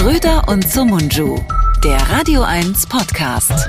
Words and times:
Schröder 0.00 0.48
und 0.48 0.66
Sumunju, 0.66 1.38
der 1.84 1.98
Radio 2.08 2.40
1 2.40 2.86
Podcast. 2.86 3.68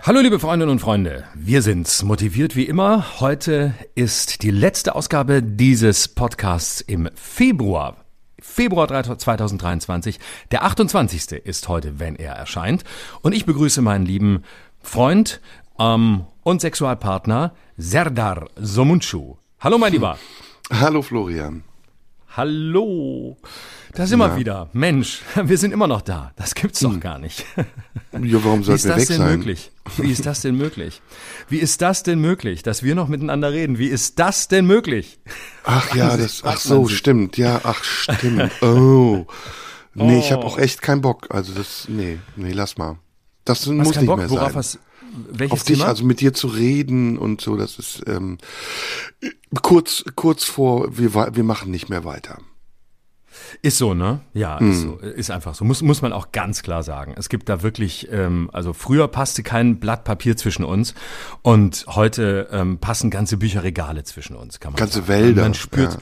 Hallo 0.00 0.20
liebe 0.20 0.38
Freundinnen 0.38 0.72
und 0.72 0.78
Freunde, 0.78 1.24
wir 1.34 1.60
sind's, 1.60 2.02
motiviert 2.02 2.56
wie 2.56 2.64
immer. 2.64 3.20
Heute 3.20 3.74
ist 3.94 4.42
die 4.42 4.50
letzte 4.50 4.94
Ausgabe 4.94 5.42
dieses 5.42 6.08
Podcasts 6.08 6.80
im 6.80 7.10
Februar. 7.14 7.98
Februar 8.40 8.88
2023. 8.88 10.18
Der 10.50 10.64
28. 10.64 11.44
ist 11.44 11.68
heute, 11.68 12.00
wenn 12.00 12.16
er 12.16 12.32
erscheint. 12.32 12.82
Und 13.20 13.34
ich 13.34 13.44
begrüße 13.44 13.82
meinen 13.82 14.06
lieben 14.06 14.44
Freund 14.80 15.42
ähm, 15.78 16.24
und 16.42 16.62
Sexualpartner 16.62 17.52
Serdar 17.76 18.48
Somuncu. 18.56 19.36
Hallo 19.60 19.76
mein 19.76 19.92
Lieber. 19.92 20.16
Hallo 20.70 21.02
Florian. 21.02 21.64
Hallo. 22.36 23.36
Da 23.94 24.06
sind 24.06 24.18
wir 24.18 24.36
wieder. 24.36 24.70
Mensch, 24.72 25.20
wir 25.44 25.58
sind 25.58 25.72
immer 25.72 25.86
noch 25.86 26.00
da. 26.00 26.32
Das 26.36 26.54
gibt's 26.54 26.80
doch 26.80 26.92
Hm. 26.92 27.00
gar 27.00 27.18
nicht. 27.18 27.44
Ja, 28.24 28.44
warum 28.44 28.60
Wie 28.60 28.64
sollten 28.64 28.76
ist 28.76 28.84
wir 28.84 28.90
das 28.92 29.00
weg 29.00 29.08
denn 29.08 29.16
sein? 29.18 29.38
möglich? 29.38 29.72
Wie 29.96 30.10
ist 30.12 30.26
das 30.26 30.42
denn 30.42 30.54
möglich? 30.54 31.00
Wie 31.48 31.58
ist 31.58 31.80
das 31.80 32.02
denn 32.02 32.20
möglich, 32.20 32.62
dass 32.62 32.82
wir 32.82 32.94
noch 32.94 33.08
miteinander 33.08 33.52
reden? 33.52 33.78
Wie 33.78 33.86
ist 33.86 34.18
das 34.18 34.48
denn 34.48 34.66
möglich? 34.66 35.18
Ach 35.64 35.94
ja, 35.94 36.14
das, 36.18 36.42
ach 36.44 36.58
so, 36.58 36.88
stimmt. 36.88 37.38
Ja, 37.38 37.60
ach 37.64 37.82
stimmt. 37.82 38.52
Oh. 38.62 39.24
Nee, 39.94 40.18
ich 40.18 40.30
habe 40.30 40.44
Oh. 40.44 40.46
auch 40.48 40.58
echt 40.58 40.82
keinen 40.82 41.00
Bock. 41.00 41.26
Also 41.30 41.54
das, 41.54 41.86
nee, 41.88 42.18
nee, 42.36 42.52
lass 42.52 42.76
mal. 42.76 42.98
Das 43.46 43.60
Hast 43.60 43.68
muss 43.68 43.96
nicht 43.96 44.04
Bock? 44.06 44.18
mehr 44.18 44.28
Worauf 44.30 44.48
sein. 44.48 44.56
hast, 44.56 44.78
welches 45.30 45.52
Auf 45.52 45.64
dich, 45.64 45.78
Thema? 45.78 45.88
also 45.88 46.04
mit 46.04 46.20
dir 46.20 46.32
zu 46.32 46.46
reden 46.48 47.18
und 47.18 47.40
so, 47.40 47.56
das 47.56 47.78
ist 47.78 48.02
ähm, 48.06 48.38
kurz, 49.62 50.04
kurz 50.16 50.44
vor, 50.44 50.96
wir, 50.96 51.14
wir 51.14 51.44
machen 51.44 51.70
nicht 51.70 51.88
mehr 51.88 52.04
weiter. 52.04 52.38
Ist 53.62 53.78
so, 53.78 53.94
ne? 53.94 54.20
Ja, 54.34 54.60
Hm. 54.60 54.70
ist 54.70 54.80
so. 54.82 54.96
Ist 54.98 55.30
einfach 55.30 55.54
so. 55.54 55.64
Muss, 55.64 55.80
muss 55.82 56.02
man 56.02 56.12
auch 56.12 56.32
ganz 56.32 56.62
klar 56.62 56.82
sagen. 56.82 57.14
Es 57.16 57.28
gibt 57.28 57.48
da 57.48 57.62
wirklich, 57.62 58.08
ähm, 58.10 58.50
also 58.52 58.72
früher 58.72 59.08
passte 59.08 59.42
kein 59.42 59.78
Blatt 59.80 60.04
Papier 60.04 60.36
zwischen 60.36 60.64
uns 60.64 60.94
und 61.42 61.84
heute 61.88 62.48
ähm, 62.50 62.78
passen 62.78 63.10
ganze 63.10 63.36
Bücherregale 63.38 64.04
zwischen 64.04 64.36
uns, 64.36 64.60
kann 64.60 64.72
man 64.72 64.78
Ganze 64.78 64.98
sagen. 64.98 65.08
Wälder, 65.08 65.42
Man 65.42 65.54
spürt, 65.54 65.94
ja. 65.94 65.98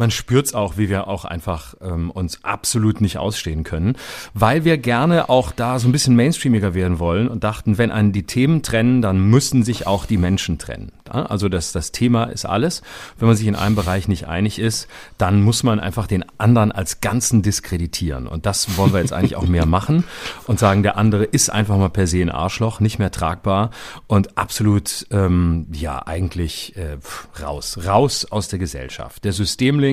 Man 0.00 0.10
spürt's 0.10 0.54
auch, 0.54 0.78
wie 0.78 0.88
wir 0.88 1.08
auch 1.08 1.26
einfach 1.26 1.74
ähm, 1.82 2.10
uns 2.10 2.42
absolut 2.42 3.02
nicht 3.02 3.18
ausstehen 3.18 3.64
können, 3.64 3.96
weil 4.32 4.64
wir 4.64 4.78
gerne 4.78 5.28
auch 5.28 5.52
da 5.52 5.78
so 5.78 5.86
ein 5.86 5.92
bisschen 5.92 6.16
mainstreamiger 6.16 6.72
werden 6.72 6.98
wollen 6.98 7.28
und 7.28 7.44
dachten, 7.44 7.76
wenn 7.76 7.90
einen 7.90 8.12
die 8.12 8.24
Themen 8.24 8.62
trennen, 8.62 9.02
dann 9.02 9.20
müssen 9.20 9.62
sich 9.62 9.86
auch 9.86 10.06
die 10.06 10.16
Menschen 10.16 10.58
trennen. 10.58 10.90
Also 11.10 11.48
das, 11.48 11.72
das 11.72 11.92
Thema 11.92 12.24
ist 12.24 12.46
alles. 12.46 12.82
Wenn 13.18 13.28
man 13.28 13.36
sich 13.36 13.46
in 13.46 13.56
einem 13.56 13.74
Bereich 13.74 14.08
nicht 14.08 14.26
einig 14.26 14.58
ist, 14.58 14.88
dann 15.18 15.42
muss 15.42 15.64
man 15.64 15.80
einfach 15.80 16.06
den 16.06 16.24
anderen 16.38 16.72
als 16.72 17.00
Ganzen 17.00 17.42
diskreditieren. 17.42 18.26
Und 18.26 18.46
das 18.46 18.78
wollen 18.78 18.92
wir 18.92 19.00
jetzt 19.00 19.12
eigentlich 19.12 19.36
auch 19.36 19.46
mehr 19.46 19.66
machen 19.66 20.04
und 20.46 20.58
sagen, 20.58 20.82
der 20.82 20.96
andere 20.96 21.24
ist 21.24 21.50
einfach 21.50 21.76
mal 21.76 21.90
per 21.90 22.06
se 22.06 22.22
ein 22.22 22.30
Arschloch, 22.30 22.80
nicht 22.80 22.98
mehr 22.98 23.10
tragbar 23.10 23.70
und 24.06 24.38
absolut, 24.38 25.06
ähm, 25.10 25.66
ja, 25.72 26.06
eigentlich 26.06 26.74
äh, 26.76 26.96
raus, 27.42 27.80
raus 27.84 28.26
aus 28.30 28.48
der 28.48 28.58
Gesellschaft. 28.58 29.24
Der 29.24 29.32
Systemling 29.32 29.89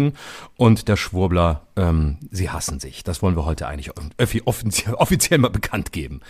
und 0.56 0.88
der 0.88 0.95
Schwurbler, 0.98 1.67
ähm, 1.76 2.17
sie 2.31 2.50
hassen 2.50 2.80
sich. 2.80 3.03
Das 3.03 3.22
wollen 3.22 3.36
wir 3.36 3.45
heute 3.45 3.67
eigentlich 3.67 3.92
offi- 4.20 4.42
offiziell, 4.45 4.94
offiziell 4.98 5.39
mal 5.39 5.50
bekannt 5.50 5.92
geben. 5.92 6.22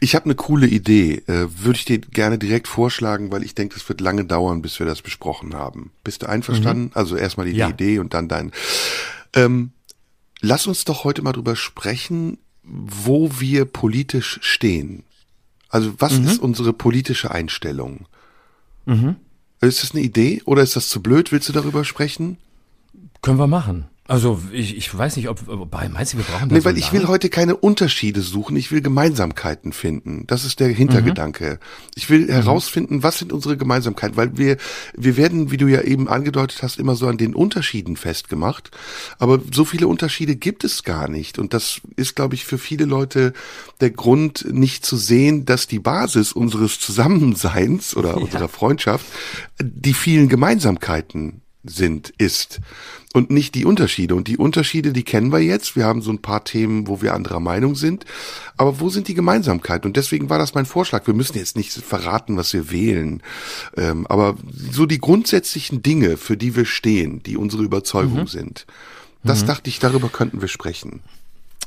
Ich 0.00 0.14
habe 0.14 0.26
eine 0.26 0.34
coole 0.34 0.66
Idee. 0.66 1.22
Äh, 1.26 1.48
Würde 1.56 1.78
ich 1.78 1.84
dir 1.84 1.98
gerne 1.98 2.38
direkt 2.38 2.68
vorschlagen, 2.68 3.30
weil 3.32 3.42
ich 3.42 3.54
denke, 3.54 3.76
es 3.76 3.88
wird 3.88 4.00
lange 4.00 4.24
dauern, 4.24 4.62
bis 4.62 4.78
wir 4.78 4.86
das 4.86 5.02
besprochen 5.02 5.54
haben. 5.54 5.92
Bist 6.04 6.22
du 6.22 6.26
einverstanden? 6.28 6.90
Also 6.94 7.16
erstmal 7.16 7.46
die 7.46 7.56
Ja. 7.56 7.68
Idee 7.68 7.98
und 7.98 8.14
dann 8.14 8.28
dein. 8.28 8.52
Ähm, 9.34 9.72
lass 10.40 10.66
uns 10.66 10.84
doch 10.84 11.04
heute 11.04 11.22
mal 11.22 11.32
drüber 11.32 11.56
sprechen, 11.56 12.38
wo 12.64 13.30
wir 13.40 13.64
politisch 13.64 14.38
stehen. 14.42 15.04
Also 15.68 15.94
was 15.98 16.18
ist 16.18 16.38
unsere 16.38 16.72
politische 16.72 17.30
Einstellung? 17.30 18.06
Ist 19.60 19.82
das 19.82 19.92
eine 19.92 20.00
Idee 20.02 20.42
oder 20.44 20.62
ist 20.62 20.76
das 20.76 20.88
zu 20.88 21.00
blöd? 21.02 21.32
Willst 21.32 21.48
du 21.48 21.52
darüber 21.52 21.84
sprechen? 21.84 22.36
Können 23.22 23.38
wir 23.38 23.46
machen. 23.46 23.86
Also 24.08 24.42
ich, 24.52 24.76
ich 24.76 24.98
weiß 24.98 25.16
nicht, 25.16 25.28
ob, 25.28 25.46
wobei, 25.46 25.88
meinst 25.88 26.12
du, 26.12 26.18
wir 26.18 26.24
brauchen 26.24 26.48
da 26.48 26.54
Nee, 26.54 26.60
so 26.60 26.64
weil 26.64 26.76
ich 26.76 26.92
will 26.92 27.06
heute 27.06 27.30
keine 27.30 27.54
Unterschiede 27.56 28.20
suchen, 28.20 28.56
ich 28.56 28.72
will 28.72 28.82
Gemeinsamkeiten 28.82 29.72
finden. 29.72 30.26
Das 30.26 30.44
ist 30.44 30.58
der 30.58 30.68
Hintergedanke. 30.68 31.60
Ich 31.94 32.10
will 32.10 32.28
herausfinden, 32.28 33.04
was 33.04 33.18
sind 33.18 33.32
unsere 33.32 33.56
Gemeinsamkeiten, 33.56 34.16
weil 34.16 34.36
wir, 34.36 34.56
wir 34.94 35.16
werden, 35.16 35.52
wie 35.52 35.56
du 35.56 35.68
ja 35.68 35.82
eben 35.82 36.08
angedeutet 36.08 36.64
hast, 36.64 36.80
immer 36.80 36.96
so 36.96 37.06
an 37.06 37.16
den 37.16 37.36
Unterschieden 37.36 37.96
festgemacht. 37.96 38.72
Aber 39.20 39.40
so 39.52 39.64
viele 39.64 39.86
Unterschiede 39.86 40.34
gibt 40.34 40.64
es 40.64 40.82
gar 40.82 41.08
nicht. 41.08 41.38
Und 41.38 41.54
das 41.54 41.80
ist, 41.94 42.16
glaube 42.16 42.34
ich, 42.34 42.44
für 42.44 42.58
viele 42.58 42.86
Leute 42.86 43.34
der 43.80 43.90
Grund, 43.90 44.52
nicht 44.52 44.84
zu 44.84 44.96
sehen, 44.96 45.44
dass 45.44 45.68
die 45.68 45.78
Basis 45.78 46.32
unseres 46.32 46.80
Zusammenseins 46.80 47.96
oder 47.96 48.16
unserer 48.20 48.48
Freundschaft 48.48 49.06
die 49.60 49.94
vielen 49.94 50.28
Gemeinsamkeiten 50.28 51.41
sind, 51.64 52.12
ist 52.18 52.60
und 53.12 53.30
nicht 53.30 53.54
die 53.54 53.64
Unterschiede. 53.64 54.14
Und 54.14 54.28
die 54.28 54.36
Unterschiede, 54.36 54.92
die 54.92 55.04
kennen 55.04 55.32
wir 55.32 55.40
jetzt. 55.40 55.76
Wir 55.76 55.84
haben 55.84 56.02
so 56.02 56.10
ein 56.10 56.22
paar 56.22 56.44
Themen, 56.44 56.88
wo 56.88 57.02
wir 57.02 57.14
anderer 57.14 57.40
Meinung 57.40 57.74
sind. 57.74 58.04
Aber 58.56 58.80
wo 58.80 58.88
sind 58.88 59.08
die 59.08 59.14
Gemeinsamkeiten? 59.14 59.88
Und 59.88 59.96
deswegen 59.96 60.30
war 60.30 60.38
das 60.38 60.54
mein 60.54 60.66
Vorschlag. 60.66 61.06
Wir 61.06 61.14
müssen 61.14 61.38
jetzt 61.38 61.56
nicht 61.56 61.72
verraten, 61.72 62.36
was 62.36 62.52
wir 62.52 62.70
wählen. 62.70 63.22
Ähm, 63.76 64.06
aber 64.08 64.36
so 64.70 64.86
die 64.86 64.98
grundsätzlichen 64.98 65.82
Dinge, 65.82 66.16
für 66.16 66.36
die 66.36 66.56
wir 66.56 66.64
stehen, 66.64 67.22
die 67.22 67.36
unsere 67.36 67.62
Überzeugung 67.62 68.26
sind. 68.26 68.66
Das 69.24 69.44
dachte 69.44 69.70
ich, 69.70 69.78
darüber 69.78 70.08
könnten 70.08 70.40
wir 70.40 70.48
sprechen. 70.48 71.00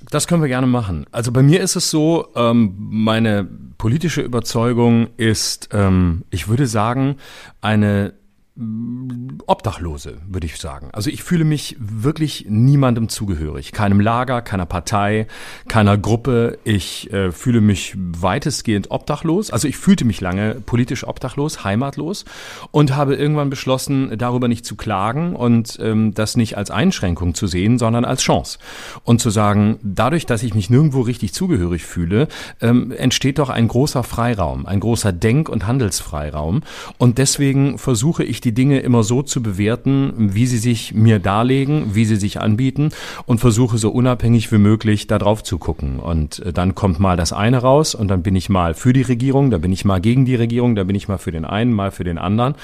Das 0.10 0.28
können 0.28 0.42
wir 0.42 0.50
gerne 0.50 0.68
machen. 0.68 1.06
Also 1.12 1.32
bei 1.32 1.42
mir 1.42 1.62
ist 1.62 1.78
es 1.78 1.90
so, 1.90 2.28
ähm, 2.36 2.76
meine 2.78 3.48
politische 3.78 4.22
Überzeugung 4.22 5.08
ist, 5.16 5.70
ähm, 5.72 6.24
ich 6.32 6.50
würde 6.50 6.68
sagen, 6.68 7.16
eine 7.62 8.14
Obdachlose, 8.58 10.20
würde 10.30 10.48
ich 10.48 10.56
sagen. 10.58 10.88
Also 10.94 11.10
ich 11.10 11.24
fühle 11.24 11.44
mich 11.44 11.76
wirklich 11.78 12.46
niemandem 12.48 13.10
zugehörig. 13.10 13.74
Keinem 13.74 14.00
Lager, 14.00 14.42
keiner 14.42 14.66
Partei, 14.66 15.28
keiner 15.68 15.98
Gruppe. 15.98 16.58
Ich 16.64 17.12
äh, 17.12 17.34
fühle 17.34 17.60
mich 17.60 17.96
weitestgehend 17.98 18.92
obdachlos. 18.92 19.52
Also 19.52 19.68
ich 19.68 19.76
fühlte 19.76 20.06
mich 20.06 20.22
lange 20.22 20.56
politisch 20.56 21.06
obdachlos, 21.06 21.66
heimatlos 21.66 22.24
und 22.72 22.96
habe 22.96 23.16
irgendwann 23.16 23.50
beschlossen, 23.50 24.18
darüber 24.18 24.48
nicht 24.48 24.66
zu 24.66 24.78
klagen 24.78 25.36
und 25.36 25.78
ähm, 25.82 26.14
das 26.14 26.38
nicht 26.38 26.58
als 26.58 26.72
Einschränkung 26.72 27.36
zu 27.36 27.48
sehen, 27.48 27.78
sondern 27.78 28.06
als 28.06 28.22
Chance. 28.22 28.60
Und 29.04 29.20
zu 29.20 29.32
sagen, 29.32 29.80
dadurch, 29.84 30.26
dass 30.26 30.44
ich 30.44 30.54
mich 30.54 30.70
nirgendwo 30.70 31.02
richtig 31.02 31.34
zugehörig 31.34 31.84
fühle, 31.84 32.30
ähm, 32.62 32.94
entsteht 32.94 33.40
doch 33.40 33.50
ein 33.50 33.68
großer 33.68 34.04
Freiraum, 34.04 34.66
ein 34.66 34.80
großer 34.80 35.12
Denk- 35.12 35.50
und 35.50 35.68
Handelsfreiraum. 35.68 36.64
Und 36.98 37.18
deswegen 37.18 37.78
versuche 37.78 38.24
ich 38.24 38.45
die 38.46 38.54
Dinge 38.54 38.80
immer 38.80 39.04
so 39.04 39.24
zu 39.24 39.42
bewerten, 39.42 40.14
wie 40.18 40.46
sie 40.46 40.58
sich 40.58 40.94
mir 40.94 41.20
darlegen, 41.20 41.96
wie 41.96 42.06
sie 42.06 42.16
sich 42.16 42.40
anbieten 42.40 42.90
und 43.26 43.40
versuche 43.40 43.78
so 43.78 43.90
unabhängig 43.90 44.52
wie 44.52 44.58
möglich 44.58 45.08
da 45.08 45.18
drauf 45.18 45.44
zu 45.44 45.58
gucken. 45.58 46.00
Und 46.00 46.40
äh, 46.40 46.54
dann 46.54 46.76
kommt 46.76 47.00
mal 47.00 47.18
das 47.18 47.34
eine 47.34 47.58
raus 47.58 47.96
und 47.96 48.08
dann 48.08 48.24
bin 48.24 48.36
ich 48.36 48.50
mal 48.50 48.74
für 48.74 48.94
die 48.94 49.02
Regierung, 49.02 49.50
da 49.50 49.58
bin 49.58 49.74
ich 49.74 49.84
mal 49.84 50.00
gegen 50.00 50.26
die 50.26 50.36
Regierung, 50.36 50.76
da 50.76 50.84
bin 50.84 50.96
ich 50.96 51.08
mal 51.08 51.18
für 51.18 51.32
den 51.32 51.46
einen, 51.46 51.74
mal 51.74 51.92
für 51.92 52.04
den 52.04 52.18
anderen. 52.18 52.56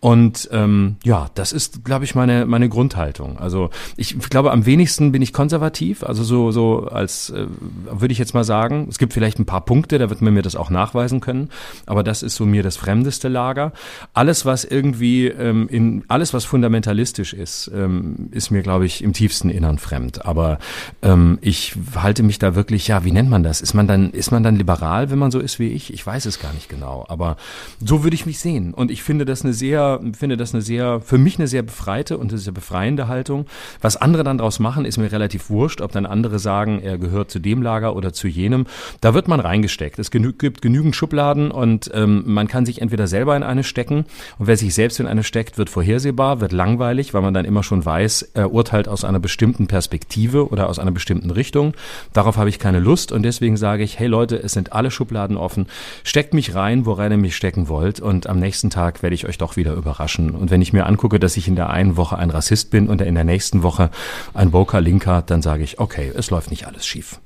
Und 0.00 0.48
ähm, 0.52 0.96
ja, 1.02 1.28
das 1.34 1.52
ist, 1.52 1.84
glaube 1.84 2.04
ich, 2.04 2.14
meine, 2.14 2.46
meine 2.46 2.68
Grundhaltung. 2.68 3.38
Also 3.38 3.70
ich 3.96 4.18
glaube, 4.18 4.52
am 4.52 4.66
wenigsten 4.66 5.12
bin 5.12 5.22
ich 5.22 5.32
konservativ, 5.32 6.02
also 6.04 6.22
so, 6.22 6.50
so 6.50 6.88
als, 6.88 7.30
äh, 7.30 7.46
würde 7.90 8.12
ich 8.12 8.18
jetzt 8.18 8.34
mal 8.34 8.44
sagen, 8.44 8.86
es 8.90 8.98
gibt 8.98 9.12
vielleicht 9.14 9.38
ein 9.38 9.46
paar 9.46 9.64
Punkte, 9.64 9.98
da 9.98 10.10
wird 10.10 10.20
man 10.20 10.34
mir 10.34 10.42
das 10.42 10.56
auch 10.56 10.70
nachweisen 10.70 11.20
können, 11.20 11.48
aber 11.86 12.02
das 12.02 12.22
ist 12.22 12.36
so 12.36 12.44
mir 12.44 12.62
das 12.62 12.76
fremdeste 12.76 13.28
Lager. 13.28 13.72
Alles, 14.12 14.44
was 14.44 14.64
irgendwie 14.64 15.29
ähm, 15.38 15.68
in 15.68 16.04
alles, 16.08 16.34
was 16.34 16.44
fundamentalistisch 16.44 17.32
ist, 17.32 17.70
ähm, 17.74 18.28
ist 18.30 18.50
mir, 18.50 18.62
glaube 18.62 18.86
ich, 18.86 19.02
im 19.02 19.12
tiefsten 19.12 19.50
Innern 19.50 19.78
fremd. 19.78 20.24
Aber 20.24 20.58
ähm, 21.02 21.38
ich 21.40 21.74
halte 21.94 22.22
mich 22.22 22.38
da 22.38 22.54
wirklich, 22.54 22.88
ja, 22.88 23.04
wie 23.04 23.12
nennt 23.12 23.30
man 23.30 23.42
das? 23.42 23.60
Ist 23.60 23.74
man 23.74 23.86
dann, 23.86 24.10
ist 24.10 24.30
man 24.30 24.42
dann 24.42 24.56
liberal, 24.56 25.10
wenn 25.10 25.18
man 25.18 25.30
so 25.30 25.38
ist 25.38 25.58
wie 25.58 25.68
ich? 25.68 25.92
Ich 25.92 26.06
weiß 26.06 26.26
es 26.26 26.40
gar 26.40 26.52
nicht 26.52 26.68
genau. 26.68 27.04
Aber 27.08 27.36
so 27.84 28.02
würde 28.02 28.14
ich 28.14 28.26
mich 28.26 28.38
sehen. 28.40 28.74
Und 28.74 28.90
ich 28.90 29.02
finde 29.02 29.24
das 29.24 29.44
eine 29.44 29.52
sehr, 29.52 30.00
finde 30.18 30.36
das 30.36 30.54
eine 30.54 30.62
sehr, 30.62 31.00
für 31.00 31.18
mich 31.18 31.38
eine 31.38 31.48
sehr 31.48 31.62
befreite 31.62 32.18
und 32.18 32.30
eine 32.30 32.38
sehr 32.38 32.52
befreiende 32.52 33.08
Haltung. 33.08 33.46
Was 33.80 33.96
andere 33.96 34.24
dann 34.24 34.38
draus 34.38 34.58
machen, 34.58 34.84
ist 34.84 34.98
mir 34.98 35.12
relativ 35.12 35.50
wurscht, 35.50 35.80
ob 35.80 35.92
dann 35.92 36.06
andere 36.06 36.38
sagen, 36.38 36.80
er 36.82 36.98
gehört 36.98 37.30
zu 37.30 37.38
dem 37.38 37.62
Lager 37.62 37.96
oder 37.96 38.12
zu 38.12 38.28
jenem. 38.28 38.66
Da 39.00 39.14
wird 39.14 39.28
man 39.28 39.40
reingesteckt. 39.40 39.98
Es 39.98 40.10
genü 40.10 40.32
gibt 40.32 40.62
genügend 40.62 40.96
Schubladen 40.96 41.50
und 41.50 41.90
ähm, 41.94 42.22
man 42.26 42.48
kann 42.48 42.66
sich 42.66 42.80
entweder 42.80 43.06
selber 43.06 43.36
in 43.36 43.42
eine 43.42 43.64
stecken 43.64 44.04
und 44.38 44.46
wer 44.46 44.56
sich 44.56 44.74
selbst 44.74 45.00
in 45.00 45.06
eine 45.06 45.19
Schublade 45.22 45.30
steckt, 45.30 45.58
wird 45.58 45.70
vorhersehbar, 45.70 46.40
wird 46.40 46.52
langweilig, 46.52 47.14
weil 47.14 47.22
man 47.22 47.34
dann 47.34 47.44
immer 47.44 47.62
schon 47.62 47.84
weiß, 47.84 48.30
er 48.34 48.52
urteilt 48.52 48.88
aus 48.88 49.04
einer 49.04 49.20
bestimmten 49.20 49.66
Perspektive 49.66 50.48
oder 50.50 50.68
aus 50.68 50.78
einer 50.78 50.90
bestimmten 50.90 51.30
Richtung. 51.30 51.74
Darauf 52.12 52.36
habe 52.36 52.48
ich 52.48 52.58
keine 52.58 52.80
Lust 52.80 53.12
und 53.12 53.22
deswegen 53.22 53.56
sage 53.56 53.82
ich, 53.82 53.98
hey 53.98 54.08
Leute, 54.08 54.36
es 54.36 54.52
sind 54.52 54.72
alle 54.72 54.90
Schubladen 54.90 55.36
offen. 55.36 55.66
Steckt 56.04 56.34
mich 56.34 56.54
rein, 56.54 56.84
worein 56.84 57.12
ihr 57.12 57.18
mich 57.18 57.36
stecken 57.36 57.68
wollt 57.68 58.00
und 58.00 58.26
am 58.26 58.38
nächsten 58.38 58.70
Tag 58.70 59.02
werde 59.02 59.14
ich 59.14 59.26
euch 59.26 59.38
doch 59.38 59.56
wieder 59.56 59.74
überraschen. 59.74 60.30
Und 60.30 60.50
wenn 60.50 60.62
ich 60.62 60.72
mir 60.72 60.86
angucke, 60.86 61.18
dass 61.18 61.36
ich 61.36 61.48
in 61.48 61.56
der 61.56 61.70
einen 61.70 61.96
Woche 61.96 62.18
ein 62.18 62.30
Rassist 62.30 62.70
bin 62.70 62.88
und 62.88 63.00
in 63.00 63.14
der 63.14 63.24
nächsten 63.24 63.62
Woche 63.62 63.90
ein 64.34 64.52
Woker 64.52 64.80
Linker, 64.80 65.22
dann 65.22 65.42
sage 65.42 65.62
ich, 65.62 65.78
okay, 65.78 66.12
es 66.14 66.30
läuft 66.30 66.50
nicht 66.50 66.66
alles 66.66 66.86
schief. 66.86 67.20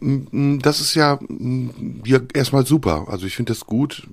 Das 0.00 0.80
ist 0.80 0.94
ja, 0.94 1.18
ja 2.04 2.20
erstmal 2.32 2.64
super. 2.64 3.06
Also 3.08 3.26
ich 3.26 3.36
finde 3.36 3.52
das 3.52 3.66
gut, 3.66 4.08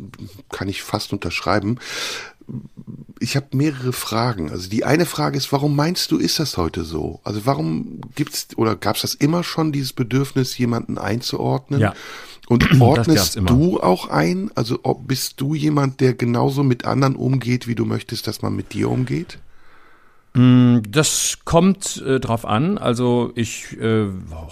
kann 0.51 0.67
ich 0.67 0.83
fast 0.83 1.13
unterschreiben. 1.13 1.79
Ich 3.19 3.35
habe 3.35 3.47
mehrere 3.51 3.91
Fragen. 3.93 4.49
Also 4.49 4.69
die 4.69 4.85
eine 4.85 5.05
Frage 5.05 5.37
ist, 5.37 5.51
warum 5.51 5.75
meinst 5.75 6.11
du, 6.11 6.17
ist 6.17 6.39
das 6.39 6.57
heute 6.57 6.83
so? 6.83 7.19
Also 7.23 7.45
warum 7.45 8.01
gibt's 8.15 8.47
oder 8.55 8.75
gab 8.75 8.95
es 8.95 9.01
das 9.01 9.13
immer 9.13 9.43
schon, 9.43 9.71
dieses 9.71 9.93
Bedürfnis, 9.93 10.57
jemanden 10.57 10.97
einzuordnen? 10.97 11.81
Ja. 11.81 11.93
Und 12.47 12.81
ordnest 12.81 13.39
du 13.45 13.79
auch 13.79 14.09
ein? 14.09 14.51
Also 14.55 14.79
ob, 14.83 15.07
bist 15.07 15.39
du 15.39 15.53
jemand, 15.53 15.99
der 15.99 16.13
genauso 16.13 16.63
mit 16.63 16.85
anderen 16.85 17.15
umgeht, 17.15 17.67
wie 17.67 17.75
du 17.75 17.85
möchtest, 17.85 18.25
dass 18.25 18.41
man 18.41 18.55
mit 18.55 18.73
dir 18.73 18.89
umgeht? 18.89 19.37
Mm, 20.33 20.79
das 20.87 21.39
kommt 21.43 22.03
äh, 22.05 22.19
drauf 22.19 22.45
an. 22.45 22.77
Also 22.77 23.31
ich 23.33 23.75
äh, 23.79 24.05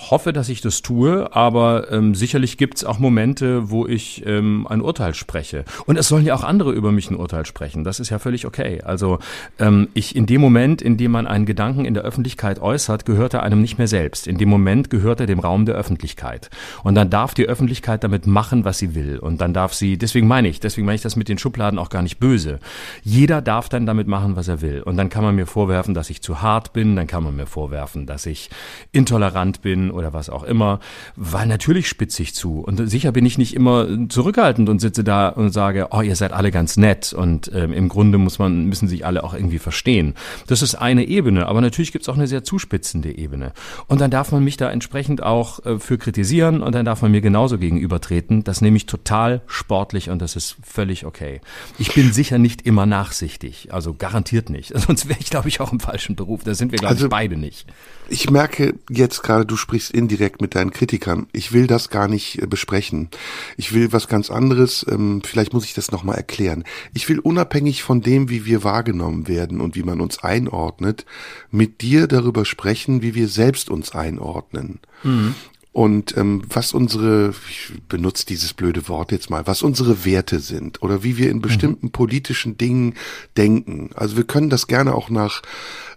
hoffe, 0.10 0.34
dass 0.34 0.50
ich 0.50 0.62
das 0.62 0.82
tue, 0.82 1.36
aber 1.36 1.92
ähm, 1.92 2.16
sicherlich 2.16 2.58
gibt 2.58 2.78
es 2.78 2.84
auch 2.84 2.98
Momente, 2.98 3.70
wo 3.70 3.86
ich 3.86 4.26
ähm, 4.26 4.66
ein 4.68 4.82
Urteil 4.82 5.14
spreche. 5.14 5.66
Und 5.86 5.98
es 5.98 6.08
sollen 6.08 6.26
ja 6.26 6.34
auch 6.34 6.44
andere 6.44 6.72
über 6.72 6.92
mich 6.92 7.12
ein 7.12 7.16
Urteil 7.16 7.46
sprechen. 7.46 7.84
Das 7.84 8.00
ist 8.00 8.10
ja 8.10 8.18
völlig 8.18 8.48
okay. 8.48 8.82
Also 8.82 9.20
ähm, 9.60 9.90
ich 9.94 10.16
in 10.16 10.26
dem 10.26 10.42
Moment, 10.42 10.82
in 10.82 10.98
dem 10.98 11.12
man 11.12 11.28
einen 11.28 11.46
Gedanken 11.46 11.86
in 11.86 11.94
der 11.94 12.04
Öffentlichkeit 12.04 12.60
äußert, 12.60 13.06
gehört 13.06 13.36
er 13.36 13.44
einem 13.44 13.62
nicht 13.62 13.78
mehr 13.78 13.88
selbst. 13.88 14.26
In 14.26 14.40
dem 14.40 14.50
Moment 14.50 14.90
gehört 14.90 15.20
er 15.20 15.28
dem 15.28 15.40
Raum 15.40 15.68
der 15.68 15.76
Öffentlichkeit. 15.76 16.50
Und 16.84 16.96
dann 16.96 17.12
darf 17.12 17.36
die 17.36 17.46
Öffentlichkeit 17.46 18.04
damit 18.04 18.26
machen, 18.26 18.66
was 18.66 18.80
sie 18.80 18.96
will. 18.96 19.20
Und 19.20 19.42
dann 19.42 19.54
darf 19.54 19.76
sie, 19.76 20.00
deswegen 20.00 20.28
meine 20.28 20.48
ich, 20.48 20.60
deswegen 20.60 20.88
meine 20.88 20.96
ich 20.96 21.04
das 21.04 21.16
mit 21.16 21.30
den 21.30 21.38
Schubladen 21.38 21.78
auch 21.78 21.90
gar 21.90 22.02
nicht 22.02 22.18
böse. 22.18 22.60
Jeder 23.04 23.44
darf 23.44 23.70
dann 23.70 23.86
damit 23.86 24.08
machen, 24.08 24.36
was 24.36 24.48
er 24.48 24.62
will. 24.62 24.82
Und 24.82 24.98
dann 24.98 25.10
kann 25.10 25.24
man 25.24 25.36
mir 25.36 25.46
vor 25.46 25.67
vorwerfen, 25.68 25.94
dass 25.94 26.10
ich 26.10 26.22
zu 26.22 26.42
hart 26.42 26.72
bin, 26.72 26.96
dann 26.96 27.08
kann 27.08 27.24
man 27.24 27.36
mir 27.36 27.46
vorwerfen, 27.46 28.06
dass 28.06 28.26
ich 28.26 28.50
intolerant 28.94 29.62
bin 29.62 29.92
oder 29.92 30.14
was 30.14 30.30
auch 30.30 30.44
immer, 30.44 30.80
weil 31.18 31.46
natürlich 31.46 31.90
spitze 31.90 32.24
ich 32.24 32.34
zu. 32.34 32.62
Und 32.62 32.90
sicher 32.90 33.12
bin 33.12 33.26
ich 33.26 33.38
nicht 33.38 33.54
immer 33.54 33.86
zurückhaltend 34.08 34.70
und 34.70 34.80
sitze 34.80 35.04
da 35.04 35.28
und 35.28 35.50
sage, 35.50 35.90
oh, 35.92 36.00
ihr 36.00 36.16
seid 36.16 36.32
alle 36.32 36.52
ganz 36.52 36.78
nett 36.78 37.12
und 37.12 37.52
ähm, 37.54 37.74
im 37.74 37.90
Grunde 37.90 38.18
muss 38.18 38.40
man, 38.40 38.64
müssen 38.68 38.88
sich 38.88 39.06
alle 39.06 39.26
auch 39.26 39.34
irgendwie 39.34 39.60
verstehen. 39.60 40.14
Das 40.48 40.62
ist 40.62 40.76
eine 40.76 41.04
Ebene, 41.04 41.48
aber 41.48 41.60
natürlich 41.60 41.92
gibt 41.92 42.04
es 42.04 42.10
auch 42.10 42.16
eine 42.16 42.28
sehr 42.28 42.46
zuspitzende 42.46 43.18
Ebene. 43.18 43.52
Und 43.88 44.00
dann 44.00 44.10
darf 44.10 44.32
man 44.32 44.46
mich 44.46 44.56
da 44.56 44.72
entsprechend 44.72 45.22
auch 45.22 45.66
äh, 45.66 45.80
für 45.80 45.98
kritisieren 45.98 46.62
und 46.62 46.76
dann 46.76 46.86
darf 46.86 47.02
man 47.02 47.12
mir 47.12 47.20
genauso 47.20 47.58
gegenübertreten. 47.58 48.46
Das 48.46 48.62
nehme 48.62 48.78
ich 48.78 48.86
total 48.86 49.42
sportlich 49.48 50.10
und 50.10 50.22
das 50.22 50.38
ist 50.38 50.56
völlig 50.64 51.06
okay. 51.06 51.42
Ich 51.78 51.94
bin 51.94 52.14
sicher 52.14 52.38
nicht 52.38 52.62
immer 52.62 52.86
nachsichtig, 52.86 53.74
also 53.74 53.94
garantiert 53.94 54.50
nicht. 54.50 54.72
Sonst 54.88 55.10
wäre 55.10 55.20
ich, 55.20 55.30
glaube 55.30 55.50
ich, 55.50 55.57
ich 55.58 55.62
auch 55.62 55.72
im 55.72 55.80
falschen 55.80 56.16
Beruf. 56.16 56.44
Da 56.44 56.54
sind 56.54 56.72
wir, 56.72 56.80
glaube 56.80 56.94
also, 56.94 57.06
ich, 57.06 57.10
beide 57.10 57.38
nicht. 57.38 57.66
Ich 58.10 58.30
merke 58.30 58.76
jetzt 58.90 59.24
gerade, 59.24 59.46
du 59.46 59.58
sprichst 59.58 59.92
indirekt 59.92 60.42
mit 60.42 60.56
deinen 60.56 60.72
Kritikern. 60.72 61.28
Ich 61.34 61.52
will 61.52 61.68
das 61.68 61.90
gar 61.90 62.08
nicht 62.08 62.42
äh, 62.42 62.48
besprechen. 62.48 63.10
Ich 63.58 63.74
will 63.74 63.92
was 63.92 64.08
ganz 64.08 64.30
anderes. 64.30 64.86
Ähm, 64.90 65.22
vielleicht 65.26 65.54
muss 65.54 65.66
ich 65.66 65.74
das 65.74 65.92
nochmal 65.92 66.16
erklären. 66.16 66.64
Ich 66.94 67.10
will 67.10 67.20
unabhängig 67.20 67.84
von 67.84 68.02
dem, 68.02 68.30
wie 68.30 68.46
wir 68.46 68.64
wahrgenommen 68.64 69.28
werden 69.28 69.60
und 69.60 69.76
wie 69.76 69.84
man 69.84 70.00
uns 70.00 70.24
einordnet, 70.24 71.06
mit 71.52 71.82
dir 71.82 72.08
darüber 72.08 72.46
sprechen, 72.46 73.02
wie 73.02 73.16
wir 73.16 73.28
selbst 73.28 73.70
uns 73.70 73.94
einordnen. 73.94 74.80
Mhm. 75.04 75.36
Und 75.78 76.18
ähm, 76.18 76.42
was 76.50 76.74
unsere, 76.74 77.36
ich 77.52 77.72
benutze 77.88 78.26
dieses 78.26 78.56
blöde 78.56 78.88
Wort 78.88 79.12
jetzt 79.12 79.30
mal, 79.30 79.46
was 79.46 79.62
unsere 79.62 80.06
Werte 80.06 80.40
sind 80.40 80.82
oder 80.82 81.04
wie 81.04 81.18
wir 81.18 81.30
in 81.30 81.40
bestimmten 81.40 81.86
mhm. 81.86 81.92
politischen 81.92 82.58
Dingen 82.58 82.96
denken. 83.38 83.92
Also 83.94 84.18
wir 84.18 84.24
können 84.24 84.50
das 84.50 84.66
gerne 84.66 84.96
auch 84.96 85.12
nach 85.12 85.44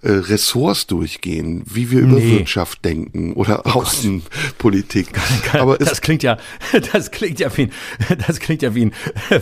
äh, 0.02 0.12
Ressorts 0.12 0.87
durchgehen, 0.87 1.62
wie 1.67 1.91
wir 1.91 2.00
über 2.00 2.17
nee. 2.17 2.38
Wirtschaft 2.38 2.85
denken 2.87 3.35
oder 3.35 3.62
oh 3.67 3.81
Außenpolitik. 3.81 5.08
Aber 5.52 5.76
das 5.76 6.00
klingt 6.00 6.23
ja, 6.23 6.38
das 6.93 7.11
klingt 7.11 7.38
ja 7.38 7.55
wie 7.55 7.64
ein, 7.64 7.70
das 8.26 8.41
klingt 8.41 8.62
ja 8.62 8.75
wie 8.75 8.87
ein, 8.87 8.93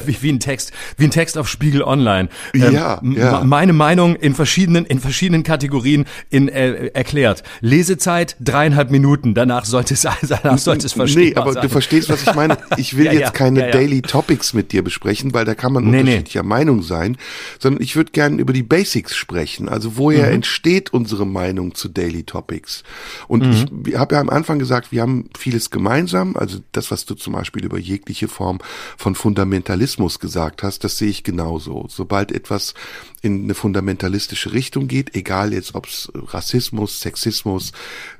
wie, 0.05 0.20
wie 0.20 0.32
ein 0.32 0.40
Text, 0.40 0.72
wie 0.96 1.05
ein 1.05 1.12
Text 1.12 1.38
auf 1.38 1.49
Spiegel 1.49 1.82
Online. 1.82 2.28
Ähm, 2.55 2.72
ja, 2.72 3.00
ja. 3.02 3.44
Meine 3.44 3.72
Meinung 3.72 4.16
in 4.16 4.34
verschiedenen, 4.34 4.84
in 4.84 4.99
verschiedenen 4.99 5.44
Kategorien 5.44 6.06
in, 6.28 6.49
äh, 6.49 6.88
erklärt. 6.88 7.44
Lesezeit 7.60 8.37
dreieinhalb 8.40 8.90
Minuten. 8.90 9.34
Danach 9.34 9.64
sollte 9.64 9.94
es, 9.94 10.02
danach 10.28 10.58
sollte 10.58 10.87
es 10.87 10.93
verstehen. 10.93 11.28
Nee, 11.28 11.34
aber 11.37 11.52
sein. 11.52 11.62
du 11.62 11.69
verstehst, 11.69 12.08
was 12.08 12.22
ich 12.22 12.34
meine. 12.34 12.58
Ich 12.76 12.96
will 12.96 13.06
ja, 13.06 13.12
jetzt 13.12 13.34
keine 13.34 13.60
ja, 13.60 13.70
Daily 13.70 14.02
Topics 14.02 14.55
mit 14.55 14.72
dir 14.72 14.82
besprechen, 14.82 15.34
weil 15.34 15.44
da 15.44 15.55
kann 15.55 15.72
man 15.72 15.84
nee, 15.84 16.00
unterschiedlicher 16.00 16.43
nee. 16.43 16.49
Meinung 16.49 16.82
sein, 16.82 17.16
sondern 17.60 17.81
ich 17.81 17.94
würde 17.94 18.10
gerne 18.10 18.40
über 18.40 18.52
die 18.52 18.64
Basics 18.64 19.14
sprechen. 19.14 19.69
Also 19.69 19.96
woher 19.96 20.31
mhm 20.31 20.47
entsteht 20.48 20.94
unsere 20.94 21.26
Meinung 21.26 21.74
zu 21.74 21.88
Daily 21.88 22.22
Topics. 22.22 22.82
Und 23.28 23.44
mhm. 23.44 23.82
ich 23.86 23.96
habe 23.96 24.14
ja 24.14 24.20
am 24.20 24.30
Anfang 24.30 24.58
gesagt, 24.58 24.92
wir 24.92 25.02
haben 25.02 25.28
vieles 25.36 25.70
gemeinsam. 25.70 26.36
Also 26.36 26.60
das, 26.72 26.90
was 26.90 27.04
du 27.04 27.14
zum 27.14 27.34
Beispiel 27.34 27.66
über 27.66 27.78
jegliche 27.78 28.28
Form 28.28 28.58
von 28.96 29.14
Fundamentalismus 29.14 30.20
gesagt 30.20 30.62
hast, 30.62 30.84
das 30.84 30.96
sehe 30.96 31.10
ich 31.10 31.22
genauso. 31.22 31.84
Sobald 31.90 32.32
etwas 32.32 32.72
in 33.20 33.44
eine 33.44 33.55
fundamentalistische 33.55 34.53
Richtung 34.53 34.87
geht, 34.87 35.17
egal 35.17 35.53
jetzt 35.53 35.75
ob 35.75 35.87
es 35.87 36.11
Rassismus, 36.15 37.00
Sexismus, 37.00 37.73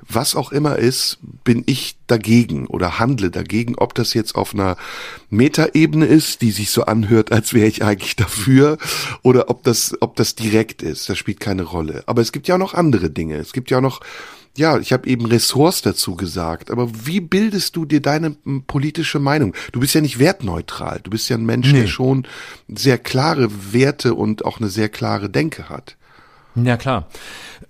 was 0.07 0.35
auch 0.35 0.51
immer 0.51 0.77
ist, 0.77 1.19
bin 1.43 1.63
ich 1.67 1.95
dagegen 2.07 2.67
oder 2.67 2.99
handle 2.99 3.31
dagegen, 3.31 3.75
ob 3.77 3.93
das 3.95 4.13
jetzt 4.13 4.35
auf 4.35 4.53
einer 4.53 4.75
Metaebene 5.29 6.05
ist, 6.05 6.41
die 6.41 6.51
sich 6.51 6.71
so 6.71 6.83
anhört, 6.83 7.31
als 7.31 7.53
wäre 7.53 7.67
ich 7.67 7.83
eigentlich 7.83 8.15
dafür, 8.15 8.77
oder 9.21 9.49
ob 9.49 9.63
das, 9.63 9.95
ob 10.01 10.15
das 10.15 10.35
direkt 10.35 10.81
ist, 10.81 11.09
das 11.09 11.17
spielt 11.17 11.39
keine 11.39 11.63
Rolle. 11.63 12.03
Aber 12.05 12.21
es 12.21 12.31
gibt 12.31 12.47
ja 12.47 12.55
auch 12.55 12.59
noch 12.59 12.73
andere 12.73 13.09
Dinge. 13.09 13.35
Es 13.35 13.53
gibt 13.53 13.71
ja 13.71 13.77
auch 13.77 13.81
noch 13.81 14.01
ja, 14.59 14.77
ich 14.77 14.93
habe 14.93 15.07
eben 15.07 15.25
Ressorts 15.25 15.81
dazu 15.81 16.15
gesagt, 16.15 16.69
aber 16.69 16.89
wie 17.05 17.21
bildest 17.21 17.75
du 17.75 17.85
dir 17.85 18.01
deine 18.01 18.35
politische 18.67 19.17
Meinung? 19.17 19.55
Du 19.71 19.79
bist 19.79 19.95
ja 19.95 20.01
nicht 20.01 20.19
wertneutral, 20.19 20.99
du 21.01 21.09
bist 21.09 21.29
ja 21.29 21.37
ein 21.37 21.45
Mensch, 21.45 21.71
nee. 21.71 21.81
der 21.81 21.87
schon 21.87 22.27
sehr 22.67 22.97
klare 22.97 23.47
Werte 23.73 24.13
und 24.13 24.45
auch 24.45 24.59
eine 24.59 24.69
sehr 24.69 24.89
klare 24.89 25.29
Denke 25.29 25.69
hat. 25.69 25.95
Ja, 26.55 26.77
klar. 26.77 27.07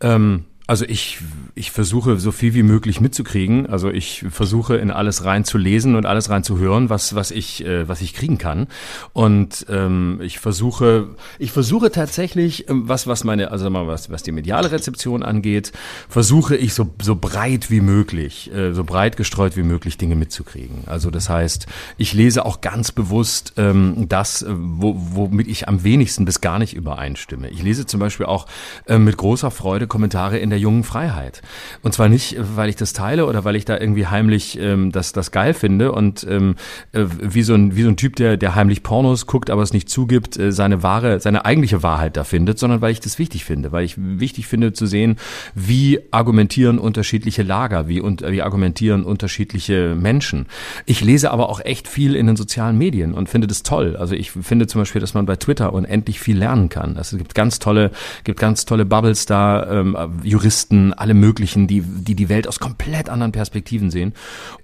Ähm 0.02 0.46
also 0.70 0.86
ich, 0.86 1.18
ich 1.56 1.72
versuche 1.72 2.20
so 2.20 2.32
viel 2.32 2.54
wie 2.54 2.62
möglich 2.62 3.02
mitzukriegen. 3.02 3.66
Also 3.66 3.90
ich 3.90 4.24
versuche 4.30 4.78
in 4.78 4.92
alles 4.92 5.26
rein 5.26 5.44
zu 5.44 5.58
lesen 5.58 5.96
und 5.96 6.06
alles 6.06 6.30
rein 6.30 6.44
zu 6.44 6.60
hören, 6.60 6.92
was, 6.92 7.16
was 7.16 7.32
ich, 7.32 7.66
äh, 7.66 7.88
was 7.88 8.02
ich 8.02 8.14
kriegen 8.14 8.38
kann. 8.38 8.68
Und 9.12 9.66
ähm, 9.68 10.20
ich 10.22 10.38
versuche, 10.38 11.08
ich 11.40 11.52
versuche 11.52 11.92
tatsächlich, 11.92 12.70
ähm, 12.70 12.88
was, 12.88 13.08
was 13.08 13.24
meine, 13.24 13.50
also 13.50 13.68
mal 13.72 13.88
was, 13.88 14.12
was 14.12 14.22
die 14.22 14.32
mediale 14.32 14.72
Rezeption 14.72 15.24
angeht, 15.24 15.72
versuche 16.08 16.56
ich 16.56 16.76
so, 16.76 16.94
so 17.02 17.16
breit 17.16 17.72
wie 17.72 17.82
möglich, 17.82 18.54
äh, 18.54 18.72
so 18.72 18.84
breit 18.84 19.18
gestreut 19.18 19.58
wie 19.58 19.64
möglich 19.64 19.98
Dinge 19.98 20.14
mitzukriegen. 20.14 20.84
Also 20.86 21.10
das 21.10 21.30
heißt, 21.30 21.66
ich 21.98 22.14
lese 22.14 22.46
auch 22.46 22.62
ganz 22.62 22.92
bewusst 22.92 23.54
ähm, 23.58 24.06
das, 24.08 24.44
äh, 24.44 24.50
wo, 24.52 24.94
womit 24.96 25.48
ich 25.48 25.68
am 25.68 25.84
wenigsten 25.84 26.26
bis 26.26 26.42
gar 26.42 26.60
nicht 26.60 26.76
übereinstimme. 26.76 27.50
Ich 27.50 27.64
lese 27.64 27.88
zum 27.88 28.00
Beispiel 28.00 28.28
auch 28.28 28.46
äh, 28.86 29.00
mit 29.00 29.18
großer 29.18 29.50
Freude 29.50 29.88
Kommentare 29.88 30.38
in 30.38 30.52
der 30.52 30.59
der 30.60 30.64
jungen 30.64 30.84
Freiheit. 30.84 31.42
Und 31.82 31.94
zwar 31.94 32.10
nicht, 32.10 32.36
weil 32.56 32.70
ich 32.70 32.76
das 32.76 32.94
teile 32.94 33.26
oder 33.26 33.46
weil 33.46 33.56
ich 33.56 33.66
da 33.66 33.78
irgendwie 33.80 34.08
heimlich 34.08 34.60
ähm, 34.60 34.92
das, 34.92 35.14
das 35.14 35.32
geil 35.32 35.54
finde 35.54 35.92
und 35.92 36.26
ähm, 36.30 36.56
äh, 36.92 37.06
wie, 37.22 37.44
so 37.44 37.54
ein, 37.54 37.76
wie 37.76 37.84
so 37.84 37.90
ein 37.90 37.98
Typ, 37.98 38.16
der, 38.18 38.38
der 38.38 38.56
heimlich 38.56 38.84
Pornos 38.84 39.26
guckt, 39.26 39.50
aber 39.50 39.62
es 39.62 39.74
nicht 39.74 39.90
zugibt, 39.90 40.38
äh, 40.38 40.52
seine 40.52 40.84
wahre, 40.84 41.20
seine 41.20 41.46
eigentliche 41.46 41.82
Wahrheit 41.82 42.18
da 42.18 42.24
findet, 42.24 42.60
sondern 42.60 42.82
weil 42.82 42.92
ich 42.92 43.00
das 43.00 43.18
wichtig 43.20 43.46
finde, 43.46 43.72
weil 43.72 43.86
ich 43.86 43.96
wichtig 43.98 44.48
finde 44.48 44.74
zu 44.74 44.86
sehen, 44.86 45.16
wie 45.56 46.00
argumentieren 46.12 46.78
unterschiedliche 46.78 47.44
Lager, 47.44 47.88
wie, 47.88 48.02
und, 48.02 48.22
wie 48.30 48.42
argumentieren 48.42 49.04
unterschiedliche 49.04 49.96
Menschen. 49.96 50.48
Ich 50.86 51.02
lese 51.02 51.32
aber 51.32 51.50
auch 51.50 51.62
echt 51.62 51.88
viel 51.88 52.16
in 52.16 52.28
den 52.28 52.36
sozialen 52.36 52.78
Medien 52.78 53.14
und 53.14 53.30
finde 53.30 53.48
das 53.48 53.64
toll. 53.64 53.96
Also 53.96 54.16
ich 54.16 54.32
finde 54.32 54.68
zum 54.68 54.82
Beispiel, 54.82 55.02
dass 55.02 55.14
man 55.14 55.26
bei 55.26 55.38
Twitter 55.38 55.74
unendlich 55.74 56.20
viel 56.20 56.38
lernen 56.38 56.70
kann. 56.70 56.98
Also 56.98 57.16
es 57.16 57.18
gibt 57.20 57.36
ganz 57.36 57.60
tolle, 57.60 57.92
gibt 58.24 58.40
ganz 58.40 58.66
tolle 58.66 58.86
Bubbles 58.86 59.26
da, 59.26 59.66
ähm, 59.70 59.96
Juristen 60.24 60.49
Juristen, 60.50 60.94
alle 60.94 61.14
möglichen, 61.14 61.68
die, 61.68 61.82
die 61.82 62.16
die 62.16 62.28
Welt 62.28 62.48
aus 62.48 62.60
komplett 62.60 63.08
anderen 63.08 63.32
Perspektiven 63.32 63.92
sehen. 63.92 64.14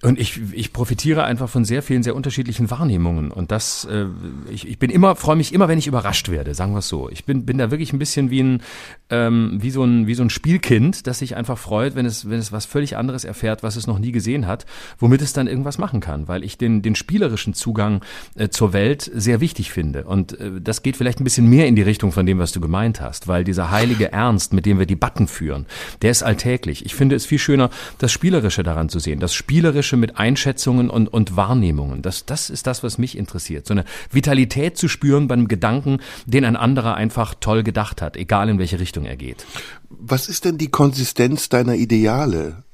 Und 0.01 0.19
ich, 0.19 0.41
ich 0.51 0.73
profitiere 0.73 1.25
einfach 1.25 1.47
von 1.47 1.63
sehr 1.63 1.83
vielen, 1.83 2.01
sehr 2.01 2.15
unterschiedlichen 2.15 2.71
Wahrnehmungen. 2.71 3.29
Und 3.29 3.51
das, 3.51 3.85
äh, 3.85 4.07
ich, 4.49 4.67
ich 4.67 4.79
bin 4.79 4.89
immer, 4.89 5.15
freue 5.15 5.35
mich 5.35 5.53
immer, 5.53 5.67
wenn 5.67 5.77
ich 5.77 5.85
überrascht 5.85 6.29
werde, 6.29 6.55
sagen 6.55 6.73
wir 6.73 6.79
es 6.79 6.87
so. 6.87 7.07
Ich 7.11 7.25
bin, 7.25 7.45
bin 7.45 7.59
da 7.59 7.69
wirklich 7.69 7.93
ein 7.93 7.99
bisschen 7.99 8.31
wie 8.31 8.41
ein, 8.41 8.63
ähm, 9.11 9.59
wie 9.61 9.69
so 9.69 9.83
ein, 9.83 10.07
wie 10.07 10.15
so 10.15 10.23
ein 10.23 10.31
Spielkind, 10.31 11.05
das 11.05 11.19
sich 11.19 11.35
einfach 11.35 11.59
freut, 11.59 11.95
wenn 11.95 12.07
es, 12.07 12.27
wenn 12.27 12.39
es 12.39 12.51
was 12.51 12.65
völlig 12.65 12.97
anderes 12.97 13.23
erfährt, 13.23 13.61
was 13.61 13.75
es 13.75 13.85
noch 13.85 13.99
nie 13.99 14.11
gesehen 14.11 14.47
hat, 14.47 14.65
womit 14.97 15.21
es 15.21 15.33
dann 15.33 15.45
irgendwas 15.45 15.77
machen 15.77 15.99
kann, 15.99 16.27
weil 16.27 16.43
ich 16.43 16.57
den, 16.57 16.81
den 16.81 16.95
spielerischen 16.95 17.53
Zugang 17.53 18.03
äh, 18.33 18.49
zur 18.49 18.73
Welt 18.73 19.11
sehr 19.13 19.39
wichtig 19.39 19.71
finde. 19.71 20.05
Und 20.05 20.39
äh, 20.39 20.59
das 20.59 20.81
geht 20.81 20.97
vielleicht 20.97 21.21
ein 21.21 21.25
bisschen 21.25 21.47
mehr 21.47 21.67
in 21.67 21.75
die 21.75 21.83
Richtung 21.83 22.11
von 22.11 22.25
dem, 22.25 22.39
was 22.39 22.53
du 22.53 22.59
gemeint 22.59 23.01
hast, 23.01 23.27
weil 23.27 23.43
dieser 23.43 23.69
heilige 23.69 24.11
Ernst, 24.11 24.51
mit 24.51 24.65
dem 24.65 24.79
wir 24.79 24.87
Debatten 24.87 25.27
führen, 25.27 25.67
der 26.01 26.11
ist 26.11 26.23
alltäglich. 26.23 26.85
Ich 26.85 26.95
finde 26.95 27.15
es 27.15 27.25
viel 27.25 27.39
schöner, 27.39 27.69
das 27.97 28.11
Spielerische 28.11 28.63
daran 28.63 28.89
zu 28.89 28.99
sehen, 28.99 29.19
das 29.19 29.33
Spielerische 29.33 29.97
mit 29.97 30.17
Einschätzungen 30.17 30.89
und, 30.89 31.07
und 31.07 31.35
Wahrnehmungen. 31.35 32.01
Das, 32.01 32.25
das 32.25 32.49
ist 32.49 32.67
das, 32.67 32.83
was 32.83 32.97
mich 32.97 33.17
interessiert. 33.17 33.67
So 33.67 33.73
eine 33.73 33.85
Vitalität 34.11 34.77
zu 34.77 34.87
spüren 34.87 35.27
beim 35.27 35.47
Gedanken, 35.47 35.99
den 36.25 36.45
ein 36.45 36.55
anderer 36.55 36.95
einfach 36.95 37.35
toll 37.39 37.63
gedacht 37.63 38.01
hat, 38.01 38.17
egal 38.17 38.49
in 38.49 38.59
welche 38.59 38.79
Richtung 38.79 39.05
er 39.05 39.15
geht. 39.15 39.45
Was 39.89 40.27
ist 40.27 40.45
denn 40.45 40.57
die 40.57 40.69
Konsistenz 40.69 41.49
deiner 41.49 41.75
Ideale? 41.75 42.64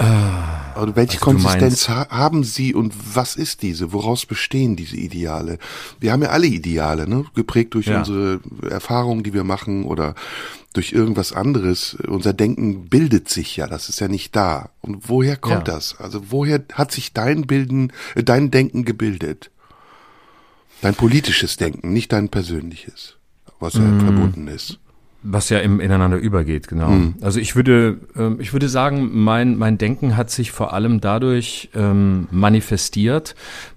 Oder 0.00 0.94
welche 0.94 1.18
Konsistenz 1.18 1.88
ha 1.88 2.08
haben 2.08 2.44
sie 2.44 2.74
und 2.74 2.94
was 3.14 3.34
ist 3.34 3.62
diese? 3.62 3.92
Woraus 3.92 4.26
bestehen 4.26 4.76
diese 4.76 4.96
Ideale? 4.96 5.58
Wir 5.98 6.12
haben 6.12 6.22
ja 6.22 6.28
alle 6.28 6.46
Ideale, 6.46 7.08
ne? 7.08 7.24
geprägt 7.34 7.74
durch 7.74 7.86
ja. 7.86 7.98
unsere 7.98 8.40
Erfahrungen, 8.70 9.24
die 9.24 9.34
wir 9.34 9.44
machen 9.44 9.84
oder 9.84 10.14
durch 10.72 10.92
irgendwas 10.92 11.32
anderes. 11.32 11.96
Unser 12.06 12.32
Denken 12.32 12.88
bildet 12.88 13.28
sich 13.28 13.56
ja, 13.56 13.66
das 13.66 13.88
ist 13.88 14.00
ja 14.00 14.06
nicht 14.08 14.36
da. 14.36 14.70
Und 14.80 15.08
woher 15.08 15.36
kommt 15.36 15.66
ja. 15.68 15.74
das? 15.74 15.98
Also 15.98 16.30
woher 16.30 16.62
hat 16.74 16.92
sich 16.92 17.12
dein 17.12 17.42
Bilden, 17.46 17.92
äh, 18.14 18.22
dein 18.22 18.50
Denken 18.52 18.84
gebildet? 18.84 19.50
Dein 20.80 20.94
politisches 20.94 21.56
Denken, 21.56 21.92
nicht 21.92 22.12
dein 22.12 22.28
persönliches, 22.28 23.16
was 23.58 23.74
ja 23.74 23.80
mm. 23.80 24.00
verbunden 24.00 24.46
ist. 24.46 24.78
Was 25.22 25.48
ja 25.48 25.58
im, 25.58 25.80
ineinander 25.80 26.16
übergeht, 26.16 26.68
genau. 26.68 26.90
Mhm. 26.90 27.14
Also 27.20 27.40
ich 27.40 27.56
würde, 27.56 27.98
ähm, 28.16 28.38
ich 28.40 28.52
würde 28.52 28.68
sagen, 28.68 29.10
mein, 29.12 29.56
mein 29.56 29.76
Denken 29.76 30.16
hat 30.16 30.30
sich 30.30 30.52
vor 30.52 30.72
allem 30.72 31.00
dadurch 31.00 31.70
ähm, 31.74 32.28
manifestiert, 32.30 33.34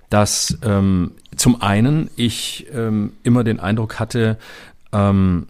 dass 0.09 0.57
ähm, 0.63 1.11
zum 1.35 1.61
einen 1.61 2.11
ich 2.15 2.67
ähm, 2.73 3.13
immer 3.23 3.43
den 3.43 3.59
Eindruck 3.59 3.99
hatte, 3.99 4.37
ähm, 4.93 5.47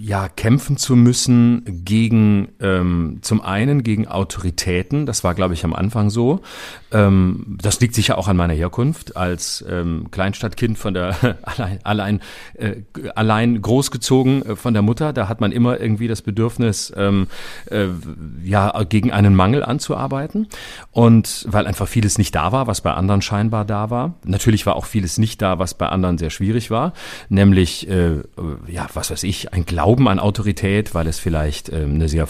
ja, 0.00 0.28
kämpfen 0.28 0.76
zu 0.76 0.96
müssen 0.96 1.84
gegen, 1.84 2.48
ähm, 2.60 3.18
zum 3.20 3.40
einen 3.42 3.82
gegen 3.82 4.08
Autoritäten, 4.08 5.06
das 5.06 5.22
war, 5.22 5.34
glaube 5.34 5.54
ich, 5.54 5.64
am 5.64 5.74
Anfang 5.74 6.08
so. 6.08 6.40
Ähm, 6.92 7.58
das 7.60 7.80
liegt 7.80 7.94
sicher 7.94 8.16
auch 8.16 8.28
an 8.28 8.36
meiner 8.36 8.54
Herkunft 8.54 9.16
als 9.16 9.64
ähm, 9.68 10.08
Kleinstadtkind 10.10 10.78
von 10.78 10.94
der 10.94 11.16
allein, 11.42 11.78
allein, 11.84 12.20
äh, 12.54 12.76
allein 13.14 13.60
großgezogen 13.60 14.46
äh, 14.46 14.56
von 14.56 14.72
der 14.72 14.82
Mutter. 14.82 15.12
Da 15.12 15.28
hat 15.28 15.40
man 15.40 15.52
immer 15.52 15.80
irgendwie 15.80 16.08
das 16.08 16.22
Bedürfnis, 16.22 16.92
ähm, 16.96 17.26
äh, 17.70 17.86
ja, 18.44 18.72
gegen 18.84 19.12
einen 19.12 19.34
Mangel 19.34 19.64
anzuarbeiten. 19.64 20.46
Und 20.92 21.44
weil 21.48 21.66
einfach 21.66 21.88
vieles 21.88 22.18
nicht 22.18 22.34
da 22.34 22.52
war, 22.52 22.66
was 22.66 22.80
bei 22.80 22.94
anderen 22.94 23.20
scheinbar 23.20 23.64
da 23.64 23.90
war. 23.90 24.14
Natürlich 24.24 24.64
war 24.64 24.76
auch 24.76 24.86
vieles 24.86 25.18
nicht 25.18 25.42
da, 25.42 25.58
was 25.58 25.74
bei 25.74 25.88
anderen 25.88 26.18
sehr 26.18 26.30
schwierig 26.30 26.70
war. 26.70 26.92
Nämlich, 27.28 27.88
äh, 27.88 28.22
ja, 28.66 28.86
was 28.94 29.10
weiß 29.10 29.24
ich, 29.24 29.52
ein 29.52 29.66
Glaube 29.66 29.88
Glauben 29.88 30.08
an 30.08 30.18
Autorität, 30.18 30.94
weil 30.94 31.06
es 31.06 31.18
vielleicht 31.18 31.72
ähm, 31.72 31.94
eine 31.94 32.08
sehr 32.08 32.28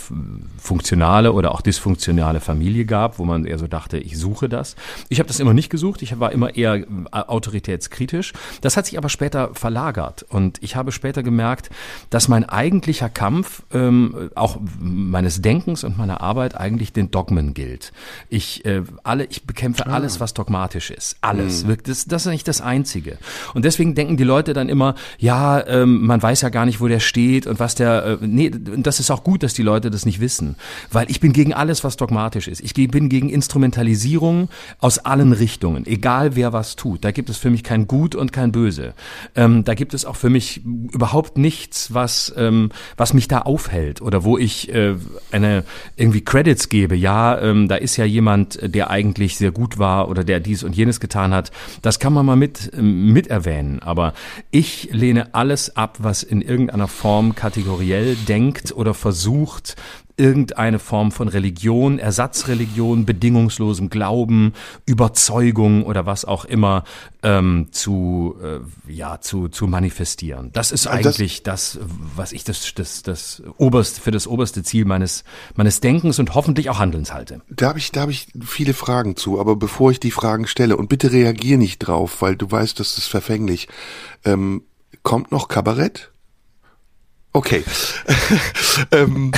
funktionale 0.59 1.33
oder 1.33 1.51
auch 1.51 1.61
dysfunktionale 1.61 2.39
Familie 2.39 2.85
gab, 2.85 3.19
wo 3.19 3.25
man 3.25 3.45
eher 3.45 3.59
so 3.59 3.67
dachte, 3.67 3.99
ich 3.99 4.17
suche 4.17 4.48
das. 4.49 4.77
Ich 5.09 5.19
habe 5.19 5.29
das 5.29 5.41
immer 5.41 5.55
nicht 5.55 5.71
gesucht, 5.71 6.03
ich 6.03 6.19
war 6.19 6.33
immer 6.33 6.55
eher 6.57 6.77
äh, 6.77 6.85
autoritätskritisch. 7.11 8.33
Das 8.61 8.77
hat 8.77 8.87
sich 8.87 8.99
aber 8.99 9.09
später 9.09 9.55
verlagert 9.55 10.25
und 10.29 10.59
ich 10.63 10.77
habe 10.77 10.93
später 10.93 11.23
gemerkt, 11.23 11.71
dass 12.11 12.29
mein 12.29 12.45
eigentlicher 12.45 13.09
Kampf 13.09 13.63
ähm, 13.73 14.31
auch 14.35 14.59
meines 14.79 15.43
Denkens 15.43 15.85
und 15.85 15.99
meiner 15.99 16.21
Arbeit 16.21 16.57
eigentlich 16.57 16.93
den 16.93 17.11
Dogmen 17.11 17.55
gilt. 17.55 17.93
Ich 18.29 18.65
äh, 18.65 18.83
alle, 19.03 19.25
ich 19.25 19.45
bekämpfe 19.45 19.87
ah. 19.87 19.95
alles, 19.95 20.21
was 20.21 20.35
dogmatisch 20.35 20.91
ist, 20.91 21.17
alles. 21.21 21.65
Mhm. 21.65 21.77
Das, 21.85 22.07
das 22.07 22.27
ist 22.27 22.33
nicht 22.33 22.49
das 22.49 22.61
Einzige. 22.61 23.19
Und 23.55 23.65
deswegen 23.65 23.95
denken 23.95 24.17
die 24.17 24.25
Leute 24.25 24.53
dann 24.53 24.69
immer, 24.69 24.95
ja, 25.19 25.67
ähm, 25.67 26.07
man 26.07 26.23
weiß 26.23 26.43
ja 26.43 26.49
gar 26.49 26.67
nicht, 26.67 26.81
wo 26.81 26.89
der 26.89 27.01
steht 27.01 27.47
und 27.47 27.59
was 27.59 27.75
der, 27.75 28.05
äh, 28.05 28.19
nee, 28.21 28.51
das 28.51 29.01
ist 29.01 29.11
auch 29.11 29.25
gut, 29.25 29.43
dass 29.43 29.55
die 29.55 29.63
Leute 29.63 29.91
das 29.91 30.07
nicht 30.07 30.21
wissen, 30.21 30.57
weil 30.91 31.11
ich 31.11 31.21
bin 31.21 31.33
gegen 31.33 31.53
alles, 31.53 31.85
was 31.85 31.97
dogmatisch 31.97 32.49
ist. 32.49 32.61
Ich 32.61 32.75
bin 32.75 33.09
gegen 33.09 33.29
Instrumentalisierung 33.29 34.38
aus 34.79 34.99
allen 34.99 35.33
Richtungen, 35.33 35.87
egal 35.87 36.37
wer 36.37 36.53
was 36.53 36.77
tut. 36.77 37.05
Da 37.05 37.11
gibt 37.11 37.31
es 37.31 37.39
für 37.39 37.51
mich 37.51 37.65
kein 37.65 37.89
Gut 37.89 38.15
und 38.15 38.33
kein 38.33 38.53
Böse. 38.53 38.95
Ähm, 39.35 39.65
da 39.65 39.75
gibt 39.75 39.95
es 39.95 40.05
auch 40.05 40.17
für 40.17 40.31
mich 40.31 40.65
überhaupt 40.65 41.39
nichts, 41.39 41.93
was, 41.95 42.33
ähm, 42.37 42.71
was 42.97 43.15
mich 43.15 43.27
da 43.27 43.41
aufhält 43.41 44.01
oder 44.03 44.23
wo 44.25 44.39
ich 44.39 44.73
äh, 44.73 44.95
eine 45.33 45.65
irgendwie 45.97 46.21
Credits 46.21 46.69
gebe. 46.69 46.95
Ja, 46.95 47.41
ähm, 47.41 47.69
da 47.69 47.77
ist 47.77 47.97
ja 47.97 48.05
jemand, 48.05 48.61
der 48.63 48.91
eigentlich 48.91 49.37
sehr 49.37 49.51
gut 49.51 49.79
war 49.79 50.09
oder 50.09 50.23
der 50.23 50.41
dies 50.41 50.63
und 50.63 50.77
jenes 50.77 51.01
getan 51.01 51.35
hat. 51.35 51.51
Das 51.83 51.99
kann 51.99 52.13
man 52.13 52.27
mal 52.27 52.37
mit, 52.37 52.71
mit 52.81 53.27
erwähnen. 53.27 53.81
Aber 53.81 54.13
ich 54.51 54.91
lehne 54.93 55.35
alles 55.35 55.77
ab, 55.77 55.99
was 56.01 56.23
in 56.23 56.43
irgendeiner 56.43 56.89
Form 56.89 57.35
kategoriell 57.35 58.17
denkt 58.29 58.73
oder 58.73 58.95
versucht, 58.95 59.77
irgendeine 60.19 60.79
Form 60.79 61.13
von 61.13 61.29
Religion, 61.29 61.99
Ersatzreligion, 61.99 63.07
bedingungslosem 63.07 63.89
Glauben, 63.89 64.53
Überzeugung 64.85 65.85
oder 65.85 66.07
was 66.07 66.25
auch 66.25 66.45
immer 66.45 66.85
ähm, 67.23 67.69
zu 67.71 68.37
äh, 68.43 68.93
ja 68.93 69.21
zu 69.21 69.49
zu 69.49 69.67
manifestieren. 69.67 70.51
Das 70.53 70.73
ist 70.73 70.87
eigentlich 70.87 71.43
das, 71.43 71.79
das, 71.79 71.89
was 72.17 72.33
ich 72.33 72.45
das 72.45 72.75
das 72.75 73.03
das 73.03 73.43
oberste 73.57 74.01
für 74.01 74.11
das 74.11 74.27
oberste 74.27 74.63
Ziel 74.63 74.85
meines 74.85 75.25
meines 75.55 75.81
Denkens 75.81 76.19
und 76.19 76.35
hoffentlich 76.35 76.69
auch 76.71 76.79
Handelns 76.79 77.13
halte. 77.13 77.41
Da 77.49 77.69
habe 77.69 77.79
ich 77.79 77.93
da 77.93 78.03
habe 78.03 78.13
ich 78.13 78.27
viele 78.45 78.75
Fragen 78.75 79.17
zu, 79.17 79.41
aber 79.41 79.57
bevor 79.57 79.91
ich 79.93 80.01
die 80.01 80.11
Fragen 80.11 80.47
stelle 80.47 80.77
und 80.77 80.89
bitte 80.89 81.13
reagier 81.13 81.59
nicht 81.59 81.79
drauf, 81.79 82.21
weil 82.21 82.37
du 82.37 82.51
weißt, 82.51 82.79
das 82.81 82.99
ist 82.99 83.07
verfänglich. 83.07 83.69
Ähm, 84.25 84.65
kommt 85.03 85.31
noch 85.31 85.49
Kabarett? 85.49 86.11
Okay. 87.33 87.63
ähm, 88.91 89.33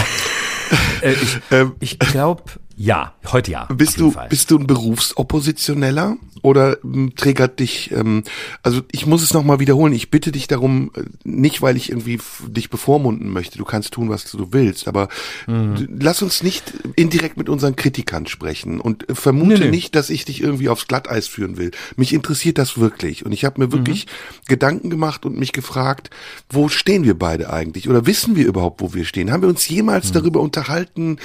äh, 1.03 1.13
ich 1.13 1.39
ähm, 1.51 1.77
ich 1.81 1.99
glaube, 1.99 2.43
ja, 2.83 3.13
heute 3.27 3.51
ja. 3.51 3.67
Bist 3.67 4.01
du, 4.01 4.13
Fall. 4.13 4.31
bist 4.31 4.51
du 4.51 4.59
ein 4.59 4.67
Berufsoppositioneller 4.67 6.17
oder 6.41 6.83
ähm, 6.83 7.15
trägert 7.15 7.61
dich, 7.61 7.91
ähm, 7.91 8.25
also 8.63 8.81
ich 8.91 9.05
muss 9.05 9.23
es 9.23 9.35
nochmal 9.35 9.61
wiederholen, 9.61 9.93
ich 9.93 10.11
bitte 10.11 10.33
dich 10.33 10.47
darum, 10.47 10.91
äh, 10.97 11.03
nicht 11.23 11.61
weil 11.61 11.77
ich 11.77 11.91
irgendwie 11.91 12.19
dich 12.47 12.71
bevormunden 12.71 13.29
möchte, 13.29 13.59
du 13.59 13.67
kannst 13.67 13.93
tun, 13.93 14.09
was 14.09 14.25
du 14.25 14.55
willst, 14.55 14.89
aber 14.89 15.09
mhm. 15.47 15.99
lass 16.01 16.23
uns 16.23 16.43
nicht 16.43 16.73
indirekt 16.97 17.37
mit 17.37 17.51
unseren 17.51 17.77
Kritikern 17.77 18.27
sprechen 18.27 18.81
und 18.81 19.11
äh, 19.11 19.15
vermute 19.15 19.59
nee, 19.59 19.65
nee. 19.67 19.71
nicht, 19.73 19.95
dass 19.95 20.09
ich 20.09 20.25
dich 20.25 20.43
irgendwie 20.43 20.71
aufs 20.71 20.87
Glatteis 20.87 21.27
führen 21.27 21.59
will. 21.59 21.73
Mich 21.97 22.15
interessiert 22.15 22.57
das 22.57 22.79
wirklich 22.79 23.27
und 23.27 23.33
ich 23.33 23.45
habe 23.45 23.61
mir 23.61 23.73
wirklich 23.73 24.07
mhm. 24.07 24.47
Gedanken 24.49 24.89
gemacht 24.89 25.27
und 25.27 25.39
mich 25.39 25.53
gefragt, 25.53 26.09
wo 26.49 26.71
stehen 26.71 27.05
wir 27.05 27.19
beide 27.19 27.53
eigentlich 27.53 27.91
oder 27.91 28.07
wissen 28.07 28.37
wir 28.37 28.47
überhaupt, 28.47 28.81
wo 28.81 28.95
wir 28.95 29.05
stehen? 29.05 29.31
Haben 29.31 29.43
wir 29.43 29.51
uns 29.51 29.69
jemals 29.69 30.09
mhm. 30.09 30.15
darüber 30.15 30.41
unterhalten, 30.41 31.19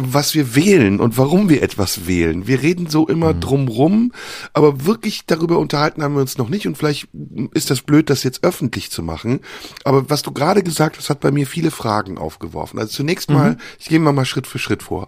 was 0.00 0.34
wir 0.34 0.54
wählen 0.54 1.00
und 1.00 1.18
warum 1.18 1.48
wir 1.48 1.62
etwas 1.62 2.06
wählen. 2.06 2.46
Wir 2.46 2.62
reden 2.62 2.88
so 2.88 3.06
immer 3.06 3.34
mhm. 3.34 3.40
drumrum, 3.40 4.12
aber 4.52 4.84
wirklich 4.86 5.26
darüber 5.26 5.58
unterhalten 5.58 6.02
haben 6.02 6.14
wir 6.14 6.20
uns 6.20 6.38
noch 6.38 6.48
nicht 6.48 6.66
und 6.66 6.76
vielleicht 6.76 7.08
ist 7.52 7.70
das 7.70 7.82
blöd, 7.82 8.10
das 8.10 8.22
jetzt 8.22 8.44
öffentlich 8.44 8.90
zu 8.90 9.02
machen. 9.02 9.40
Aber 9.84 10.10
was 10.10 10.22
du 10.22 10.32
gerade 10.32 10.62
gesagt 10.62 10.98
hast, 10.98 11.10
hat 11.10 11.20
bei 11.20 11.30
mir 11.30 11.46
viele 11.46 11.70
Fragen 11.70 12.18
aufgeworfen. 12.18 12.78
Also 12.78 12.92
zunächst 12.92 13.30
mal, 13.30 13.52
mhm. 13.52 13.56
ich 13.78 13.88
gehe 13.88 14.00
mal 14.00 14.12
mal 14.12 14.24
Schritt 14.24 14.46
für 14.46 14.58
Schritt 14.58 14.82
vor. 14.82 15.06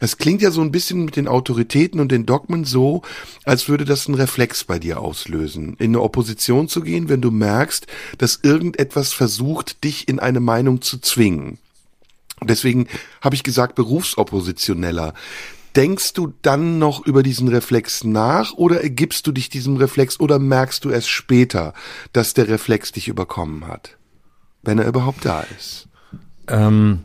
Es 0.00 0.18
klingt 0.18 0.42
ja 0.42 0.50
so 0.50 0.60
ein 0.60 0.72
bisschen 0.72 1.04
mit 1.04 1.16
den 1.16 1.28
Autoritäten 1.28 2.00
und 2.00 2.10
den 2.10 2.26
Dogmen 2.26 2.64
so, 2.64 3.02
als 3.44 3.68
würde 3.68 3.84
das 3.84 4.06
einen 4.06 4.16
Reflex 4.16 4.64
bei 4.64 4.78
dir 4.78 5.00
auslösen, 5.00 5.76
in 5.78 5.90
eine 5.90 6.00
Opposition 6.00 6.68
zu 6.68 6.80
gehen, 6.80 7.08
wenn 7.08 7.20
du 7.20 7.30
merkst, 7.30 7.86
dass 8.18 8.40
irgendetwas 8.42 9.12
versucht, 9.12 9.84
dich 9.84 10.08
in 10.08 10.18
eine 10.18 10.40
Meinung 10.40 10.82
zu 10.82 10.98
zwingen. 10.98 11.58
Deswegen 12.46 12.86
habe 13.20 13.34
ich 13.34 13.42
gesagt, 13.42 13.74
Berufsoppositioneller. 13.74 15.14
Denkst 15.76 16.12
du 16.12 16.32
dann 16.42 16.78
noch 16.78 17.04
über 17.04 17.24
diesen 17.24 17.48
Reflex 17.48 18.04
nach 18.04 18.52
oder 18.52 18.82
ergibst 18.82 19.26
du 19.26 19.32
dich 19.32 19.48
diesem 19.48 19.76
Reflex 19.76 20.20
oder 20.20 20.38
merkst 20.38 20.84
du 20.84 20.90
erst 20.90 21.08
später, 21.08 21.74
dass 22.12 22.32
der 22.32 22.48
Reflex 22.48 22.92
dich 22.92 23.08
überkommen 23.08 23.66
hat? 23.66 23.96
Wenn 24.62 24.78
er 24.78 24.86
überhaupt 24.86 25.24
da 25.24 25.44
ist. 25.56 25.88
Ähm, 26.46 27.04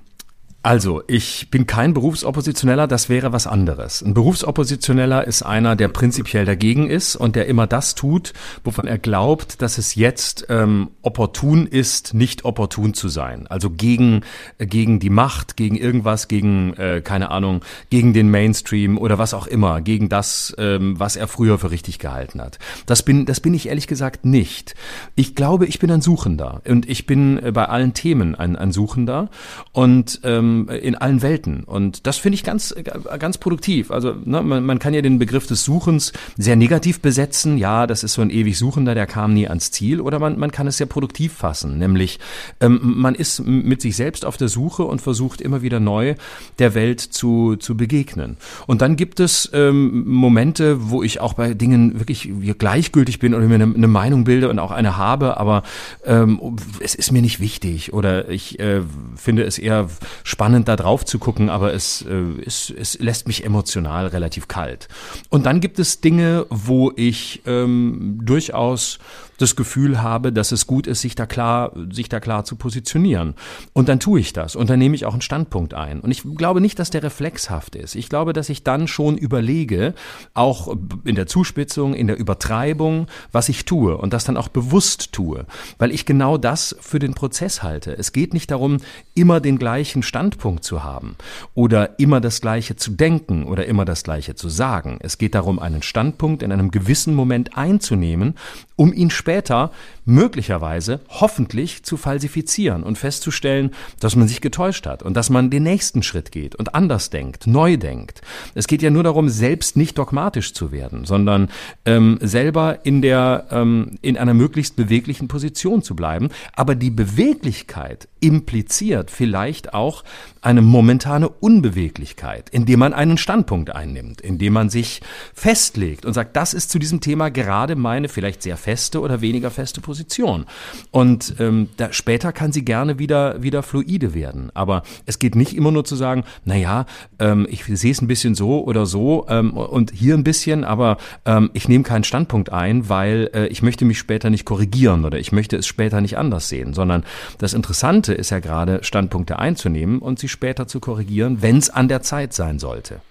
Also, 0.62 1.04
ich 1.08 1.50
bin 1.50 1.68
kein 1.68 1.94
Berufsoppositioneller, 1.94 2.86
das 2.86 3.08
wäre 3.08 3.32
was 3.32 3.48
anderes. 3.48 4.02
Ein 4.02 4.14
Berufsoppositioneller 4.14 5.26
ist 5.26 5.42
einer, 5.42 5.78
der 5.78 5.88
prinzipiell 5.88 6.44
dagegen 6.44 6.90
ist 6.90 7.16
und 7.16 7.38
der 7.38 7.46
immer 7.46 7.66
das 7.66 7.96
tut, 7.96 8.34
wovon 8.66 8.86
er 8.86 8.98
glaubt, 8.98 9.62
dass 9.62 9.78
es 9.78 9.96
jetzt 9.96 10.48
ähm, 10.50 10.90
opportun 11.02 11.66
ist, 11.66 12.14
nicht 12.14 12.44
opportun 12.44 12.94
zu 12.94 13.08
sein. 13.08 13.48
Also 13.48 13.70
gegen, 13.70 14.24
äh, 14.58 14.66
gegen 14.66 15.00
die 15.00 15.10
Macht, 15.10 15.56
gegen 15.56 15.78
irgendwas, 15.78 16.28
gegen, 16.28 16.74
äh, 16.74 17.00
keine 17.02 17.32
Ahnung, 17.32 17.62
gegen 17.90 18.12
den 18.14 18.30
Mainstream 18.30 18.98
oder 18.98 19.18
was 19.18 19.34
auch 19.34 19.48
immer, 19.48 19.80
gegen 19.80 20.10
das, 20.10 20.54
ähm, 20.58 21.00
was 21.00 21.16
er 21.16 21.30
früher 21.30 21.58
für 21.58 21.72
richtig 21.72 22.00
gehalten 22.00 22.42
hat. 22.42 22.60
Das 22.86 23.04
bin, 23.04 23.26
das 23.26 23.40
bin 23.40 23.54
ich 23.54 23.70
ehrlich 23.70 23.88
gesagt 23.88 24.26
nicht. 24.26 24.76
Ich 25.16 25.36
glaube, 25.36 25.68
ich 25.68 25.80
bin 25.80 25.90
ein 25.90 26.02
Suchender 26.02 26.62
und 26.68 26.90
ich 26.90 27.06
bin 27.06 27.42
äh, 27.42 27.54
bei 27.54 27.70
allen 27.70 27.94
Themen 27.94 28.36
ein, 28.36 28.58
ein 28.58 28.74
Suchender 28.74 29.30
und 29.72 30.20
ähm, 30.26 30.49
ähm, 30.50 30.70
in 30.70 30.96
allen 30.96 31.22
Welten. 31.22 31.64
Und 31.64 32.08
das 32.08 32.18
finde 32.18 32.36
ich 32.36 32.44
ganz, 32.44 32.76
ganz 33.20 33.38
produktiv. 33.38 33.92
Also 33.92 34.14
ne, 34.24 34.42
man, 34.42 34.66
man 34.66 34.80
kann 34.80 34.94
ja 34.94 35.02
den 35.02 35.20
Begriff 35.20 35.48
des 35.48 35.64
Suchens 35.64 36.14
sehr 36.38 36.56
negativ 36.56 37.02
besetzen. 37.02 37.58
Ja, 37.58 37.88
das 37.88 38.04
ist 38.04 38.14
so 38.14 38.22
ein 38.22 38.30
ewig 38.30 38.58
Suchender, 38.58 38.96
der 38.96 39.08
kam 39.08 39.34
nie 39.34 39.48
ans 39.48 39.72
Ziel. 39.72 40.02
Oder 40.02 40.20
man, 40.20 40.38
man 40.38 40.52
kann 40.52 40.68
es 40.68 40.78
sehr 40.78 40.88
produktiv 40.88 41.34
fassen, 41.34 41.78
nämlich 41.78 42.20
ähm, 42.60 42.80
man 42.82 43.16
ist 43.16 43.46
mit 43.46 43.82
sich 43.82 43.96
selbst 43.96 44.26
auf 44.26 44.38
der 44.38 44.48
Suche 44.48 44.84
und 44.84 45.02
versucht 45.02 45.42
immer 45.42 45.62
wieder 45.62 45.80
neu 45.80 46.16
der 46.60 46.74
Welt 46.74 47.00
zu, 47.00 47.56
zu 47.56 47.78
begegnen. 47.78 48.38
Und 48.68 48.82
dann 48.82 48.96
gibt 48.96 49.20
es 49.20 49.50
ähm, 49.54 50.08
Momente, 50.08 50.90
wo 50.90 51.04
ich 51.04 51.20
auch 51.20 51.34
bei 51.34 51.54
Dingen 51.54 52.00
wirklich 52.00 52.30
gleichgültig 52.58 53.20
bin 53.20 53.34
oder 53.34 53.46
mir 53.46 53.56
eine, 53.56 53.74
eine 53.74 53.88
Meinung 53.88 54.24
bilde 54.24 54.50
und 54.50 54.60
auch 54.60 54.72
eine 54.72 54.98
habe, 54.98 55.38
aber 55.38 55.64
ähm, 56.06 56.58
es 56.80 56.96
ist 56.96 57.12
mir 57.12 57.22
nicht 57.22 57.40
wichtig 57.40 57.94
oder 57.94 58.30
ich 58.30 58.60
äh, 58.60 58.82
finde 59.16 59.44
es 59.44 59.58
eher 59.58 59.90
spannend 60.24 60.39
spannend, 60.40 60.70
da 60.70 60.78
drauf 60.78 61.04
zu 61.04 61.20
gucken, 61.20 61.50
aber 61.50 61.74
es, 61.74 62.02
äh, 62.04 62.42
es, 62.46 62.70
es 62.70 62.98
lässt 62.98 63.28
mich 63.28 63.44
emotional 63.44 64.08
relativ 64.08 64.48
kalt. 64.48 64.88
Und 65.28 65.46
dann 65.46 65.60
gibt 65.60 65.80
es 65.80 66.00
Dinge, 66.00 66.46
wo 66.50 66.94
ich 66.96 67.42
ähm, 67.46 68.22
durchaus 68.24 69.00
das 69.40 69.56
Gefühl 69.56 70.02
habe, 70.02 70.32
dass 70.32 70.52
es 70.52 70.68
gut 70.68 70.86
ist, 70.86 71.02
sich 71.02 71.16
da 71.16 71.26
klar, 71.26 71.72
sich 71.92 72.10
da 72.10 72.20
klar 72.20 72.44
zu 72.44 72.56
positionieren. 72.56 73.36
Und 73.74 73.90
dann 73.90 74.00
tue 74.00 74.20
ich 74.20 74.34
das 74.34 74.56
und 74.56 74.70
dann 74.70 74.80
nehme 74.80 74.96
ich 74.96 75.06
auch 75.06 75.14
einen 75.14 75.22
Standpunkt 75.22 75.74
ein. 75.74 76.02
Und 76.02 76.12
ich 76.12 76.24
glaube 76.36 76.62
nicht, 76.62 76.78
dass 76.78 76.90
der 76.90 77.04
reflexhaft 77.04 77.76
ist. 77.76 77.96
Ich 77.96 78.10
glaube, 78.10 78.34
dass 78.34 78.50
ich 78.50 78.64
dann 78.64 78.88
schon 78.88 79.18
überlege, 79.18 79.94
auch 80.34 80.76
in 81.06 81.16
der 81.16 81.26
Zuspitzung, 81.26 81.94
in 81.94 82.08
der 82.08 82.18
Übertreibung, 82.18 83.08
was 83.32 83.50
ich 83.50 83.66
tue 83.66 83.98
und 83.98 84.14
das 84.14 84.26
dann 84.26 84.38
auch 84.38 84.50
bewusst 84.50 85.14
tue, 85.14 85.46
weil 85.78 85.92
ich 85.92 86.06
genau 86.06 86.38
das 86.38 86.76
für 86.80 87.00
den 87.00 87.14
Prozess 87.14 87.64
halte. 87.64 87.98
Es 87.98 88.12
geht 88.12 88.34
nicht 88.34 88.52
darum, 88.52 88.78
immer 89.20 89.42
den 89.42 89.60
gleichen 89.60 90.02
Standpunkt 90.02 90.64
zu 90.64 90.82
haben 90.84 91.16
oder 91.54 92.00
immer 92.00 92.22
das 92.22 92.40
Gleiche 92.40 92.78
zu 92.78 92.92
denken 92.92 93.44
oder 93.44 93.66
immer 93.66 93.84
das 93.84 94.04
Gleiche 94.04 94.34
zu 94.36 94.48
sagen. 94.48 94.98
Es 95.02 95.18
geht 95.18 95.36
darum, 95.36 95.60
einen 95.60 95.82
Standpunkt 95.82 96.42
in 96.42 96.54
einem 96.54 96.72
gewissen 96.72 97.14
Moment 97.14 97.58
einzunehmen, 97.58 98.36
um 98.78 98.94
ihn 98.94 99.10
später 99.10 99.72
möglicherweise 100.06 101.02
hoffentlich 101.10 101.84
zu 101.84 101.98
falsifizieren 101.98 102.84
und 102.84 102.98
festzustellen, 102.98 103.72
dass 104.00 104.16
man 104.16 104.30
sich 104.30 104.40
getäuscht 104.40 104.86
hat 104.86 105.04
und 105.04 105.16
dass 105.18 105.30
man 105.30 105.50
den 105.50 105.64
nächsten 105.64 106.02
Schritt 106.02 106.32
geht 106.32 106.56
und 106.56 106.74
anders 106.74 107.10
denkt, 107.10 107.46
neu 107.46 107.76
denkt. 107.76 108.22
Es 108.56 108.68
geht 108.68 108.82
ja 108.82 108.90
nur 108.90 109.04
darum, 109.04 109.28
selbst 109.28 109.76
nicht 109.76 109.98
dogmatisch 109.98 110.54
zu 110.54 110.72
werden, 110.72 111.04
sondern 111.04 111.50
ähm, 111.86 112.20
selber 112.22 112.80
in 112.86 113.02
der 113.02 113.48
ähm, 113.52 113.98
in 114.02 114.18
einer 114.18 114.34
möglichst 114.34 114.78
beweglichen 114.78 115.28
Position 115.28 115.84
zu 115.84 115.94
bleiben. 115.94 116.30
Aber 116.54 116.74
die 116.76 116.90
Beweglichkeit 116.90 118.08
impliziert 118.22 119.09
vielleicht 119.10 119.74
auch 119.74 120.04
eine 120.42 120.62
momentane 120.62 121.28
Unbeweglichkeit, 121.28 122.50
indem 122.50 122.80
man 122.80 122.94
einen 122.94 123.18
Standpunkt 123.18 123.76
einnimmt, 123.76 124.22
indem 124.22 124.54
man 124.54 124.70
sich 124.70 125.02
festlegt 125.34 126.06
und 126.06 126.14
sagt, 126.14 126.36
das 126.36 126.54
ist 126.54 126.72
zu 126.72 126.80
diesem 126.80 127.02
Thema 127.02 127.30
gerade 127.30 127.76
meine 127.76 128.08
vielleicht 128.08 128.44
sehr 128.44 128.58
feste 128.58 129.02
oder 129.02 129.22
weniger 129.22 129.52
feste 129.52 129.82
Position. 129.82 130.46
Und 130.92 131.36
ähm, 131.40 131.70
da, 131.78 131.92
später 131.92 132.32
kann 132.32 132.52
sie 132.52 132.64
gerne 132.64 133.00
wieder, 133.00 133.44
wieder 133.44 133.64
fluide 133.64 134.14
werden. 134.14 134.50
Aber 134.54 134.84
es 135.06 135.20
geht 135.20 135.36
nicht 135.36 135.56
immer 135.56 135.72
nur 135.72 135.84
zu 135.84 135.96
sagen, 135.96 136.24
na 136.46 136.56
ja, 136.56 136.86
ähm, 137.20 137.46
ich 137.50 137.66
sehe 137.66 137.92
es 137.92 138.02
ein 138.02 138.08
bisschen 138.08 138.36
so 138.36 138.64
oder 138.64 138.86
so 138.86 139.26
ähm, 139.30 139.52
und 139.52 139.92
hier 139.92 140.16
ein 140.16 140.24
bisschen, 140.24 140.64
aber 140.64 140.98
ähm, 141.26 141.50
ich 141.54 141.68
nehme 141.68 141.84
keinen 141.84 142.04
Standpunkt 142.06 142.52
ein, 142.52 142.88
weil 142.88 143.30
äh, 143.34 143.48
ich 143.48 143.62
möchte 143.62 143.84
mich 143.84 144.00
später 144.00 144.30
nicht 144.30 144.46
korrigieren 144.46 145.04
oder 145.04 145.20
ich 145.20 145.32
möchte 145.32 145.58
es 145.58 145.68
später 145.68 146.00
nicht 146.00 146.18
anders 146.18 146.48
sehen, 146.48 146.74
sondern 146.74 147.04
das 147.40 147.54
Interessante 147.54 148.14
ist 148.14 148.30
ja 148.30 148.40
gerade, 148.40 148.80
Standpunkte 148.84 149.38
einzunehmen 149.40 150.00
und 150.00 150.20
sie 150.20 150.29
später 150.30 150.68
zu 150.68 150.80
korrigieren, 150.80 151.42
wenn 151.42 151.58
es 151.58 151.70
an 151.70 151.88
der 151.88 152.02
Zeit 152.02 152.34
sein 152.34 152.60
sollte. 152.60 153.02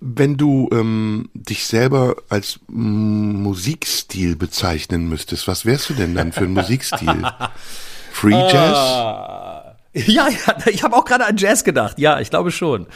Wenn 0.00 0.36
du 0.36 0.68
ähm, 0.72 1.28
dich 1.34 1.66
selber 1.66 2.16
als 2.28 2.60
Musikstil 2.68 4.36
bezeichnen 4.36 5.08
müsstest, 5.08 5.48
was 5.48 5.64
wärst 5.64 5.90
du 5.90 5.94
denn 5.94 6.14
dann 6.14 6.32
für 6.32 6.44
ein 6.44 6.52
Musikstil? 6.52 7.26
Free 8.12 8.30
Jazz? 8.30 8.76
Ah. 8.76 9.48
Ja, 9.94 10.28
ja, 10.28 10.56
ich 10.66 10.82
habe 10.82 10.96
auch 10.96 11.04
gerade 11.04 11.24
an 11.24 11.36
Jazz 11.36 11.64
gedacht. 11.64 11.98
Ja, 11.98 12.20
ich 12.20 12.30
glaube 12.30 12.52
schon. 12.52 12.86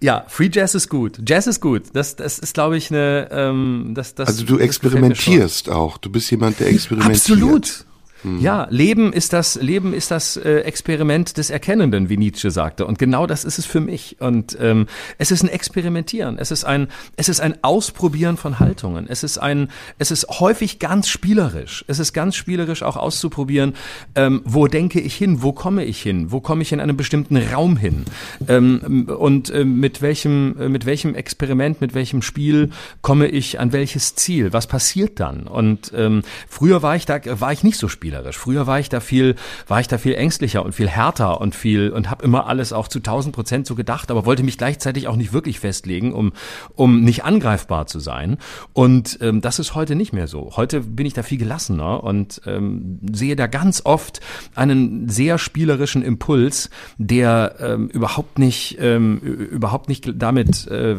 Ja, 0.00 0.24
Free 0.28 0.48
Jazz 0.52 0.74
ist 0.74 0.88
gut. 0.88 1.18
Jazz 1.26 1.46
ist 1.46 1.60
gut. 1.60 1.84
Das, 1.92 2.16
das 2.16 2.38
ist, 2.38 2.54
glaube 2.54 2.76
ich, 2.76 2.90
eine. 2.90 3.28
Ähm, 3.30 3.92
das, 3.94 4.14
das, 4.14 4.28
also 4.28 4.44
du 4.44 4.58
experimentierst 4.58 5.68
auch. 5.68 5.98
Du 5.98 6.10
bist 6.10 6.30
jemand, 6.30 6.60
der 6.60 6.68
experimentiert. 6.72 7.16
Absolut. 7.16 7.84
Mhm. 8.22 8.40
Ja, 8.40 8.66
Leben 8.70 9.12
ist 9.12 9.32
das, 9.32 9.56
Leben 9.56 9.92
ist 9.92 10.10
das 10.10 10.36
äh, 10.36 10.60
Experiment 10.60 11.36
des 11.36 11.50
Erkennenden, 11.50 12.08
wie 12.08 12.16
Nietzsche 12.16 12.50
sagte. 12.50 12.86
Und 12.86 12.98
genau 12.98 13.26
das 13.26 13.44
ist 13.44 13.58
es 13.58 13.66
für 13.66 13.80
mich. 13.80 14.16
Und 14.20 14.56
ähm, 14.60 14.86
es 15.18 15.30
ist 15.30 15.42
ein 15.42 15.48
Experimentieren. 15.48 16.38
Es 16.38 16.50
ist 16.50 16.64
ein, 16.64 16.88
es 17.16 17.28
ist 17.28 17.40
ein 17.40 17.62
Ausprobieren 17.62 18.36
von 18.36 18.58
Haltungen. 18.58 19.06
Es 19.08 19.22
ist 19.22 19.38
ein, 19.38 19.68
es 19.98 20.10
ist 20.10 20.26
häufig 20.40 20.78
ganz 20.78 21.08
spielerisch. 21.08 21.84
Es 21.88 21.98
ist 21.98 22.12
ganz 22.12 22.36
spielerisch 22.36 22.82
auch 22.82 22.96
auszuprobieren, 22.96 23.74
ähm, 24.14 24.42
wo 24.44 24.66
denke 24.66 25.00
ich 25.00 25.14
hin, 25.14 25.42
wo 25.42 25.52
komme 25.52 25.84
ich 25.84 26.02
hin, 26.02 26.32
wo 26.32 26.40
komme 26.40 26.62
ich 26.62 26.72
in 26.72 26.80
einem 26.80 26.96
bestimmten 26.96 27.36
Raum 27.36 27.76
hin 27.76 28.04
ähm, 28.48 29.08
und 29.08 29.50
äh, 29.50 29.64
mit 29.64 30.02
welchem, 30.02 30.56
äh, 30.58 30.68
mit 30.68 30.86
welchem 30.86 31.14
Experiment, 31.14 31.80
mit 31.80 31.94
welchem 31.94 32.22
Spiel 32.22 32.70
komme 33.02 33.28
ich 33.28 33.60
an 33.60 33.72
welches 33.72 34.14
Ziel? 34.14 34.52
Was 34.52 34.66
passiert 34.66 35.20
dann? 35.20 35.46
Und 35.46 35.92
ähm, 35.94 36.22
früher 36.48 36.82
war 36.82 36.96
ich 36.96 37.06
da, 37.06 37.20
war 37.40 37.52
ich 37.52 37.62
nicht 37.62 37.78
so 37.78 37.88
spielerisch 37.88 38.05
spielerisch. 38.06 38.38
Früher 38.38 38.66
war 38.68 38.78
ich 38.78 38.88
da 38.88 39.00
viel, 39.00 39.34
war 39.66 39.80
ich 39.80 39.88
da 39.88 39.98
viel 39.98 40.14
ängstlicher 40.14 40.64
und 40.64 40.72
viel 40.72 40.88
härter 40.88 41.40
und 41.40 41.56
viel 41.56 41.90
und 41.90 42.08
habe 42.08 42.24
immer 42.24 42.46
alles 42.46 42.72
auch 42.72 42.86
zu 42.86 42.98
1000 42.98 43.34
Prozent 43.34 43.66
so 43.66 43.74
gedacht, 43.74 44.10
aber 44.12 44.24
wollte 44.24 44.44
mich 44.44 44.58
gleichzeitig 44.58 45.08
auch 45.08 45.16
nicht 45.16 45.32
wirklich 45.32 45.58
festlegen, 45.58 46.12
um 46.12 46.32
um 46.74 47.02
nicht 47.02 47.24
angreifbar 47.24 47.86
zu 47.86 47.98
sein. 47.98 48.38
Und 48.72 49.18
ähm, 49.20 49.40
das 49.40 49.58
ist 49.58 49.74
heute 49.74 49.96
nicht 49.96 50.12
mehr 50.12 50.28
so. 50.28 50.52
Heute 50.56 50.80
bin 50.80 51.04
ich 51.04 51.14
da 51.14 51.24
viel 51.24 51.38
gelassener 51.38 52.04
und 52.04 52.40
ähm, 52.46 53.00
sehe 53.12 53.34
da 53.34 53.48
ganz 53.48 53.82
oft 53.84 54.20
einen 54.54 55.08
sehr 55.08 55.38
spielerischen 55.38 56.02
Impuls, 56.02 56.70
der 56.98 57.56
ähm, 57.58 57.88
überhaupt 57.88 58.38
nicht 58.38 58.78
ähm, 58.80 59.18
überhaupt 59.18 59.88
nicht 59.88 60.12
damit 60.14 60.68
äh, 60.68 60.96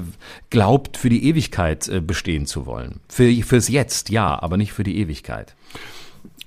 glaubt, 0.49 0.97
für 0.97 1.09
die 1.09 1.23
Ewigkeit 1.25 1.87
äh, 1.87 2.01
bestehen 2.01 2.45
zu 2.45 2.65
wollen. 2.65 2.99
Für 3.07 3.31
fürs 3.43 3.69
Jetzt 3.69 4.09
ja, 4.09 4.41
aber 4.41 4.57
nicht 4.57 4.73
für 4.73 4.83
die 4.83 4.97
Ewigkeit. 4.97 5.55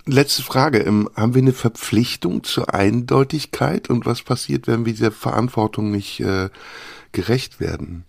Letzte 0.07 0.43
Frage. 0.43 0.79
Ähm, 0.79 1.09
haben 1.15 1.35
wir 1.35 1.43
eine 1.43 1.53
Verpflichtung 1.53 2.45
zur 2.45 2.75
Eindeutigkeit 2.75 3.91
und 3.91 4.07
was 4.07 4.23
passiert, 4.23 4.67
wenn 4.67 4.87
wir 4.87 4.93
dieser 4.93 5.13
Verantwortung 5.13 5.91
nicht 5.91 6.21
äh, 6.21 6.49
gerecht 7.13 7.61
werden? 7.61 8.05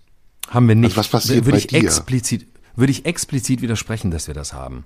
Haben 0.50 0.68
wir 0.68 0.76
nicht. 0.76 0.92
Also 0.92 1.00
was 1.00 1.08
passiert 1.08 1.46
Würde 1.46 1.52
bei 1.52 1.58
ich 1.58 1.68
dir? 1.68 1.80
explizit 1.80 2.48
würde 2.76 2.92
ich 2.92 3.06
explizit 3.06 3.62
widersprechen, 3.62 4.12
dass 4.12 4.28
wir 4.28 4.34
das 4.34 4.54
haben. 4.54 4.86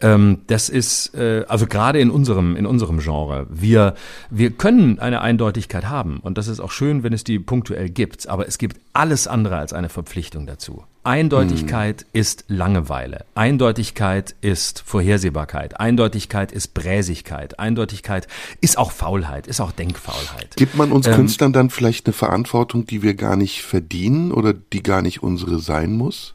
Ähm, 0.00 0.40
das 0.46 0.68
ist 0.68 1.14
äh, 1.14 1.44
also 1.48 1.66
gerade 1.66 2.00
in 2.00 2.10
unserem 2.10 2.56
in 2.56 2.66
unserem 2.66 2.98
Genre. 3.00 3.46
Wir 3.50 3.94
wir 4.30 4.50
können 4.50 4.98
eine 4.98 5.20
Eindeutigkeit 5.20 5.88
haben 5.88 6.18
und 6.20 6.38
das 6.38 6.48
ist 6.48 6.60
auch 6.60 6.72
schön, 6.72 7.02
wenn 7.02 7.12
es 7.12 7.24
die 7.24 7.38
punktuell 7.38 7.88
gibt. 7.88 8.28
Aber 8.28 8.46
es 8.46 8.58
gibt 8.58 8.80
alles 8.92 9.26
andere 9.26 9.56
als 9.56 9.72
eine 9.72 9.88
Verpflichtung 9.88 10.46
dazu. 10.46 10.84
Eindeutigkeit 11.08 12.02
hm. 12.02 12.08
ist 12.12 12.44
Langeweile. 12.48 13.24
Eindeutigkeit 13.34 14.34
ist 14.42 14.82
Vorhersehbarkeit. 14.84 15.80
Eindeutigkeit 15.80 16.52
ist 16.52 16.74
Bräsigkeit. 16.74 17.58
Eindeutigkeit 17.58 18.28
ist 18.60 18.76
auch 18.76 18.92
Faulheit, 18.92 19.46
ist 19.46 19.60
auch 19.60 19.72
Denkfaulheit. 19.72 20.56
Gibt 20.56 20.76
man 20.76 20.92
uns 20.92 21.06
ähm, 21.06 21.14
Künstlern 21.14 21.54
dann 21.54 21.70
vielleicht 21.70 22.06
eine 22.06 22.12
Verantwortung, 22.12 22.84
die 22.84 23.02
wir 23.02 23.14
gar 23.14 23.36
nicht 23.36 23.62
verdienen 23.62 24.32
oder 24.32 24.52
die 24.52 24.82
gar 24.82 25.00
nicht 25.00 25.22
unsere 25.22 25.60
sein 25.60 25.94
muss? 25.94 26.34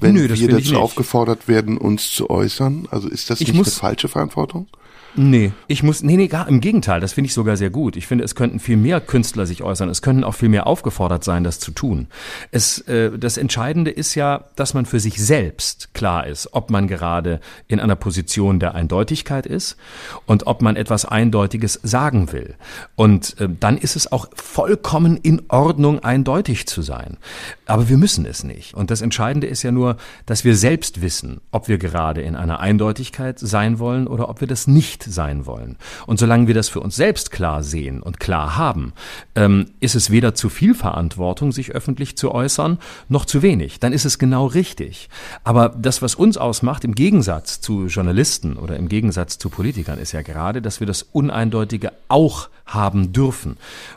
Wenn 0.00 0.14
Nö, 0.14 0.28
wir 0.28 0.48
dazu 0.48 0.78
aufgefordert 0.78 1.48
werden, 1.48 1.78
uns 1.78 2.10
zu 2.10 2.28
äußern, 2.28 2.88
also 2.90 3.08
ist 3.08 3.30
das 3.30 3.40
ich 3.40 3.48
nicht 3.48 3.56
muss, 3.56 3.68
eine 3.68 3.76
falsche 3.76 4.08
Verantwortung? 4.08 4.66
Nee, 5.18 5.52
ich 5.66 5.82
muss, 5.82 6.02
nee, 6.02 6.16
nee, 6.16 6.28
gar 6.28 6.46
im 6.46 6.60
Gegenteil, 6.60 7.00
das 7.00 7.14
finde 7.14 7.26
ich 7.26 7.34
sogar 7.34 7.56
sehr 7.56 7.70
gut. 7.70 7.96
Ich 7.96 8.06
finde, 8.06 8.22
es 8.22 8.34
könnten 8.34 8.60
viel 8.60 8.76
mehr 8.76 9.00
Künstler 9.00 9.46
sich 9.46 9.62
äußern, 9.62 9.88
es 9.88 10.02
könnten 10.02 10.24
auch 10.24 10.34
viel 10.34 10.50
mehr 10.50 10.66
aufgefordert 10.66 11.24
sein, 11.24 11.42
das 11.42 11.58
zu 11.58 11.70
tun. 11.70 12.08
Es, 12.50 12.80
äh, 12.80 13.18
das 13.18 13.38
Entscheidende 13.38 13.90
ist 13.90 14.14
ja, 14.14 14.44
dass 14.56 14.74
man 14.74 14.84
für 14.84 15.00
sich 15.00 15.22
selbst 15.22 15.94
klar 15.94 16.26
ist, 16.26 16.52
ob 16.52 16.70
man 16.70 16.86
gerade 16.86 17.40
in 17.66 17.80
einer 17.80 17.96
Position 17.96 18.60
der 18.60 18.74
Eindeutigkeit 18.74 19.46
ist 19.46 19.76
und 20.26 20.46
ob 20.46 20.60
man 20.60 20.76
etwas 20.76 21.06
Eindeutiges 21.06 21.80
sagen 21.82 22.32
will. 22.32 22.54
Und 22.94 23.40
äh, 23.40 23.48
dann 23.48 23.78
ist 23.78 23.96
es 23.96 24.12
auch 24.12 24.28
vollkommen 24.34 25.16
in 25.16 25.42
Ordnung, 25.48 26.00
eindeutig 26.00 26.66
zu 26.66 26.82
sein. 26.82 27.16
Aber 27.64 27.88
wir 27.88 27.96
müssen 27.96 28.26
es 28.26 28.44
nicht. 28.44 28.74
Und 28.74 28.90
das 28.90 29.00
Entscheidende 29.00 29.46
ist 29.46 29.62
ja 29.62 29.72
nur, 29.72 29.96
dass 30.26 30.44
wir 30.44 30.56
selbst 30.56 31.00
wissen, 31.00 31.40
ob 31.52 31.68
wir 31.68 31.78
gerade 31.78 32.20
in 32.20 32.36
einer 32.36 32.60
Eindeutigkeit 32.60 33.38
sein 33.38 33.78
wollen 33.78 34.06
oder 34.06 34.28
ob 34.28 34.40
wir 34.40 34.48
das 34.48 34.66
nicht 34.66 35.05
sein 35.10 35.46
wollen. 35.46 35.76
Und 36.06 36.18
solange 36.18 36.46
wir 36.46 36.54
das 36.54 36.68
für 36.68 36.80
uns 36.80 36.96
selbst 36.96 37.30
klar 37.30 37.62
sehen 37.62 38.02
und 38.02 38.20
klar 38.20 38.56
haben, 38.56 38.92
ähm, 39.34 39.66
ist 39.80 39.94
es 39.94 40.10
weder 40.10 40.34
zu 40.34 40.48
viel 40.48 40.74
Verantwortung, 40.74 41.52
sich 41.52 41.72
öffentlich 41.72 42.16
zu 42.16 42.32
äußern, 42.32 42.78
noch 43.08 43.24
zu 43.24 43.42
wenig. 43.42 43.80
Dann 43.80 43.92
ist 43.92 44.04
es 44.04 44.18
genau 44.18 44.46
richtig. 44.46 45.08
Aber 45.44 45.68
das, 45.68 46.02
was 46.02 46.14
uns 46.14 46.36
ausmacht, 46.36 46.84
im 46.84 46.94
Gegensatz 46.94 47.60
zu 47.60 47.86
Journalisten 47.86 48.56
oder 48.56 48.76
im 48.76 48.88
Gegensatz 48.88 49.38
zu 49.38 49.50
Politikern, 49.50 49.98
ist 49.98 50.12
ja 50.12 50.22
gerade, 50.22 50.62
dass 50.62 50.80
wir 50.80 50.86
das 50.86 51.02
Uneindeutige 51.02 51.92
auch 52.08 52.48
haben 52.66 53.12
dürfen 53.12 53.56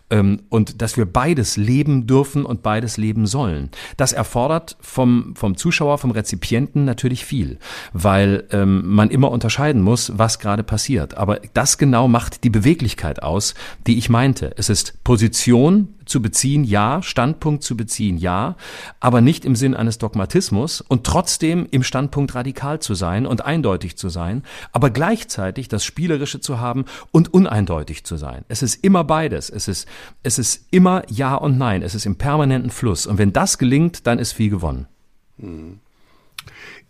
ähm, 0.09 0.41
und 0.49 0.81
dass 0.81 0.95
wir 0.95 1.05
beides 1.05 1.57
leben 1.57 2.05
dürfen 2.05 2.45
und 2.45 2.61
beides 2.61 2.97
leben 2.97 3.25
sollen. 3.25 3.69
Das 3.97 4.13
erfordert 4.13 4.77
vom, 4.79 5.35
vom 5.35 5.57
Zuschauer, 5.57 5.97
vom 5.97 6.11
Rezipienten 6.11 6.85
natürlich 6.85 7.25
viel, 7.25 7.57
weil 7.93 8.45
ähm, 8.51 8.87
man 8.87 9.09
immer 9.09 9.31
unterscheiden 9.31 9.81
muss, 9.81 10.17
was 10.17 10.39
gerade 10.39 10.63
passiert. 10.63 10.98
Aber 11.15 11.39
das 11.53 11.77
genau 11.77 12.07
macht 12.07 12.43
die 12.43 12.49
Beweglichkeit 12.49 13.23
aus, 13.23 13.55
die 13.87 13.97
ich 13.97 14.09
meinte. 14.09 14.53
Es 14.57 14.69
ist 14.69 15.03
Position, 15.03 15.95
zu 16.09 16.21
beziehen, 16.21 16.63
ja, 16.63 17.01
Standpunkt 17.01 17.63
zu 17.63 17.77
beziehen, 17.77 18.17
ja, 18.17 18.55
aber 18.99 19.21
nicht 19.21 19.45
im 19.45 19.55
Sinn 19.55 19.75
eines 19.75 19.99
Dogmatismus 19.99 20.81
und 20.81 21.05
trotzdem 21.05 21.67
im 21.71 21.83
Standpunkt 21.83 22.35
radikal 22.35 22.79
zu 22.79 22.95
sein 22.95 23.25
und 23.25 23.45
eindeutig 23.45 23.95
zu 23.95 24.09
sein, 24.09 24.43
aber 24.71 24.89
gleichzeitig 24.89 25.67
das 25.67 25.85
Spielerische 25.85 26.41
zu 26.41 26.59
haben 26.59 26.85
und 27.11 27.33
uneindeutig 27.33 28.03
zu 28.03 28.17
sein. 28.17 28.43
Es 28.47 28.63
ist 28.63 28.83
immer 28.83 29.03
beides. 29.03 29.49
Es 29.49 29.67
ist, 29.67 29.87
es 30.23 30.39
ist 30.39 30.65
immer 30.71 31.03
Ja 31.09 31.35
und 31.35 31.57
Nein. 31.57 31.83
Es 31.83 31.95
ist 31.95 32.05
im 32.05 32.15
permanenten 32.15 32.71
Fluss. 32.71 33.05
Und 33.05 33.17
wenn 33.17 33.31
das 33.31 33.57
gelingt, 33.57 34.07
dann 34.07 34.19
ist 34.19 34.33
viel 34.33 34.49
gewonnen. 34.49 34.87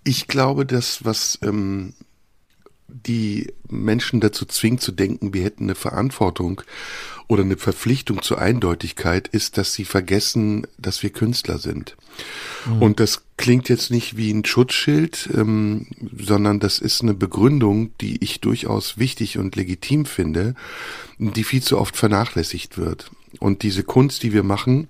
Ich 0.04 0.28
glaube, 0.28 0.66
dass 0.66 1.04
was 1.04 1.38
ähm, 1.44 1.94
die 2.92 3.54
Menschen 3.70 4.20
dazu 4.20 4.46
zwingt 4.46 4.82
zu 4.82 4.92
denken, 4.92 5.34
wir 5.34 5.44
hätten 5.44 5.66
eine 5.66 5.76
Verantwortung 5.76 6.62
oder 7.28 7.44
eine 7.44 7.58
Verpflichtung 7.58 8.22
zur 8.24 8.40
Eindeutigkeit 8.40 9.28
ist, 9.28 9.58
dass 9.58 9.74
sie 9.74 9.86
vergessen, 9.86 10.66
dass 10.78 11.04
wir 11.04 11.12
Künstler 11.12 11.60
sind. 11.60 11.96
Mhm. 12.66 12.82
Und 12.82 13.00
das 13.00 13.24
klingt 13.38 13.70
jetzt 13.70 13.92
nicht 13.92 14.18
wie 14.18 14.32
ein 14.32 14.44
Schutzschild, 14.44 15.30
ähm, 15.36 15.88
sondern 16.18 16.60
das 16.60 16.80
ist 16.80 17.02
eine 17.02 17.14
Begründung, 17.14 17.92
die 18.02 18.24
ich 18.24 18.42
durchaus 18.42 18.98
wichtig 18.98 19.38
und 19.38 19.56
legitim 19.56 20.06
finde, 20.06 20.56
die 21.20 21.44
viel 21.44 21.62
zu 21.62 21.78
oft 21.78 21.96
vernachlässigt 21.96 22.78
wird. 22.78 23.12
Und 23.40 23.62
diese 23.62 23.84
Kunst, 23.84 24.24
die 24.24 24.34
wir 24.34 24.44
machen, 24.44 24.90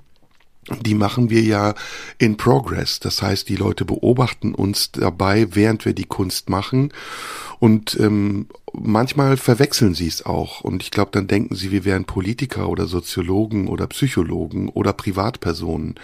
die 0.81 0.93
machen 0.93 1.29
wir 1.29 1.41
ja 1.41 1.73
in 2.17 2.37
Progress. 2.37 2.99
Das 2.99 3.21
heißt, 3.21 3.49
die 3.49 3.55
Leute 3.55 3.85
beobachten 3.85 4.53
uns 4.53 4.91
dabei, 4.91 5.47
während 5.55 5.85
wir 5.85 5.93
die 5.93 6.05
Kunst 6.05 6.49
machen. 6.49 6.93
Und 7.59 7.99
ähm, 7.99 8.47
manchmal 8.73 9.35
verwechseln 9.37 9.93
sie 9.93 10.07
es 10.07 10.25
auch. 10.25 10.61
Und 10.61 10.81
ich 10.81 10.91
glaube, 10.91 11.11
dann 11.11 11.27
denken 11.27 11.55
sie, 11.55 11.71
wir 11.71 11.85
wären 11.85 12.05
Politiker 12.05 12.69
oder 12.69 12.87
Soziologen 12.87 13.67
oder 13.67 13.87
Psychologen 13.87 14.69
oder 14.69 14.93
Privatpersonen. 14.93 15.95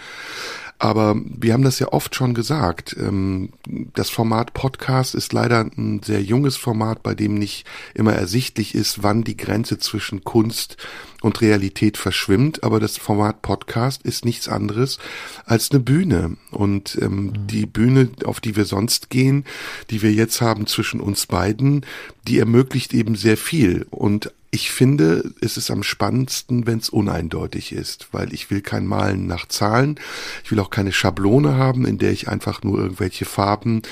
Aber 0.78 1.16
wir 1.24 1.54
haben 1.54 1.62
das 1.62 1.78
ja 1.78 1.88
oft 1.92 2.14
schon 2.14 2.34
gesagt. 2.34 2.94
Ähm, 2.98 3.50
das 3.94 4.10
Format 4.10 4.52
Podcast 4.52 5.14
ist 5.14 5.32
leider 5.32 5.60
ein 5.60 6.02
sehr 6.04 6.22
junges 6.22 6.56
Format, 6.56 7.02
bei 7.02 7.14
dem 7.14 7.34
nicht 7.34 7.66
immer 7.94 8.12
ersichtlich 8.12 8.74
ist, 8.74 9.02
wann 9.02 9.24
die 9.24 9.36
Grenze 9.36 9.78
zwischen 9.78 10.22
Kunst 10.24 10.76
und 11.22 11.40
Realität 11.40 11.96
verschwimmt. 11.96 12.62
Aber 12.62 12.78
das 12.78 12.98
Format 12.98 13.40
Podcast 13.40 14.02
ist 14.02 14.26
nichts 14.26 14.48
anderes 14.48 14.98
als 15.46 15.70
eine 15.70 15.80
Bühne. 15.80 16.36
Und 16.50 16.98
ähm, 17.00 17.26
mhm. 17.26 17.46
die 17.46 17.66
Bühne, 17.66 18.10
auf 18.24 18.40
die 18.40 18.54
wir 18.54 18.66
sonst 18.66 19.08
gehen, 19.08 19.44
die 19.90 20.02
wir 20.02 20.12
jetzt 20.12 20.42
haben 20.42 20.66
zwischen 20.66 21.00
uns 21.00 21.26
beiden, 21.26 21.86
die 22.28 22.38
ermöglicht 22.38 22.92
eben 22.92 23.16
sehr 23.16 23.38
viel. 23.38 23.86
Und 23.90 24.30
ich 24.56 24.70
finde, 24.70 25.34
es 25.42 25.58
ist 25.58 25.70
am 25.70 25.82
spannendsten, 25.82 26.66
wenn 26.66 26.78
es 26.78 26.88
uneindeutig 26.88 27.72
ist, 27.72 28.08
weil 28.12 28.32
ich 28.32 28.50
will 28.50 28.62
kein 28.62 28.86
Malen 28.86 29.26
nach 29.26 29.46
Zahlen. 29.46 30.00
Ich 30.44 30.50
will 30.50 30.60
auch 30.60 30.70
keine 30.70 30.92
Schablone 30.92 31.56
haben, 31.56 31.84
in 31.84 31.98
der 31.98 32.10
ich 32.10 32.28
einfach 32.28 32.62
nur 32.62 32.78
irgendwelche 32.78 33.26
Farben 33.26 33.82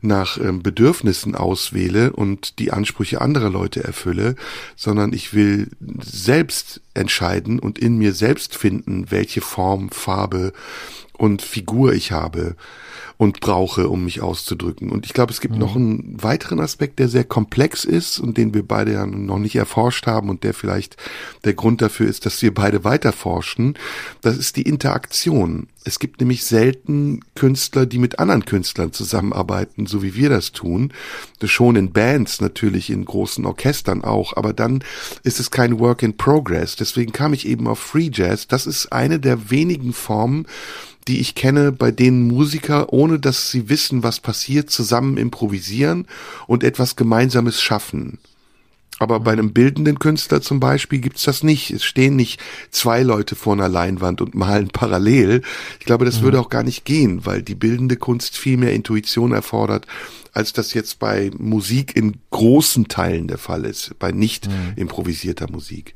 nach 0.00 0.36
ähm, 0.36 0.60
Bedürfnissen 0.60 1.36
auswähle 1.36 2.12
und 2.12 2.58
die 2.58 2.72
Ansprüche 2.72 3.20
anderer 3.20 3.48
Leute 3.48 3.84
erfülle, 3.84 4.34
sondern 4.74 5.12
ich 5.12 5.34
will 5.34 5.70
selbst 6.02 6.80
entscheiden 6.94 7.60
und 7.60 7.78
in 7.78 7.96
mir 7.96 8.12
selbst 8.12 8.56
finden, 8.56 9.12
welche 9.12 9.40
Form, 9.40 9.88
Farbe 9.88 10.52
und 11.12 11.42
Figur 11.42 11.92
ich 11.92 12.10
habe 12.10 12.56
und 13.18 13.40
brauche, 13.40 13.88
um 13.88 14.04
mich 14.04 14.22
auszudrücken. 14.22 14.90
Und 14.90 15.04
ich 15.04 15.12
glaube, 15.12 15.32
es 15.32 15.40
gibt 15.40 15.54
mhm. 15.54 15.60
noch 15.60 15.74
einen 15.74 16.22
weiteren 16.22 16.60
Aspekt, 16.60 17.00
der 17.00 17.08
sehr 17.08 17.24
komplex 17.24 17.84
ist 17.84 18.20
und 18.20 18.38
den 18.38 18.54
wir 18.54 18.62
beide 18.62 18.92
ja 18.92 19.06
noch 19.06 19.40
nicht 19.40 19.56
erforscht 19.56 20.06
haben 20.06 20.30
und 20.30 20.44
der 20.44 20.54
vielleicht 20.54 20.96
der 21.44 21.54
Grund 21.54 21.82
dafür 21.82 22.08
ist, 22.08 22.26
dass 22.26 22.40
wir 22.40 22.54
beide 22.54 22.84
weiter 22.84 23.12
forschen. 23.12 23.76
Das 24.20 24.36
ist 24.38 24.56
die 24.56 24.62
Interaktion. 24.62 25.66
Es 25.84 25.98
gibt 25.98 26.20
nämlich 26.20 26.44
selten 26.44 27.20
Künstler, 27.34 27.86
die 27.86 27.98
mit 27.98 28.18
anderen 28.20 28.44
Künstlern 28.44 28.92
zusammenarbeiten, 28.92 29.86
so 29.86 30.02
wie 30.02 30.14
wir 30.14 30.28
das 30.28 30.52
tun. 30.52 30.92
Das 31.40 31.50
schon 31.50 31.76
in 31.76 31.92
Bands 31.92 32.40
natürlich, 32.40 32.90
in 32.90 33.04
großen 33.04 33.44
Orchestern 33.46 34.04
auch, 34.04 34.36
aber 34.36 34.52
dann 34.52 34.84
ist 35.24 35.40
es 35.40 35.50
kein 35.50 35.80
Work 35.80 36.02
in 36.02 36.16
Progress. 36.16 36.76
Deswegen 36.76 37.12
kam 37.12 37.32
ich 37.32 37.48
eben 37.48 37.66
auf 37.66 37.78
Free 37.80 38.10
Jazz. 38.12 38.46
Das 38.46 38.66
ist 38.66 38.92
eine 38.92 39.18
der 39.18 39.50
wenigen 39.50 39.92
Formen, 39.92 40.46
die 41.08 41.20
ich 41.20 41.34
kenne, 41.34 41.72
bei 41.72 41.90
denen 41.90 42.28
Musiker, 42.28 42.92
ohne 42.92 43.18
dass 43.18 43.50
sie 43.50 43.68
wissen, 43.68 44.02
was 44.02 44.20
passiert, 44.20 44.70
zusammen 44.70 45.16
improvisieren 45.16 46.06
und 46.46 46.62
etwas 46.62 46.96
Gemeinsames 46.96 47.60
schaffen. 47.60 48.18
Aber 48.98 49.20
bei 49.20 49.32
einem 49.32 49.52
bildenden 49.52 49.98
Künstler 49.98 50.42
zum 50.42 50.60
Beispiel 50.60 50.98
gibt's 50.98 51.22
das 51.22 51.42
nicht. 51.42 51.70
Es 51.70 51.84
stehen 51.84 52.16
nicht 52.16 52.40
zwei 52.70 53.02
Leute 53.02 53.36
vor 53.36 53.52
einer 53.52 53.68
Leinwand 53.68 54.20
und 54.20 54.34
malen 54.34 54.68
parallel. 54.68 55.42
Ich 55.78 55.86
glaube, 55.86 56.04
das 56.04 56.20
mhm. 56.20 56.24
würde 56.24 56.40
auch 56.40 56.48
gar 56.48 56.64
nicht 56.64 56.84
gehen, 56.84 57.24
weil 57.24 57.42
die 57.42 57.54
bildende 57.54 57.96
Kunst 57.96 58.36
viel 58.36 58.56
mehr 58.56 58.72
Intuition 58.72 59.32
erfordert, 59.32 59.86
als 60.32 60.52
das 60.52 60.74
jetzt 60.74 60.98
bei 60.98 61.30
Musik 61.36 61.96
in 61.96 62.14
großen 62.30 62.88
Teilen 62.88 63.28
der 63.28 63.38
Fall 63.38 63.64
ist, 63.64 63.98
bei 63.98 64.12
nicht 64.12 64.48
mhm. 64.48 64.72
improvisierter 64.76 65.50
Musik. 65.50 65.94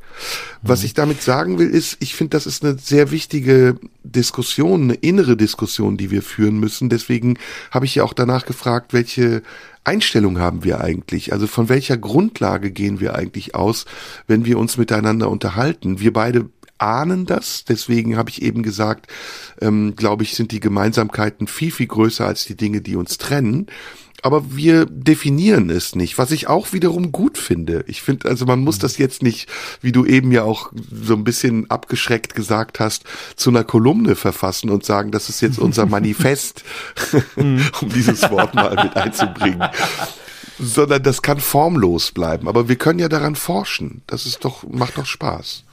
Was 0.62 0.80
mhm. 0.80 0.86
ich 0.86 0.94
damit 0.94 1.22
sagen 1.22 1.58
will, 1.58 1.68
ist, 1.68 1.96
ich 2.00 2.14
finde, 2.14 2.30
das 2.30 2.46
ist 2.46 2.64
eine 2.64 2.78
sehr 2.78 3.10
wichtige 3.10 3.76
Diskussion, 4.04 4.82
eine 4.82 4.94
innere 4.94 5.36
Diskussion, 5.36 5.96
die 5.96 6.10
wir 6.10 6.22
führen 6.22 6.58
müssen. 6.58 6.88
Deswegen 6.88 7.38
habe 7.70 7.86
ich 7.86 7.94
ja 7.94 8.04
auch 8.04 8.14
danach 8.14 8.46
gefragt, 8.46 8.92
welche 8.92 9.42
Einstellung 9.84 10.38
haben 10.38 10.64
wir 10.64 10.80
eigentlich? 10.80 11.32
Also 11.32 11.46
von 11.46 11.68
welcher 11.68 11.96
Grundlage 11.96 12.70
gehen 12.70 13.00
wir 13.00 13.14
eigentlich 13.14 13.54
aus, 13.54 13.84
wenn 14.26 14.44
wir 14.44 14.58
uns 14.58 14.76
miteinander 14.76 15.30
unterhalten? 15.30 16.00
Wir 16.00 16.12
beide 16.12 16.50
ahnen 16.78 17.26
das, 17.26 17.64
deswegen 17.64 18.16
habe 18.16 18.30
ich 18.30 18.42
eben 18.42 18.62
gesagt, 18.62 19.06
ähm, 19.60 19.94
glaube 19.96 20.24
ich, 20.24 20.34
sind 20.34 20.52
die 20.52 20.60
Gemeinsamkeiten 20.60 21.46
viel, 21.46 21.70
viel 21.70 21.86
größer 21.86 22.26
als 22.26 22.44
die 22.44 22.56
Dinge, 22.56 22.80
die 22.80 22.96
uns 22.96 23.18
trennen 23.18 23.66
aber 24.22 24.56
wir 24.56 24.87
definieren 24.87 25.68
es 25.68 25.96
nicht, 25.96 26.16
was 26.16 26.30
ich 26.30 26.46
auch 26.46 26.72
wiederum 26.72 27.11
gut 27.11 27.37
finde. 27.37 27.85
Ich 27.88 28.02
finde, 28.02 28.28
also 28.28 28.46
man 28.46 28.61
muss 28.61 28.78
das 28.78 28.96
jetzt 28.96 29.22
nicht, 29.22 29.48
wie 29.80 29.90
du 29.90 30.06
eben 30.06 30.30
ja 30.30 30.44
auch 30.44 30.72
so 31.04 31.14
ein 31.14 31.24
bisschen 31.24 31.68
abgeschreckt 31.70 32.37
gesagt 32.37 32.78
hast, 32.78 33.04
zu 33.35 33.50
einer 33.50 33.64
Kolumne 33.64 34.14
verfassen 34.14 34.70
und 34.70 34.85
sagen, 34.85 35.11
das 35.11 35.28
ist 35.28 35.40
jetzt 35.40 35.58
unser 35.58 35.87
Manifest, 35.92 36.62
mhm. 37.37 37.68
um 37.80 37.88
dieses 37.88 38.30
Wort 38.30 38.54
mal 38.54 38.76
mit 38.82 38.96
einzubringen. 38.96 39.68
Sondern 40.58 41.02
das 41.02 41.22
kann 41.22 41.40
formlos 41.40 42.12
bleiben. 42.12 42.46
Aber 42.46 42.68
wir 42.68 42.76
können 42.76 43.00
ja 43.00 43.08
daran 43.08 43.35
forschen. 43.35 44.02
Das 44.06 44.26
ist 44.26 44.44
doch, 44.44 44.62
macht 44.68 44.98
doch 44.98 45.06
Spaß. 45.06 45.64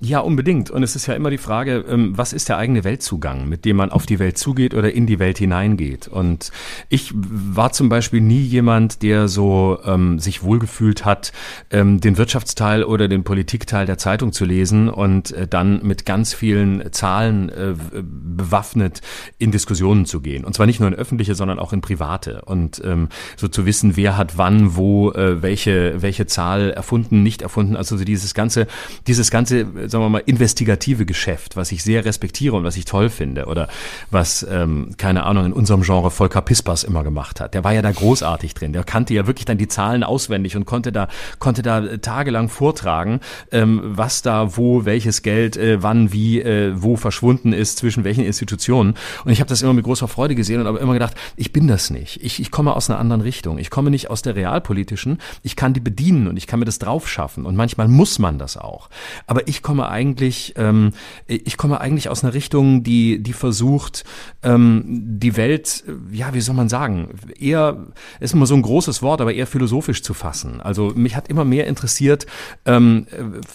Ja, 0.00 0.20
unbedingt. 0.20 0.70
Und 0.70 0.84
es 0.84 0.94
ist 0.94 1.08
ja 1.08 1.14
immer 1.14 1.28
die 1.28 1.38
Frage, 1.38 1.84
ähm, 1.88 2.16
was 2.16 2.32
ist 2.32 2.48
der 2.48 2.56
eigene 2.56 2.84
Weltzugang, 2.84 3.48
mit 3.48 3.64
dem 3.64 3.76
man 3.76 3.90
auf 3.90 4.06
die 4.06 4.20
Welt 4.20 4.38
zugeht 4.38 4.72
oder 4.72 4.92
in 4.92 5.08
die 5.08 5.18
Welt 5.18 5.38
hineingeht? 5.38 6.06
Und 6.06 6.52
ich 6.88 7.12
war 7.14 7.72
zum 7.72 7.88
Beispiel 7.88 8.20
nie 8.20 8.40
jemand, 8.40 9.02
der 9.02 9.26
so 9.26 9.80
ähm, 9.84 10.20
sich 10.20 10.44
wohlgefühlt 10.44 11.04
hat, 11.04 11.32
ähm, 11.70 12.00
den 12.00 12.16
Wirtschaftsteil 12.16 12.84
oder 12.84 13.08
den 13.08 13.24
Politikteil 13.24 13.86
der 13.86 13.98
Zeitung 13.98 14.30
zu 14.30 14.44
lesen 14.44 14.88
und 14.88 15.32
äh, 15.32 15.48
dann 15.48 15.84
mit 15.84 16.06
ganz 16.06 16.32
vielen 16.32 16.92
Zahlen 16.92 17.48
äh, 17.48 17.74
bewaffnet 18.00 19.00
in 19.38 19.50
Diskussionen 19.50 20.06
zu 20.06 20.20
gehen. 20.20 20.44
Und 20.44 20.54
zwar 20.54 20.66
nicht 20.66 20.78
nur 20.78 20.88
in 20.88 20.94
öffentliche, 20.94 21.34
sondern 21.34 21.58
auch 21.58 21.72
in 21.72 21.80
private. 21.80 22.42
Und 22.42 22.80
ähm, 22.84 23.08
so 23.36 23.48
zu 23.48 23.66
wissen, 23.66 23.96
wer 23.96 24.16
hat 24.16 24.38
wann, 24.38 24.76
wo, 24.76 25.10
äh, 25.10 25.42
welche, 25.42 26.00
welche 26.02 26.26
Zahl 26.26 26.70
erfunden, 26.70 27.24
nicht 27.24 27.42
erfunden. 27.42 27.74
Also 27.74 27.96
so 27.96 28.04
dieses 28.04 28.32
ganze, 28.32 28.68
dieses 29.08 29.32
ganze 29.32 29.87
sagen 29.88 30.04
wir 30.04 30.08
mal, 30.08 30.22
investigative 30.26 31.06
Geschäft, 31.06 31.56
was 31.56 31.72
ich 31.72 31.82
sehr 31.82 32.04
respektiere 32.04 32.56
und 32.56 32.64
was 32.64 32.76
ich 32.76 32.84
toll 32.84 33.08
finde 33.10 33.46
oder 33.46 33.68
was, 34.10 34.46
ähm, 34.50 34.94
keine 34.96 35.24
Ahnung, 35.24 35.46
in 35.46 35.52
unserem 35.52 35.82
Genre 35.82 36.10
Volker 36.10 36.42
Pispers 36.42 36.84
immer 36.84 37.04
gemacht 37.04 37.40
hat. 37.40 37.54
Der 37.54 37.64
war 37.64 37.72
ja 37.72 37.82
da 37.82 37.90
großartig 37.90 38.54
drin. 38.54 38.72
Der 38.72 38.84
kannte 38.84 39.14
ja 39.14 39.26
wirklich 39.26 39.44
dann 39.44 39.58
die 39.58 39.68
Zahlen 39.68 40.02
auswendig 40.02 40.56
und 40.56 40.64
konnte 40.64 40.92
da, 40.92 41.08
konnte 41.38 41.62
da 41.62 41.96
tagelang 41.98 42.48
vortragen, 42.48 43.20
ähm, 43.52 43.80
was 43.84 44.22
da, 44.22 44.56
wo, 44.56 44.84
welches 44.84 45.22
Geld, 45.22 45.56
äh, 45.56 45.82
wann, 45.82 46.12
wie, 46.12 46.40
äh, 46.40 46.72
wo 46.76 46.96
verschwunden 46.96 47.52
ist, 47.52 47.78
zwischen 47.78 48.04
welchen 48.04 48.24
Institutionen. 48.24 48.94
Und 49.24 49.32
ich 49.32 49.40
habe 49.40 49.48
das 49.48 49.62
immer 49.62 49.72
mit 49.72 49.84
großer 49.84 50.08
Freude 50.08 50.34
gesehen 50.34 50.60
und 50.60 50.66
habe 50.66 50.78
immer 50.78 50.92
gedacht, 50.92 51.14
ich 51.36 51.52
bin 51.52 51.68
das 51.68 51.90
nicht. 51.90 52.22
Ich, 52.22 52.40
ich 52.40 52.50
komme 52.50 52.74
aus 52.74 52.90
einer 52.90 52.98
anderen 52.98 53.22
Richtung. 53.22 53.58
Ich 53.58 53.70
komme 53.70 53.90
nicht 53.90 54.10
aus 54.10 54.22
der 54.22 54.36
realpolitischen. 54.36 55.18
Ich 55.42 55.56
kann 55.56 55.74
die 55.74 55.80
bedienen 55.80 56.28
und 56.28 56.36
ich 56.36 56.46
kann 56.46 56.58
mir 56.58 56.64
das 56.64 56.78
drauf 56.78 57.08
schaffen. 57.08 57.46
Und 57.46 57.56
manchmal 57.56 57.88
muss 57.88 58.18
man 58.18 58.38
das 58.38 58.56
auch. 58.56 58.88
Aber 59.26 59.46
ich 59.48 59.62
komme 59.62 59.77
komme 59.78 59.90
eigentlich, 59.90 60.54
ähm, 60.56 60.90
ich 61.28 61.56
komme 61.56 61.80
eigentlich 61.80 62.08
aus 62.08 62.24
einer 62.24 62.34
Richtung, 62.34 62.82
die, 62.82 63.22
die 63.22 63.32
versucht, 63.32 64.04
ähm, 64.42 64.82
die 64.84 65.36
Welt, 65.36 65.84
ja, 66.10 66.34
wie 66.34 66.40
soll 66.40 66.56
man 66.56 66.68
sagen, 66.68 67.10
eher, 67.38 67.86
ist 68.18 68.34
immer 68.34 68.46
so 68.46 68.56
ein 68.56 68.62
großes 68.62 69.02
Wort, 69.02 69.20
aber 69.20 69.32
eher 69.32 69.46
philosophisch 69.46 70.02
zu 70.02 70.14
fassen. 70.14 70.60
Also 70.60 70.92
mich 70.96 71.14
hat 71.14 71.28
immer 71.28 71.44
mehr 71.44 71.68
interessiert, 71.68 72.26
ähm, 72.66 73.06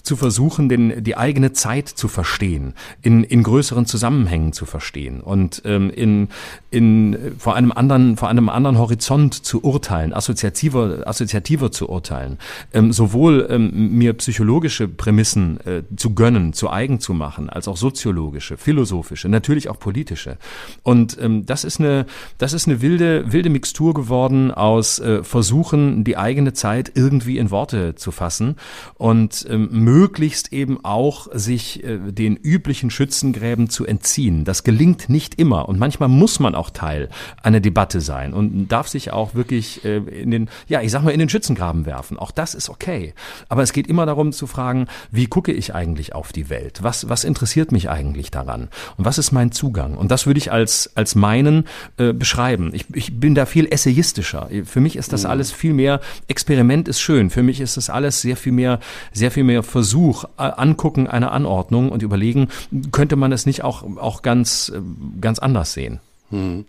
zu 0.01 0.15
versuchen, 0.15 0.69
den, 0.69 1.03
die 1.03 1.17
eigene 1.17 1.51
Zeit 1.51 1.89
zu 1.89 2.07
verstehen, 2.07 2.73
in, 3.01 3.25
in 3.25 3.43
größeren 3.43 3.85
Zusammenhängen 3.85 4.53
zu 4.53 4.65
verstehen 4.65 5.19
und 5.19 5.61
ähm, 5.65 5.89
in, 5.89 6.29
in, 6.71 7.35
vor 7.37 7.55
einem 7.55 7.73
anderen, 7.73 8.15
vor 8.15 8.29
einem 8.29 8.47
anderen 8.47 8.77
Horizont 8.77 9.33
zu 9.33 9.61
urteilen, 9.61 10.13
assoziativer, 10.13 11.05
assoziativer 11.05 11.73
zu 11.73 11.89
urteilen, 11.89 12.37
ähm, 12.73 12.93
sowohl 12.93 13.45
ähm, 13.49 13.97
mir 13.97 14.13
psychologische 14.13 14.87
Prämissen 14.87 15.59
äh, 15.65 15.83
zu 15.97 16.12
gönnen, 16.15 16.53
zu 16.53 16.69
eigen 16.69 16.99
zu 16.99 17.13
machen, 17.13 17.49
als 17.49 17.67
auch 17.67 17.77
soziologische, 17.77 18.57
philosophische, 18.57 19.29
natürlich 19.29 19.69
auch 19.69 19.79
politische. 19.79 20.37
Und 20.83 21.17
ähm, 21.21 21.45
das 21.45 21.63
ist 21.63 21.79
eine, 21.79 22.05
das 22.37 22.53
ist 22.53 22.67
eine 22.67 22.81
wilde, 22.81 23.31
wilde 23.31 23.49
Mixtur 23.49 23.93
geworden 23.93 24.51
aus 24.51 24.99
äh, 24.99 25.23
Versuchen, 25.23 26.03
die 26.03 26.17
eigene 26.17 26.53
Zeit 26.53 26.91
irgendwie 26.95 27.37
in 27.37 27.51
Worte 27.51 27.95
zu 27.95 28.11
fassen 28.11 28.55
und 28.95 29.45
ähm, 29.49 29.69
möglichst 29.71 30.53
eben 30.53 30.83
auch 30.83 31.27
sich 31.33 31.83
äh, 31.83 31.97
den 32.11 32.35
üblichen 32.35 32.89
Schützengräben 32.89 33.69
zu 33.69 33.85
entziehen. 33.85 34.45
Das 34.45 34.63
gelingt 34.63 35.09
nicht 35.09 35.35
immer 35.35 35.69
und 35.69 35.79
manchmal 35.79 36.09
muss 36.09 36.39
man 36.39 36.55
auch 36.55 36.69
Teil 36.69 37.09
einer 37.41 37.59
Debatte 37.59 38.01
sein 38.01 38.33
und 38.33 38.67
darf 38.67 38.87
sich 38.87 39.11
auch 39.11 39.35
wirklich 39.35 39.83
äh, 39.85 39.97
in 39.97 40.31
den, 40.31 40.49
ja, 40.67 40.81
ich 40.81 40.91
sag 40.91 41.03
mal, 41.03 41.11
in 41.11 41.19
den 41.19 41.29
Schützengraben 41.29 41.85
werfen. 41.85 42.17
Auch 42.17 42.31
das 42.31 42.55
ist 42.55 42.69
okay. 42.69 43.13
Aber 43.49 43.63
es 43.63 43.73
geht 43.73 43.87
immer 43.87 44.05
darum 44.05 44.31
zu 44.31 44.47
fragen, 44.47 44.87
wie 45.11 45.27
gucke 45.27 45.51
ich 45.51 45.73
eigentlich 45.73 46.02
eigentlich 46.03 46.15
auf 46.15 46.33
die 46.33 46.49
Welt? 46.49 46.79
Was, 46.81 47.07
was 47.07 47.23
interessiert 47.23 47.71
mich 47.71 47.89
eigentlich 47.89 48.31
daran? 48.31 48.69
Und 48.97 49.05
was 49.05 49.17
ist 49.17 49.31
mein 49.31 49.51
Zugang? 49.51 49.95
Und 49.95 50.11
das 50.11 50.25
würde 50.25 50.37
ich 50.37 50.51
als, 50.51 50.91
als 50.95 51.15
meinen 51.15 51.65
äh, 51.97 52.13
beschreiben. 52.13 52.71
Ich, 52.73 52.85
ich 52.93 53.19
bin 53.19 53.35
da 53.35 53.45
viel 53.45 53.67
essayistischer. 53.71 54.49
Für 54.65 54.81
mich 54.81 54.95
ist 54.95 55.13
das 55.13 55.23
mhm. 55.23 55.29
alles 55.29 55.51
viel 55.51 55.73
mehr, 55.73 56.01
Experiment 56.27 56.87
ist 56.87 56.99
schön. 56.99 57.29
Für 57.29 57.43
mich 57.43 57.61
ist 57.61 57.77
das 57.77 57.89
alles 57.89 58.21
sehr 58.21 58.35
viel 58.35 58.51
mehr, 58.51 58.79
sehr 59.13 59.31
viel 59.31 59.43
mehr 59.43 59.63
Versuch, 59.63 60.25
äh, 60.37 60.43
Angucken 60.43 61.07
einer 61.07 61.31
Anordnung 61.31 61.89
und 61.89 62.03
überlegen, 62.03 62.49
könnte 62.91 63.15
man 63.15 63.31
es 63.31 63.45
nicht 63.45 63.63
auch, 63.63 63.83
auch 63.97 64.21
ganz, 64.21 64.71
äh, 64.75 64.81
ganz 65.21 65.39
anders 65.39 65.73
sehen? 65.73 65.99
Mhm. 66.31 66.65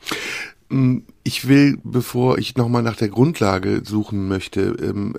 Ich 1.24 1.46
will, 1.46 1.78
bevor 1.84 2.38
ich 2.38 2.56
nochmal 2.56 2.82
nach 2.82 2.96
der 2.96 3.08
Grundlage 3.08 3.82
suchen 3.84 4.28
möchte, 4.28 4.60
ähm, 4.82 5.14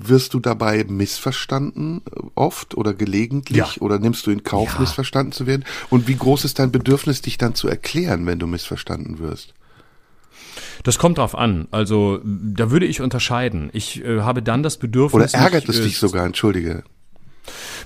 wirst 0.00 0.34
du 0.34 0.40
dabei 0.40 0.84
missverstanden 0.88 2.02
äh, 2.06 2.20
oft 2.34 2.76
oder 2.76 2.94
gelegentlich 2.94 3.56
ja. 3.56 3.68
oder 3.80 3.98
nimmst 3.98 4.26
du 4.26 4.30
in 4.30 4.42
Kauf, 4.42 4.74
ja. 4.74 4.80
missverstanden 4.80 5.32
zu 5.32 5.46
werden? 5.46 5.64
Und 5.90 6.08
wie 6.08 6.16
groß 6.16 6.44
ist 6.44 6.58
dein 6.58 6.72
Bedürfnis, 6.72 7.22
dich 7.22 7.38
dann 7.38 7.54
zu 7.54 7.68
erklären, 7.68 8.26
wenn 8.26 8.38
du 8.38 8.46
missverstanden 8.46 9.18
wirst? 9.18 9.54
Das 10.84 10.98
kommt 10.98 11.18
drauf 11.18 11.36
an. 11.36 11.68
Also 11.70 12.20
da 12.24 12.70
würde 12.70 12.86
ich 12.86 13.00
unterscheiden. 13.00 13.70
Ich 13.72 14.04
äh, 14.04 14.20
habe 14.20 14.42
dann 14.42 14.62
das 14.62 14.76
Bedürfnis. 14.76 15.34
Oder 15.34 15.42
ärgert 15.42 15.68
mich, 15.68 15.76
es 15.76 15.82
äh, 15.82 15.88
dich 15.88 15.98
sogar, 15.98 16.24
entschuldige. 16.24 16.84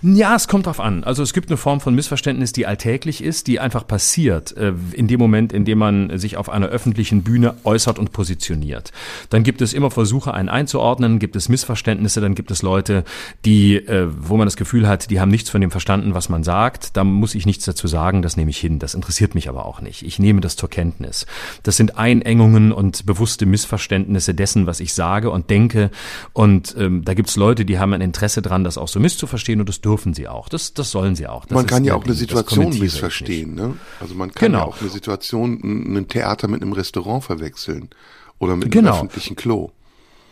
Ja, 0.05 0.35
es 0.35 0.49
kommt 0.49 0.67
drauf 0.67 0.81
an. 0.81 1.05
Also 1.05 1.23
es 1.23 1.33
gibt 1.33 1.49
eine 1.49 1.57
Form 1.57 1.81
von 1.81 1.95
Missverständnis, 1.95 2.51
die 2.51 2.67
alltäglich 2.67 3.23
ist, 3.23 3.47
die 3.47 3.61
einfach 3.61 3.87
passiert 3.87 4.57
äh, 4.57 4.73
in 4.95 5.07
dem 5.07 5.21
Moment, 5.21 5.53
in 5.53 5.65
dem 5.65 5.79
man 5.79 6.19
sich 6.19 6.37
auf 6.37 6.49
einer 6.49 6.67
öffentlichen 6.67 7.23
Bühne 7.23 7.55
äußert 7.63 8.01
und 8.01 8.11
positioniert. 8.11 8.91
Dann 9.31 9.45
gibt 9.45 9.63
es 9.63 9.73
immer 9.73 9.93
Versuche, 9.93 10.35
einen 10.35 10.49
einzuordnen, 10.49 11.21
gibt 11.21 11.37
es 11.37 11.49
Missverständnisse, 11.49 12.21
dann 12.21 12.35
gibt 12.35 12.51
es 12.51 12.63
Leute, 12.63 13.05
die, 13.45 13.77
äh, 13.77 14.09
wo 14.11 14.37
man 14.37 14.49
das 14.49 14.57
Gefühl 14.57 14.89
hat, 14.89 15.09
die 15.09 15.21
haben 15.21 15.31
nichts 15.31 15.51
von 15.51 15.61
dem 15.61 15.71
verstanden, 15.71 16.15
was 16.15 16.29
man 16.29 16.43
sagt. 16.43 16.97
Da 16.97 17.05
muss 17.05 17.37
ich 17.37 17.47
nichts 17.47 17.65
dazu 17.65 17.87
sagen, 17.87 18.23
das 18.23 18.37
nehme 18.37 18.51
ich 18.51 18.59
hin. 18.59 18.81
Das 18.81 18.95
interessiert 18.95 19.37
mich 19.37 19.49
aber 19.49 19.67
auch 19.67 19.81
nicht. 19.81 20.03
Ich 20.03 20.19
nehme 20.19 20.41
das 20.41 20.57
zur 20.57 20.69
Kenntnis. 20.69 21.27
Das 21.63 21.77
sind 21.77 21.97
Einengungen 21.97 22.73
und 22.73 23.07
bewusste 23.07 23.47
Missverständnisse 23.47 24.35
dessen, 24.35 24.67
was 24.67 24.81
ich 24.81 24.95
sage 24.95 25.31
und 25.31 25.49
denke. 25.49 25.93
Und 26.33 26.75
ähm, 26.77 27.05
da 27.05 27.15
gibt 27.15 27.29
es 27.29 27.37
Leute, 27.37 27.65
die 27.65 27.79
haben 27.79 27.93
ein 27.93 28.01
Interesse 28.01 28.43
dran, 28.43 28.65
das 28.65 28.79
auch 28.79 28.89
so 28.89 28.99
misszuverstehen 28.99 29.61
und 29.61 29.69
das 29.69 29.81
dürfen 29.81 29.92
sie 30.15 30.29
auch. 30.29 30.49
Das, 30.49 30.75
das 30.75 30.91
sollen 30.91 31.15
sie 31.15 31.27
auch. 31.27 31.45
Das 31.45 31.55
man 31.55 31.67
kann 31.67 31.85
ja 31.85 31.95
auch 31.95 32.05
eine 32.05 32.15
Situation 32.15 32.79
missverstehen. 32.79 33.55
Ne? 33.55 33.77
Also 34.01 34.15
man 34.15 34.33
kann 34.33 34.53
genau. 34.53 34.59
ja 34.61 34.65
auch 34.67 34.81
eine 34.81 34.91
Situation, 34.91 35.61
ein 35.63 36.09
Theater 36.09 36.49
mit 36.49 36.63
einem 36.63 36.73
Restaurant 36.73 37.25
verwechseln 37.25 37.91
oder 38.39 38.57
mit 38.57 38.65
einem 38.65 38.71
genau. 38.71 38.95
öffentlichen 38.95 39.37
Klo. 39.37 39.71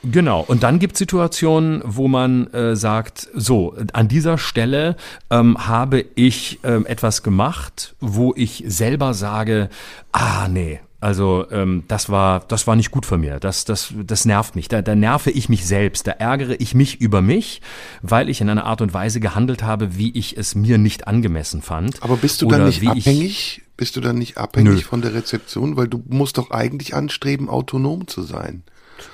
Genau, 0.03 0.40
und 0.40 0.62
dann 0.62 0.79
gibt 0.79 0.94
es 0.94 0.99
Situationen, 0.99 1.83
wo 1.85 2.09
man 2.09 2.46
äh, 2.55 2.75
sagt, 2.75 3.29
so, 3.35 3.77
an 3.92 4.09
dieser 4.09 4.38
Stelle 4.38 4.96
ähm, 5.29 5.66
habe 5.66 6.07
ich 6.14 6.59
ähm, 6.62 6.87
etwas 6.87 7.23
gemacht, 7.23 7.94
wo 8.01 8.33
ich 8.35 8.64
selber 8.66 9.12
sage, 9.12 9.68
ah 10.12 10.49
nee, 10.49 10.81
also 11.01 11.47
ähm, 11.51 11.85
das 11.89 12.11
war 12.11 12.41
das 12.41 12.67
war 12.67 12.77
nicht 12.77 12.91
gut 12.91 13.07
von 13.07 13.21
mir. 13.21 13.41
Das 13.41 13.65
das 13.65 13.95
das 14.05 14.27
nervt 14.27 14.55
mich. 14.55 14.69
Da, 14.69 14.83
da 14.83 14.95
nerve 14.95 15.31
ich 15.31 15.49
mich 15.49 15.67
selbst. 15.67 16.07
Da 16.07 16.13
ärgere 16.13 16.61
ich 16.61 16.75
mich 16.75 17.01
über 17.01 17.23
mich, 17.23 17.63
weil 18.03 18.29
ich 18.29 18.41
in 18.41 18.51
einer 18.51 18.65
Art 18.67 18.83
und 18.83 18.93
Weise 18.93 19.19
gehandelt 19.19 19.63
habe, 19.63 19.97
wie 19.97 20.11
ich 20.17 20.37
es 20.37 20.55
mir 20.55 20.77
nicht 20.77 21.09
angemessen 21.09 21.63
fand. 21.63 22.03
Aber 22.03 22.17
bist 22.17 22.43
du 22.43 22.49
dann 22.49 22.67
nicht 22.67 22.87
abhängig? 22.87 23.63
Bist 23.79 23.97
du 23.97 24.03
dann 24.03 24.19
nicht 24.19 24.37
abhängig 24.37 24.75
Nö. 24.75 24.81
von 24.81 25.01
der 25.01 25.15
Rezeption, 25.15 25.79
weil 25.79 25.89
du 25.89 26.03
musst 26.07 26.37
doch 26.37 26.51
eigentlich 26.51 26.95
anstreben, 26.95 27.49
autonom 27.49 28.07
zu 28.07 28.23
sein. 28.23 28.63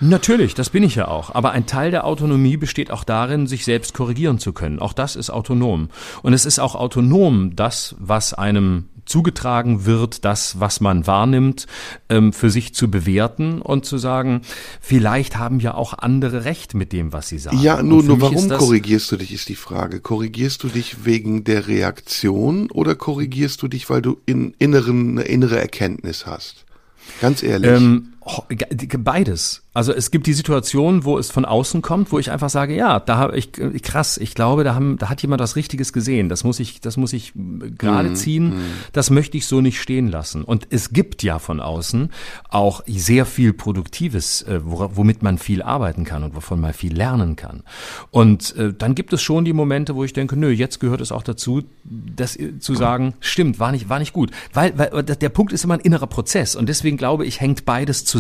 Natürlich, 0.01 0.55
das 0.55 0.71
bin 0.71 0.83
ich 0.83 0.97
ja 0.97 1.07
auch. 1.07 1.35
Aber 1.35 1.53
ein 1.53 1.67
Teil 1.67 1.93
der 1.93 2.05
Autonomie 2.05 2.57
besteht 2.57 2.91
auch 2.91 3.05
darin, 3.05 3.47
sich 3.47 3.65
selbst 3.65 3.95
korrigieren 3.95 4.41
zu 4.41 4.53
können. 4.53 4.81
Auch 4.81 4.93
das 4.93 5.15
ist 5.15 5.31
autonom. 5.31 5.91
Und 6.23 6.33
es 6.33 6.45
ist 6.45 6.59
auch 6.59 6.75
autonom, 6.75 7.55
das, 7.55 7.95
was 8.01 8.35
einem 8.35 8.89
zugetragen 9.07 9.87
wird, 9.87 10.25
das, 10.25 10.61
was 10.61 10.81
man 10.81 11.07
wahrnimmt, 11.07 11.67
ähm, 12.09 12.33
für 12.33 12.51
sich 12.51 12.75
zu 12.75 12.91
bewerten 12.91 13.63
und 13.63 13.87
zu 13.87 13.99
sagen, 13.99 14.43
vielleicht 14.81 15.39
haben 15.39 15.61
ja 15.61 15.75
auch 15.75 15.95
andere 15.95 16.45
Recht 16.45 16.75
mit 16.75 16.93
dem, 16.93 17.13
was 17.13 17.29
sie 17.29 17.39
sagen. 17.39 17.59
Ja, 17.61 17.83
nur, 17.83 18.03
nur 18.03 18.21
warum 18.21 18.49
korrigierst 18.49 19.11
du 19.13 19.17
dich, 19.17 19.33
ist 19.33 19.49
die 19.49 19.55
Frage. 19.55 20.01
Korrigierst 20.01 20.63
du 20.63 20.69
dich 20.69 21.05
wegen 21.05 21.45
der 21.45 21.69
Reaktion 21.69 22.71
oder 22.71 22.95
korrigierst 22.95 23.63
du 23.63 23.69
dich, 23.69 23.89
weil 23.89 24.03
du 24.03 24.19
in 24.27 24.55
inneren, 24.59 25.19
eine 25.19 25.23
innere 25.23 25.59
Erkenntnis 25.59 26.27
hast? 26.27 26.65
Ganz 27.21 27.43
ehrlich. 27.43 27.71
Ähm, 27.71 28.13
beides. 28.99 29.63
Also 29.73 29.93
es 29.93 30.11
gibt 30.11 30.27
die 30.27 30.33
Situation, 30.33 31.05
wo 31.05 31.19
es 31.19 31.31
von 31.31 31.45
außen 31.45 31.83
kommt, 31.83 32.11
wo 32.11 32.19
ich 32.19 32.31
einfach 32.31 32.49
sage, 32.49 32.75
ja, 32.75 32.99
da 32.99 33.19
habe 33.19 33.37
ich 33.37 33.53
krass, 33.83 34.17
ich 34.17 34.35
glaube, 34.35 34.65
da 34.65 34.75
haben, 34.75 34.97
da 34.97 35.11
hat 35.11 35.23
jemand 35.23 35.43
was 35.43 35.55
Richtiges 35.55 35.93
gesehen. 35.93 36.29
Das 36.29 36.45
muss 36.45 36.59
ich, 36.59 36.81
das 36.81 36.97
muss 36.97 37.13
ich 37.13 37.35
gerade 37.35 38.11
mm, 38.11 38.15
ziehen. 38.15 38.49
Mm. 38.49 38.61
Das 38.93 39.11
möchte 39.11 39.37
ich 39.37 39.47
so 39.47 39.61
nicht 39.61 39.81
stehen 39.81 40.09
lassen. 40.09 40.45
Und 40.45 40.67
es 40.71 40.95
gibt 40.95 41.23
ja 41.23 41.39
von 41.39 41.61
außen 41.61 42.11
auch 42.49 42.83
sehr 42.87 43.27
viel 43.27 43.53
Produktives, 43.53 44.43
äh, 44.43 44.61
womit 44.65 45.23
man 45.23 45.37
viel 45.39 45.63
arbeiten 45.63 46.05
kann 46.05 46.25
und 46.25 46.35
wovon 46.35 46.59
man 46.59 46.73
viel 46.73 46.97
lernen 46.97 47.37
kann. 47.37 47.63
Und 48.11 48.57
äh, 48.57 48.73
dann 48.73 48.95
gibt 48.95 49.13
es 49.13 49.23
schon 49.23 49.45
die 49.45 49.53
Momente, 49.53 49.95
wo 49.95 50.05
ich 50.05 50.15
denke, 50.15 50.37
nö, 50.37 50.51
jetzt 50.51 50.81
gehört 50.81 51.03
es 51.03 51.13
auch 51.13 51.23
dazu, 51.23 51.65
das 51.85 52.35
äh, 52.37 52.59
zu 52.59 52.75
sagen, 52.75 53.13
stimmt, 53.21 53.61
war 53.61 53.73
nicht, 53.73 53.91
war 53.91 53.99
nicht 53.99 54.15
gut, 54.15 54.31
weil, 54.55 54.77
weil 54.79 55.03
der 55.05 55.29
Punkt 55.29 55.53
ist 55.53 55.65
immer 55.65 55.75
ein 55.75 55.81
innerer 55.81 56.07
Prozess 56.07 56.57
und 56.57 56.69
deswegen 56.69 56.97
glaube 56.97 57.27
ich, 57.27 57.41
hängt 57.41 57.67
beides 57.67 58.07
zusammen. 58.07 58.16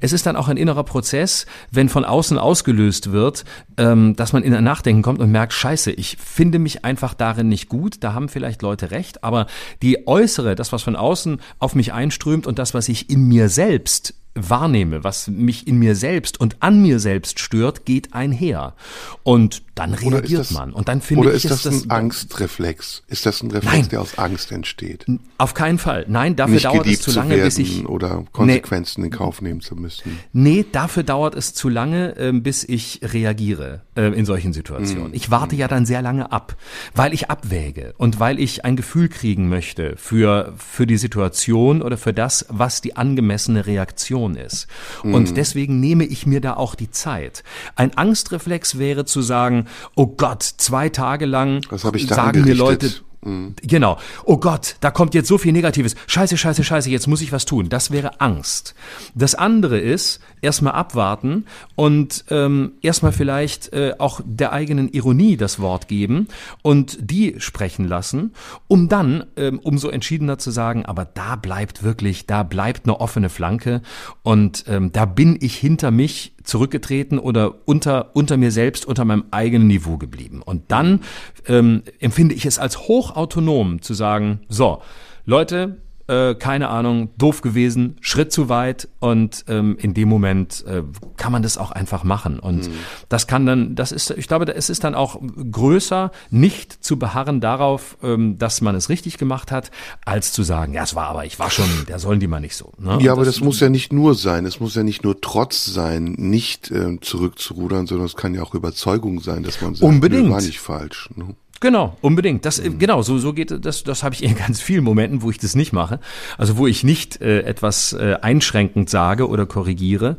Es 0.00 0.12
ist 0.12 0.26
dann 0.26 0.36
auch 0.36 0.48
ein 0.48 0.56
innerer 0.56 0.84
Prozess, 0.84 1.46
wenn 1.70 1.88
von 1.88 2.04
außen 2.04 2.38
ausgelöst 2.38 3.12
wird, 3.12 3.44
ähm, 3.76 4.16
dass 4.16 4.32
man 4.32 4.42
in 4.42 4.54
ein 4.54 4.64
Nachdenken 4.64 5.02
kommt 5.02 5.20
und 5.20 5.30
merkt, 5.30 5.52
scheiße, 5.52 5.92
ich 5.92 6.16
finde 6.16 6.58
mich 6.58 6.84
einfach 6.84 7.14
darin 7.14 7.48
nicht 7.48 7.68
gut, 7.68 7.96
da 8.00 8.14
haben 8.14 8.28
vielleicht 8.28 8.62
Leute 8.62 8.90
recht, 8.90 9.24
aber 9.24 9.46
die 9.82 10.06
äußere, 10.06 10.54
das, 10.54 10.72
was 10.72 10.82
von 10.82 10.96
außen 10.96 11.40
auf 11.58 11.74
mich 11.74 11.92
einströmt 11.92 12.46
und 12.46 12.58
das, 12.58 12.74
was 12.74 12.88
ich 12.88 13.10
in 13.10 13.26
mir 13.28 13.48
selbst 13.48 14.14
wahrnehme, 14.36 15.02
was 15.02 15.28
mich 15.28 15.66
in 15.66 15.78
mir 15.78 15.96
selbst 15.96 16.38
und 16.38 16.62
an 16.62 16.82
mir 16.82 17.00
selbst 17.00 17.40
stört, 17.40 17.84
geht 17.86 18.12
einher. 18.14 18.74
Und 19.22 19.62
dann 19.76 19.92
reagiert 19.92 20.40
das, 20.40 20.50
man. 20.52 20.72
Und 20.72 20.88
dann 20.88 21.02
finde 21.02 21.20
oder 21.20 21.34
ich, 21.34 21.44
ist 21.44 21.50
das, 21.50 21.62
das 21.64 21.84
ein 21.84 21.90
Angstreflex? 21.90 23.02
Ist 23.08 23.26
das 23.26 23.42
ein 23.42 23.50
Reflex, 23.50 23.74
nein, 23.74 23.88
der 23.90 24.00
aus 24.00 24.16
Angst 24.16 24.50
entsteht? 24.50 25.04
Auf 25.36 25.52
keinen 25.52 25.78
Fall. 25.78 26.06
Nein, 26.08 26.34
dafür 26.34 26.60
dauert 26.60 26.86
es 26.86 27.02
zu 27.02 27.12
lange, 27.12 27.36
zu 27.36 27.42
bis 27.42 27.58
ich 27.58 27.86
oder 27.86 28.24
Konsequenzen 28.32 29.02
nee, 29.02 29.08
in 29.08 29.12
Kauf 29.12 29.42
nehmen 29.42 29.60
zu 29.60 29.76
müssen. 29.76 30.18
Nee, 30.32 30.64
dafür 30.72 31.02
dauert 31.02 31.34
es 31.34 31.52
zu 31.52 31.68
lange, 31.68 32.16
äh, 32.16 32.32
bis 32.32 32.64
ich 32.64 33.00
reagiere 33.02 33.82
äh, 33.96 34.06
in 34.06 34.24
solchen 34.24 34.54
Situationen. 34.54 35.10
Mm. 35.10 35.14
Ich 35.14 35.30
warte 35.30 35.56
mm. 35.56 35.58
ja 35.58 35.68
dann 35.68 35.84
sehr 35.84 36.00
lange 36.00 36.32
ab, 36.32 36.56
weil 36.94 37.12
ich 37.12 37.28
abwäge 37.28 37.92
und 37.98 38.18
weil 38.18 38.40
ich 38.40 38.64
ein 38.64 38.76
Gefühl 38.76 39.10
kriegen 39.10 39.50
möchte 39.50 39.94
für 39.98 40.54
für 40.56 40.86
die 40.86 40.96
Situation 40.96 41.82
oder 41.82 41.98
für 41.98 42.14
das, 42.14 42.46
was 42.48 42.80
die 42.80 42.96
angemessene 42.96 43.66
Reaktion 43.66 44.36
ist. 44.36 44.68
Mm. 45.04 45.12
Und 45.12 45.36
deswegen 45.36 45.80
nehme 45.80 46.06
ich 46.06 46.26
mir 46.26 46.40
da 46.40 46.54
auch 46.54 46.74
die 46.74 46.90
Zeit. 46.90 47.44
Ein 47.74 47.94
Angstreflex 47.98 48.78
wäre 48.78 49.04
zu 49.04 49.20
sagen, 49.20 49.65
oh 49.94 50.06
Gott, 50.06 50.42
zwei 50.42 50.88
Tage 50.88 51.26
lang 51.26 51.60
sagen 52.08 52.44
mir 52.44 52.54
Leute, 52.54 52.90
Mhm. 53.26 53.54
Genau. 53.62 53.98
Oh 54.24 54.38
Gott, 54.38 54.76
da 54.80 54.90
kommt 54.90 55.14
jetzt 55.14 55.28
so 55.28 55.36
viel 55.36 55.52
Negatives. 55.52 55.96
Scheiße, 56.06 56.36
scheiße, 56.36 56.62
scheiße, 56.62 56.88
jetzt 56.90 57.08
muss 57.08 57.20
ich 57.20 57.32
was 57.32 57.44
tun. 57.44 57.68
Das 57.68 57.90
wäre 57.90 58.20
Angst. 58.20 58.74
Das 59.14 59.34
andere 59.34 59.78
ist, 59.78 60.20
erstmal 60.42 60.74
abwarten 60.74 61.46
und 61.74 62.24
ähm, 62.30 62.72
erstmal 62.82 63.12
vielleicht 63.12 63.72
äh, 63.72 63.94
auch 63.98 64.20
der 64.24 64.52
eigenen 64.52 64.88
Ironie 64.92 65.36
das 65.36 65.60
Wort 65.60 65.88
geben 65.88 66.28
und 66.62 66.98
die 67.00 67.36
sprechen 67.38 67.86
lassen, 67.86 68.32
um 68.68 68.88
dann 68.88 69.24
ähm, 69.36 69.58
umso 69.58 69.88
entschiedener 69.88 70.38
zu 70.38 70.50
sagen, 70.50 70.84
aber 70.84 71.04
da 71.04 71.36
bleibt 71.36 71.82
wirklich, 71.82 72.26
da 72.26 72.42
bleibt 72.42 72.84
eine 72.84 73.00
offene 73.00 73.28
Flanke 73.28 73.82
und 74.22 74.64
ähm, 74.68 74.92
da 74.92 75.04
bin 75.04 75.38
ich 75.40 75.56
hinter 75.56 75.90
mich 75.90 76.34
zurückgetreten 76.42 77.18
oder 77.18 77.54
unter, 77.66 78.14
unter 78.14 78.36
mir 78.36 78.50
selbst, 78.50 78.86
unter 78.86 79.04
meinem 79.04 79.24
eigenen 79.30 79.66
Niveau 79.66 79.96
geblieben. 79.96 80.42
Und 80.42 80.64
dann 80.68 81.00
ähm, 81.46 81.82
empfinde 81.98 82.34
ich 82.34 82.46
es 82.46 82.58
als 82.58 82.78
hochautonom 82.88 83.82
zu 83.82 83.94
sagen, 83.94 84.40
so, 84.48 84.80
Leute, 85.24 85.78
äh, 86.08 86.34
keine 86.34 86.68
Ahnung, 86.68 87.10
doof 87.18 87.42
gewesen, 87.42 87.96
Schritt 88.00 88.32
zu 88.32 88.48
weit 88.48 88.88
und 89.00 89.44
ähm, 89.48 89.76
in 89.80 89.94
dem 89.94 90.08
Moment 90.08 90.64
äh, 90.66 90.82
kann 91.16 91.32
man 91.32 91.42
das 91.42 91.58
auch 91.58 91.72
einfach 91.72 92.04
machen. 92.04 92.38
Und 92.38 92.68
mhm. 92.68 92.72
das 93.08 93.26
kann 93.26 93.46
dann, 93.46 93.74
das 93.74 93.92
ist, 93.92 94.10
ich 94.10 94.28
glaube, 94.28 94.54
es 94.54 94.70
ist 94.70 94.84
dann 94.84 94.94
auch 94.94 95.20
größer, 95.50 96.10
nicht 96.30 96.84
zu 96.84 96.98
beharren 96.98 97.40
darauf, 97.40 97.96
ähm, 98.02 98.38
dass 98.38 98.60
man 98.60 98.74
es 98.74 98.88
richtig 98.88 99.18
gemacht 99.18 99.50
hat, 99.50 99.70
als 100.04 100.32
zu 100.32 100.42
sagen, 100.42 100.74
ja, 100.74 100.84
es 100.84 100.94
war 100.94 101.06
aber, 101.06 101.24
ich 101.24 101.38
war 101.38 101.50
schon, 101.50 101.68
der 101.88 101.98
sollen 101.98 102.20
die 102.20 102.28
mal 102.28 102.40
nicht 102.40 102.56
so. 102.56 102.72
Ne? 102.78 102.98
Ja, 103.00 103.12
aber 103.12 103.24
das, 103.24 103.36
das, 103.36 103.44
muss 103.44 103.60
ja 103.60 103.68
nicht 103.68 103.92
nur 103.92 104.14
sein, 104.14 104.46
es 104.46 104.60
muss 104.60 104.74
ja 104.74 104.82
nicht 104.82 105.02
nur 105.02 105.20
Trotz 105.20 105.64
sein, 105.64 106.14
nicht 106.18 106.70
äh, 106.70 107.00
zurückzurudern, 107.00 107.86
sondern 107.86 108.06
es 108.06 108.16
kann 108.16 108.34
ja 108.34 108.42
auch 108.42 108.54
Überzeugung 108.54 109.20
sein, 109.20 109.42
dass 109.42 109.60
man 109.60 109.74
sagt, 109.74 109.88
unbedingt. 109.88 110.30
war 110.30 110.40
nicht 110.40 110.60
falsch. 110.60 111.10
Ne? 111.16 111.34
Genau, 111.60 111.96
unbedingt. 112.02 112.44
Das 112.44 112.62
mhm. 112.62 112.78
genau 112.78 113.00
so 113.02 113.18
so 113.18 113.32
geht 113.32 113.64
das. 113.64 113.82
Das 113.82 114.02
habe 114.02 114.14
ich 114.14 114.22
in 114.22 114.36
ganz 114.36 114.60
vielen 114.60 114.84
Momenten, 114.84 115.22
wo 115.22 115.30
ich 115.30 115.38
das 115.38 115.54
nicht 115.54 115.72
mache. 115.72 116.00
Also 116.36 116.58
wo 116.58 116.66
ich 116.66 116.84
nicht 116.84 117.22
äh, 117.22 117.40
etwas 117.42 117.94
äh, 117.94 118.18
einschränkend 118.20 118.90
sage 118.90 119.28
oder 119.28 119.46
korrigiere. 119.46 120.16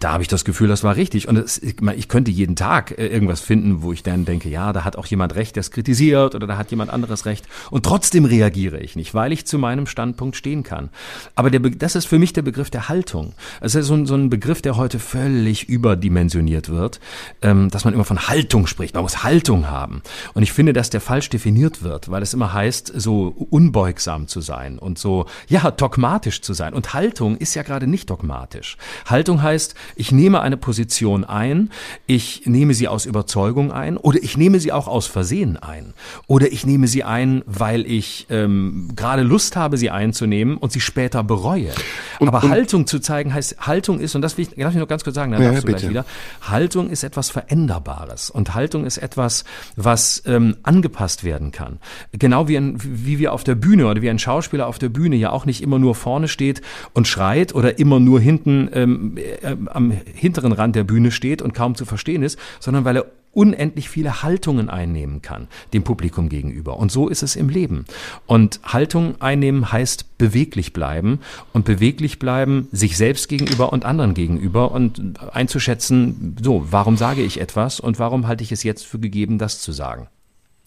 Da 0.00 0.12
habe 0.12 0.22
ich 0.22 0.28
das 0.28 0.44
Gefühl, 0.44 0.66
das 0.66 0.82
war 0.82 0.96
richtig. 0.96 1.28
Und 1.28 1.36
das, 1.36 1.58
ich, 1.58 1.76
ich 1.96 2.08
könnte 2.08 2.30
jeden 2.32 2.56
Tag 2.56 2.98
äh, 2.98 3.06
irgendwas 3.06 3.40
finden, 3.40 3.82
wo 3.82 3.92
ich 3.92 4.02
dann 4.02 4.24
denke, 4.24 4.48
ja, 4.48 4.72
da 4.72 4.84
hat 4.84 4.96
auch 4.96 5.06
jemand 5.06 5.36
recht, 5.36 5.54
der 5.54 5.60
es 5.60 5.70
kritisiert 5.70 6.34
oder 6.34 6.48
da 6.48 6.56
hat 6.56 6.70
jemand 6.72 6.90
anderes 6.90 7.24
recht. 7.24 7.46
Und 7.70 7.84
trotzdem 7.84 8.24
reagiere 8.24 8.80
ich 8.80 8.96
nicht, 8.96 9.14
weil 9.14 9.32
ich 9.32 9.46
zu 9.46 9.58
meinem 9.58 9.86
Standpunkt 9.86 10.34
stehen 10.34 10.64
kann. 10.64 10.88
Aber 11.36 11.50
der, 11.50 11.60
das 11.60 11.94
ist 11.94 12.06
für 12.06 12.18
mich 12.18 12.32
der 12.32 12.42
Begriff 12.42 12.70
der 12.70 12.88
Haltung. 12.88 13.34
Es 13.60 13.76
ist 13.76 13.86
so 13.86 13.94
ein, 13.94 14.06
so 14.06 14.16
ein 14.16 14.28
Begriff, 14.28 14.60
der 14.60 14.76
heute 14.76 14.98
völlig 14.98 15.68
überdimensioniert 15.68 16.68
wird, 16.68 16.98
ähm, 17.42 17.70
dass 17.70 17.84
man 17.84 17.94
immer 17.94 18.04
von 18.04 18.26
Haltung 18.26 18.66
spricht. 18.66 18.94
Man 18.94 19.04
muss 19.04 19.22
Haltung 19.22 19.68
haben. 19.68 20.02
Und 20.34 20.42
ich 20.42 20.52
finde, 20.52 20.72
dass 20.80 20.88
der 20.88 21.02
falsch 21.02 21.28
definiert 21.28 21.82
wird, 21.82 22.10
weil 22.10 22.22
es 22.22 22.32
immer 22.32 22.54
heißt, 22.54 22.90
so 22.96 23.34
unbeugsam 23.50 24.28
zu 24.28 24.40
sein 24.40 24.78
und 24.78 24.98
so, 24.98 25.26
ja, 25.46 25.70
dogmatisch 25.70 26.40
zu 26.40 26.54
sein. 26.54 26.72
Und 26.72 26.94
Haltung 26.94 27.36
ist 27.36 27.54
ja 27.54 27.62
gerade 27.62 27.86
nicht 27.86 28.08
dogmatisch. 28.08 28.78
Haltung 29.04 29.42
heißt, 29.42 29.74
ich 29.94 30.10
nehme 30.10 30.40
eine 30.40 30.56
Position 30.56 31.24
ein, 31.24 31.68
ich 32.06 32.46
nehme 32.46 32.72
sie 32.72 32.88
aus 32.88 33.04
Überzeugung 33.04 33.72
ein 33.72 33.98
oder 33.98 34.22
ich 34.22 34.38
nehme 34.38 34.58
sie 34.58 34.72
auch 34.72 34.88
aus 34.88 35.06
Versehen 35.06 35.58
ein. 35.58 35.92
Oder 36.26 36.50
ich 36.50 36.64
nehme 36.64 36.86
sie 36.86 37.04
ein, 37.04 37.42
weil 37.44 37.84
ich 37.84 38.26
ähm, 38.30 38.92
gerade 38.96 39.20
Lust 39.20 39.56
habe, 39.56 39.76
sie 39.76 39.90
einzunehmen 39.90 40.56
und 40.56 40.72
sie 40.72 40.80
später 40.80 41.22
bereue. 41.22 41.72
Und, 42.20 42.28
Aber 42.28 42.42
und, 42.42 42.50
Haltung 42.50 42.86
zu 42.86 43.00
zeigen 43.00 43.34
heißt, 43.34 43.66
Haltung 43.66 44.00
ist, 44.00 44.14
und 44.14 44.22
das 44.22 44.38
will 44.38 44.46
ich, 44.50 44.56
darf 44.56 44.72
ich 44.72 44.80
noch 44.80 44.88
ganz 44.88 45.04
kurz 45.04 45.16
sagen, 45.16 45.32
dann 45.32 45.42
ja, 45.42 45.50
darfst 45.50 45.64
du 45.64 45.72
gleich 45.72 45.86
wieder, 45.86 46.06
Haltung 46.40 46.88
ist 46.88 47.04
etwas 47.04 47.28
Veränderbares. 47.28 48.30
Und 48.30 48.54
Haltung 48.54 48.86
ist 48.86 48.96
etwas, 48.96 49.44
was 49.76 50.22
ähm, 50.24 50.56
angepasst 50.70 51.24
werden 51.24 51.50
kann. 51.50 51.80
Genau 52.12 52.46
wie, 52.46 52.56
ein, 52.56 52.76
wie 52.80 53.18
wir 53.18 53.32
auf 53.32 53.42
der 53.42 53.56
Bühne 53.56 53.88
oder 53.88 54.02
wie 54.02 54.10
ein 54.10 54.20
Schauspieler 54.20 54.68
auf 54.68 54.78
der 54.78 54.88
Bühne 54.88 55.16
ja 55.16 55.30
auch 55.32 55.44
nicht 55.44 55.64
immer 55.64 55.80
nur 55.80 55.96
vorne 55.96 56.28
steht 56.28 56.62
und 56.94 57.08
schreit 57.08 57.56
oder 57.56 57.80
immer 57.80 57.98
nur 57.98 58.20
hinten 58.20 58.70
ähm, 58.72 59.16
äh, 59.16 59.56
am 59.66 59.90
hinteren 59.90 60.52
Rand 60.52 60.76
der 60.76 60.84
Bühne 60.84 61.10
steht 61.10 61.42
und 61.42 61.54
kaum 61.54 61.74
zu 61.74 61.84
verstehen 61.84 62.22
ist, 62.22 62.38
sondern 62.60 62.84
weil 62.84 62.98
er 62.98 63.06
unendlich 63.32 63.88
viele 63.88 64.22
Haltungen 64.22 64.70
einnehmen 64.70 65.22
kann 65.22 65.48
dem 65.72 65.82
Publikum 65.82 66.28
gegenüber. 66.28 66.76
Und 66.76 66.92
so 66.92 67.08
ist 67.08 67.22
es 67.22 67.34
im 67.36 67.48
Leben. 67.48 67.84
Und 68.26 68.60
Haltung 68.64 69.20
einnehmen 69.20 69.72
heißt 69.72 70.18
beweglich 70.18 70.72
bleiben 70.72 71.20
und 71.52 71.64
beweglich 71.64 72.18
bleiben 72.18 72.68
sich 72.70 72.96
selbst 72.96 73.28
gegenüber 73.28 73.72
und 73.72 73.84
anderen 73.84 74.14
gegenüber 74.14 74.70
und 74.70 75.20
einzuschätzen, 75.32 76.36
so, 76.40 76.66
warum 76.70 76.96
sage 76.96 77.22
ich 77.22 77.40
etwas 77.40 77.80
und 77.80 77.98
warum 77.98 78.26
halte 78.26 78.44
ich 78.44 78.52
es 78.52 78.62
jetzt 78.62 78.86
für 78.86 78.98
gegeben, 78.98 79.38
das 79.38 79.60
zu 79.60 79.72
sagen. 79.72 80.08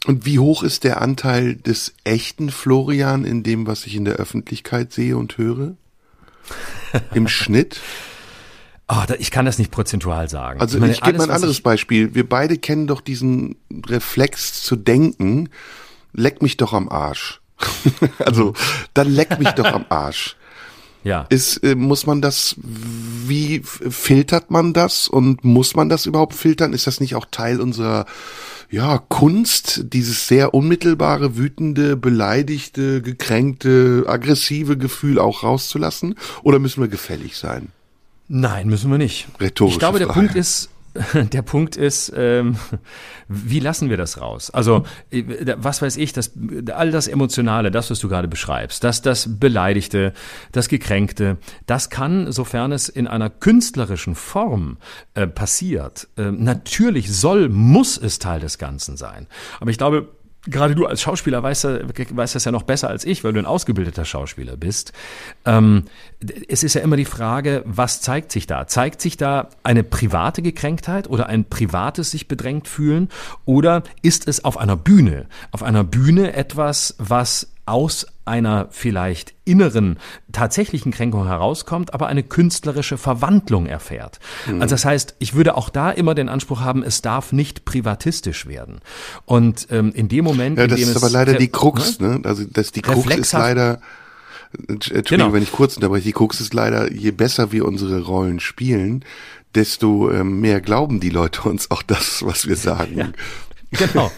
Und 0.05 0.25
wie 0.25 0.39
hoch 0.39 0.63
ist 0.63 0.83
der 0.83 1.01
Anteil 1.01 1.55
des 1.55 1.93
echten 2.03 2.49
Florian 2.49 3.23
in 3.23 3.43
dem, 3.43 3.67
was 3.67 3.85
ich 3.85 3.95
in 3.95 4.05
der 4.05 4.15
Öffentlichkeit 4.15 4.91
sehe 4.91 5.17
und 5.17 5.37
höre? 5.37 5.75
Im 7.13 7.27
Schnitt? 7.27 7.79
Oh, 8.89 9.01
ich 9.17 9.31
kann 9.31 9.45
das 9.45 9.57
nicht 9.57 9.71
prozentual 9.71 10.29
sagen. 10.29 10.59
Also 10.59 10.77
ich, 10.77 10.81
meine, 10.81 10.93
ich 10.93 11.01
gebe 11.01 11.17
mal 11.17 11.25
ein 11.25 11.31
anderes 11.31 11.61
Beispiel. 11.61 12.13
Wir 12.15 12.27
beide 12.27 12.57
kennen 12.57 12.85
doch 12.85 12.99
diesen 12.99 13.55
Reflex 13.87 14.61
zu 14.61 14.75
denken, 14.75 15.49
leck 16.11 16.41
mich 16.41 16.57
doch 16.57 16.73
am 16.73 16.89
Arsch. 16.89 17.39
also, 18.19 18.53
dann 18.93 19.09
leck 19.09 19.39
mich 19.39 19.51
doch 19.51 19.71
am 19.71 19.85
Arsch. 19.89 20.35
Ja. 21.05 21.25
Ist, 21.27 21.57
äh, 21.65 21.75
muss 21.75 22.05
man 22.05 22.21
das, 22.21 22.55
wie 22.57 23.61
filtert 23.61 24.51
man 24.51 24.71
das 24.71 25.09
und 25.09 25.43
muss 25.43 25.75
man 25.75 25.89
das 25.89 26.05
überhaupt 26.05 26.33
filtern? 26.33 26.71
Ist 26.71 26.87
das 26.87 27.01
nicht 27.01 27.15
auch 27.15 27.25
Teil 27.29 27.59
unserer 27.59 28.05
ja, 28.73 28.97
Kunst, 28.97 29.93
dieses 29.93 30.27
sehr 30.27 30.55
unmittelbare, 30.55 31.37
wütende, 31.37 31.95
beleidigte, 31.95 33.03
gekränkte, 33.03 34.05
aggressive 34.07 34.77
Gefühl 34.77 35.19
auch 35.19 35.43
rauszulassen? 35.43 36.15
Oder 36.41 36.57
müssen 36.57 36.81
wir 36.81 36.87
gefällig 36.87 37.37
sein? 37.37 37.67
Nein, 38.27 38.67
müssen 38.67 38.89
wir 38.89 38.97
nicht. 38.97 39.27
Rhetorische 39.39 39.75
ich 39.75 39.79
glaube, 39.79 39.99
der 39.99 40.07
Frage. 40.07 40.21
Punkt 40.21 40.35
ist, 40.35 40.69
der 41.13 41.41
Punkt 41.41 41.75
ist, 41.75 42.13
ähm, 42.15 42.57
wie 43.27 43.59
lassen 43.59 43.89
wir 43.89 43.97
das 43.97 44.21
raus? 44.21 44.51
Also, 44.51 44.83
äh, 45.09 45.23
was 45.57 45.81
weiß 45.81 45.97
ich, 45.97 46.13
das, 46.13 46.31
all 46.71 46.91
das 46.91 47.07
Emotionale, 47.07 47.71
das, 47.71 47.89
was 47.89 47.99
du 47.99 48.09
gerade 48.09 48.27
beschreibst, 48.27 48.83
das, 48.83 49.01
das 49.01 49.39
Beleidigte, 49.39 50.13
das 50.51 50.69
Gekränkte, 50.69 51.37
das 51.65 51.89
kann, 51.89 52.31
sofern 52.31 52.71
es 52.71 52.89
in 52.89 53.07
einer 53.07 53.29
künstlerischen 53.29 54.15
Form 54.15 54.77
äh, 55.15 55.25
passiert, 55.25 56.07
äh, 56.17 56.31
natürlich 56.31 57.11
soll, 57.11 57.49
muss 57.49 57.97
es 57.97 58.19
Teil 58.19 58.39
des 58.39 58.57
Ganzen 58.57 58.97
sein. 58.97 59.27
Aber 59.59 59.71
ich 59.71 59.77
glaube, 59.77 60.09
gerade 60.45 60.75
du 60.75 60.85
als 60.85 61.01
Schauspieler 61.01 61.41
weißt, 61.41 61.63
weißt 61.63 62.35
das 62.35 62.45
ja 62.45 62.51
noch 62.51 62.63
besser 62.63 62.89
als 62.89 63.05
ich, 63.05 63.23
weil 63.23 63.33
du 63.33 63.39
ein 63.39 63.45
ausgebildeter 63.45 64.05
Schauspieler 64.05 64.57
bist. 64.57 64.91
Ähm, 65.45 65.85
es 66.47 66.63
ist 66.63 66.73
ja 66.73 66.81
immer 66.81 66.97
die 66.97 67.05
Frage, 67.05 67.63
was 67.65 68.01
zeigt 68.01 68.31
sich 68.31 68.47
da? 68.47 68.67
Zeigt 68.67 69.01
sich 69.01 69.17
da 69.17 69.49
eine 69.63 69.83
private 69.83 70.41
Gekränktheit 70.41 71.09
oder 71.09 71.27
ein 71.27 71.45
privates 71.45 72.11
sich 72.11 72.27
bedrängt 72.27 72.67
fühlen? 72.67 73.09
Oder 73.45 73.83
ist 74.01 74.27
es 74.27 74.43
auf 74.43 74.57
einer 74.57 74.75
Bühne, 74.75 75.27
auf 75.51 75.63
einer 75.63 75.83
Bühne 75.83 76.33
etwas, 76.33 76.95
was 76.97 77.52
aus 77.65 78.05
einer 78.25 78.67
vielleicht 78.71 79.33
inneren 79.45 79.97
tatsächlichen 80.31 80.91
Kränkung 80.91 81.25
herauskommt, 81.25 81.93
aber 81.93 82.07
eine 82.07 82.23
künstlerische 82.23 82.97
Verwandlung 82.97 83.65
erfährt. 83.65 84.19
Mhm. 84.47 84.61
Also 84.61 84.75
das 84.75 84.85
heißt, 84.85 85.15
ich 85.19 85.33
würde 85.33 85.57
auch 85.57 85.69
da 85.69 85.91
immer 85.91 86.15
den 86.15 86.29
Anspruch 86.29 86.61
haben, 86.61 86.83
es 86.83 87.01
darf 87.01 87.33
nicht 87.33 87.65
privatistisch 87.65 88.47
werden. 88.47 88.79
Und 89.25 89.67
ähm, 89.71 89.91
in 89.93 90.07
dem 90.07 90.23
Moment, 90.23 90.57
ja, 90.57 90.67
das 90.67 90.79
in 90.79 90.85
dem 90.85 90.91
ist 90.91 91.03
aber 91.03 91.09
leider 91.09 91.33
die 91.33 91.49
Krux, 91.49 91.99
ne? 91.99 92.21
Also 92.23 92.45
dass 92.45 92.71
die 92.71 92.81
Krux 92.81 93.13
ist 93.15 93.33
leider 93.33 93.79
Entschuldigung, 94.67 95.03
genau. 95.05 95.33
wenn 95.33 95.43
ich 95.43 95.51
kurz 95.51 95.75
unterbreche, 95.75 96.05
die 96.05 96.13
Krux 96.13 96.39
ist 96.39 96.53
leider, 96.53 96.91
je 96.91 97.11
besser 97.11 97.51
wir 97.51 97.65
unsere 97.65 98.01
Rollen 98.01 98.39
spielen, 98.39 99.03
desto 99.55 100.11
ähm, 100.11 100.41
mehr 100.41 100.61
glauben 100.61 100.99
die 100.99 101.09
Leute 101.09 101.49
uns 101.49 101.71
auch 101.71 101.81
das, 101.81 102.23
was 102.23 102.47
wir 102.47 102.55
sagen. 102.55 102.97
Ja. 102.97 103.09
Genau. 103.83 104.11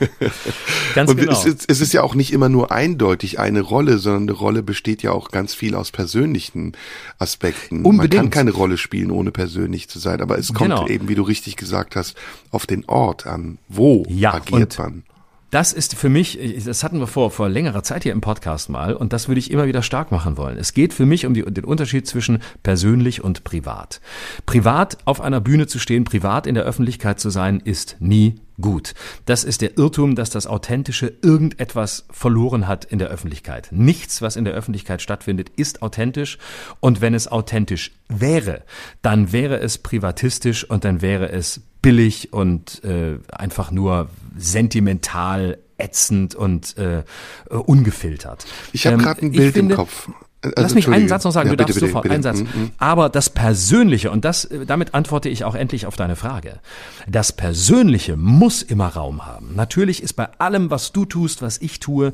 Ganz 0.94 1.10
und 1.10 1.18
genau. 1.18 1.32
Es, 1.32 1.46
ist, 1.46 1.66
es 1.68 1.82
ist 1.82 1.94
ja 1.94 2.04
auch 2.04 2.14
nicht 2.14 2.32
immer 2.32 2.50
nur 2.50 2.72
eindeutig 2.72 3.40
eine 3.40 3.62
Rolle, 3.62 3.98
sondern 3.98 4.24
eine 4.24 4.32
Rolle 4.34 4.64
besteht 4.64 5.02
ja 5.02 5.12
auch 5.12 5.32
ganz 5.32 5.54
viel 5.54 5.76
aus 5.76 5.92
persönlichen 5.92 6.74
Aspekten. 7.18 7.84
Unbedingt. 7.84 8.24
Man 8.24 8.30
kann 8.30 8.46
keine 8.46 8.52
Rolle 8.52 8.78
spielen, 8.78 9.12
ohne 9.12 9.32
persönlich 9.32 9.90
zu 9.90 10.00
sein, 10.00 10.22
aber 10.22 10.38
es 10.38 10.54
kommt 10.54 10.70
genau. 10.70 10.88
eben, 10.88 11.08
wie 11.08 11.16
du 11.16 11.24
richtig 11.24 11.56
gesagt 11.56 11.96
hast, 11.96 12.16
auf 12.52 12.66
den 12.66 12.86
Ort 12.86 13.26
an. 13.26 13.58
Wo 13.68 14.06
ja, 14.08 14.34
agiert 14.34 14.78
man? 14.78 15.04
Das 15.52 15.72
ist 15.72 15.96
für 15.96 16.10
mich, 16.10 16.38
das 16.66 16.84
hatten 16.84 17.00
wir 17.00 17.08
vor, 17.08 17.32
vor 17.32 17.48
längerer 17.48 17.82
Zeit 17.82 18.04
hier 18.04 18.12
im 18.12 18.20
Podcast 18.20 18.70
mal, 18.70 18.94
und 18.94 19.14
das 19.14 19.30
würde 19.30 19.40
ich 19.40 19.52
immer 19.52 19.68
wieder 19.68 19.84
stark 19.84 20.12
machen 20.12 20.36
wollen. 20.38 20.58
Es 20.58 20.74
geht 20.74 20.94
für 20.94 21.06
mich 21.06 21.26
um 21.26 21.34
die, 21.34 21.44
den 21.44 21.64
Unterschied 21.64 22.06
zwischen 22.08 22.40
persönlich 22.62 23.24
und 23.24 23.46
privat. 23.46 24.02
Privat 24.46 24.98
auf 25.06 25.22
einer 25.22 25.40
Bühne 25.40 25.66
zu 25.68 25.80
stehen, 25.80 26.04
privat 26.04 26.46
in 26.46 26.56
der 26.56 26.66
Öffentlichkeit 26.66 27.20
zu 27.22 27.30
sein, 27.30 27.62
ist 27.64 27.96
nie 28.00 28.36
gut. 28.60 28.94
Das 29.26 29.44
ist 29.44 29.62
der 29.62 29.78
Irrtum, 29.78 30.16
dass 30.16 30.30
das 30.30 30.48
Authentische 30.48 31.14
irgendetwas 31.22 32.06
verloren 32.10 32.68
hat 32.68 32.86
in 32.86 33.00
der 33.00 33.10
Öffentlichkeit. 33.10 33.70
Nichts, 33.72 34.22
was 34.22 34.36
in 34.36 34.46
der 34.46 34.54
Öffentlichkeit 34.54 35.02
stattfindet, 35.02 35.50
ist 35.56 35.82
authentisch. 35.82 36.38
Und 36.80 37.02
wenn 37.02 37.14
es 37.14 37.28
authentisch 37.28 37.92
wäre, 38.08 38.64
dann 39.02 39.32
wäre 39.32 39.60
es 39.60 39.78
privatistisch 39.78 40.70
und 40.70 40.86
dann 40.86 41.02
wäre 41.02 41.30
es 41.30 41.62
billig 41.82 42.34
und 42.34 42.84
äh, 42.84 43.20
einfach 43.32 43.72
nur 43.72 44.10
sentimental 44.38 45.60
ätzend 45.78 46.36
und 46.36 46.78
äh, 46.78 47.04
ungefiltert. 47.50 48.46
Ich 48.74 48.88
habe 48.88 48.96
ähm, 48.96 49.04
gerade 49.04 49.22
ein 49.26 49.32
Bild 49.32 49.54
finde, 49.54 49.74
im 49.74 49.78
Kopf. 49.78 50.10
Also, 50.46 50.62
Lass 50.62 50.76
mich 50.76 50.88
einen 50.88 51.08
Satz 51.08 51.24
noch 51.24 51.32
sagen, 51.32 51.50
ja, 51.50 51.56
du 51.56 51.58
bitte, 51.58 51.68
darfst 51.68 51.80
bitte, 51.80 51.88
sofort 51.88 52.04
bitte. 52.04 52.16
einen 52.16 52.24
Satz. 52.24 52.40
Mhm, 52.40 52.62
mhm. 52.62 52.72
Aber 52.78 53.10
das 53.10 53.30
Persönliche, 53.30 54.12
und 54.12 54.26
das, 54.26 54.48
damit 54.68 54.94
antworte 54.94 55.30
ich 55.30 55.44
auch 55.44 55.56
endlich 55.56 55.86
auf 55.86 55.96
deine 55.96 56.16
Frage. 56.16 56.60
Das 57.08 57.32
Persönliche 57.32 58.18
muss 58.18 58.62
immer 58.62 58.88
Raum 58.88 59.26
haben. 59.26 59.56
Natürlich 59.56 60.04
ist 60.04 60.14
bei 60.14 60.28
allem, 60.38 60.70
was 60.70 60.92
du 60.92 61.06
tust, 61.06 61.42
was 61.42 61.60
ich 61.60 61.80
tue, 61.80 62.14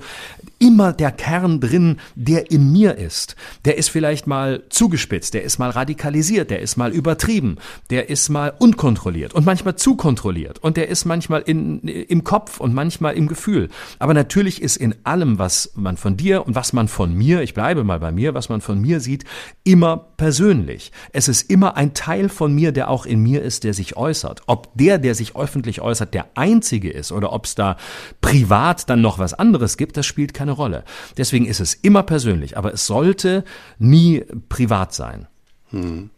immer 0.59 0.93
der 0.93 1.11
Kern 1.11 1.59
drin, 1.59 1.97
der 2.15 2.51
in 2.51 2.71
mir 2.71 2.97
ist. 2.97 3.35
Der 3.65 3.77
ist 3.77 3.89
vielleicht 3.89 4.27
mal 4.27 4.63
zugespitzt, 4.69 5.33
der 5.33 5.43
ist 5.43 5.59
mal 5.59 5.69
radikalisiert, 5.69 6.49
der 6.49 6.59
ist 6.59 6.77
mal 6.77 6.91
übertrieben, 6.91 7.57
der 7.89 8.09
ist 8.09 8.29
mal 8.29 8.53
unkontrolliert 8.57 9.33
und 9.33 9.45
manchmal 9.45 9.75
zu 9.75 9.95
kontrolliert 9.95 10.59
und 10.59 10.77
der 10.77 10.87
ist 10.87 11.05
manchmal 11.05 11.41
in, 11.41 11.79
im 11.81 12.23
Kopf 12.23 12.59
und 12.59 12.73
manchmal 12.73 13.15
im 13.15 13.27
Gefühl. 13.27 13.69
Aber 13.99 14.13
natürlich 14.13 14.61
ist 14.61 14.77
in 14.77 14.95
allem, 15.03 15.39
was 15.39 15.71
man 15.75 15.97
von 15.97 16.17
dir 16.17 16.45
und 16.45 16.55
was 16.55 16.73
man 16.73 16.87
von 16.87 17.13
mir, 17.13 17.41
ich 17.41 17.53
bleibe 17.53 17.83
mal 17.83 17.99
bei 17.99 18.11
mir, 18.11 18.20
mir, 18.21 18.35
was 18.35 18.49
man 18.49 18.61
von 18.61 18.79
mir 18.79 18.99
sieht, 18.99 19.25
immer 19.63 19.97
persönlich. 19.97 20.91
Es 21.11 21.27
ist 21.27 21.49
immer 21.49 21.75
ein 21.75 21.95
Teil 21.95 22.29
von 22.29 22.53
mir, 22.53 22.71
der 22.71 22.89
auch 22.89 23.05
in 23.07 23.21
mir 23.21 23.41
ist, 23.41 23.63
der 23.63 23.73
sich 23.73 23.97
äußert. 23.97 24.43
Ob 24.45 24.69
der, 24.75 24.99
der 24.99 25.15
sich 25.15 25.35
öffentlich 25.35 25.81
äußert, 25.81 26.13
der 26.13 26.27
einzige 26.35 26.91
ist 26.91 27.11
oder 27.11 27.33
ob 27.33 27.45
es 27.45 27.55
da 27.55 27.77
privat 28.21 28.89
dann 28.89 29.01
noch 29.01 29.17
was 29.17 29.33
anderes 29.33 29.75
gibt, 29.75 29.97
das 29.97 30.05
spielt 30.05 30.33
keine 30.35 30.51
Rolle. 30.51 30.83
Deswegen 31.17 31.45
ist 31.45 31.59
es 31.59 31.73
immer 31.73 32.03
persönlich, 32.03 32.57
aber 32.57 32.73
es 32.73 32.85
sollte 32.85 33.43
nie 33.79 34.23
privat 34.49 34.93
sein. 34.93 35.27
Hm. 35.71 36.11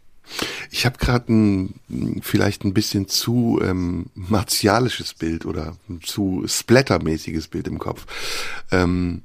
Ich 0.70 0.86
habe 0.86 0.96
gerade 0.96 1.32
ein 1.32 2.20
vielleicht 2.22 2.64
ein 2.64 2.72
bisschen 2.72 3.08
zu 3.08 3.60
ähm, 3.62 4.06
martialisches 4.14 5.12
Bild 5.12 5.44
oder 5.44 5.76
zu 6.02 6.44
splattermäßiges 6.46 7.48
Bild 7.48 7.68
im 7.68 7.78
Kopf. 7.78 8.06
Ähm, 8.70 9.22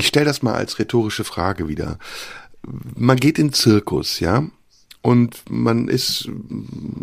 ich 0.00 0.06
stelle 0.06 0.26
das 0.26 0.42
mal 0.42 0.54
als 0.54 0.78
rhetorische 0.78 1.24
Frage 1.24 1.68
wieder. 1.68 1.98
Man 2.96 3.18
geht 3.18 3.38
in 3.38 3.52
Zirkus, 3.52 4.18
ja, 4.20 4.44
und 5.02 5.42
man 5.48 5.88
ist 5.88 6.28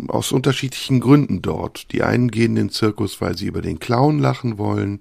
aus 0.08 0.30
unterschiedlichen 0.30 1.00
Gründen 1.00 1.42
dort. 1.42 1.92
Die 1.92 2.02
einen 2.02 2.30
gehen 2.30 2.50
in 2.50 2.66
den 2.66 2.70
Zirkus, 2.70 3.20
weil 3.20 3.36
sie 3.36 3.46
über 3.46 3.62
den 3.62 3.80
Clown 3.80 4.18
lachen 4.18 4.58
wollen. 4.58 5.00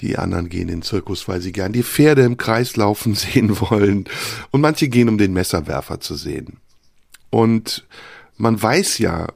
Die 0.00 0.18
anderen 0.18 0.48
gehen 0.48 0.62
in 0.62 0.78
den 0.78 0.82
Zirkus, 0.82 1.26
weil 1.26 1.40
sie 1.40 1.52
gern 1.52 1.72
die 1.72 1.82
Pferde 1.82 2.22
im 2.22 2.36
Kreis 2.36 2.76
laufen 2.76 3.14
sehen 3.16 3.60
wollen. 3.60 4.04
Und 4.50 4.60
manche 4.60 4.88
gehen, 4.88 5.08
um 5.08 5.18
den 5.18 5.32
Messerwerfer 5.32 6.00
zu 6.00 6.14
sehen. 6.14 6.58
Und 7.30 7.86
man 8.36 8.60
weiß 8.60 8.98
ja, 8.98 9.28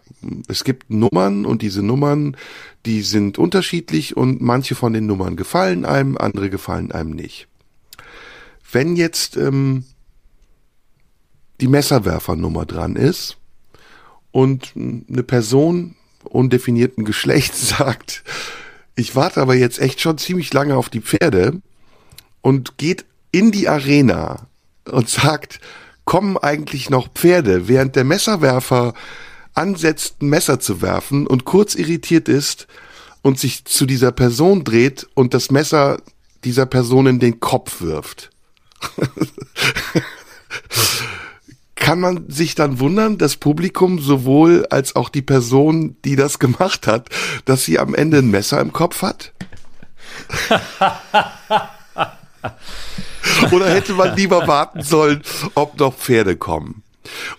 es 0.48 0.62
gibt 0.62 0.90
Nummern 0.90 1.44
und 1.44 1.62
diese 1.62 1.82
Nummern, 1.82 2.36
die 2.84 3.02
sind 3.02 3.38
unterschiedlich 3.38 4.16
und 4.16 4.40
manche 4.40 4.74
von 4.74 4.92
den 4.92 5.06
Nummern 5.06 5.36
gefallen 5.36 5.84
einem, 5.84 6.16
andere 6.16 6.50
gefallen 6.50 6.92
einem 6.92 7.10
nicht 7.10 7.48
wenn 8.72 8.96
jetzt 8.96 9.36
ähm, 9.36 9.84
die 11.60 11.68
Messerwerfernummer 11.68 12.66
dran 12.66 12.96
ist 12.96 13.36
und 14.32 14.72
eine 14.76 15.22
Person 15.22 15.96
undefinierten 16.24 17.04
Geschlechts 17.04 17.68
sagt, 17.78 18.24
ich 18.94 19.14
warte 19.14 19.40
aber 19.40 19.54
jetzt 19.54 19.78
echt 19.78 20.00
schon 20.00 20.18
ziemlich 20.18 20.52
lange 20.52 20.76
auf 20.76 20.88
die 20.88 21.00
Pferde 21.00 21.60
und 22.40 22.78
geht 22.78 23.04
in 23.30 23.52
die 23.52 23.68
Arena 23.68 24.46
und 24.84 25.08
sagt, 25.08 25.60
kommen 26.04 26.38
eigentlich 26.38 26.88
noch 26.88 27.08
Pferde, 27.12 27.68
während 27.68 27.96
der 27.96 28.04
Messerwerfer 28.04 28.94
ansetzt, 29.52 30.22
ein 30.22 30.28
Messer 30.28 30.60
zu 30.60 30.80
werfen 30.80 31.26
und 31.26 31.44
kurz 31.44 31.74
irritiert 31.74 32.28
ist 32.28 32.66
und 33.22 33.38
sich 33.38 33.64
zu 33.64 33.86
dieser 33.86 34.12
Person 34.12 34.64
dreht 34.64 35.06
und 35.14 35.34
das 35.34 35.50
Messer 35.50 36.00
dieser 36.44 36.66
Person 36.66 37.06
in 37.06 37.18
den 37.18 37.40
Kopf 37.40 37.80
wirft. 37.80 38.30
Kann 41.74 42.00
man 42.00 42.28
sich 42.28 42.54
dann 42.54 42.80
wundern, 42.80 43.18
das 43.18 43.36
Publikum 43.36 44.00
sowohl 44.00 44.66
als 44.70 44.96
auch 44.96 45.08
die 45.08 45.22
Person, 45.22 45.96
die 46.04 46.16
das 46.16 46.38
gemacht 46.38 46.86
hat, 46.86 47.10
dass 47.44 47.64
sie 47.64 47.78
am 47.78 47.94
Ende 47.94 48.18
ein 48.18 48.30
Messer 48.30 48.60
im 48.60 48.72
Kopf 48.72 49.02
hat? 49.02 49.32
Oder 53.52 53.68
hätte 53.68 53.92
man 53.92 54.16
lieber 54.16 54.46
warten 54.46 54.82
sollen, 54.82 55.22
ob 55.54 55.78
noch 55.78 55.94
Pferde 55.94 56.36
kommen? 56.36 56.82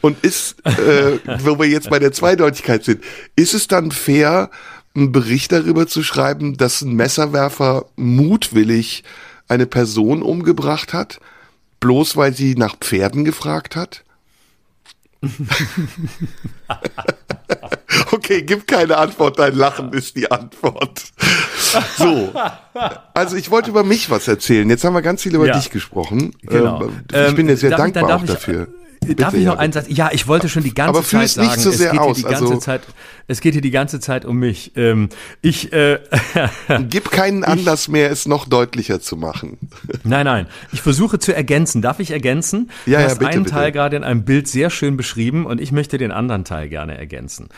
Und 0.01 0.23
ist, 0.23 0.65
äh, 0.65 1.19
wo 1.43 1.59
wir 1.59 1.67
jetzt 1.67 1.89
bei 1.89 1.99
der 1.99 2.13
Zweideutigkeit 2.13 2.85
sind, 2.85 3.03
ist 3.35 3.53
es 3.53 3.67
dann 3.67 3.91
fair, 3.91 4.49
einen 4.95 5.11
Bericht 5.11 5.51
darüber 5.51 5.87
zu 5.87 6.03
schreiben, 6.03 6.57
dass 6.57 6.81
ein 6.81 6.93
Messerwerfer 6.95 7.85
mutwillig 7.95 9.03
eine 9.47 9.65
Person 9.65 10.21
umgebracht 10.21 10.93
hat, 10.93 11.19
bloß 11.79 12.17
weil 12.17 12.33
sie 12.33 12.55
nach 12.55 12.77
Pferden 12.77 13.25
gefragt 13.25 13.75
hat? 13.75 14.03
okay, 18.11 18.43
gib 18.43 18.67
keine 18.67 18.97
Antwort, 18.97 19.39
dein 19.39 19.55
Lachen 19.55 19.91
ist 19.93 20.15
die 20.15 20.29
Antwort. 20.29 21.01
So, 21.97 22.33
also 23.13 23.35
ich 23.35 23.49
wollte 23.51 23.71
über 23.71 23.83
mich 23.83 24.09
was 24.09 24.27
erzählen. 24.27 24.69
Jetzt 24.69 24.83
haben 24.83 24.93
wir 24.93 25.01
ganz 25.01 25.23
viel 25.23 25.33
über 25.35 25.47
ja, 25.47 25.57
dich 25.57 25.71
gesprochen. 25.71 26.35
Genau. 26.43 26.83
Ähm, 27.11 27.29
ich 27.29 27.35
bin 27.35 27.47
dir 27.47 27.57
sehr 27.57 27.71
ähm, 27.71 27.77
dankbar 27.77 28.15
auch 28.15 28.25
dafür. 28.25 28.67
Bitte, 29.01 29.15
Darf 29.15 29.33
ich 29.33 29.45
noch 29.45 29.57
einen 29.57 29.73
Satz? 29.73 29.85
Ja, 29.89 30.09
ich 30.11 30.27
wollte 30.27 30.49
schon 30.49 30.63
die 30.63 30.73
ganze 30.73 30.99
Aber 30.99 31.03
Zeit 31.03 31.29
sagen, 31.29 31.47
nicht 31.47 31.59
so 31.59 31.71
sehr 31.71 31.87
es 31.87 31.91
geht 31.93 32.01
aus. 32.01 32.17
Hier 32.17 32.25
die 32.25 32.31
ganze 32.31 32.45
also, 32.45 32.57
Zeit, 32.57 32.81
es 33.27 33.41
geht 33.41 33.53
hier 33.53 33.61
die 33.61 33.71
ganze 33.71 33.99
Zeit 33.99 34.25
um 34.25 34.37
mich. 34.37 34.73
Ähm, 34.75 35.09
ich 35.41 35.71
äh, 35.71 35.99
gib 36.89 37.11
keinen 37.11 37.43
Anlass 37.43 37.83
ich, 37.83 37.89
mehr, 37.89 38.11
es 38.11 38.27
noch 38.27 38.47
deutlicher 38.47 38.99
zu 38.99 39.15
machen. 39.15 39.57
Nein, 40.03 40.25
nein. 40.25 40.47
Ich 40.71 40.81
versuche 40.81 41.19
zu 41.19 41.33
ergänzen. 41.33 41.81
Darf 41.81 41.99
ich 41.99 42.11
ergänzen? 42.11 42.69
Ja, 42.85 42.97
du 42.97 43.03
ja, 43.03 43.09
hast 43.09 43.19
bitte, 43.19 43.31
einen 43.31 43.43
bitte. 43.43 43.55
Teil 43.55 43.71
gerade 43.71 43.95
in 43.97 44.03
einem 44.03 44.23
Bild 44.25 44.47
sehr 44.47 44.69
schön 44.69 44.97
beschrieben 44.97 45.45
und 45.45 45.61
ich 45.61 45.71
möchte 45.71 45.97
den 45.97 46.11
anderen 46.11 46.43
Teil 46.43 46.69
gerne 46.69 46.97
ergänzen. 46.97 47.49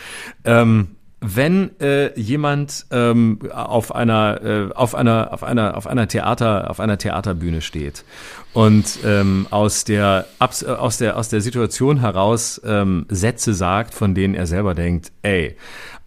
Ähm, 0.45 0.95
wenn 1.21 1.77
äh, 1.79 2.17
jemand 2.19 2.85
ähm, 2.91 3.39
auf 3.51 3.93
einer 3.93 4.41
äh, 4.41 4.73
auf 4.73 4.95
einer 4.95 5.33
auf 5.33 5.43
einer 5.43 5.75
auf 5.75 5.85
einer 5.85 6.07
Theater 6.07 6.69
auf 6.69 6.79
einer 6.79 6.97
Theaterbühne 6.97 7.61
steht 7.61 8.05
und 8.53 8.99
ähm, 9.03 9.47
aus 9.49 9.83
der 9.83 10.25
aus 10.39 10.97
der 10.97 11.17
aus 11.17 11.29
der 11.29 11.41
Situation 11.41 11.99
heraus 11.99 12.61
ähm, 12.65 13.05
Sätze 13.09 13.53
sagt, 13.53 13.93
von 13.93 14.15
denen 14.15 14.33
er 14.33 14.47
selber 14.47 14.75
denkt, 14.75 15.11
ey, 15.21 15.57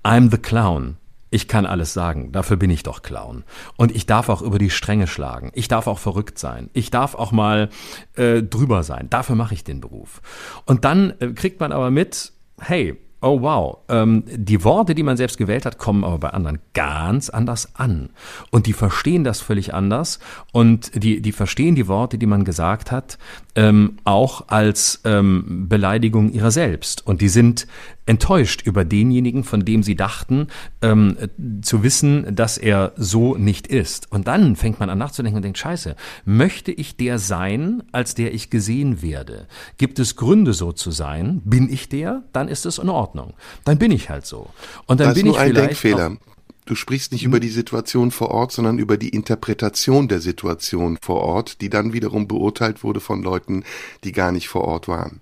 I'm 0.02 0.30
the 0.30 0.38
clown. 0.38 0.96
Ich 1.34 1.48
kann 1.48 1.64
alles 1.64 1.94
sagen, 1.94 2.30
dafür 2.30 2.58
bin 2.58 2.68
ich 2.68 2.82
doch 2.82 3.00
Clown. 3.00 3.44
Und 3.76 3.96
ich 3.96 4.04
darf 4.04 4.28
auch 4.28 4.42
über 4.42 4.58
die 4.58 4.68
Stränge 4.68 5.06
schlagen. 5.06 5.50
Ich 5.54 5.66
darf 5.66 5.86
auch 5.86 5.98
verrückt 5.98 6.38
sein. 6.38 6.68
Ich 6.74 6.90
darf 6.90 7.14
auch 7.14 7.32
mal 7.32 7.70
äh, 8.16 8.42
drüber 8.42 8.82
sein. 8.82 9.06
Dafür 9.08 9.34
mache 9.34 9.54
ich 9.54 9.64
den 9.64 9.80
Beruf. 9.80 10.20
Und 10.66 10.84
dann 10.84 11.14
äh, 11.20 11.28
kriegt 11.28 11.58
man 11.58 11.72
aber 11.72 11.90
mit, 11.90 12.34
hey, 12.60 12.98
Oh 13.24 13.40
wow, 13.40 13.78
ähm, 13.88 14.24
die 14.26 14.64
Worte, 14.64 14.96
die 14.96 15.04
man 15.04 15.16
selbst 15.16 15.38
gewählt 15.38 15.64
hat, 15.64 15.78
kommen 15.78 16.02
aber 16.02 16.18
bei 16.18 16.30
anderen 16.30 16.58
ganz 16.74 17.30
anders 17.30 17.76
an. 17.76 18.10
Und 18.50 18.66
die 18.66 18.72
verstehen 18.72 19.22
das 19.22 19.40
völlig 19.40 19.72
anders 19.74 20.18
und 20.50 20.90
die, 21.00 21.22
die 21.22 21.30
verstehen 21.30 21.76
die 21.76 21.86
Worte, 21.86 22.18
die 22.18 22.26
man 22.26 22.44
gesagt 22.44 22.90
hat, 22.90 23.18
ähm, 23.54 23.98
auch 24.04 24.48
als 24.48 25.00
ähm, 25.04 25.68
Beleidigung 25.68 26.32
ihrer 26.32 26.50
selbst. 26.50 27.06
Und 27.06 27.20
die 27.20 27.28
sind 27.28 27.66
enttäuscht 28.06 28.62
über 28.62 28.84
denjenigen, 28.84 29.44
von 29.44 29.64
dem 29.64 29.82
sie 29.82 29.94
dachten, 29.94 30.48
ähm, 30.80 31.16
zu 31.62 31.82
wissen, 31.82 32.34
dass 32.34 32.58
er 32.58 32.92
so 32.96 33.36
nicht 33.36 33.66
ist. 33.66 34.10
Und 34.10 34.26
dann 34.26 34.56
fängt 34.56 34.80
man 34.80 34.90
an 34.90 34.98
nachzudenken 34.98 35.36
und 35.36 35.42
denkt, 35.42 35.58
scheiße, 35.58 35.94
möchte 36.24 36.72
ich 36.72 36.96
der 36.96 37.18
sein, 37.18 37.82
als 37.92 38.14
der 38.14 38.34
ich 38.34 38.50
gesehen 38.50 39.02
werde? 39.02 39.46
Gibt 39.78 39.98
es 39.98 40.16
Gründe 40.16 40.52
so 40.52 40.72
zu 40.72 40.90
sein? 40.90 41.42
Bin 41.44 41.72
ich 41.72 41.88
der? 41.88 42.22
Dann 42.32 42.48
ist 42.48 42.66
es 42.66 42.78
in 42.78 42.88
Ordnung. 42.88 43.34
Dann 43.64 43.78
bin 43.78 43.92
ich 43.92 44.10
halt 44.10 44.26
so. 44.26 44.48
Und 44.86 45.00
dann 45.00 45.08
das 45.08 45.14
bin 45.14 45.26
ist 45.26 45.32
nur 45.32 45.36
ich 45.36 45.40
ein 45.40 45.50
vielleicht 45.50 45.68
Denkfehler. 45.68 46.16
Du 46.64 46.76
sprichst 46.76 47.10
nicht 47.10 47.24
über 47.24 47.40
die 47.40 47.48
Situation 47.48 48.12
vor 48.12 48.30
Ort, 48.30 48.52
sondern 48.52 48.78
über 48.78 48.96
die 48.96 49.08
Interpretation 49.08 50.06
der 50.06 50.20
Situation 50.20 50.96
vor 51.02 51.20
Ort, 51.20 51.60
die 51.60 51.70
dann 51.70 51.92
wiederum 51.92 52.28
beurteilt 52.28 52.84
wurde 52.84 53.00
von 53.00 53.22
Leuten, 53.22 53.64
die 54.04 54.12
gar 54.12 54.30
nicht 54.30 54.48
vor 54.48 54.62
Ort 54.62 54.86
waren. 54.86 55.20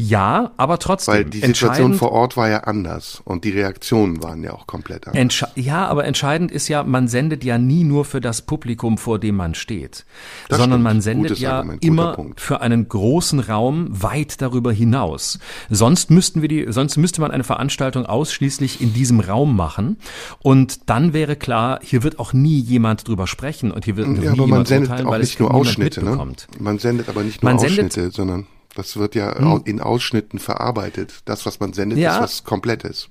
Ja, 0.00 0.52
aber 0.56 0.78
trotzdem. 0.78 1.14
Weil 1.14 1.24
die 1.24 1.40
Situation 1.40 1.94
vor 1.94 2.12
Ort 2.12 2.36
war 2.36 2.48
ja 2.48 2.60
anders 2.60 3.20
und 3.24 3.42
die 3.42 3.50
Reaktionen 3.50 4.22
waren 4.22 4.44
ja 4.44 4.52
auch 4.52 4.68
komplett 4.68 5.08
anders. 5.08 5.44
Ja, 5.56 5.88
aber 5.88 6.04
entscheidend 6.04 6.52
ist 6.52 6.68
ja, 6.68 6.84
man 6.84 7.08
sendet 7.08 7.42
ja 7.42 7.58
nie 7.58 7.82
nur 7.82 8.04
für 8.04 8.20
das 8.20 8.42
Publikum, 8.42 8.96
vor 8.96 9.18
dem 9.18 9.34
man 9.34 9.56
steht, 9.56 10.06
Das 10.48 10.58
sondern 10.58 10.78
stimmt. 10.78 10.84
man 10.84 11.00
sendet 11.00 11.28
Gutes 11.30 11.40
ja 11.40 11.56
Argument, 11.56 11.84
immer 11.84 12.16
für 12.36 12.60
einen 12.60 12.88
großen 12.88 13.40
Raum 13.40 13.88
weit 13.90 14.40
darüber 14.40 14.70
hinaus. 14.72 15.40
Sonst 15.68 16.12
müssten 16.12 16.42
wir 16.42 16.48
die, 16.48 16.66
sonst 16.68 16.96
müsste 16.96 17.20
man 17.20 17.32
eine 17.32 17.42
Veranstaltung 17.42 18.06
ausschließlich 18.06 18.80
in 18.80 18.92
diesem 18.92 19.18
Raum 19.18 19.56
machen 19.56 19.96
und 20.38 20.88
dann 20.88 21.12
wäre 21.12 21.34
klar, 21.34 21.80
hier 21.82 22.04
wird 22.04 22.20
auch 22.20 22.32
nie 22.32 22.60
jemand 22.60 23.08
drüber 23.08 23.26
sprechen 23.26 23.72
und 23.72 23.84
hier 23.84 23.96
wird 23.96 24.06
Ja, 24.06 24.12
nie 24.12 24.18
aber 24.28 24.36
man 24.36 24.46
jemand 24.46 24.68
sendet 24.68 24.90
urteilen, 24.90 25.06
auch 25.08 25.10
weil 25.10 25.20
nicht 25.22 25.34
es 25.34 25.40
nur 25.40 25.52
Ausschnitte, 25.52 26.04
ne? 26.04 26.34
Man 26.60 26.78
sendet 26.78 27.08
aber 27.08 27.24
nicht 27.24 27.42
nur 27.42 27.50
Man 27.50 27.58
sendet-. 27.58 27.86
Ausschnitte, 27.86 28.10
sondern 28.12 28.46
das 28.78 28.96
wird 28.96 29.14
ja 29.14 29.36
au- 29.40 29.58
in 29.64 29.80
Ausschnitten 29.80 30.38
verarbeitet. 30.38 31.20
Das, 31.26 31.44
was 31.46 31.60
man 31.60 31.72
sendet, 31.72 31.98
Ja. 31.98 32.14
ist 32.16 32.22
was 32.22 32.44
Komplettes. 32.44 33.08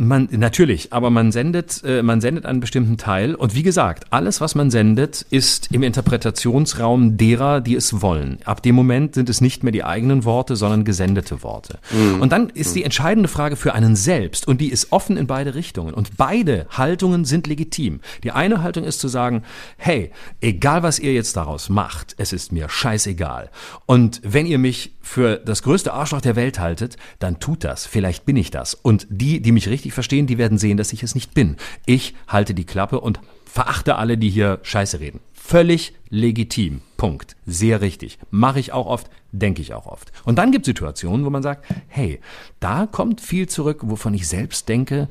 Man, 0.00 0.28
natürlich, 0.30 0.92
aber 0.92 1.10
man 1.10 1.32
sendet, 1.32 1.82
äh, 1.84 2.04
man 2.04 2.20
sendet 2.20 2.46
einen 2.46 2.60
bestimmten 2.60 2.98
Teil 2.98 3.34
und 3.34 3.56
wie 3.56 3.64
gesagt, 3.64 4.04
alles, 4.10 4.40
was 4.40 4.54
man 4.54 4.70
sendet, 4.70 5.26
ist 5.30 5.72
im 5.72 5.82
Interpretationsraum 5.82 7.16
derer, 7.16 7.60
die 7.60 7.74
es 7.74 8.00
wollen. 8.00 8.38
Ab 8.44 8.62
dem 8.62 8.76
Moment 8.76 9.16
sind 9.16 9.28
es 9.28 9.40
nicht 9.40 9.64
mehr 9.64 9.72
die 9.72 9.82
eigenen 9.82 10.24
Worte, 10.24 10.54
sondern 10.54 10.84
gesendete 10.84 11.42
Worte. 11.42 11.80
Und 12.20 12.30
dann 12.30 12.48
ist 12.50 12.76
die 12.76 12.84
entscheidende 12.84 13.28
Frage 13.28 13.56
für 13.56 13.74
einen 13.74 13.96
selbst 13.96 14.46
und 14.46 14.60
die 14.60 14.68
ist 14.68 14.92
offen 14.92 15.16
in 15.16 15.26
beide 15.26 15.56
Richtungen 15.56 15.94
und 15.94 16.16
beide 16.16 16.66
Haltungen 16.70 17.24
sind 17.24 17.48
legitim. 17.48 18.00
Die 18.22 18.30
eine 18.30 18.62
Haltung 18.62 18.84
ist 18.84 19.00
zu 19.00 19.08
sagen, 19.08 19.42
hey, 19.78 20.12
egal 20.40 20.84
was 20.84 21.00
ihr 21.00 21.12
jetzt 21.12 21.36
daraus 21.36 21.68
macht, 21.68 22.14
es 22.18 22.32
ist 22.32 22.52
mir 22.52 22.68
scheißegal. 22.68 23.50
Und 23.86 24.20
wenn 24.22 24.46
ihr 24.46 24.58
mich 24.58 24.94
für 25.08 25.36
das 25.36 25.62
größte 25.62 25.92
Arschloch 25.92 26.20
der 26.20 26.36
Welt 26.36 26.58
haltet, 26.58 26.96
dann 27.18 27.40
tut 27.40 27.64
das. 27.64 27.86
Vielleicht 27.86 28.26
bin 28.26 28.36
ich 28.36 28.50
das. 28.50 28.74
Und 28.74 29.06
die, 29.10 29.40
die 29.40 29.52
mich 29.52 29.68
richtig 29.68 29.87
verstehen, 29.94 30.26
die 30.26 30.38
werden 30.38 30.58
sehen, 30.58 30.76
dass 30.76 30.92
ich 30.92 31.02
es 31.02 31.14
nicht 31.14 31.34
bin. 31.34 31.56
Ich 31.86 32.14
halte 32.26 32.54
die 32.54 32.66
Klappe 32.66 33.00
und 33.00 33.20
verachte 33.44 33.96
alle, 33.96 34.18
die 34.18 34.30
hier 34.30 34.60
Scheiße 34.62 35.00
reden. 35.00 35.20
Völlig 35.32 35.94
legitim. 36.10 36.82
Punkt. 36.98 37.36
Sehr 37.46 37.80
richtig. 37.80 38.18
Mache 38.30 38.60
ich 38.60 38.72
auch 38.72 38.86
oft, 38.86 39.08
denke 39.32 39.62
ich 39.62 39.72
auch 39.72 39.86
oft. 39.86 40.12
Und 40.24 40.36
dann 40.36 40.52
gibt 40.52 40.66
es 40.66 40.66
Situationen, 40.66 41.24
wo 41.24 41.30
man 41.30 41.42
sagt, 41.42 41.64
hey, 41.86 42.20
da 42.60 42.86
kommt 42.86 43.20
viel 43.20 43.48
zurück, 43.48 43.80
wovon 43.84 44.12
ich 44.14 44.28
selbst 44.28 44.68
denke, 44.68 45.08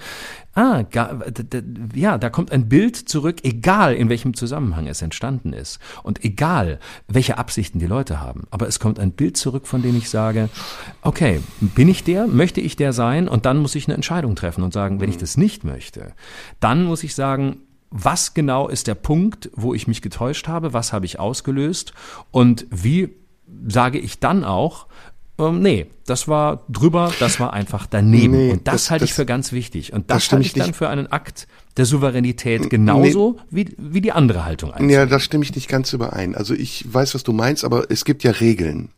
ah, 0.57 0.83
ja, 1.93 2.17
da 2.17 2.29
kommt 2.29 2.51
ein 2.51 2.67
Bild 2.67 2.95
zurück, 2.95 3.37
egal 3.43 3.93
in 3.93 4.09
welchem 4.09 4.33
Zusammenhang 4.33 4.87
es 4.87 5.01
entstanden 5.01 5.53
ist 5.53 5.79
und 6.03 6.25
egal 6.25 6.79
welche 7.07 7.37
Absichten 7.37 7.77
die 7.79 7.85
Leute 7.85 8.19
haben. 8.19 8.47
Aber 8.49 8.67
es 8.67 8.79
kommt 8.79 8.99
ein 8.99 9.11
Bild 9.11 9.37
zurück, 9.37 9.67
von 9.67 9.83
dem 9.83 9.95
ich 9.95 10.09
sage, 10.09 10.49
okay, 11.03 11.41
bin 11.61 11.87
ich 11.87 12.03
der, 12.03 12.27
möchte 12.27 12.59
ich 12.59 12.75
der 12.75 12.91
sein? 12.91 13.27
Und 13.27 13.45
dann 13.45 13.57
muss 13.57 13.75
ich 13.75 13.87
eine 13.87 13.95
Entscheidung 13.95 14.35
treffen 14.35 14.63
und 14.63 14.73
sagen, 14.73 14.99
wenn 14.99 15.09
ich 15.09 15.17
das 15.17 15.37
nicht 15.37 15.63
möchte, 15.63 16.13
dann 16.59 16.85
muss 16.85 17.03
ich 17.03 17.13
sagen, 17.13 17.57
was 17.91 18.33
genau 18.33 18.67
ist 18.67 18.87
der 18.87 18.95
Punkt, 18.95 19.51
wo 19.55 19.73
ich 19.73 19.87
mich 19.87 20.01
getäuscht 20.01 20.47
habe, 20.47 20.73
was 20.73 20.91
habe 20.91 21.05
ich 21.05 21.19
ausgelöst 21.19 21.93
und 22.31 22.65
wie 22.71 23.15
sage 23.67 23.99
ich 23.99 24.19
dann 24.19 24.43
auch, 24.43 24.87
ähm, 25.39 25.61
nee, 25.61 25.85
das 26.05 26.27
war 26.27 26.63
drüber, 26.69 27.11
das 27.19 27.39
war 27.39 27.53
einfach 27.53 27.85
daneben. 27.85 28.33
Nee, 28.37 28.51
und 28.53 28.67
das, 28.67 28.73
das- 28.83 28.91
halte 28.91 29.05
ich 29.05 29.11
das- 29.11 29.15
für 29.17 29.25
ganz 29.25 29.51
wichtig. 29.51 29.93
Und 29.93 30.09
das 30.09 30.25
das, 30.25 30.31
halte 30.33 30.45
ich 30.45 30.53
dann 30.53 30.67
nicht. 30.67 30.75
für 30.77 30.89
einen 30.89 31.07
Akt 31.07 31.47
der 31.77 31.85
Souveränität, 31.85 32.69
genauso 32.69 33.37
wie, 33.51 33.75
wie 33.77 34.01
die 34.01 34.11
andere 34.11 34.45
Haltung 34.45 34.71
einzunehmen. 34.71 34.93
Ja, 34.95 35.05
da 35.05 35.19
stimme 35.19 35.43
ich 35.43 35.53
nicht 35.55 35.67
ganz 35.67 35.93
überein. 35.93 36.33
Also 36.35 36.53
ich 36.53 36.85
weiß, 36.91 37.13
was 37.15 37.23
du 37.23 37.33
meinst, 37.33 37.63
aber 37.65 37.91
es 37.91 38.03
gibt 38.05 38.23
ja 38.23 38.31
Regeln. 38.31 38.89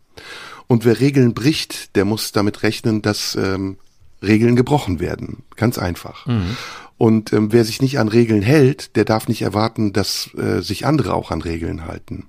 Und 0.67 0.85
wer 0.85 0.99
Regeln 0.99 1.33
bricht, 1.33 1.95
der 1.95 2.05
muss 2.05 2.31
damit 2.31 2.63
rechnen, 2.63 3.01
dass 3.01 3.35
ähm, 3.35 3.77
Regeln 4.21 4.55
gebrochen 4.55 4.99
werden. 4.99 5.43
Ganz 5.55 5.77
einfach. 5.77 6.25
Und 6.99 7.31
ähm, 7.31 7.53
wer 7.53 7.63
sich 7.63 7.81
nicht 7.81 7.97
an 7.97 8.09
Regeln 8.09 8.41
hält, 8.41 8.95
der 8.97 9.05
darf 9.05 9.29
nicht 9.29 9.41
erwarten, 9.41 9.93
dass 9.93 10.29
äh, 10.37 10.61
sich 10.61 10.85
andere 10.85 11.13
auch 11.13 11.31
an 11.31 11.41
Regeln 11.41 11.85
halten. 11.87 12.25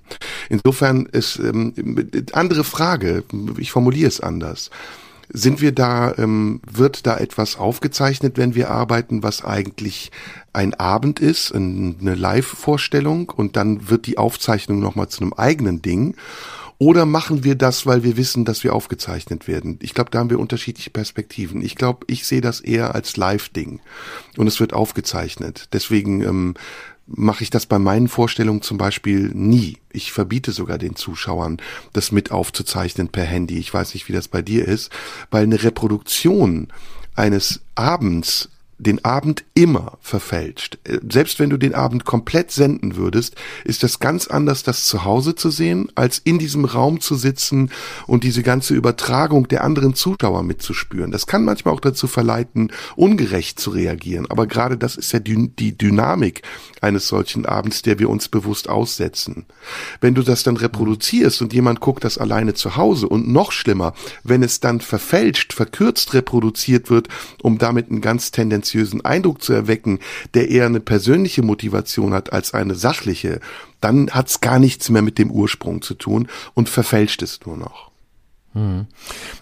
Insofern 0.49 1.05
ist 1.07 1.37
ähm, 1.39 1.73
andere 2.31 2.63
Frage, 2.63 3.25
ich 3.57 3.69
formuliere 3.71 4.07
es 4.07 4.21
anders. 4.21 4.69
Sind 5.33 5.59
wir 5.61 5.73
da, 5.73 6.13
ähm, 6.17 6.61
wird 6.71 7.05
da 7.05 7.17
etwas 7.17 7.57
aufgezeichnet, 7.57 8.37
wenn 8.37 8.55
wir 8.55 8.69
arbeiten, 8.69 9.23
was 9.23 9.43
eigentlich 9.43 10.09
ein 10.53 10.73
Abend 10.73 11.19
ist, 11.19 11.51
ein- 11.51 11.97
eine 11.99 12.15
Live-Vorstellung 12.15 13.29
und 13.29 13.57
dann 13.57 13.89
wird 13.89 14.07
die 14.07 14.17
Aufzeichnung 14.17 14.79
nochmal 14.79 15.09
zu 15.09 15.21
einem 15.21 15.33
eigenen 15.33 15.81
Ding? 15.81 16.15
Oder 16.81 17.05
machen 17.05 17.43
wir 17.43 17.53
das, 17.53 17.85
weil 17.85 18.01
wir 18.01 18.17
wissen, 18.17 18.43
dass 18.43 18.63
wir 18.63 18.73
aufgezeichnet 18.73 19.47
werden? 19.47 19.77
Ich 19.83 19.93
glaube, 19.93 20.09
da 20.09 20.17
haben 20.17 20.31
wir 20.31 20.39
unterschiedliche 20.39 20.89
Perspektiven. 20.89 21.61
Ich 21.61 21.75
glaube, 21.75 22.07
ich 22.07 22.25
sehe 22.25 22.41
das 22.41 22.59
eher 22.59 22.95
als 22.95 23.17
Live-Ding 23.17 23.79
und 24.35 24.47
es 24.47 24.59
wird 24.59 24.73
aufgezeichnet. 24.73 25.67
Deswegen 25.73 26.21
ähm, 26.21 26.55
mache 27.05 27.43
ich 27.43 27.51
das 27.51 27.67
bei 27.67 27.77
meinen 27.77 28.07
Vorstellungen 28.07 28.63
zum 28.63 28.79
Beispiel 28.79 29.29
nie. 29.31 29.77
Ich 29.91 30.11
verbiete 30.11 30.53
sogar 30.53 30.79
den 30.79 30.95
Zuschauern, 30.95 31.57
das 31.93 32.11
mit 32.11 32.31
aufzuzeichnen 32.31 33.09
per 33.09 33.25
Handy. 33.25 33.59
Ich 33.59 33.71
weiß 33.71 33.93
nicht, 33.93 34.09
wie 34.09 34.13
das 34.13 34.27
bei 34.27 34.41
dir 34.41 34.67
ist, 34.67 34.91
weil 35.29 35.43
eine 35.43 35.61
Reproduktion 35.61 36.69
eines 37.13 37.61
Abends 37.75 38.49
den 38.81 39.05
Abend 39.05 39.45
immer 39.53 39.97
verfälscht. 40.01 40.79
Äh, 40.83 40.99
Selbst 41.09 41.39
wenn 41.39 41.49
du 41.49 41.57
den 41.57 41.75
Abend 41.75 42.05
komplett 42.05 42.51
senden 42.51 42.95
würdest, 42.95 43.35
ist 43.63 43.83
das 43.83 43.99
ganz 43.99 44.27
anders, 44.27 44.63
das 44.63 44.85
zu 44.85 45.05
Hause 45.05 45.35
zu 45.35 45.49
sehen, 45.49 45.89
als 45.95 46.17
in 46.17 46.39
diesem 46.39 46.65
Raum 46.65 46.99
zu 46.99 47.15
sitzen 47.15 47.69
und 48.07 48.23
diese 48.23 48.41
ganze 48.41 48.73
Übertragung 48.73 49.47
der 49.47 49.63
anderen 49.63 49.93
Zuschauer 49.93 50.43
mitzuspüren. 50.43 51.11
Das 51.11 51.27
kann 51.27 51.45
manchmal 51.45 51.73
auch 51.73 51.79
dazu 51.79 52.07
verleiten, 52.07 52.71
ungerecht 52.95 53.59
zu 53.59 53.69
reagieren. 53.69 54.25
Aber 54.29 54.47
gerade 54.47 54.77
das 54.77 54.95
ist 54.95 55.11
ja 55.11 55.19
die, 55.19 55.77
Dynamik 55.77 56.41
eines 56.81 57.07
solchen 57.07 57.45
Abends, 57.45 57.83
der 57.83 57.99
wir 57.99 58.09
uns 58.09 58.29
bewusst 58.29 58.67
aussetzen. 58.67 59.45
Wenn 59.99 60.15
du 60.15 60.23
das 60.23 60.43
dann 60.43 60.57
reproduzierst 60.57 61.41
und 61.41 61.53
jemand 61.53 61.79
guckt 61.79 62.03
das 62.03 62.17
alleine 62.17 62.55
zu 62.55 62.75
Hause 62.75 63.07
und 63.07 63.27
noch 63.27 63.51
schlimmer, 63.51 63.93
wenn 64.23 64.41
es 64.41 64.59
dann 64.59 64.81
verfälscht, 64.81 65.53
verkürzt 65.53 66.13
reproduziert 66.13 66.89
wird, 66.89 67.07
um 67.43 67.57
damit 67.57 67.89
einen 67.89 68.01
ganz 68.01 68.31
tendenziösen 68.71 69.03
Eindruck 69.03 69.41
zu 69.41 69.53
erwecken, 69.53 69.99
der 70.33 70.49
eher 70.49 70.65
eine 70.65 70.79
persönliche 70.79 71.41
Motivation 71.41 72.13
hat 72.13 72.33
als 72.33 72.53
eine 72.53 72.75
sachliche, 72.75 73.39
dann 73.79 74.11
hat's 74.11 74.41
gar 74.41 74.59
nichts 74.59 74.89
mehr 74.89 75.01
mit 75.01 75.17
dem 75.17 75.31
Ursprung 75.31 75.81
zu 75.81 75.93
tun 75.93 76.27
und 76.53 76.69
verfälscht 76.69 77.21
es 77.21 77.39
nur 77.45 77.57
noch. 77.57 77.90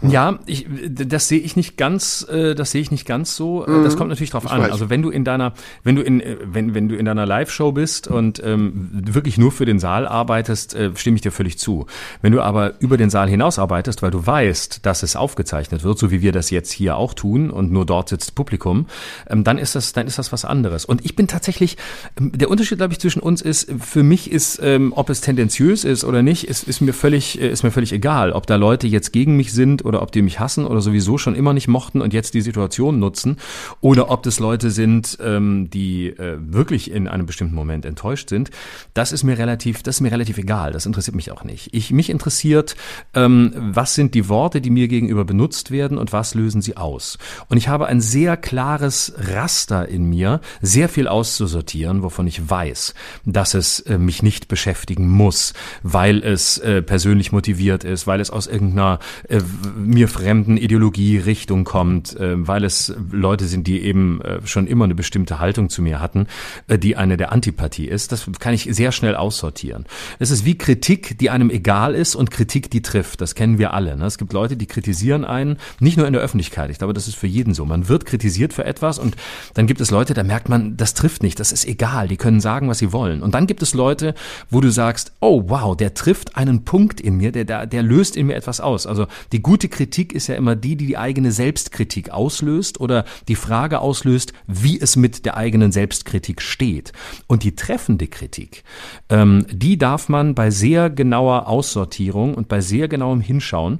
Ja, 0.01 0.39
ich, 0.45 0.67
das 0.87 1.27
sehe 1.27 1.39
ich 1.39 1.55
nicht 1.55 1.77
ganz, 1.77 2.27
äh, 2.29 2.53
das 2.53 2.71
sehe 2.71 2.81
ich 2.81 2.91
nicht 2.91 3.05
ganz 3.07 3.35
so. 3.35 3.65
Äh, 3.65 3.83
Das 3.83 3.97
kommt 3.97 4.09
natürlich 4.09 4.29
drauf 4.29 4.45
Ich 4.45 4.51
an. 4.51 4.61
weiß. 4.61 4.71
Also 4.71 4.89
wenn 4.89 5.01
du 5.01 5.09
in 5.09 5.23
deiner, 5.23 5.53
wenn 5.83 5.95
du 5.95 6.03
in, 6.03 6.21
äh, 6.21 6.37
wenn, 6.45 6.75
wenn 6.75 6.89
du 6.89 6.95
in 6.95 7.05
deiner 7.05 7.25
Live-Show 7.25 7.71
bist 7.71 8.07
und 8.07 8.41
ähm, 8.43 8.89
wirklich 8.91 9.37
nur 9.39 9.51
für 9.51 9.65
den 9.65 9.79
Saal 9.79 10.07
arbeitest, 10.07 10.75
äh, 10.75 10.91
stimme 10.95 11.15
ich 11.15 11.21
dir 11.21 11.31
völlig 11.31 11.57
zu. 11.57 11.87
Wenn 12.21 12.33
du 12.33 12.41
aber 12.41 12.73
über 12.81 12.97
den 12.97 13.09
Saal 13.09 13.27
hinaus 13.29 13.57
arbeitest, 13.57 14.03
weil 14.03 14.11
du 14.11 14.25
weißt, 14.25 14.85
dass 14.85 15.01
es 15.01 15.15
aufgezeichnet 15.15 15.83
wird, 15.83 15.97
so 15.97 16.11
wie 16.11 16.21
wir 16.21 16.31
das 16.31 16.51
jetzt 16.51 16.71
hier 16.71 16.95
auch 16.95 17.15
tun 17.15 17.49
und 17.49 17.71
nur 17.71 17.85
dort 17.87 18.09
sitzt 18.09 18.35
Publikum, 18.35 18.85
ähm, 19.27 19.43
dann 19.43 19.57
ist 19.57 19.75
das, 19.75 19.91
dann 19.93 20.05
ist 20.05 20.19
das 20.19 20.31
was 20.31 20.45
anderes. 20.45 20.85
Und 20.85 21.03
ich 21.03 21.15
bin 21.15 21.27
tatsächlich, 21.27 21.77
ähm, 22.19 22.31
der 22.35 22.49
Unterschied, 22.51 22.77
glaube 22.77 22.93
ich, 22.93 22.99
zwischen 22.99 23.21
uns 23.21 23.41
ist, 23.41 23.71
für 23.79 24.03
mich 24.03 24.31
ist, 24.31 24.59
ähm, 24.61 24.93
ob 24.95 25.09
es 25.09 25.21
tendenziös 25.21 25.83
ist 25.83 26.03
oder 26.03 26.21
nicht, 26.21 26.47
ist, 26.47 26.63
ist 26.67 26.79
mir 26.81 26.93
völlig, 26.93 27.39
ist 27.39 27.63
mir 27.63 27.71
völlig 27.71 27.91
egal, 27.91 28.33
ob 28.33 28.45
da 28.45 28.55
Leute 28.55 28.85
jetzt 28.87 28.98
gegen 29.11 29.35
mich 29.35 29.53
sind 29.53 29.85
oder 29.85 30.01
ob 30.01 30.11
die 30.11 30.21
mich 30.21 30.39
hassen 30.39 30.65
oder 30.65 30.81
sowieso 30.81 31.17
schon 31.17 31.35
immer 31.35 31.53
nicht 31.53 31.67
mochten 31.67 32.01
und 32.01 32.13
jetzt 32.13 32.33
die 32.33 32.41
Situation 32.41 32.99
nutzen 32.99 33.37
oder 33.81 34.11
ob 34.11 34.23
das 34.23 34.39
Leute 34.39 34.71
sind, 34.71 35.17
ähm, 35.21 35.69
die 35.69 36.07
äh, 36.07 36.37
wirklich 36.39 36.91
in 36.91 37.07
einem 37.07 37.25
bestimmten 37.25 37.55
Moment 37.55 37.85
enttäuscht 37.85 38.29
sind. 38.29 38.51
Das 38.93 39.11
ist 39.11 39.23
mir 39.23 39.37
relativ, 39.37 39.83
das 39.83 39.97
ist 39.97 40.01
mir 40.01 40.11
relativ 40.11 40.37
egal. 40.37 40.71
Das 40.71 40.85
interessiert 40.85 41.15
mich 41.15 41.31
auch 41.31 41.43
nicht. 41.43 41.69
Ich 41.71 41.91
mich 41.91 42.09
interessiert, 42.09 42.75
ähm, 43.13 43.53
was 43.55 43.95
sind 43.95 44.15
die 44.15 44.27
Worte, 44.29 44.61
die 44.61 44.69
mir 44.69 44.87
gegenüber 44.87 45.25
benutzt 45.25 45.71
werden 45.71 45.97
und 45.97 46.11
was 46.13 46.33
lösen 46.33 46.61
sie 46.61 46.77
aus. 46.77 47.17
Und 47.47 47.57
ich 47.57 47.67
habe 47.67 47.85
ein 47.85 48.01
sehr 48.01 48.37
klares 48.37 49.13
Raster 49.17 49.87
in 49.87 50.05
mir, 50.05 50.41
sehr 50.61 50.89
viel 50.89 51.07
auszusortieren, 51.07 52.03
wovon 52.03 52.27
ich 52.27 52.49
weiß, 52.49 52.93
dass 53.25 53.53
es 53.53 53.79
äh, 53.81 53.97
mich 53.97 54.23
nicht 54.23 54.47
beschäftigen 54.47 55.07
muss, 55.07 55.53
weil 55.83 56.23
es 56.23 56.57
äh, 56.57 56.81
persönlich 56.81 57.31
motiviert 57.31 57.83
ist, 57.83 58.07
weil 58.07 58.19
es 58.19 58.31
aus 58.31 58.47
irgendeiner 58.47 58.88
einer 58.89 58.99
äh, 59.27 59.41
mir 59.75 60.07
fremden 60.07 60.57
Ideologie-Richtung 60.57 61.63
kommt, 61.63 62.15
äh, 62.15 62.47
weil 62.47 62.63
es 62.63 62.93
Leute 63.11 63.45
sind, 63.45 63.67
die 63.67 63.81
eben 63.81 64.21
äh, 64.21 64.39
schon 64.45 64.67
immer 64.67 64.85
eine 64.85 64.95
bestimmte 64.95 65.39
Haltung 65.39 65.69
zu 65.69 65.81
mir 65.81 65.99
hatten, 65.99 66.27
äh, 66.67 66.77
die 66.77 66.95
eine 66.95 67.17
der 67.17 67.31
Antipathie 67.31 67.87
ist. 67.87 68.11
Das 68.11 68.29
kann 68.39 68.53
ich 68.53 68.67
sehr 68.71 68.91
schnell 68.91 69.15
aussortieren. 69.15 69.85
Es 70.19 70.31
ist 70.31 70.45
wie 70.45 70.57
Kritik, 70.57 71.17
die 71.19 71.29
einem 71.29 71.49
egal 71.49 71.95
ist 71.95 72.15
und 72.15 72.31
Kritik, 72.31 72.69
die 72.71 72.81
trifft. 72.81 73.21
Das 73.21 73.35
kennen 73.35 73.57
wir 73.57 73.73
alle. 73.73 73.97
Ne? 73.97 74.05
Es 74.05 74.17
gibt 74.17 74.33
Leute, 74.33 74.57
die 74.57 74.65
kritisieren 74.65 75.25
einen, 75.25 75.57
nicht 75.79 75.97
nur 75.97 76.07
in 76.07 76.13
der 76.13 76.21
Öffentlichkeit. 76.21 76.69
Ich 76.69 76.77
glaube, 76.77 76.93
das 76.93 77.07
ist 77.07 77.15
für 77.15 77.27
jeden 77.27 77.53
so. 77.53 77.65
Man 77.65 77.87
wird 77.89 78.05
kritisiert 78.05 78.53
für 78.53 78.65
etwas 78.65 78.99
und 78.99 79.15
dann 79.53 79.67
gibt 79.67 79.81
es 79.81 79.91
Leute, 79.91 80.13
da 80.13 80.23
merkt 80.23 80.49
man, 80.49 80.77
das 80.77 80.93
trifft 80.93 81.23
nicht, 81.23 81.39
das 81.39 81.51
ist 81.51 81.65
egal. 81.65 82.07
Die 82.07 82.17
können 82.17 82.39
sagen, 82.39 82.69
was 82.69 82.79
sie 82.79 82.91
wollen. 82.91 83.21
Und 83.21 83.33
dann 83.33 83.47
gibt 83.47 83.61
es 83.61 83.73
Leute, 83.73 84.13
wo 84.49 84.61
du 84.61 84.69
sagst, 84.69 85.11
oh 85.19 85.43
wow, 85.47 85.75
der 85.75 85.93
trifft 85.93 86.35
einen 86.35 86.65
Punkt 86.65 87.01
in 87.01 87.17
mir, 87.17 87.31
der, 87.31 87.45
der, 87.45 87.65
der 87.65 87.83
löst 87.83 88.15
in 88.15 88.27
mir 88.27 88.35
etwas 88.35 88.61
aus. 88.61 88.78
Also 88.87 89.07
die 89.31 89.41
gute 89.41 89.69
Kritik 89.69 90.13
ist 90.13 90.27
ja 90.27 90.35
immer 90.35 90.55
die, 90.55 90.75
die 90.75 90.87
die 90.87 90.97
eigene 90.97 91.31
Selbstkritik 91.31 92.09
auslöst 92.09 92.79
oder 92.79 93.05
die 93.27 93.35
Frage 93.35 93.79
auslöst, 93.79 94.33
wie 94.47 94.79
es 94.79 94.95
mit 94.95 95.25
der 95.25 95.37
eigenen 95.37 95.71
Selbstkritik 95.71 96.41
steht. 96.41 96.93
Und 97.27 97.43
die 97.43 97.55
treffende 97.55 98.07
Kritik, 98.07 98.63
ähm, 99.09 99.45
die 99.51 99.77
darf 99.77 100.09
man 100.09 100.35
bei 100.35 100.49
sehr 100.51 100.89
genauer 100.89 101.47
Aussortierung 101.47 102.33
und 102.33 102.47
bei 102.47 102.61
sehr 102.61 102.87
genauem 102.87 103.21
Hinschauen 103.21 103.79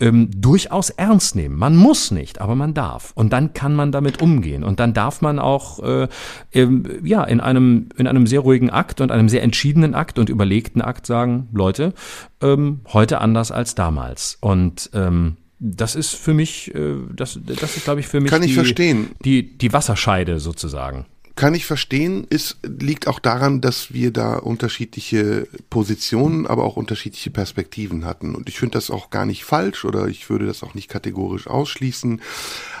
ähm, 0.00 0.30
durchaus 0.34 0.90
ernst 0.90 1.36
nehmen. 1.36 1.56
Man 1.56 1.76
muss 1.76 2.10
nicht, 2.10 2.40
aber 2.40 2.54
man 2.54 2.74
darf. 2.74 3.12
Und 3.14 3.32
dann 3.32 3.52
kann 3.52 3.74
man 3.74 3.92
damit 3.92 4.20
umgehen. 4.20 4.64
Und 4.64 4.80
dann 4.80 4.94
darf 4.94 5.20
man 5.20 5.38
auch 5.38 5.80
äh, 5.80 6.08
ähm, 6.52 6.86
ja 7.04 7.22
in 7.24 7.40
einem 7.40 7.90
in 7.96 8.06
einem 8.06 8.26
sehr 8.26 8.40
ruhigen 8.40 8.70
Akt 8.70 9.00
und 9.00 9.12
einem 9.12 9.28
sehr 9.28 9.42
entschiedenen 9.42 9.94
Akt 9.94 10.18
und 10.18 10.28
überlegten 10.28 10.82
Akt 10.82 11.06
sagen, 11.06 11.48
Leute, 11.52 11.92
ähm, 12.40 12.80
heute 12.92 13.20
anders 13.20 13.52
als 13.52 13.74
damals. 13.74 14.38
Und 14.40 14.90
ähm, 14.94 15.36
das 15.60 15.94
ist 15.94 16.14
für 16.14 16.32
mich, 16.32 16.74
äh, 16.74 16.96
das, 17.14 17.38
das 17.44 17.76
ist, 17.76 17.84
glaube 17.84 18.00
ich, 18.00 18.08
für 18.08 18.20
mich 18.20 18.30
Kann 18.30 18.42
ich 18.42 18.48
die, 18.48 18.54
verstehen. 18.54 19.10
die, 19.24 19.58
die 19.58 19.72
Wasserscheide 19.72 20.40
sozusagen. 20.40 21.06
Kann 21.40 21.54
ich 21.54 21.64
verstehen, 21.64 22.26
ist, 22.28 22.58
liegt 22.62 23.06
auch 23.06 23.18
daran, 23.18 23.62
dass 23.62 23.94
wir 23.94 24.10
da 24.10 24.36
unterschiedliche 24.36 25.48
Positionen, 25.70 26.46
aber 26.46 26.64
auch 26.64 26.76
unterschiedliche 26.76 27.30
Perspektiven 27.30 28.04
hatten. 28.04 28.34
Und 28.34 28.50
ich 28.50 28.58
finde 28.58 28.74
das 28.74 28.90
auch 28.90 29.08
gar 29.08 29.24
nicht 29.24 29.44
falsch 29.44 29.86
oder 29.86 30.06
ich 30.08 30.28
würde 30.28 30.44
das 30.44 30.62
auch 30.62 30.74
nicht 30.74 30.90
kategorisch 30.90 31.46
ausschließen. 31.46 32.20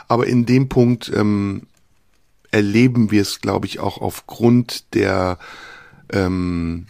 Aber 0.08 0.26
in 0.26 0.44
dem 0.44 0.68
Punkt 0.68 1.10
ähm, 1.14 1.62
erleben 2.50 3.10
wir 3.10 3.22
es, 3.22 3.40
glaube 3.40 3.64
ich, 3.66 3.80
auch 3.80 3.96
aufgrund 3.96 4.92
der 4.92 5.38
ähm, 6.12 6.84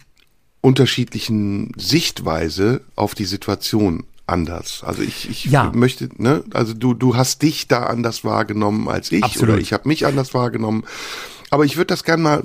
unterschiedlichen 0.59 1.71
Sichtweise 1.77 2.81
auf 2.97 3.15
die 3.15 3.23
Situation 3.23 4.03
anders. 4.27 4.83
Also 4.83 5.03
ich, 5.03 5.29
ich 5.29 5.45
Ja. 5.45 5.71
möchte, 5.73 6.09
ne, 6.17 6.43
also 6.53 6.73
du, 6.73 6.93
du 6.93 7.15
hast 7.15 7.41
dich 7.43 7.69
da 7.69 7.83
anders 7.83 8.25
wahrgenommen 8.25 8.89
als 8.89 9.09
ich 9.13 9.23
Absolut. 9.23 9.53
oder 9.53 9.61
ich 9.61 9.71
habe 9.71 9.87
mich 9.87 10.05
anders 10.05 10.33
wahrgenommen. 10.33 10.83
Aber 11.53 11.65
ich 11.65 11.75
würde 11.75 11.87
das 11.87 12.05
gerne 12.05 12.23
mal, 12.23 12.43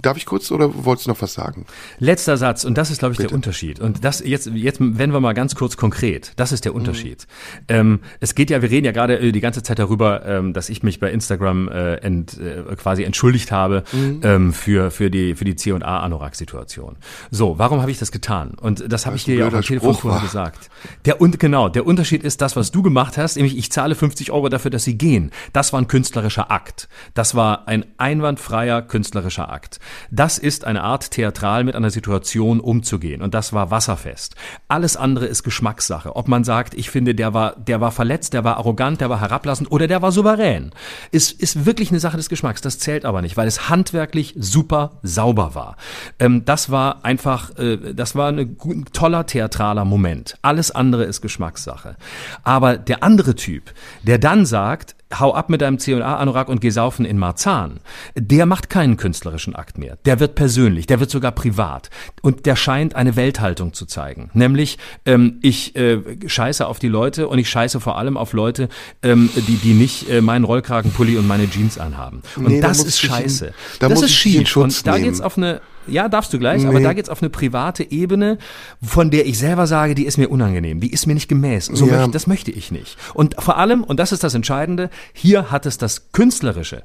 darf 0.00 0.16
ich 0.16 0.24
kurz 0.24 0.50
oder 0.50 0.84
wolltest 0.84 1.06
du 1.06 1.10
noch 1.10 1.20
was 1.20 1.34
sagen? 1.34 1.66
Letzter 1.98 2.38
Satz, 2.38 2.64
und 2.64 2.78
das 2.78 2.90
ist, 2.90 3.00
glaube 3.00 3.12
ich, 3.12 3.18
der 3.18 3.32
Unterschied. 3.34 3.80
Und 3.80 4.02
das 4.02 4.20
jetzt, 4.24 4.46
jetzt 4.46 4.80
werden 4.80 5.12
wir 5.12 5.20
mal 5.20 5.34
ganz 5.34 5.54
kurz 5.54 5.76
konkret. 5.76 6.32
Das 6.36 6.50
ist 6.50 6.64
der 6.64 6.74
Unterschied. 6.74 7.26
Ähm, 7.68 8.00
es 8.18 8.34
geht 8.34 8.48
ja, 8.48 8.62
wir 8.62 8.70
reden 8.70 8.86
ja 8.86 8.92
gerade 8.92 9.18
äh, 9.18 9.32
die 9.32 9.40
ganze 9.40 9.62
Zeit 9.62 9.78
darüber, 9.78 10.24
ähm, 10.24 10.54
dass 10.54 10.70
ich 10.70 10.82
mich 10.82 11.00
bei 11.00 11.12
Instagram 11.12 11.68
äh, 11.68 11.96
ent, 11.96 12.38
äh, 12.40 12.62
quasi 12.76 13.02
entschuldigt 13.04 13.52
habe 13.52 13.84
ähm, 14.22 14.54
für 14.54 14.90
für 14.90 15.10
die 15.10 15.34
für 15.34 15.44
die 15.44 15.56
C 15.56 15.72
und 15.72 15.82
A 15.82 16.00
Anorak-Situation. 16.00 16.96
So, 17.30 17.58
warum 17.58 17.82
habe 17.82 17.90
ich 17.90 17.98
das 17.98 18.10
getan? 18.10 18.54
Und 18.58 18.90
das 18.90 19.04
habe 19.04 19.16
ich 19.16 19.24
dir 19.24 19.34
ja 19.34 19.48
auch 19.48 19.52
am 19.52 19.60
Telefon 19.60 19.94
vorher 19.94 20.22
gesagt. 20.22 20.70
Der 21.04 21.20
und 21.20 21.38
genau, 21.38 21.68
der 21.68 21.84
Unterschied 21.84 22.22
ist 22.22 22.40
das, 22.40 22.56
was 22.56 22.70
du 22.70 22.82
gemacht 22.82 23.18
hast, 23.18 23.36
nämlich 23.36 23.58
ich 23.58 23.70
zahle 23.70 23.94
50 23.94 24.30
Euro 24.30 24.48
dafür, 24.48 24.70
dass 24.70 24.84
sie 24.84 24.96
gehen. 24.96 25.30
Das 25.52 25.74
war 25.74 25.80
ein 25.82 25.88
künstlerischer 25.88 26.50
Akt. 26.50 26.88
Das 27.12 27.34
war 27.34 27.68
ein 27.68 27.84
einwandfreier 28.30 28.82
künstlerischer 28.82 29.50
Akt. 29.50 29.80
Das 30.10 30.38
ist 30.38 30.64
eine 30.64 30.82
Art 30.82 31.10
theatral 31.10 31.64
mit 31.64 31.74
einer 31.74 31.90
Situation 31.90 32.60
umzugehen 32.60 33.22
und 33.22 33.34
das 33.34 33.52
war 33.52 33.70
wasserfest. 33.70 34.36
Alles 34.68 34.96
andere 34.96 35.26
ist 35.26 35.42
Geschmackssache. 35.42 36.14
Ob 36.14 36.28
man 36.28 36.44
sagt, 36.44 36.74
ich 36.74 36.90
finde, 36.90 37.14
der 37.14 37.34
war 37.34 37.56
der 37.56 37.80
war 37.80 37.90
verletzt, 37.90 38.32
der 38.32 38.44
war 38.44 38.56
arrogant, 38.56 39.00
der 39.00 39.10
war 39.10 39.20
herablassend 39.20 39.70
oder 39.70 39.88
der 39.88 40.02
war 40.02 40.12
souverän, 40.12 40.70
ist 41.10 41.32
ist 41.40 41.66
wirklich 41.66 41.90
eine 41.90 42.00
Sache 42.00 42.16
des 42.16 42.28
Geschmacks. 42.28 42.60
Das 42.60 42.78
zählt 42.78 43.04
aber 43.04 43.22
nicht, 43.22 43.36
weil 43.36 43.48
es 43.48 43.68
handwerklich 43.68 44.34
super 44.38 45.00
sauber 45.02 45.54
war. 45.54 45.76
Ähm, 46.18 46.44
das 46.44 46.70
war 46.70 47.04
einfach, 47.04 47.58
äh, 47.58 47.94
das 47.94 48.14
war 48.14 48.28
ein 48.28 48.56
toller 48.92 49.26
theatraler 49.26 49.84
Moment. 49.84 50.36
Alles 50.42 50.70
andere 50.70 51.04
ist 51.04 51.20
Geschmackssache. 51.20 51.96
Aber 52.44 52.76
der 52.76 53.02
andere 53.02 53.34
Typ, 53.34 53.72
der 54.02 54.18
dann 54.18 54.46
sagt, 54.46 54.94
hau 55.18 55.34
ab 55.34 55.50
mit 55.50 55.60
deinem 55.60 55.78
C&A-Anorak 55.78 56.48
und 56.48 56.60
geh 56.60 56.70
saufen 56.70 57.04
in 57.04 57.18
Marzahn, 57.18 57.80
der 58.14 58.46
macht 58.46 58.70
keinen 58.70 58.96
künstlerischen 58.96 59.56
Akt 59.56 59.76
mehr. 59.78 59.98
Der 60.04 60.20
wird 60.20 60.34
persönlich, 60.36 60.86
der 60.86 61.00
wird 61.00 61.10
sogar 61.10 61.32
privat. 61.32 61.90
Und 62.22 62.46
der 62.46 62.54
scheint 62.56 62.94
eine 62.94 63.16
Welthaltung 63.16 63.72
zu 63.72 63.86
zeigen. 63.86 64.30
Nämlich, 64.34 64.78
ähm, 65.06 65.38
ich 65.42 65.74
äh, 65.74 65.98
scheiße 66.26 66.66
auf 66.66 66.78
die 66.78 66.88
Leute 66.88 67.26
und 67.28 67.38
ich 67.38 67.48
scheiße 67.50 67.80
vor 67.80 67.98
allem 67.98 68.16
auf 68.16 68.32
Leute, 68.32 68.68
ähm, 69.02 69.30
die, 69.34 69.56
die 69.56 69.72
nicht 69.74 70.08
äh, 70.08 70.20
meinen 70.20 70.44
Rollkragenpulli 70.44 71.16
und 71.16 71.26
meine 71.26 71.48
Jeans 71.50 71.78
anhaben. 71.78 72.22
Und 72.36 72.46
Nee, 72.48 72.60
da 72.60 72.68
das 72.68 72.78
ist 72.84 73.02
dich 73.02 73.10
in- 73.10 73.16
scheiße. 73.16 73.54
da 73.80 73.88
das 73.88 74.02
ist 74.02 74.12
schief. 74.14 74.56
Und 74.56 74.86
da 74.86 74.98
geht's 74.98 75.20
auf 75.20 75.36
eine, 75.36 75.60
ja, 75.86 76.08
darfst 76.08 76.32
du 76.32 76.38
gleich, 76.38 76.66
aber 76.66 76.78
Nee. 76.78 76.84
da 76.84 76.92
geht's 76.92 77.08
auf 77.08 77.22
eine 77.22 77.30
private 77.30 77.90
Ebene, 77.90 78.38
von 78.82 79.10
der 79.10 79.26
ich 79.26 79.38
selber 79.38 79.66
sage, 79.66 79.94
die 79.94 80.04
ist 80.06 80.18
mir 80.18 80.28
unangenehm, 80.28 80.80
die 80.80 80.92
ist 80.92 81.06
mir 81.06 81.14
nicht 81.14 81.28
gemäß. 81.28 81.66
So 81.66 81.86
Ja. 81.86 81.96
möchte, 81.98 82.10
das 82.12 82.26
möchte 82.26 82.50
ich 82.50 82.70
nicht. 82.70 82.96
Und 83.14 83.34
vor 83.38 83.56
allem, 83.58 83.82
und 83.84 83.98
das 83.98 84.12
ist 84.12 84.22
das 84.22 84.34
Entscheidende, 84.34 84.90
hier 85.12 85.50
hat 85.50 85.66
es 85.66 85.78
das 85.78 86.12
Künstlerische, 86.12 86.82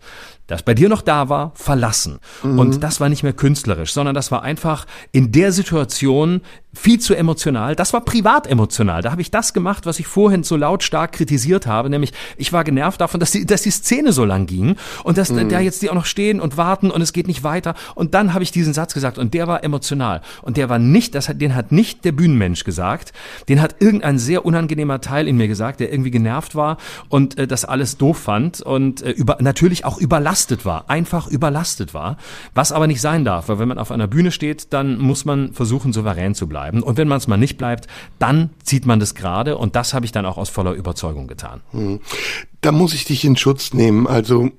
das 0.48 0.64
bei 0.64 0.74
dir 0.74 0.90
noch 0.90 1.02
da 1.02 1.30
war, 1.30 1.52
verlassen. 1.56 2.20
Mhm. 2.44 2.60
Und 2.60 2.84
das 2.84 3.00
war 3.00 3.10
nicht 3.10 3.24
mehr 3.24 3.34
künstlerisch, 3.34 3.94
sondern 3.94 4.16
das 4.16 4.32
war 4.32 4.44
einfach 4.44 4.86
in 5.12 5.32
der 5.32 5.52
Situation 5.52 6.42
viel 6.74 7.00
zu 7.00 7.16
emotional. 7.16 7.76
Das 7.76 7.94
war 7.94 8.02
privat 8.02 8.48
emotional. 8.48 9.02
Da 9.02 9.12
habe 9.12 9.22
ich 9.22 9.32
das 9.32 9.54
gemacht, 9.54 9.86
was 9.86 10.00
ich 10.00 10.08
vorhin 10.08 10.44
so 10.44 10.58
lautstark 10.58 11.14
kritisiert 11.14 11.68
habe, 11.68 11.90
nämlich 11.90 12.12
ich 12.36 12.52
war 12.52 12.64
genervt 12.66 13.00
davon, 13.00 13.20
dass 13.20 13.32
die, 13.32 13.46
dass 13.46 13.62
die 13.62 13.72
Szene 13.72 14.12
so 14.12 14.26
lang 14.26 14.46
ging 14.46 14.76
und 15.04 15.18
dass 15.18 15.32
Mhm. 15.32 15.50
da 15.50 15.60
jetzt 15.60 15.82
die 15.82 15.90
auch 15.90 15.96
noch 15.96 16.06
stehen 16.06 16.40
und 16.40 16.58
warten 16.58 16.92
und 16.92 17.02
es 17.02 17.14
geht 17.14 17.28
nicht 17.28 17.44
weiter. 17.44 17.76
Und 17.96 18.14
dann 18.14 18.34
habe 18.34 18.44
ich 18.44 18.52
diesen 18.52 18.74
Satz 18.74 18.94
gesagt 18.94 19.18
und 19.18 19.34
der 19.34 19.48
war 19.48 19.64
emotional. 19.64 20.22
Und 20.42 20.58
der 20.58 20.70
war 20.70 20.80
nicht, 20.80 21.16
das 21.16 21.30
hat, 21.30 21.42
den 21.42 21.56
hat 21.56 21.72
nicht 21.72 22.06
der 22.06 22.12
Bühnenmensch 22.12 22.64
gesagt, 22.64 23.14
den 23.48 23.62
hat 23.62 23.78
irgendein 23.80 24.20
sehr 24.20 24.46
unangenehmer 24.46 25.02
Teil 25.02 25.28
in 25.28 25.38
mir 25.38 25.48
gesagt, 25.48 25.80
der 25.80 25.92
irgendwie 25.92 26.12
genervt 26.12 26.56
war 26.56 26.78
und 27.10 27.38
äh, 27.38 27.48
das 27.48 27.66
alles 27.66 27.98
doof 27.98 28.18
fand 28.18 28.62
und 28.62 29.02
äh, 29.02 29.12
über, 29.12 29.38
natürlich 29.40 29.86
auch 29.86 29.98
überlastet 30.36 30.66
war, 30.66 30.90
einfach 30.90 31.28
überlastet 31.28 31.94
war, 31.94 32.18
was 32.54 32.74
aber 32.74 32.88
nicht 32.88 33.00
sein 33.00 33.24
darf, 33.24 33.48
weil 33.48 33.58
wenn 33.58 33.70
man 33.70 33.80
auf 33.80 33.90
einer 33.90 34.08
Bühne 34.08 34.32
steht, 34.32 34.74
dann 34.74 34.98
muss 34.98 35.24
man 35.24 35.54
versuchen, 35.54 35.94
souverän 35.94 36.36
zu 36.36 36.48
bleiben. 36.48 36.84
Und 36.84 36.98
wenn 36.98 37.08
man 37.08 37.20
es 37.20 37.28
mal 37.28 37.38
nicht 37.38 37.58
bleibt, 37.58 37.88
dann 38.20 38.50
zieht 38.62 38.86
man 38.86 39.00
das 39.00 39.16
gerade 39.16 39.58
und 39.58 39.78
das 39.78 39.94
habe 39.94 40.06
ich 40.06 40.12
dann 40.12 40.26
auch 40.26 40.38
aus 40.38 40.50
voller 40.50 40.74
Überzeugung 40.74 41.28
getan. 41.28 41.62
Da 42.60 42.72
muss 42.74 42.94
ich 42.94 43.06
dich 43.06 43.24
in 43.24 43.38
Schutz 43.38 43.74
nehmen. 43.74 44.08
Also 44.08 44.50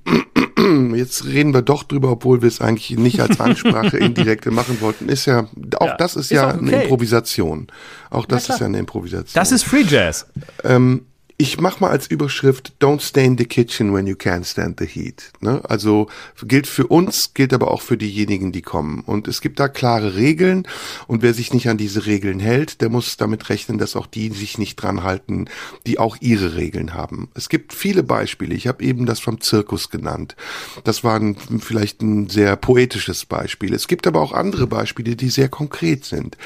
jetzt 0.94 1.26
reden 1.26 1.52
wir 1.52 1.62
doch 1.62 1.82
drüber, 1.82 2.10
obwohl 2.10 2.40
wir 2.40 2.48
es 2.48 2.62
eigentlich 2.62 2.98
nicht 2.98 3.20
als 3.20 3.38
Ansprache 3.38 3.98
indirekte 3.98 4.50
machen 4.50 4.80
wollten. 4.80 5.10
Ist 5.10 5.26
ja, 5.26 5.46
auch 5.78 5.86
Ja, 5.86 5.96
das 5.98 6.16
ist, 6.16 6.26
ist 6.26 6.30
ja 6.30 6.48
auch 6.48 6.54
eine 6.54 6.68
okay. 6.68 6.82
Improvisation. 6.84 7.66
Auch 8.08 8.24
das 8.24 8.48
ist 8.48 8.60
ja 8.60 8.66
eine 8.66 8.78
Improvisation. 8.78 9.34
Das 9.34 9.52
ist 9.52 9.64
Free 9.64 9.84
Jazz. 9.86 10.26
Ähm, 10.64 11.02
ich 11.38 11.60
mach 11.60 11.80
mal 11.80 11.90
als 11.90 12.06
Überschrift 12.06 12.72
Don't 12.80 13.00
stay 13.00 13.26
in 13.26 13.36
the 13.36 13.44
kitchen 13.44 13.92
when 13.92 14.06
you 14.06 14.14
can't 14.14 14.44
stand 14.44 14.80
the 14.80 14.86
heat. 14.86 15.32
Ne? 15.40 15.60
Also 15.68 16.08
gilt 16.42 16.66
für 16.66 16.86
uns, 16.86 17.34
gilt 17.34 17.52
aber 17.52 17.70
auch 17.70 17.82
für 17.82 17.98
diejenigen, 17.98 18.52
die 18.52 18.62
kommen. 18.62 19.00
Und 19.00 19.28
es 19.28 19.42
gibt 19.42 19.60
da 19.60 19.68
klare 19.68 20.14
Regeln 20.14 20.66
und 21.06 21.20
wer 21.20 21.34
sich 21.34 21.52
nicht 21.52 21.68
an 21.68 21.76
diese 21.76 22.06
Regeln 22.06 22.40
hält, 22.40 22.80
der 22.80 22.88
muss 22.88 23.18
damit 23.18 23.50
rechnen, 23.50 23.76
dass 23.76 23.96
auch 23.96 24.06
die 24.06 24.30
sich 24.30 24.56
nicht 24.56 24.76
dran 24.76 25.02
halten, 25.02 25.46
die 25.86 25.98
auch 25.98 26.16
ihre 26.20 26.56
Regeln 26.56 26.94
haben. 26.94 27.28
Es 27.34 27.50
gibt 27.50 27.74
viele 27.74 28.02
Beispiele. 28.02 28.54
Ich 28.54 28.66
habe 28.66 28.82
eben 28.82 29.04
das 29.04 29.20
vom 29.20 29.40
Zirkus 29.40 29.90
genannt. 29.90 30.36
Das 30.84 31.04
war 31.04 31.20
ein, 31.20 31.36
vielleicht 31.60 32.00
ein 32.00 32.30
sehr 32.30 32.56
poetisches 32.56 33.26
Beispiel. 33.26 33.74
Es 33.74 33.88
gibt 33.88 34.06
aber 34.06 34.22
auch 34.22 34.32
andere 34.32 34.66
Beispiele, 34.66 35.16
die 35.16 35.28
sehr 35.28 35.50
konkret 35.50 36.06
sind. 36.06 36.36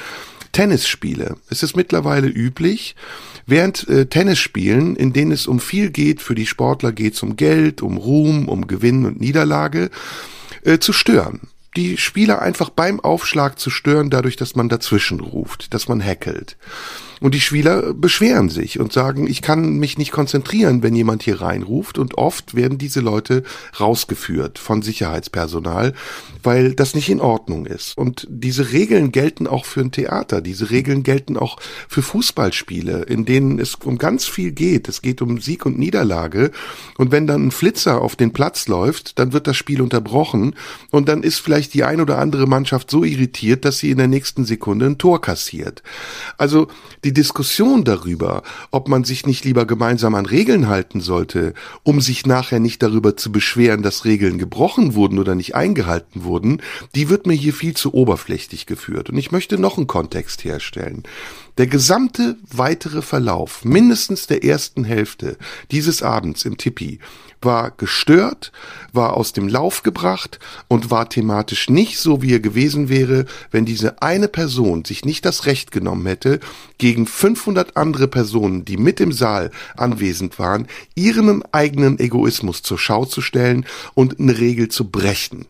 Tennisspiele. 0.53 1.37
Es 1.49 1.63
ist 1.63 1.77
mittlerweile 1.77 2.29
üblich, 2.29 2.97
während 3.47 3.89
äh, 3.89 4.07
Tennisspielen, 4.07 4.97
in 4.97 5.13
denen 5.13 5.33
es 5.33 5.47
um 5.47 5.61
viel 5.61 5.91
geht, 5.91 6.21
für 6.21 6.35
die 6.35 6.47
Sportler 6.47 6.93
geht 6.93 7.15
es 7.15 7.23
um 7.23 7.37
Geld, 7.37 7.83
um 7.83 7.97
Ruhm, 7.97 8.49
um 8.49 8.67
Gewinn 8.67 9.07
und 9.07 9.21
Niederlage, 9.21 9.91
äh, 10.65 10.79
zu 10.79 10.93
stören. 10.93 11.49
Die 11.77 11.97
Spieler 11.97 12.43
einfach 12.43 12.71
beim 12.71 12.99
Aufschlag 13.01 13.59
zu 13.59 13.71
stören, 13.71 14.11
dadurch, 14.11 14.37
dass 14.37 14.57
man 14.57 14.69
dazwischen 14.69 15.21
ruft, 15.21 15.73
dass 15.73 15.89
man 15.89 16.05
hackelt. 16.05 16.57
Und 17.21 17.35
die 17.35 17.41
Spieler 17.41 17.93
beschweren 17.93 18.49
sich 18.49 18.81
und 18.81 18.93
sagen, 18.93 19.27
ich 19.27 19.43
kann 19.43 19.79
mich 19.79 19.99
nicht 19.99 20.11
konzentrieren, 20.11 20.83
wenn 20.83 20.95
jemand 20.95 21.23
hier 21.23 21.41
reinruft. 21.41 21.99
Und 21.99 22.17
oft 22.17 22.55
werden 22.55 22.79
diese 22.79 23.01
Leute 23.01 23.43
rausgeführt 23.79 24.59
von 24.59 24.81
Sicherheitspersonal, 24.81 25.93
weil 26.43 26.75
das 26.75 26.95
nicht 26.95 27.11
in 27.11 27.21
Ordnung 27.21 27.67
ist. 27.67 27.97
Und 27.97 28.27
diese 28.31 28.73
Regeln 28.73 29.13
gelten 29.13 29.47
auch 29.47 29.67
für 29.67 29.81
ein 29.81 29.93
Theater. 29.93 30.41
Diese 30.41 30.71
Regeln 30.71 31.03
gelten 31.03 31.37
auch 31.37 31.59
für 31.89 32.03
Fußballspiele, 32.03 33.03
in 33.03 33.27
denen 33.27 33.59
es 33.59 33.75
um 33.75 33.99
ganz 33.99 34.25
viel 34.27 34.53
geht. 34.53 34.89
Es 34.89 35.03
geht 35.03 35.21
um 35.21 35.41
Sieg 35.41 35.67
und 35.67 35.79
Niederlage. 35.79 36.51
Und 36.97 37.13
wenn 37.13 37.27
dann 37.27 37.49
ein 37.49 37.51
Flitzer 37.51 38.01
auf 38.01 38.17
den 38.17 38.33
Platz 38.33 38.67
läuft, 38.67 39.19
dann 39.19 39.35
wird 39.35 39.47
das 39.47 39.57
Spiel 39.57 39.83
unterbrochen. 39.83 40.55
Und 40.91 41.09
dann 41.11 41.23
ist 41.23 41.41
vielleicht 41.41 41.75
die 41.75 41.85
ein 41.85 42.01
oder 42.01 42.19
andere 42.19 42.47
Mannschaft 42.47 42.91
so 42.91 43.05
irritiert, 43.05 43.67
dass 43.67 43.79
sie 43.79 43.91
in 43.91 43.99
der 43.99 44.09
nächsten 44.09 44.47
Sekunde 44.47 44.87
ein 44.87 44.97
Tor 44.97 45.21
kassiert. 45.21 45.83
Also 46.39 46.69
die 47.05 47.10
Diskussion 47.13 47.85
darüber, 47.85 48.43
ob 48.71 48.89
man 48.89 49.05
sich 49.05 49.27
nicht 49.27 49.45
lieber 49.45 49.67
gemeinsam 49.67 50.15
an 50.15 50.27
Regeln 50.27 50.69
halten 50.69 51.01
sollte, 51.01 51.55
um 51.83 52.01
sich 52.01 52.27
nachher 52.27 52.61
nicht 52.61 52.83
darüber 52.83 53.17
zu 53.17 53.33
beschweren, 53.33 53.83
dass 53.83 54.05
Regeln 54.05 54.39
gebrochen 54.39 54.95
wurden 54.95 55.19
oder 55.19 55.35
nicht 55.35 55.55
eingehalten 55.55 56.25
wurden, 56.25 56.63
die 56.95 57.09
wird 57.09 57.27
mir 57.27 57.35
hier 57.35 57.55
viel 57.55 57.75
zu 57.75 57.95
oberflächlich 57.95 58.67
geführt. 58.67 59.11
Und 59.11 59.19
ich 59.19 59.33
möchte 59.33 59.59
noch 59.59 59.77
einen 59.77 59.87
Kontext 59.87 60.45
herstellen. 60.45 61.05
Der 61.59 61.67
gesamte 61.67 62.37
weitere 62.53 63.03
Verlauf, 63.03 63.65
mindestens 63.65 64.27
der 64.27 64.45
ersten 64.45 64.85
Hälfte 64.85 65.37
dieses 65.71 66.03
Abends 66.03 66.45
im 66.45 66.57
Tippi, 66.57 67.01
war 67.43 67.71
gestört, 67.71 68.53
war 68.93 69.15
aus 69.17 69.33
dem 69.33 69.49
Lauf 69.49 69.83
gebracht 69.83 70.39
und 70.69 70.91
war 70.91 71.09
thematisch 71.09 71.71
nicht 71.71 71.99
so, 71.99 72.23
wie 72.23 72.35
er 72.35 72.41
gewesen 72.41 72.89
wäre, 72.89 73.25
wenn 73.51 73.65
diese 73.65 74.03
eine 74.03 74.29
Person 74.29 74.85
sich 74.85 75.05
nicht 75.05 75.25
das 75.25 75.47
Recht 75.47 75.73
genommen 75.73 76.07
hätte, 76.07 76.41
gegen 76.79 77.07
500 77.07 77.77
andere 77.77 78.09
Personen, 78.09 78.65
die 78.65 78.77
mit 78.77 79.01
im 79.01 79.13
Saal 79.13 79.51
anwesend 79.77 80.39
waren, 80.39 80.67
ihren 80.95 81.43
eigenen 81.53 81.99
Egoismus 81.99 82.63
zur 82.63 82.79
Schau 82.79 83.05
zu 83.05 83.23
stellen 83.23 83.65
und 83.95 84.21
eine 84.21 84.39
Regel 84.39 84.69
zu 84.69 84.91
brechen. 84.91 85.47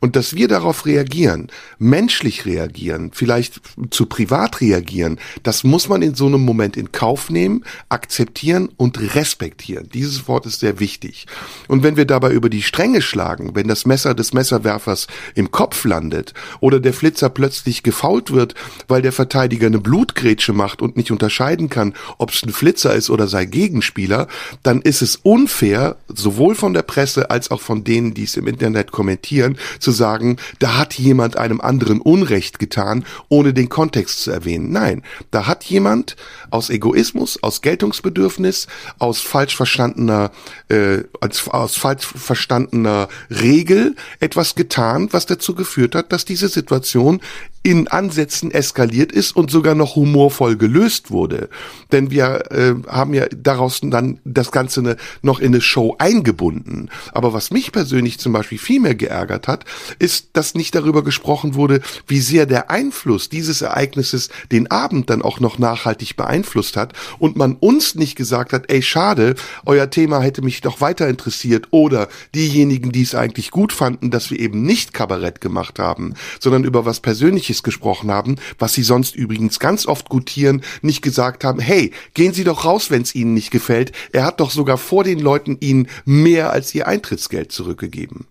Und 0.00 0.16
dass 0.16 0.34
wir 0.34 0.48
darauf 0.48 0.86
reagieren, 0.86 1.48
menschlich 1.78 2.46
reagieren, 2.46 3.10
vielleicht 3.12 3.60
zu 3.90 4.06
privat 4.06 4.60
reagieren, 4.60 5.18
das 5.42 5.64
muss 5.64 5.88
man 5.88 6.02
in 6.02 6.14
so 6.14 6.26
einem 6.26 6.44
Moment 6.44 6.76
in 6.76 6.92
Kauf 6.92 7.30
nehmen, 7.30 7.64
akzeptieren 7.88 8.68
und 8.76 9.14
respektieren. 9.14 9.88
Dieses 9.92 10.28
Wort 10.28 10.46
ist 10.46 10.60
sehr 10.60 10.78
wichtig. 10.80 11.26
Und 11.66 11.82
wenn 11.82 11.96
wir 11.96 12.04
dabei 12.04 12.32
über 12.32 12.48
die 12.48 12.62
Stränge 12.62 13.02
schlagen, 13.02 13.54
wenn 13.54 13.68
das 13.68 13.86
Messer 13.86 14.14
des 14.14 14.32
Messerwerfers 14.32 15.06
im 15.34 15.50
Kopf 15.50 15.84
landet 15.84 16.34
oder 16.60 16.80
der 16.80 16.92
Flitzer 16.92 17.28
plötzlich 17.28 17.82
gefault 17.82 18.30
wird, 18.30 18.54
weil 18.86 19.02
der 19.02 19.12
Verteidiger 19.12 19.66
eine 19.66 19.80
Blutgrätsche 19.80 20.52
macht 20.52 20.82
und 20.82 20.96
nicht 20.96 21.10
unterscheiden 21.10 21.68
kann, 21.68 21.94
ob 22.18 22.30
es 22.30 22.42
ein 22.42 22.52
Flitzer 22.52 22.94
ist 22.94 23.10
oder 23.10 23.26
sein 23.26 23.50
Gegenspieler, 23.50 24.28
dann 24.62 24.82
ist 24.82 25.02
es 25.02 25.16
unfair, 25.16 25.96
sowohl 26.08 26.54
von 26.54 26.74
der 26.74 26.82
Presse 26.82 27.30
als 27.30 27.50
auch 27.50 27.60
von 27.60 27.84
denen, 27.84 28.14
die 28.14 28.24
es 28.24 28.36
im 28.36 28.46
Internet 28.46 28.92
kommentieren, 28.92 29.58
zu 29.88 29.92
sagen, 29.92 30.36
da 30.58 30.76
hat 30.76 30.92
jemand 30.98 31.38
einem 31.38 31.62
anderen 31.62 32.02
Unrecht 32.02 32.58
getan, 32.58 33.06
ohne 33.30 33.54
den 33.54 33.70
Kontext 33.70 34.20
zu 34.20 34.30
erwähnen. 34.30 34.70
Nein, 34.70 35.02
da 35.30 35.46
hat 35.46 35.64
jemand 35.64 36.14
aus 36.50 36.68
Egoismus, 36.68 37.42
aus 37.42 37.62
Geltungsbedürfnis, 37.62 38.66
aus 38.98 39.22
falsch 39.22 39.56
verstandener, 39.56 40.30
äh, 40.68 41.04
als, 41.22 41.48
aus 41.48 41.76
falsch 41.76 42.04
verstandener 42.04 43.08
Regel 43.30 43.96
etwas 44.20 44.54
getan, 44.56 45.08
was 45.12 45.24
dazu 45.24 45.54
geführt 45.54 45.94
hat, 45.94 46.12
dass 46.12 46.26
diese 46.26 46.48
Situation 46.48 47.22
in 47.62 47.88
Ansätzen 47.88 48.50
eskaliert 48.50 49.12
ist 49.12 49.34
und 49.36 49.50
sogar 49.50 49.74
noch 49.74 49.96
humorvoll 49.96 50.56
gelöst 50.56 51.10
wurde. 51.10 51.48
Denn 51.92 52.10
wir 52.10 52.50
äh, 52.50 52.74
haben 52.88 53.14
ja 53.14 53.26
daraus 53.28 53.80
dann 53.82 54.20
das 54.24 54.52
Ganze 54.52 54.82
ne, 54.82 54.96
noch 55.22 55.40
in 55.40 55.48
eine 55.48 55.60
Show 55.60 55.96
eingebunden. 55.98 56.88
Aber 57.12 57.32
was 57.32 57.50
mich 57.50 57.72
persönlich 57.72 58.18
zum 58.18 58.32
Beispiel 58.32 58.58
viel 58.58 58.80
mehr 58.80 58.94
geärgert 58.94 59.48
hat, 59.48 59.64
ist, 59.98 60.30
dass 60.34 60.54
nicht 60.54 60.74
darüber 60.74 61.02
gesprochen 61.02 61.54
wurde, 61.56 61.80
wie 62.06 62.20
sehr 62.20 62.46
der 62.46 62.70
Einfluss 62.70 63.28
dieses 63.28 63.60
Ereignisses 63.60 64.28
den 64.52 64.70
Abend 64.70 65.10
dann 65.10 65.22
auch 65.22 65.40
noch 65.40 65.58
nachhaltig 65.58 66.16
beeinflusst 66.16 66.76
hat 66.76 66.92
und 67.18 67.36
man 67.36 67.54
uns 67.54 67.96
nicht 67.96 68.16
gesagt 68.16 68.52
hat, 68.52 68.70
ey 68.70 68.82
schade, 68.82 69.34
euer 69.66 69.90
Thema 69.90 70.20
hätte 70.20 70.42
mich 70.42 70.60
doch 70.60 70.80
weiter 70.80 71.08
interessiert 71.08 71.68
oder 71.70 72.08
diejenigen, 72.34 72.92
die 72.92 73.02
es 73.02 73.14
eigentlich 73.14 73.50
gut 73.50 73.72
fanden, 73.72 74.10
dass 74.10 74.30
wir 74.30 74.38
eben 74.38 74.62
nicht 74.62 74.94
Kabarett 74.94 75.40
gemacht 75.40 75.78
haben, 75.78 76.14
sondern 76.40 76.64
über 76.64 76.86
was 76.86 77.00
Persönliches 77.00 77.47
Nazis 77.48 77.62
gesprochen 77.62 78.10
haben, 78.10 78.36
was 78.58 78.74
sie 78.74 78.82
sonst 78.82 79.16
übrigens 79.16 79.58
ganz 79.58 79.86
oft 79.86 80.08
gutieren, 80.08 80.62
nicht 80.82 81.02
gesagt 81.02 81.44
haben, 81.44 81.60
hey, 81.60 81.92
gehen 82.14 82.32
Sie 82.34 82.44
doch 82.44 82.64
raus, 82.64 82.90
wenn 82.90 83.02
es 83.02 83.14
Ihnen 83.14 83.34
nicht 83.34 83.50
gefällt. 83.50 83.92
Er 84.12 84.24
hat 84.24 84.40
doch 84.40 84.50
sogar 84.50 84.76
vor 84.76 85.04
den 85.04 85.18
Leuten 85.18 85.56
Ihnen 85.60 85.88
mehr 86.04 86.52
als 86.52 86.74
Ihr 86.74 86.86
Eintrittsgeld 86.86 87.50
zurückgegeben. 87.52 88.26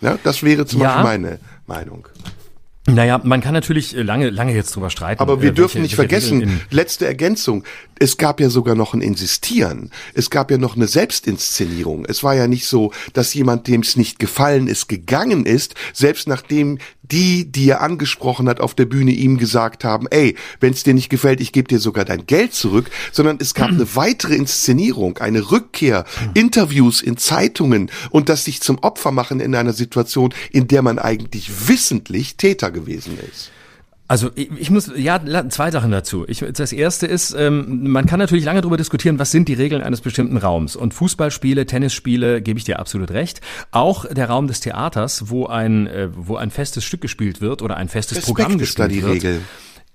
Ja, 0.00 0.18
das 0.24 0.42
wäre 0.42 0.66
zum 0.66 0.80
ja. 0.80 1.02
Beispiel 1.02 1.04
meine 1.04 1.38
Meinung. 1.66 2.08
Naja, 2.86 3.20
man 3.22 3.40
kann 3.40 3.54
natürlich 3.54 3.96
äh, 3.96 4.02
lange, 4.02 4.30
lange 4.30 4.54
jetzt 4.54 4.74
drüber 4.74 4.90
streiten. 4.90 5.20
Aber 5.20 5.40
wir 5.40 5.50
äh, 5.50 5.54
dürfen 5.54 5.74
welche, 5.74 5.82
nicht 5.82 5.94
vergessen, 5.94 6.60
letzte 6.70 7.06
Ergänzung, 7.06 7.62
es 8.00 8.16
gab 8.16 8.40
ja 8.40 8.50
sogar 8.50 8.74
noch 8.74 8.92
ein 8.92 9.02
Insistieren. 9.02 9.92
Es 10.14 10.30
gab 10.30 10.50
ja 10.50 10.58
noch 10.58 10.74
eine 10.74 10.88
Selbstinszenierung. 10.88 12.04
Es 12.06 12.24
war 12.24 12.34
ja 12.34 12.48
nicht 12.48 12.66
so, 12.66 12.92
dass 13.12 13.34
jemand, 13.34 13.68
dem 13.68 13.82
es 13.82 13.96
nicht 13.96 14.18
gefallen 14.18 14.66
ist, 14.66 14.88
gegangen 14.88 15.46
ist, 15.46 15.76
selbst 15.92 16.26
nachdem 16.26 16.78
die, 17.02 17.50
die 17.50 17.68
er 17.68 17.80
angesprochen 17.80 18.48
hat 18.48 18.60
auf 18.60 18.74
der 18.74 18.84
Bühne, 18.84 19.10
ihm 19.10 19.38
gesagt 19.38 19.84
haben, 19.84 20.06
ey, 20.10 20.36
wenn 20.60 20.72
es 20.72 20.84
dir 20.84 20.94
nicht 20.94 21.08
gefällt, 21.08 21.40
ich 21.40 21.52
gebe 21.52 21.68
dir 21.68 21.78
sogar 21.78 22.04
dein 22.04 22.26
Geld 22.26 22.54
zurück, 22.54 22.90
sondern 23.10 23.38
es 23.40 23.54
gab 23.54 23.70
eine 23.70 23.96
weitere 23.96 24.34
Inszenierung, 24.34 25.18
eine 25.18 25.50
Rückkehr, 25.50 26.04
Interviews 26.34 27.02
in 27.02 27.16
Zeitungen 27.16 27.90
und 28.10 28.28
das 28.28 28.44
sich 28.44 28.60
zum 28.60 28.78
Opfer 28.78 29.10
machen 29.10 29.40
in 29.40 29.54
einer 29.54 29.72
Situation, 29.72 30.32
in 30.52 30.68
der 30.68 30.82
man 30.82 30.98
eigentlich 30.98 31.68
wissentlich 31.68 32.36
Täter 32.36 32.70
gewesen 32.70 33.18
ist. 33.30 33.50
Also 34.12 34.30
ich, 34.34 34.50
ich, 34.58 34.70
muss, 34.70 34.90
ja, 34.94 35.18
zwei 35.48 35.70
Sachen 35.70 35.90
dazu. 35.90 36.26
Ich, 36.28 36.44
das 36.52 36.74
erste 36.74 37.06
ist, 37.06 37.34
ähm, 37.34 37.90
man 37.90 38.04
kann 38.04 38.18
natürlich 38.18 38.44
lange 38.44 38.60
darüber 38.60 38.76
diskutieren, 38.76 39.18
was 39.18 39.30
sind 39.30 39.48
die 39.48 39.54
Regeln 39.54 39.80
eines 39.80 40.02
bestimmten 40.02 40.36
Raums. 40.36 40.76
Und 40.76 40.92
Fußballspiele, 40.92 41.64
Tennisspiele, 41.64 42.42
gebe 42.42 42.58
ich 42.58 42.64
dir 42.64 42.78
absolut 42.78 43.10
recht. 43.10 43.40
Auch 43.70 44.04
der 44.04 44.28
Raum 44.28 44.48
des 44.48 44.60
Theaters, 44.60 45.30
wo 45.30 45.46
ein, 45.46 45.86
äh, 45.86 46.10
wo 46.14 46.36
ein 46.36 46.50
festes 46.50 46.84
Stück 46.84 47.00
gespielt 47.00 47.40
wird 47.40 47.62
oder 47.62 47.78
ein 47.78 47.88
festes 47.88 48.18
Respekt 48.18 48.36
Programm 48.36 48.58
gespielt 48.58 48.68
ist 48.68 48.78
da 48.78 48.88
die 48.88 49.02
wird. 49.02 49.14
Regel. 49.14 49.40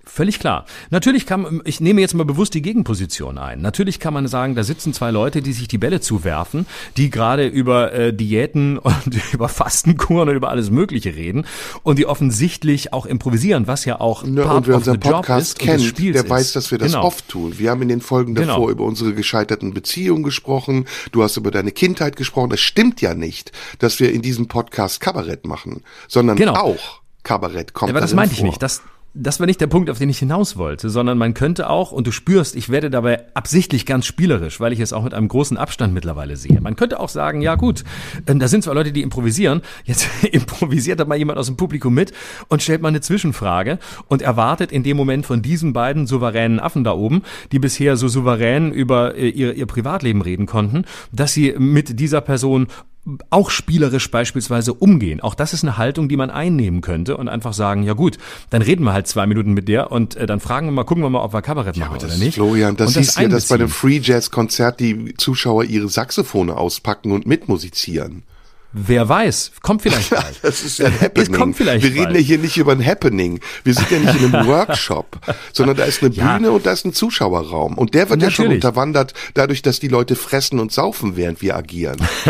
Völlig 0.08 0.40
klar. 0.40 0.64
Natürlich 0.90 1.26
kann, 1.26 1.60
ich 1.64 1.80
nehme 1.80 2.00
jetzt 2.00 2.14
mal 2.14 2.24
bewusst 2.24 2.54
die 2.54 2.62
Gegenposition 2.62 3.36
ein. 3.36 3.60
Natürlich 3.60 4.00
kann 4.00 4.14
man 4.14 4.26
sagen, 4.26 4.54
da 4.54 4.64
sitzen 4.64 4.94
zwei 4.94 5.10
Leute, 5.10 5.42
die 5.42 5.52
sich 5.52 5.68
die 5.68 5.76
Bälle 5.76 6.00
zuwerfen, 6.00 6.66
die 6.96 7.10
gerade 7.10 7.46
über 7.46 7.92
äh, 7.92 8.12
Diäten 8.12 8.78
und 8.78 9.32
über 9.32 9.48
Fastenkuren 9.48 10.30
und 10.30 10.34
über 10.34 10.48
alles 10.48 10.70
Mögliche 10.70 11.14
reden 11.14 11.44
und 11.82 11.98
die 11.98 12.06
offensichtlich 12.06 12.92
auch 12.92 13.06
improvisieren, 13.06 13.66
was 13.66 13.84
ja 13.84 14.00
auch 14.00 14.24
ja, 14.24 14.44
Part 14.44 14.56
und 14.56 14.66
wer 14.66 14.76
unseren 14.76 14.98
Podcast 14.98 15.58
kennt, 15.58 15.98
der 15.98 16.14
ist. 16.14 16.30
weiß, 16.30 16.52
dass 16.54 16.70
wir 16.70 16.78
das 16.78 16.92
genau. 16.92 17.04
oft 17.04 17.28
tun. 17.28 17.58
Wir 17.58 17.70
haben 17.70 17.82
in 17.82 17.88
den 17.88 18.00
Folgen 18.00 18.34
davor 18.34 18.54
genau. 18.54 18.70
über 18.70 18.84
unsere 18.84 19.12
gescheiterten 19.12 19.74
Beziehungen 19.74 20.22
gesprochen. 20.22 20.86
Du 21.12 21.22
hast 21.22 21.36
über 21.36 21.50
deine 21.50 21.70
Kindheit 21.70 22.16
gesprochen. 22.16 22.50
Das 22.50 22.60
stimmt 22.60 23.02
ja 23.02 23.14
nicht, 23.14 23.52
dass 23.78 24.00
wir 24.00 24.12
in 24.12 24.22
diesem 24.22 24.48
Podcast 24.48 25.00
Kabarett 25.00 25.46
machen, 25.46 25.82
sondern 26.08 26.36
genau. 26.36 26.54
auch 26.54 27.02
Kabarett 27.22 27.74
kommt. 27.74 27.90
Ja, 27.90 27.92
aber 27.92 28.00
das 28.00 28.14
meinte 28.14 28.34
ich 28.34 28.42
nicht. 28.42 28.62
Das, 28.62 28.80
das 29.20 29.40
war 29.40 29.46
nicht 29.46 29.60
der 29.60 29.66
Punkt, 29.66 29.90
auf 29.90 29.98
den 29.98 30.08
ich 30.08 30.18
hinaus 30.18 30.56
wollte, 30.56 30.90
sondern 30.90 31.18
man 31.18 31.34
könnte 31.34 31.68
auch, 31.68 31.90
und 31.90 32.06
du 32.06 32.12
spürst, 32.12 32.54
ich 32.54 32.68
werde 32.68 32.88
dabei 32.88 33.24
absichtlich 33.34 33.84
ganz 33.84 34.06
spielerisch, 34.06 34.60
weil 34.60 34.72
ich 34.72 34.78
es 34.78 34.92
auch 34.92 35.02
mit 35.02 35.12
einem 35.12 35.26
großen 35.26 35.56
Abstand 35.56 35.92
mittlerweile 35.92 36.36
sehe. 36.36 36.60
Man 36.60 36.76
könnte 36.76 37.00
auch 37.00 37.08
sagen, 37.08 37.42
ja 37.42 37.56
gut, 37.56 37.82
ähm, 38.26 38.38
da 38.38 38.46
sind 38.46 38.62
zwar 38.62 38.74
Leute, 38.74 38.92
die 38.92 39.02
improvisieren, 39.02 39.62
jetzt 39.84 40.06
improvisiert 40.30 41.00
da 41.00 41.04
mal 41.04 41.18
jemand 41.18 41.38
aus 41.38 41.46
dem 41.46 41.56
Publikum 41.56 41.94
mit 41.94 42.12
und 42.48 42.62
stellt 42.62 42.80
mal 42.80 42.88
eine 42.88 43.00
Zwischenfrage 43.00 43.78
und 44.06 44.22
erwartet 44.22 44.70
in 44.70 44.84
dem 44.84 44.96
Moment 44.96 45.26
von 45.26 45.42
diesen 45.42 45.72
beiden 45.72 46.06
souveränen 46.06 46.60
Affen 46.60 46.84
da 46.84 46.92
oben, 46.92 47.22
die 47.50 47.58
bisher 47.58 47.96
so 47.96 48.06
souverän 48.06 48.72
über 48.72 49.16
äh, 49.16 49.28
ihr, 49.28 49.54
ihr 49.54 49.66
Privatleben 49.66 50.22
reden 50.22 50.46
konnten, 50.46 50.84
dass 51.12 51.34
sie 51.34 51.54
mit 51.58 51.98
dieser 51.98 52.20
Person 52.20 52.68
auch 53.30 53.50
spielerisch 53.50 54.10
beispielsweise 54.10 54.74
umgehen. 54.74 55.20
Auch 55.20 55.34
das 55.34 55.52
ist 55.52 55.64
eine 55.64 55.78
Haltung, 55.78 56.08
die 56.08 56.16
man 56.16 56.30
einnehmen 56.30 56.80
könnte 56.80 57.16
und 57.16 57.28
einfach 57.28 57.52
sagen, 57.52 57.82
ja 57.82 57.94
gut, 57.94 58.18
dann 58.50 58.62
reden 58.62 58.84
wir 58.84 58.92
halt 58.92 59.06
zwei 59.06 59.26
Minuten 59.26 59.52
mit 59.52 59.68
der 59.68 59.90
und 59.92 60.16
äh, 60.16 60.26
dann 60.26 60.40
fragen 60.40 60.66
wir 60.66 60.72
mal, 60.72 60.84
gucken 60.84 61.02
wir 61.02 61.10
mal, 61.10 61.22
ob 61.22 61.32
wir 61.32 61.42
Kabarett 61.42 61.76
ja, 61.76 61.86
machen 61.86 62.04
oder 62.04 62.16
nicht. 62.16 62.34
Florian, 62.34 62.76
das, 62.76 62.92
das 62.92 63.04
hieß 63.04 63.22
ja, 63.22 63.28
dass 63.28 63.48
bei 63.48 63.56
einem 63.56 63.68
Free 63.68 64.00
Jazz 64.02 64.30
Konzert 64.30 64.80
die 64.80 65.14
Zuschauer 65.16 65.64
ihre 65.64 65.88
Saxophone 65.88 66.50
auspacken 66.50 67.12
und 67.12 67.26
mitmusizieren. 67.26 68.22
Wer 68.72 69.08
weiß, 69.08 69.52
kommt 69.62 69.80
vielleicht 69.82 70.10
bald. 70.10 70.38
das 70.42 70.62
ist 70.62 70.78
ja 70.78 70.86
ein 70.86 71.00
Happening. 71.00 71.32
Es 71.32 71.38
kommt 71.38 71.56
vielleicht 71.56 71.82
Wir 71.82 71.90
reden 71.92 72.04
bald. 72.04 72.16
ja 72.16 72.20
hier 72.22 72.38
nicht 72.38 72.56
über 72.58 72.72
ein 72.72 72.84
Happening. 72.84 73.40
Wir 73.64 73.72
sind 73.74 73.90
ja 73.90 73.98
nicht 73.98 74.20
in 74.22 74.34
einem 74.34 74.46
Workshop, 74.46 75.18
sondern 75.54 75.76
da 75.78 75.84
ist 75.84 76.02
eine 76.02 76.12
Ja. 76.14 76.36
Bühne 76.36 76.50
und 76.52 76.66
da 76.66 76.72
ist 76.72 76.84
ein 76.84 76.92
Zuschauerraum. 76.92 77.78
Und 77.78 77.94
der 77.94 78.10
wird 78.10 78.20
ja 78.22 78.30
schon 78.30 78.44
Natürlich. 78.46 78.64
unterwandert 78.64 79.14
dadurch, 79.34 79.62
dass 79.62 79.80
die 79.80 79.88
Leute 79.88 80.16
fressen 80.16 80.58
und 80.60 80.70
saufen, 80.70 81.16
während 81.16 81.40
wir 81.40 81.56
agieren. 81.56 81.96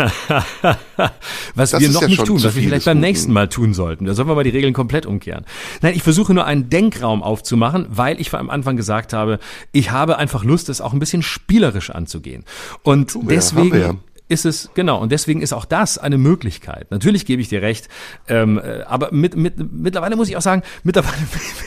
Was 1.55 1.71
Das 1.71 1.81
wir 1.81 1.89
noch 1.89 2.01
ja 2.01 2.07
nicht 2.07 2.25
tun, 2.25 2.37
was 2.37 2.43
wir 2.43 2.51
viel 2.51 2.63
vielleicht 2.69 2.85
beim 2.85 2.99
nächsten 2.99 3.31
Mal 3.33 3.47
tun 3.49 3.73
sollten. 3.73 4.05
Da 4.05 4.13
sollen 4.13 4.27
wir 4.27 4.35
mal 4.35 4.43
die 4.43 4.49
Regeln 4.49 4.73
komplett 4.73 5.05
umkehren. 5.05 5.45
Nein, 5.81 5.93
ich 5.95 6.03
versuche 6.03 6.33
nur 6.33 6.45
einen 6.45 6.69
Denkraum 6.69 7.23
aufzumachen, 7.23 7.85
weil 7.89 8.19
ich 8.19 8.29
vor 8.29 8.39
am 8.39 8.49
Anfang 8.49 8.77
gesagt 8.77 9.13
habe, 9.13 9.39
ich 9.71 9.91
habe 9.91 10.17
einfach 10.17 10.43
Lust, 10.43 10.69
es 10.69 10.81
auch 10.81 10.93
ein 10.93 10.99
bisschen 10.99 11.21
spielerisch 11.21 11.89
anzugehen. 11.89 12.43
Und 12.83 13.17
deswegen 13.23 13.79
ja. 13.79 13.95
Ist 14.29 14.45
es, 14.45 14.69
genau, 14.75 14.99
und 15.01 15.11
deswegen 15.11 15.41
ist 15.41 15.53
auch 15.53 15.65
das 15.65 15.97
eine 15.97 16.17
Möglichkeit. 16.19 16.91
Natürlich 16.91 17.25
gebe 17.25 17.41
ich 17.41 17.49
dir 17.49 17.61
recht, 17.63 17.89
ähm, 18.27 18.59
äh, 18.59 18.83
aber 18.83 19.11
mit, 19.11 19.35
mit, 19.35 19.55
mittlerweile 19.73 20.15
muss 20.15 20.29
ich 20.29 20.37
auch 20.37 20.41
sagen, 20.41 20.61
mittlerweile 20.83 21.17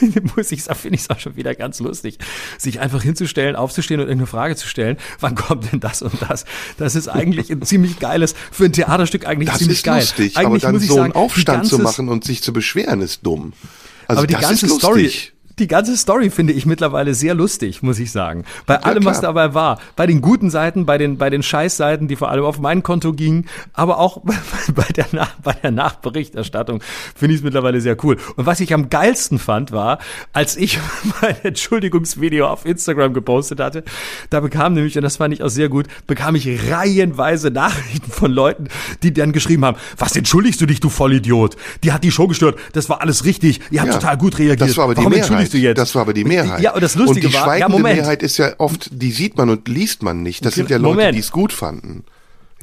muss 0.37 0.51
ich 0.53 0.63
finde 0.63 0.95
ich 0.95 1.03
es 1.03 1.11
auch 1.11 1.19
schon 1.19 1.37
wieder 1.37 1.55
ganz 1.57 1.81
lustig, 1.81 2.19
sich 2.59 2.79
einfach 2.81 3.03
hinzustellen, 3.03 3.57
aufzustehen 3.57 4.01
und 4.01 4.07
irgendeine 4.07 4.29
Frage 4.29 4.55
zu 4.57 4.69
stellen, 4.69 4.97
wann 5.19 5.35
kommt 5.35 5.73
denn 5.73 5.81
das 5.81 6.03
und 6.03 6.15
das? 6.29 6.45
Das 6.79 6.95
ist 6.95 7.09
eigentlich 7.09 7.51
ein 7.51 7.63
ziemlich 7.63 7.99
geiles, 7.99 8.35
für 8.53 8.65
ein 8.67 8.73
Theaterstück 8.73 9.27
eigentlich 9.27 9.49
Das 9.49 9.59
ziemlich 9.59 9.79
ist 9.79 9.85
geil. 9.85 10.01
lustig, 10.01 10.37
eigentlich 10.37 10.65
aber 10.65 10.73
dann 10.73 10.81
so 10.81 10.95
sagen, 10.95 11.05
einen 11.07 11.13
Aufstand 11.15 11.67
zu 11.67 11.79
ganze- 11.79 11.83
machen 11.83 12.09
und 12.09 12.25
sich 12.25 12.43
zu 12.43 12.53
beschweren, 12.53 13.01
ist 13.01 13.27
dumm. 13.27 13.53
Also 14.07 14.21
aber 14.21 14.27
die 14.29 14.35
das 14.35 14.43
ganze 14.43 14.67
ist 14.67 14.77
Story. 14.77 15.11
Die 15.59 15.67
ganze 15.67 15.97
Story 15.97 16.31
finde 16.31 16.53
ich 16.53 16.67
mittlerweile 16.67 17.15
sehr 17.15 17.35
lustig, 17.35 17.83
muss 17.83 17.99
ich 17.99 18.11
sagen. 18.11 18.45
Bei 18.67 18.83
allem, 18.83 19.05
was 19.05 19.21
klar. 19.21 19.33
dabei 19.33 19.55
war. 19.55 19.79
Bei 19.97 20.07
den 20.07 20.21
guten 20.21 20.51
Seiten, 20.51 20.87
bei 20.87 20.99
den, 20.99 21.19
bei 21.19 21.31
den 21.31 21.43
Scheißseiten, 21.43 22.09
die 22.09 22.17
vor 22.17 22.31
allem 22.31 22.45
auf 22.45 22.59
mein 22.59 22.83
Konto 22.83 23.13
gingen, 23.13 23.47
aber 23.73 23.99
auch 23.99 24.23
bei 24.75 24.85
der, 24.97 25.07
Nach 25.13 25.35
bei 25.43 25.53
der 25.53 25.71
Nachberichterstattung 25.71 26.83
finde 27.15 27.35
ich 27.35 27.41
es 27.41 27.45
mittlerweile 27.45 27.81
sehr 27.81 28.03
cool. 28.05 28.17
Und 28.37 28.47
was 28.47 28.61
ich 28.61 28.73
am 28.73 28.89
geilsten 28.89 29.39
fand, 29.39 29.73
war, 29.73 29.99
als 30.33 30.57
ich 30.57 30.79
mein 31.23 31.37
Entschuldigungsvideo 31.43 32.47
auf 32.47 32.65
Instagram 32.65 33.13
gepostet 33.13 33.61
hatte, 33.61 33.85
da 34.31 34.41
bekam 34.41 34.75
nämlich, 34.75 34.97
und 34.97 35.03
das 35.03 35.17
fand 35.17 35.35
ich 35.35 35.43
auch 35.43 35.49
sehr 35.49 35.69
gut, 35.69 35.87
bekam 36.07 36.35
ich 36.35 36.71
reihenweise 36.71 37.51
Nachrichten 37.51 38.11
von 38.11 38.31
Leuten, 38.31 38.69
die 39.03 39.13
dann 39.13 39.33
geschrieben 39.33 39.65
haben, 39.65 39.77
was 39.99 40.17
entschuldigst 40.17 40.61
du 40.61 40.67
dich, 40.67 40.81
du 40.81 40.89
Vollidiot? 40.89 41.57
Die 41.85 41.93
hat 41.93 42.05
die 42.05 42.11
Show 42.11 42.27
gestört, 42.29 42.59
das 42.73 42.89
war 42.89 43.01
alles 43.01 43.25
richtig, 43.25 43.61
ihr 43.71 43.81
habt 43.81 43.93
Ja, 43.93 43.99
total 43.99 44.17
gut 44.17 44.39
reagiert. 44.39 44.71
Das 44.71 44.77
war 44.77 44.85
aber 44.85 44.95
die 44.95 44.99
Warum 44.99 45.13
Mehrheit. 45.13 45.42
Entschuldigst 45.43 45.55
du 45.55 45.59
jetzt? 45.59 45.79
Das 45.79 45.95
war 45.95 46.03
aber 46.03 46.13
die 46.13 46.25
Mehrheit. 46.25 46.61
Ja, 46.61 46.75
und 46.75 46.83
das 46.83 46.95
Lustige 46.95 47.27
und 47.27 47.33
die 47.33 47.39
war, 47.39 47.45
schweigende 47.45 47.77
ja. 47.77 47.83
Mehrheit 47.83 48.23
ist 48.23 48.39
ja 48.39 48.53
oft, 48.59 48.89
die 48.93 49.13
sieht 49.13 49.37
man 49.37 49.51
und 49.51 49.69
liest 49.69 50.03
man 50.03 50.23
nicht. 50.23 50.45
Das 50.45 50.55
sind 50.55 50.71
ja 50.71 50.79
Leute, 50.79 51.13
die 51.13 51.19
es 51.19 51.33
gut 51.33 51.53
fanden. 51.53 52.05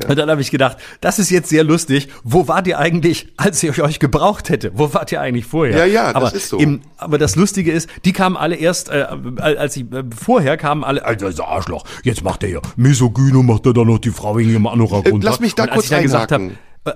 Und 0.07 0.17
dann 0.17 0.30
habe 0.30 0.41
ich 0.41 0.51
gedacht, 0.51 0.77
das 1.01 1.19
ist 1.19 1.30
jetzt 1.30 1.49
sehr 1.49 1.63
lustig. 1.63 2.07
Wo 2.23 2.47
wart 2.47 2.67
ihr 2.67 2.80
eigentlich, 2.80 3.27
als 3.38 3.61
ich 3.61 3.82
euch 3.82 3.99
gebraucht 3.99 4.49
hätte? 4.49 4.71
Wo 4.73 4.93
wart 4.93 5.11
ihr 5.11 5.19
eigentlich 5.19 5.45
vorher? 5.45 5.77
Ja, 5.77 5.86
ja, 5.86 6.13
das 6.13 6.15
aber 6.15 6.36
ist 6.36 6.49
so. 6.49 6.59
Eben, 6.59 6.82
aber 6.97 7.17
das 7.17 7.36
Lustige 7.36 7.71
ist, 7.71 7.89
die 8.05 8.13
kamen 8.13 8.38
alle 8.38 8.55
erst, 8.55 8.89
äh, 8.89 9.05
als 9.38 9.75
ich 9.75 9.91
äh, 9.91 10.03
vorher 10.17 10.57
kamen 10.57 10.84
alle, 10.84 11.01
dieser 11.17 11.47
Arschloch, 11.47 11.84
jetzt 12.03 12.23
macht 12.23 12.43
er 12.43 12.49
ja 12.49 12.61
Misogyno, 12.77 13.43
macht 13.43 13.65
er 13.65 13.73
da 13.73 13.84
noch 13.84 13.99
die 13.99 14.11
Frau 14.11 14.38
wegen 14.38 14.51
ihrem 14.51 14.67
Anorak 14.67 15.11
runter. 15.11 15.27
Lass 15.27 15.39
mich 15.39 15.55
da 15.55 15.63
Und 15.63 15.69
als 15.69 15.75
kurz 15.75 15.86
ich 15.86 15.91
dann 15.91 16.03
gesagt 16.03 16.32
habe, 16.32 16.51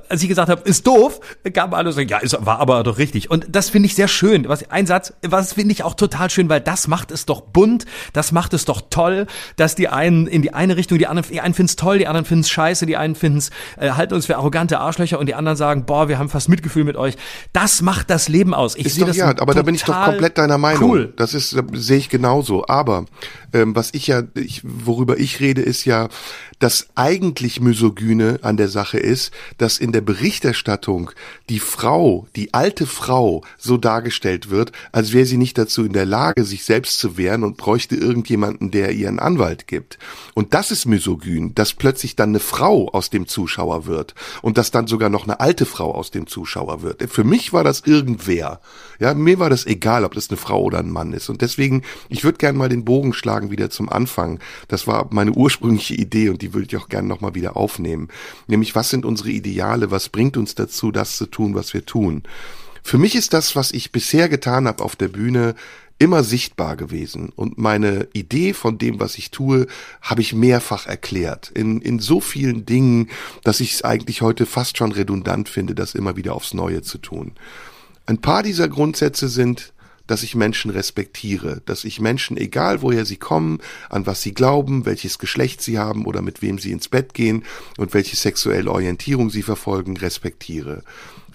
als 0.10 0.22
ich 0.22 0.30
gesagt 0.30 0.50
habe, 0.50 0.62
ist 0.64 0.86
doof, 0.88 1.20
kamen 1.54 1.74
alle 1.74 1.92
so, 1.92 2.02
ja, 2.02 2.18
ist, 2.18 2.36
war 2.40 2.60
aber 2.60 2.84
doch 2.84 2.98
richtig. 2.98 3.30
Und 3.30 3.48
das 3.50 3.70
finde 3.70 3.88
ich 3.88 3.96
sehr 3.96 4.08
schön. 4.08 4.48
Was, 4.48 4.70
ein 4.70 4.86
Satz, 4.86 5.14
was 5.22 5.54
finde 5.54 5.74
ich 5.74 5.84
auch 5.84 5.94
total 5.94 6.30
schön, 6.30 6.50
weil 6.50 6.62
das 6.62 6.88
macht 6.88 7.12
es 7.12 7.26
doch 7.26 7.42
bunt, 7.42 7.86
das 8.14 8.32
macht 8.32 8.54
es 8.54 8.66
doch 8.66 8.82
toll, 8.90 9.28
dass 9.56 9.76
die 9.76 9.88
einen 9.88 10.28
in 10.28 10.42
die 10.42 10.54
eine 10.54 10.78
Richtung, 10.78 10.98
die 10.98 11.08
anderen, 11.08 11.30
die 11.32 11.42
einen 11.42 11.54
finden 11.54 11.70
es 11.70 11.76
toll, 11.76 11.98
die 11.98 12.08
anderen 12.08 12.26
finden 12.26 12.42
es 12.42 12.50
scheiße, 12.50 12.86
die 12.86 12.98
einen 12.98 13.16
finden 13.16 13.40
es, 13.40 13.50
äh, 13.78 13.92
halten 13.92 14.14
uns 14.14 14.26
für 14.26 14.38
arrogante 14.38 14.80
Arschlöcher 14.80 15.20
und 15.20 15.28
die 15.28 15.36
anderen 15.36 15.58
sagen, 15.58 15.86
boah, 15.86 16.08
wir 16.08 16.20
haben 16.20 16.30
fast 16.30 16.50
Mitgefühl 16.50 16.84
mit 16.84 16.98
euch. 16.98 17.16
Das 17.54 17.82
macht 17.82 18.10
das 18.10 18.30
Leben 18.30 18.54
aus. 18.54 18.76
Ich 18.76 18.94
sehe 18.94 19.06
das 19.06 19.18
ja, 19.18 19.30
aber 19.40 19.54
da 19.54 19.62
bin 19.62 19.76
ich 19.76 19.84
doch 19.84 20.06
komplett 20.06 20.38
deiner 20.38 20.58
Meinung. 20.58 20.90
Cool. 20.90 21.14
Das 21.16 21.34
ist, 21.34 21.54
äh, 21.54 21.64
sehe 21.74 21.98
ich 21.98 22.10
genauso. 22.10 22.66
Aber 22.68 23.06
ähm, 23.54 23.76
was 23.76 23.90
ich 23.94 24.08
ja, 24.08 24.24
ich, 24.36 24.62
worüber 24.64 25.18
ich 25.18 25.40
rede, 25.40 25.62
ist 25.62 25.86
ja, 25.86 26.10
dass 26.60 26.88
eigentlich 26.96 27.62
Misogyne 27.62 28.40
an 28.42 28.58
der 28.58 28.70
Sache 28.70 28.98
ist, 28.98 29.32
dass 29.58 29.78
in 29.84 29.92
der 29.92 30.02
Berichterstattung 30.02 31.12
die 31.50 31.60
Frau, 31.60 32.26
die 32.38 32.54
alte 32.54 32.88
Frau, 32.88 33.44
so 33.58 33.76
dargestellt 33.76 34.50
wird, 34.50 34.72
als 34.94 35.12
wäre 35.12 35.26
sie 35.26 35.36
nicht 35.36 35.58
dazu 35.58 35.84
in 35.84 35.92
der 35.92 36.06
Lage, 36.06 36.46
sich 36.46 36.64
selbst 36.64 37.00
zu 37.00 37.18
wehren 37.18 37.44
und 37.44 37.58
bräuchte 37.58 37.96
irgendjemanden, 37.96 38.72
der 38.72 38.94
ihr 38.94 39.10
einen 39.10 39.20
Anwalt 39.20 39.68
gibt. 39.68 40.00
Und 40.34 40.54
das 40.54 40.72
ist 40.72 40.86
misogyn, 40.86 41.54
dass 41.54 41.74
plötzlich 41.74 42.16
dann 42.16 42.30
eine 42.30 42.40
Frau 42.40 42.88
aus 42.90 43.10
dem 43.10 43.28
Zuschauer 43.28 43.86
wird 43.86 44.16
und 44.42 44.58
dass 44.58 44.72
dann 44.72 44.88
sogar 44.88 45.10
noch 45.10 45.26
eine 45.26 45.42
alte 45.42 45.66
Frau 45.66 45.94
aus 45.94 46.12
dem 46.12 46.28
Zuschauer 46.28 46.82
wird. 46.82 47.04
Für 47.12 47.26
mich 47.26 47.52
war 47.52 47.66
das 47.66 47.82
irgendwer. 47.82 48.62
Ja, 49.00 49.14
mir 49.14 49.38
war 49.40 49.50
das 49.50 49.66
egal, 49.66 50.06
ob 50.06 50.14
das 50.14 50.30
eine 50.30 50.38
Frau 50.38 50.64
oder 50.64 50.80
ein 50.80 50.92
Mann 50.92 51.12
ist. 51.12 51.28
Und 51.28 51.42
deswegen, 51.42 51.82
ich 52.08 52.24
würde 52.24 52.38
gerne 52.38 52.58
mal 52.58 52.70
den 52.70 52.86
Bogen 52.86 53.12
schlagen 53.12 53.52
wieder 53.52 53.70
zum 53.70 53.90
Anfang. 53.90 54.40
Das 54.70 54.88
war 54.88 55.10
meine 55.12 55.34
ursprüngliche 55.34 55.96
Idee 55.96 56.30
und 56.30 56.42
die 56.42 56.54
würde 56.54 56.68
ich 56.68 56.78
auch 56.78 56.88
gerne 56.88 57.10
nochmal 57.10 57.36
wieder 57.36 57.58
aufnehmen. 57.58 58.08
Nämlich, 58.48 58.76
was 58.76 58.90
sind 58.90 59.04
unsere 59.04 59.30
Ideale? 59.30 59.63
Was 59.64 60.10
bringt 60.10 60.38
uns 60.38 60.56
dazu, 60.56 60.92
das 60.92 61.18
zu 61.18 61.26
tun, 61.26 61.56
was 61.56 61.74
wir 61.74 61.86
tun? 61.86 62.24
Für 62.84 62.98
mich 62.98 63.16
ist 63.16 63.34
das, 63.34 63.56
was 63.56 63.72
ich 63.72 63.92
bisher 63.92 64.28
getan 64.28 64.68
habe 64.68 64.84
auf 64.84 64.96
der 64.96 65.08
Bühne, 65.08 65.56
immer 66.00 66.24
sichtbar 66.24 66.76
gewesen. 66.76 67.30
Und 67.30 67.58
meine 67.58 68.08
Idee 68.14 68.54
von 68.54 68.78
dem, 68.78 69.00
was 69.00 69.18
ich 69.18 69.32
tue, 69.32 69.68
habe 70.02 70.22
ich 70.22 70.34
mehrfach 70.34 70.86
erklärt. 70.86 71.50
In, 71.54 71.80
in 71.82 72.00
so 72.00 72.20
vielen 72.20 72.66
Dingen, 72.66 73.10
dass 73.44 73.62
ich 73.62 73.74
es 73.74 73.84
eigentlich 73.84 74.22
heute 74.22 74.46
fast 74.46 74.78
schon 74.78 74.92
redundant 74.92 75.48
finde, 75.48 75.76
das 75.76 75.96
immer 75.96 76.18
wieder 76.18 76.34
aufs 76.36 76.54
Neue 76.54 76.82
zu 76.82 76.98
tun. 76.98 77.32
Ein 78.06 78.20
paar 78.20 78.44
dieser 78.44 78.68
Grundsätze 78.68 79.30
sind, 79.30 79.72
dass 80.08 80.24
ich 80.24 80.36
Menschen 80.36 80.72
respektiere, 80.72 81.62
dass 81.66 81.86
ich 81.86 82.02
Menschen, 82.02 82.38
egal 82.38 82.82
woher 82.82 83.06
sie 83.06 83.18
kommen, 83.18 83.60
an 83.90 84.06
was 84.06 84.22
sie 84.22 84.34
glauben, 84.34 84.86
welches 84.86 85.20
Geschlecht 85.20 85.62
sie 85.62 85.80
haben 85.80 86.06
oder 86.06 86.22
mit 86.22 86.42
wem 86.42 86.60
sie 86.60 86.72
ins 86.72 86.90
Bett 86.90 87.14
gehen 87.14 87.44
und 87.78 87.94
welche 87.94 88.16
sexuelle 88.16 88.72
Orientierung 88.72 89.30
sie 89.30 89.44
verfolgen, 89.44 89.98
respektiere. 89.98 90.84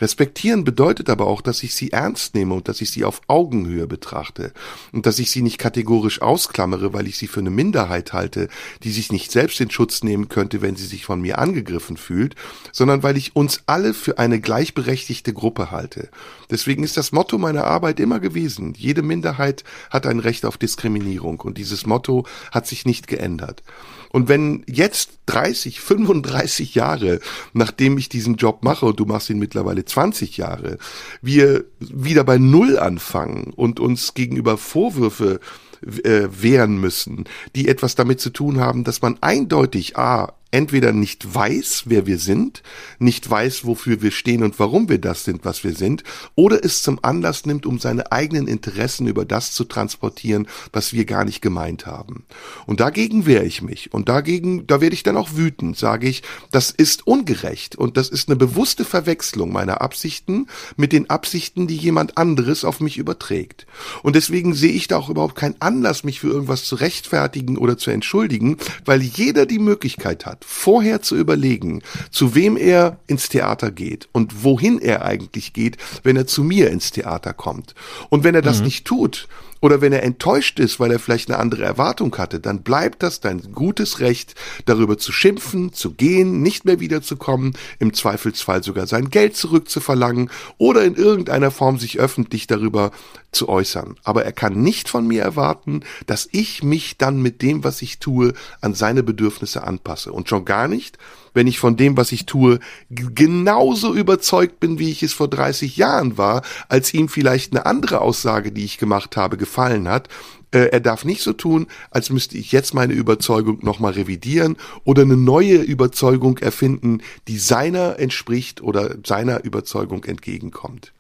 Respektieren 0.01 0.65
bedeutet 0.65 1.11
aber 1.11 1.27
auch, 1.27 1.41
dass 1.41 1.63
ich 1.63 1.75
sie 1.75 1.93
ernst 1.93 2.35
nehme 2.35 2.55
und 2.55 2.69
dass 2.69 2.81
ich 2.81 2.91
sie 2.91 3.05
auf 3.05 3.21
Augenhöhe 3.27 3.87
betrachte 3.87 4.53
und 4.93 5.07
dass 5.07 5.19
ich 5.19 5.31
sie 5.31 5.43
nicht 5.43 5.59
kategorisch 5.59 6.23
ausklammere, 6.23 6.93
weil 6.93 7.07
ich 7.07 7.19
sie 7.19 7.27
für 7.27 7.41
eine 7.41 7.51
Minderheit 7.51 8.13
halte, 8.13 8.49
die 8.83 8.91
sich 8.91 9.13
nicht 9.13 9.33
selbst 9.33 9.61
in 9.61 9.71
Schutz 9.71 10.03
nehmen 10.03 10.29
könnte, 10.29 10.63
wenn 10.63 10.77
sie 10.77 10.87
sich 10.87 11.05
von 11.05 11.21
mir 11.21 11.39
angegriffen 11.39 11.97
fühlt, 11.97 12.35
sondern 12.73 13.03
weil 13.03 13.17
ich 13.17 13.35
uns 13.37 13.63
alle 13.67 13.95
für 13.95 14.19
eine 14.19 14.41
gleichberechtigte 14.41 15.33
Gruppe 15.33 15.71
halte. 15.71 16.09
Deswegen 16.51 16.83
ist 16.83 16.97
das 16.97 17.13
Motto 17.13 17.39
meiner 17.39 17.65
Arbeit 17.65 18.01
immer 18.01 18.21
gewesen, 18.21 18.75
jede 18.77 19.03
Minderheit 19.03 19.65
hat 19.91 20.07
ein 20.07 20.21
Recht 20.21 20.45
auf 20.45 20.59
Diskriminierung 20.59 21.41
und 21.41 21.59
dieses 21.59 21.87
Motto 21.87 22.27
hat 22.53 22.67
sich 22.67 22.87
nicht 22.87 23.07
geändert. 23.09 23.63
Und 24.11 24.29
wenn 24.29 24.65
jetzt 24.67 25.11
30, 25.27 25.81
35 25.81 26.75
Jahre, 26.75 27.21
nachdem 27.53 27.99
ich 27.99 28.09
diesen 28.09 28.37
Job 28.37 28.63
mache, 28.63 28.87
und 28.87 28.99
du 28.99 29.05
machst 29.05 29.31
ihn 29.31 29.39
mittlerweile 29.39 29.85
20 29.85 30.37
Jahre, 30.37 30.79
wir 31.21 31.65
wieder 31.79 32.25
bei 32.25 32.39
Null 32.39 32.79
anfangen 32.79 33.53
und 33.55 33.81
uns 33.81 34.15
gegenüber 34.15 34.57
Vorwürfe 34.57 35.41
äh, 35.83 36.29
wehren 36.31 36.81
müssen, 36.81 37.25
die 37.55 37.69
etwas 37.69 37.95
damit 37.95 38.21
zu 38.21 38.31
tun 38.31 38.61
haben, 38.61 38.85
dass 38.85 39.03
man 39.03 39.19
eindeutig 39.21 39.97
A, 39.97 40.33
entweder 40.51 40.93
nicht 40.93 41.35
weiß, 41.35 41.85
wer 41.87 42.07
wir 42.07 42.19
sind, 42.19 42.63
nicht 42.99 43.29
weiß, 43.29 43.65
wofür 43.65 44.03
wir 44.03 44.11
stehen 44.11 44.43
und 44.43 44.59
warum 44.59 44.89
wir 44.89 44.99
das 44.99 45.25
sind, 45.25 45.45
was 45.45 45.65
wir 45.65 45.75
sind, 45.75 46.05
oder 46.35 46.65
es 46.65 46.83
zum 46.83 46.99
Anlass 47.03 47.45
nimmt, 47.47 47.67
um 47.67 47.79
seine 47.79 48.13
eigenen 48.13 48.49
Interessen 48.49 49.07
über 49.07 49.25
das 49.25 49.53
zu 49.53 49.65
transportieren, 49.65 50.49
was 50.73 50.93
wir 50.93 51.05
gar 51.05 51.25
nicht 51.25 51.43
gemeint 51.43 51.87
haben. 51.87 52.25
Und 52.67 52.81
dagegen 52.81 53.27
wehre 53.27 53.45
ich 53.45 53.63
mich. 53.63 53.93
Und 53.93 54.09
dagegen, 54.09 54.67
da 54.67 54.81
werde 54.81 54.95
ich 54.95 55.03
dann 55.03 55.17
auch 55.17 55.37
wütend, 55.37 55.77
sage 55.77 56.09
ich, 56.09 56.23
das 56.51 56.71
ist 56.71 57.07
ungerecht 57.07 57.77
und 57.77 57.97
das 57.97 58.09
ist 58.09 58.29
eine 58.29 58.37
bewusste 58.37 58.85
Verwechslung 58.85 59.53
meiner 59.53 59.83
Absichten 59.83 60.47
mit 60.77 60.93
den 60.93 61.11
Absichten, 61.11 61.67
die 61.67 61.77
jemand 61.77 62.17
anderes 62.17 62.65
auf 62.65 62.81
mich 62.81 62.97
überträgt. 62.97 63.67
Und 64.03 64.17
deswegen 64.17 64.55
sehe 64.55 64.73
ich 64.73 64.89
da 64.89 64.97
auch 64.97 65.11
überhaupt 65.11 65.35
keinen 65.35 65.61
Anlass, 65.61 66.05
mich 66.05 66.21
für 66.21 66.29
irgendwas 66.29 66.65
zu 66.65 66.77
rechtfertigen 66.77 67.59
oder 67.59 67.77
zu 67.77 67.91
entschuldigen, 67.91 68.57
weil 68.85 69.03
jeder 69.03 69.47
die 69.47 69.59
Möglichkeit 69.59 70.27
hat, 70.27 70.38
vorher 70.45 71.03
zu 71.03 71.17
überlegen, 71.17 71.83
zu 72.11 72.35
wem 72.35 72.57
er 72.57 72.99
ins 73.07 73.29
Theater 73.29 73.71
geht 73.71 74.09
und 74.13 74.45
wohin 74.45 74.81
er 74.81 75.05
eigentlich 75.05 75.53
geht, 75.53 75.77
wenn 76.03 76.17
er 76.17 76.27
zu 76.27 76.43
mir 76.43 76.71
ins 76.71 76.91
Theater 76.91 77.33
kommt. 77.33 77.75
Und 78.09 78.25
wenn 78.25 78.35
er 78.35 78.43
das 78.43 78.61
nicht 78.61 78.85
tut, 78.85 79.29
oder 79.61 79.81
wenn 79.81 79.93
er 79.93 80.03
enttäuscht 80.03 80.59
ist, 80.59 80.81
weil 80.81 80.91
er 80.91 80.99
vielleicht 80.99 81.31
eine 81.31 81.39
andere 81.39 81.65
Erwartung 81.65 82.17
hatte, 82.17 82.41
dann 82.41 82.63
bleibt 82.63 83.03
das 83.03 83.21
dein 83.21 83.53
gutes 83.53 84.01
Recht, 84.01 84.35
darüber 84.67 84.99
zu 84.99 85.13
schimpfen, 85.13 85.73
zu 85.73 85.93
gehen, 85.93 86.43
nicht 86.43 86.65
mehr 86.65 86.81
wiederzukommen, 86.81 87.57
im 87.79 87.95
Zweifelsfall 87.95 88.63
sogar 88.63 88.87
sein 88.87 89.11
Geld 89.11 89.37
zurückzuverlangen 89.37 90.31
oder 90.59 90.85
in 90.85 90.95
irgendeiner 90.95 91.51
Form 91.51 91.79
sich 91.79 91.99
öffentlich 91.99 92.47
darüber 92.47 92.91
zu 93.33 93.49
äußern. 93.49 93.97
Aber 94.05 94.25
er 94.25 94.33
kann 94.33 94.63
nicht 94.63 94.89
von 94.89 95.07
mir 95.07 95.23
erwarten, 95.23 95.83
dass 96.07 96.29
ich 96.33 96.63
mich 96.63 96.97
dann 96.99 97.21
mit 97.21 97.43
dem, 97.43 97.65
was 97.65 97.83
ich 97.83 97.99
tue, 97.99 98.33
an 98.61 98.75
seine 98.75 99.03
Bedürfnisse 99.03 99.65
anpasse. 99.65 100.13
Und 100.13 100.29
schon 100.29 100.45
gar 100.45 100.69
nicht, 100.69 100.99
wenn 101.39 101.47
ich 101.47 101.61
von 101.61 101.77
dem, 101.77 101.97
was 101.97 102.11
ich 102.11 102.27
tue, 102.27 102.59
genauso 102.91 103.95
überzeugt 103.95 104.59
bin, 104.59 104.81
wie 104.81 104.91
ich 104.91 105.05
es 105.05 105.13
vor 105.13 105.29
30 105.29 105.77
Jahren 105.77 106.19
war, 106.19 106.43
als 106.69 106.93
ihm 106.93 107.09
vielleicht 107.09 107.53
eine 107.53 107.65
andere 107.65 108.01
Aussage, 108.01 108.51
die 108.51 108.65
ich 108.65 108.77
gemacht 108.77 109.17
habe, 109.17 109.37
gefallen 109.37 109.87
hat. 109.87 110.09
Äh, 110.51 110.71
er 110.73 110.81
darf 110.81 111.05
nicht 111.05 111.23
so 111.23 111.33
tun, 111.33 111.69
als 111.93 112.11
müsste 112.11 112.37
ich 112.37 112.51
jetzt 112.51 112.75
meine 112.75 112.93
Überzeugung 112.93 113.61
nochmal 113.63 113.93
revidieren 113.93 114.57
oder 114.83 115.03
eine 115.03 115.17
neue 115.17 115.59
Überzeugung 115.59 116.39
erfinden, 116.39 117.03
die 117.29 117.39
seiner 117.39 118.01
entspricht 118.01 118.61
oder 118.61 118.97
seiner 119.07 119.45
Überzeugung 119.45 120.03
entgegenkommt. 120.03 120.93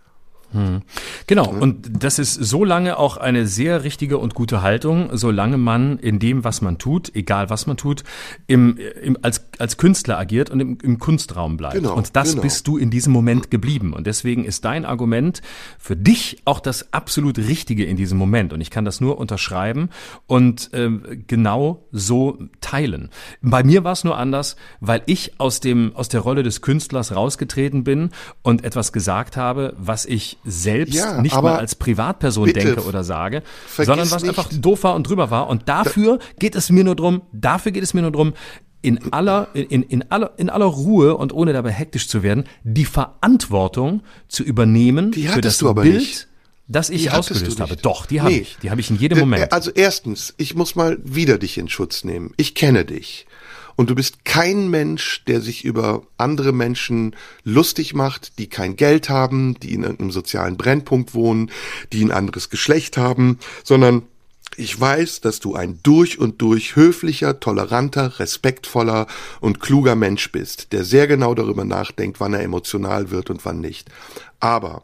Hm. 0.53 0.81
Genau, 1.27 1.53
mhm. 1.53 1.61
und 1.61 2.03
das 2.03 2.19
ist 2.19 2.33
so 2.33 2.65
lange 2.65 2.99
auch 2.99 3.19
eine 3.19 3.47
sehr 3.47 3.85
richtige 3.85 4.17
und 4.17 4.35
gute 4.35 4.63
Haltung, 4.63 5.11
solange 5.13 5.59
man 5.59 5.99
in 5.99 6.19
dem, 6.19 6.43
was 6.43 6.63
man 6.63 6.79
tut, 6.79 7.15
egal 7.15 7.51
was 7.51 7.67
man 7.67 7.77
tut, 7.77 8.03
im, 8.47 8.79
im, 9.03 9.19
als, 9.21 9.45
als 9.59 9.77
Künstler 9.77 10.19
agiert 10.19 10.49
und 10.49 10.61
im, 10.61 10.79
im 10.83 10.99
Kunstraum 10.99 11.59
bleibt. 11.59 11.75
Genau, 11.75 11.95
und 11.95 12.17
das 12.17 12.31
genau. 12.31 12.43
bist 12.43 12.67
du 12.67 12.79
in 12.79 12.91
diesem 12.91 13.13
Moment 13.13 13.51
geblieben. 13.51 13.93
Und 13.93 14.07
deswegen 14.07 14.45
ist 14.47 14.65
dein 14.65 14.87
Argument 14.87 15.43
für 15.79 15.97
dich 15.97 16.41
auch 16.47 16.61
das 16.61 16.95
absolut 16.95 17.37
Richtige 17.37 17.85
in 17.85 17.97
diesem 17.97 18.17
Moment. 18.17 18.55
Und 18.55 18.63
ich 18.63 18.71
kann 18.71 18.87
das 18.87 19.03
nur 19.03 19.19
unterschreiben 19.19 19.91
und 20.27 20.73
äh, 20.73 20.89
genau 21.27 21.85
so 21.93 22.39
teilen. 22.63 23.11
Bei 23.43 23.63
mir 23.63 23.85
war 23.85 23.93
es 23.93 24.05
nur 24.05 24.17
anders, 24.17 24.57
weil 24.81 25.03
ich 25.05 25.39
aus, 25.39 25.61
dem, 25.61 25.95
aus 25.95 26.09
der 26.09 26.21
Rolle 26.21 26.43
des 26.43 26.63
Künstlers 26.63 27.15
rausgetreten 27.15 27.85
bin 27.85 28.11
und 28.43 28.65
etwas 28.65 28.93
gesagt 28.93 29.37
habe, 29.37 29.75
was 29.77 30.07
ich 30.07 30.38
selbst 30.45 30.95
ja, 30.95 31.21
nicht 31.21 31.35
mal 31.35 31.57
als 31.57 31.75
Privatperson 31.75 32.47
bitte, 32.47 32.61
denke 32.61 32.83
oder 32.85 33.05
sage, 33.05 33.43
sondern 33.77 34.11
was 34.11 34.23
nicht. 34.23 34.31
einfach 34.31 34.51
doof 34.53 34.85
war 34.85 34.95
und 34.95 35.09
drüber 35.09 35.31
war. 35.31 35.49
Und 35.49 35.69
dafür 35.69 36.19
geht 36.39 36.55
es 36.55 36.71
mir 36.71 36.85
nur 36.85 36.97
drum, 36.97 37.23
dafür 37.33 37.73
geht 37.73 37.83
es 37.83 37.95
mir 37.95 38.03
nur 38.03 38.13
drum, 38.13 38.35
in 38.81 39.13
aller, 39.13 39.49
in, 39.55 39.83
in, 39.83 40.11
aller, 40.11 40.33
in 40.37 40.51
aller 40.51 40.67
Ruhe 40.67 41.17
und 41.17 41.33
ohne 41.33 41.53
dabei 41.53 41.71
hektisch 41.73 42.09
zu 42.09 42.23
werden, 42.23 42.45
die 42.63 42.85
Verantwortung 42.85 44.03
zu 44.29 44.45
übernehmen 44.45 45.13
für 45.13 45.41
das 45.41 45.59
Bild, 45.59 45.95
nicht. 45.95 46.29
das 46.69 46.89
ich 46.89 47.11
ausgelöst 47.11 47.61
habe. 47.61 47.77
Doch, 47.77 48.07
die 48.07 48.21
habe 48.21 48.33
nee. 48.33 48.39
ich. 48.41 48.57
Die 48.63 48.71
habe 48.71 48.81
ich 48.81 48.91
in 48.91 48.97
jedem 48.97 49.19
Moment. 49.19 49.53
Also 49.53 49.73
erstens, 49.75 50.35
ich 50.37 50.55
muss 50.55 50.77
mal 50.77 50.99
wieder 51.03 51.39
dich 51.39 51.59
in 51.59 51.69
Schutz 51.69 52.05
nehmen. 52.05 52.33
Ich 52.37 52.55
kenne 52.55 52.85
dich. 52.85 53.27
Und 53.79 53.91
du 53.91 53.95
bist 53.95 54.25
kein 54.25 54.71
Mensch, 54.71 55.23
der 55.29 55.41
sich 55.41 55.65
über 55.65 56.03
andere 56.17 56.51
Menschen 56.51 57.15
lustig 57.45 57.95
macht, 57.95 58.37
die 58.41 58.49
kein 58.49 58.75
Geld 58.75 59.09
haben, 59.09 59.55
die 59.61 59.73
in 59.73 59.85
irgendeinem 59.85 60.11
sozialen 60.11 60.57
Brennpunkt 60.57 61.15
wohnen, 61.15 61.53
die 61.93 62.05
ein 62.05 62.11
anderes 62.11 62.51
Geschlecht 62.51 62.97
haben, 62.97 63.39
sondern 63.63 64.03
ich 64.57 64.79
weiß, 64.81 65.21
dass 65.21 65.39
du 65.39 65.55
ein 65.55 65.79
durch 65.85 66.19
und 66.19 66.43
durch 66.43 66.75
höflicher, 66.75 67.39
toleranter, 67.39 68.19
respektvoller 68.19 69.07
und 69.39 69.61
kluger 69.61 69.95
Mensch 69.95 70.33
bist, 70.33 70.73
der 70.73 70.83
sehr 70.83 71.07
genau 71.07 71.37
darüber 71.37 71.65
nachdenkt, 71.65 72.19
wann 72.19 72.35
er 72.35 72.43
emotional 72.43 73.13
wird 73.13 73.31
und 73.31 73.45
wann 73.45 73.61
nicht. 73.61 73.89
Aber 74.41 74.83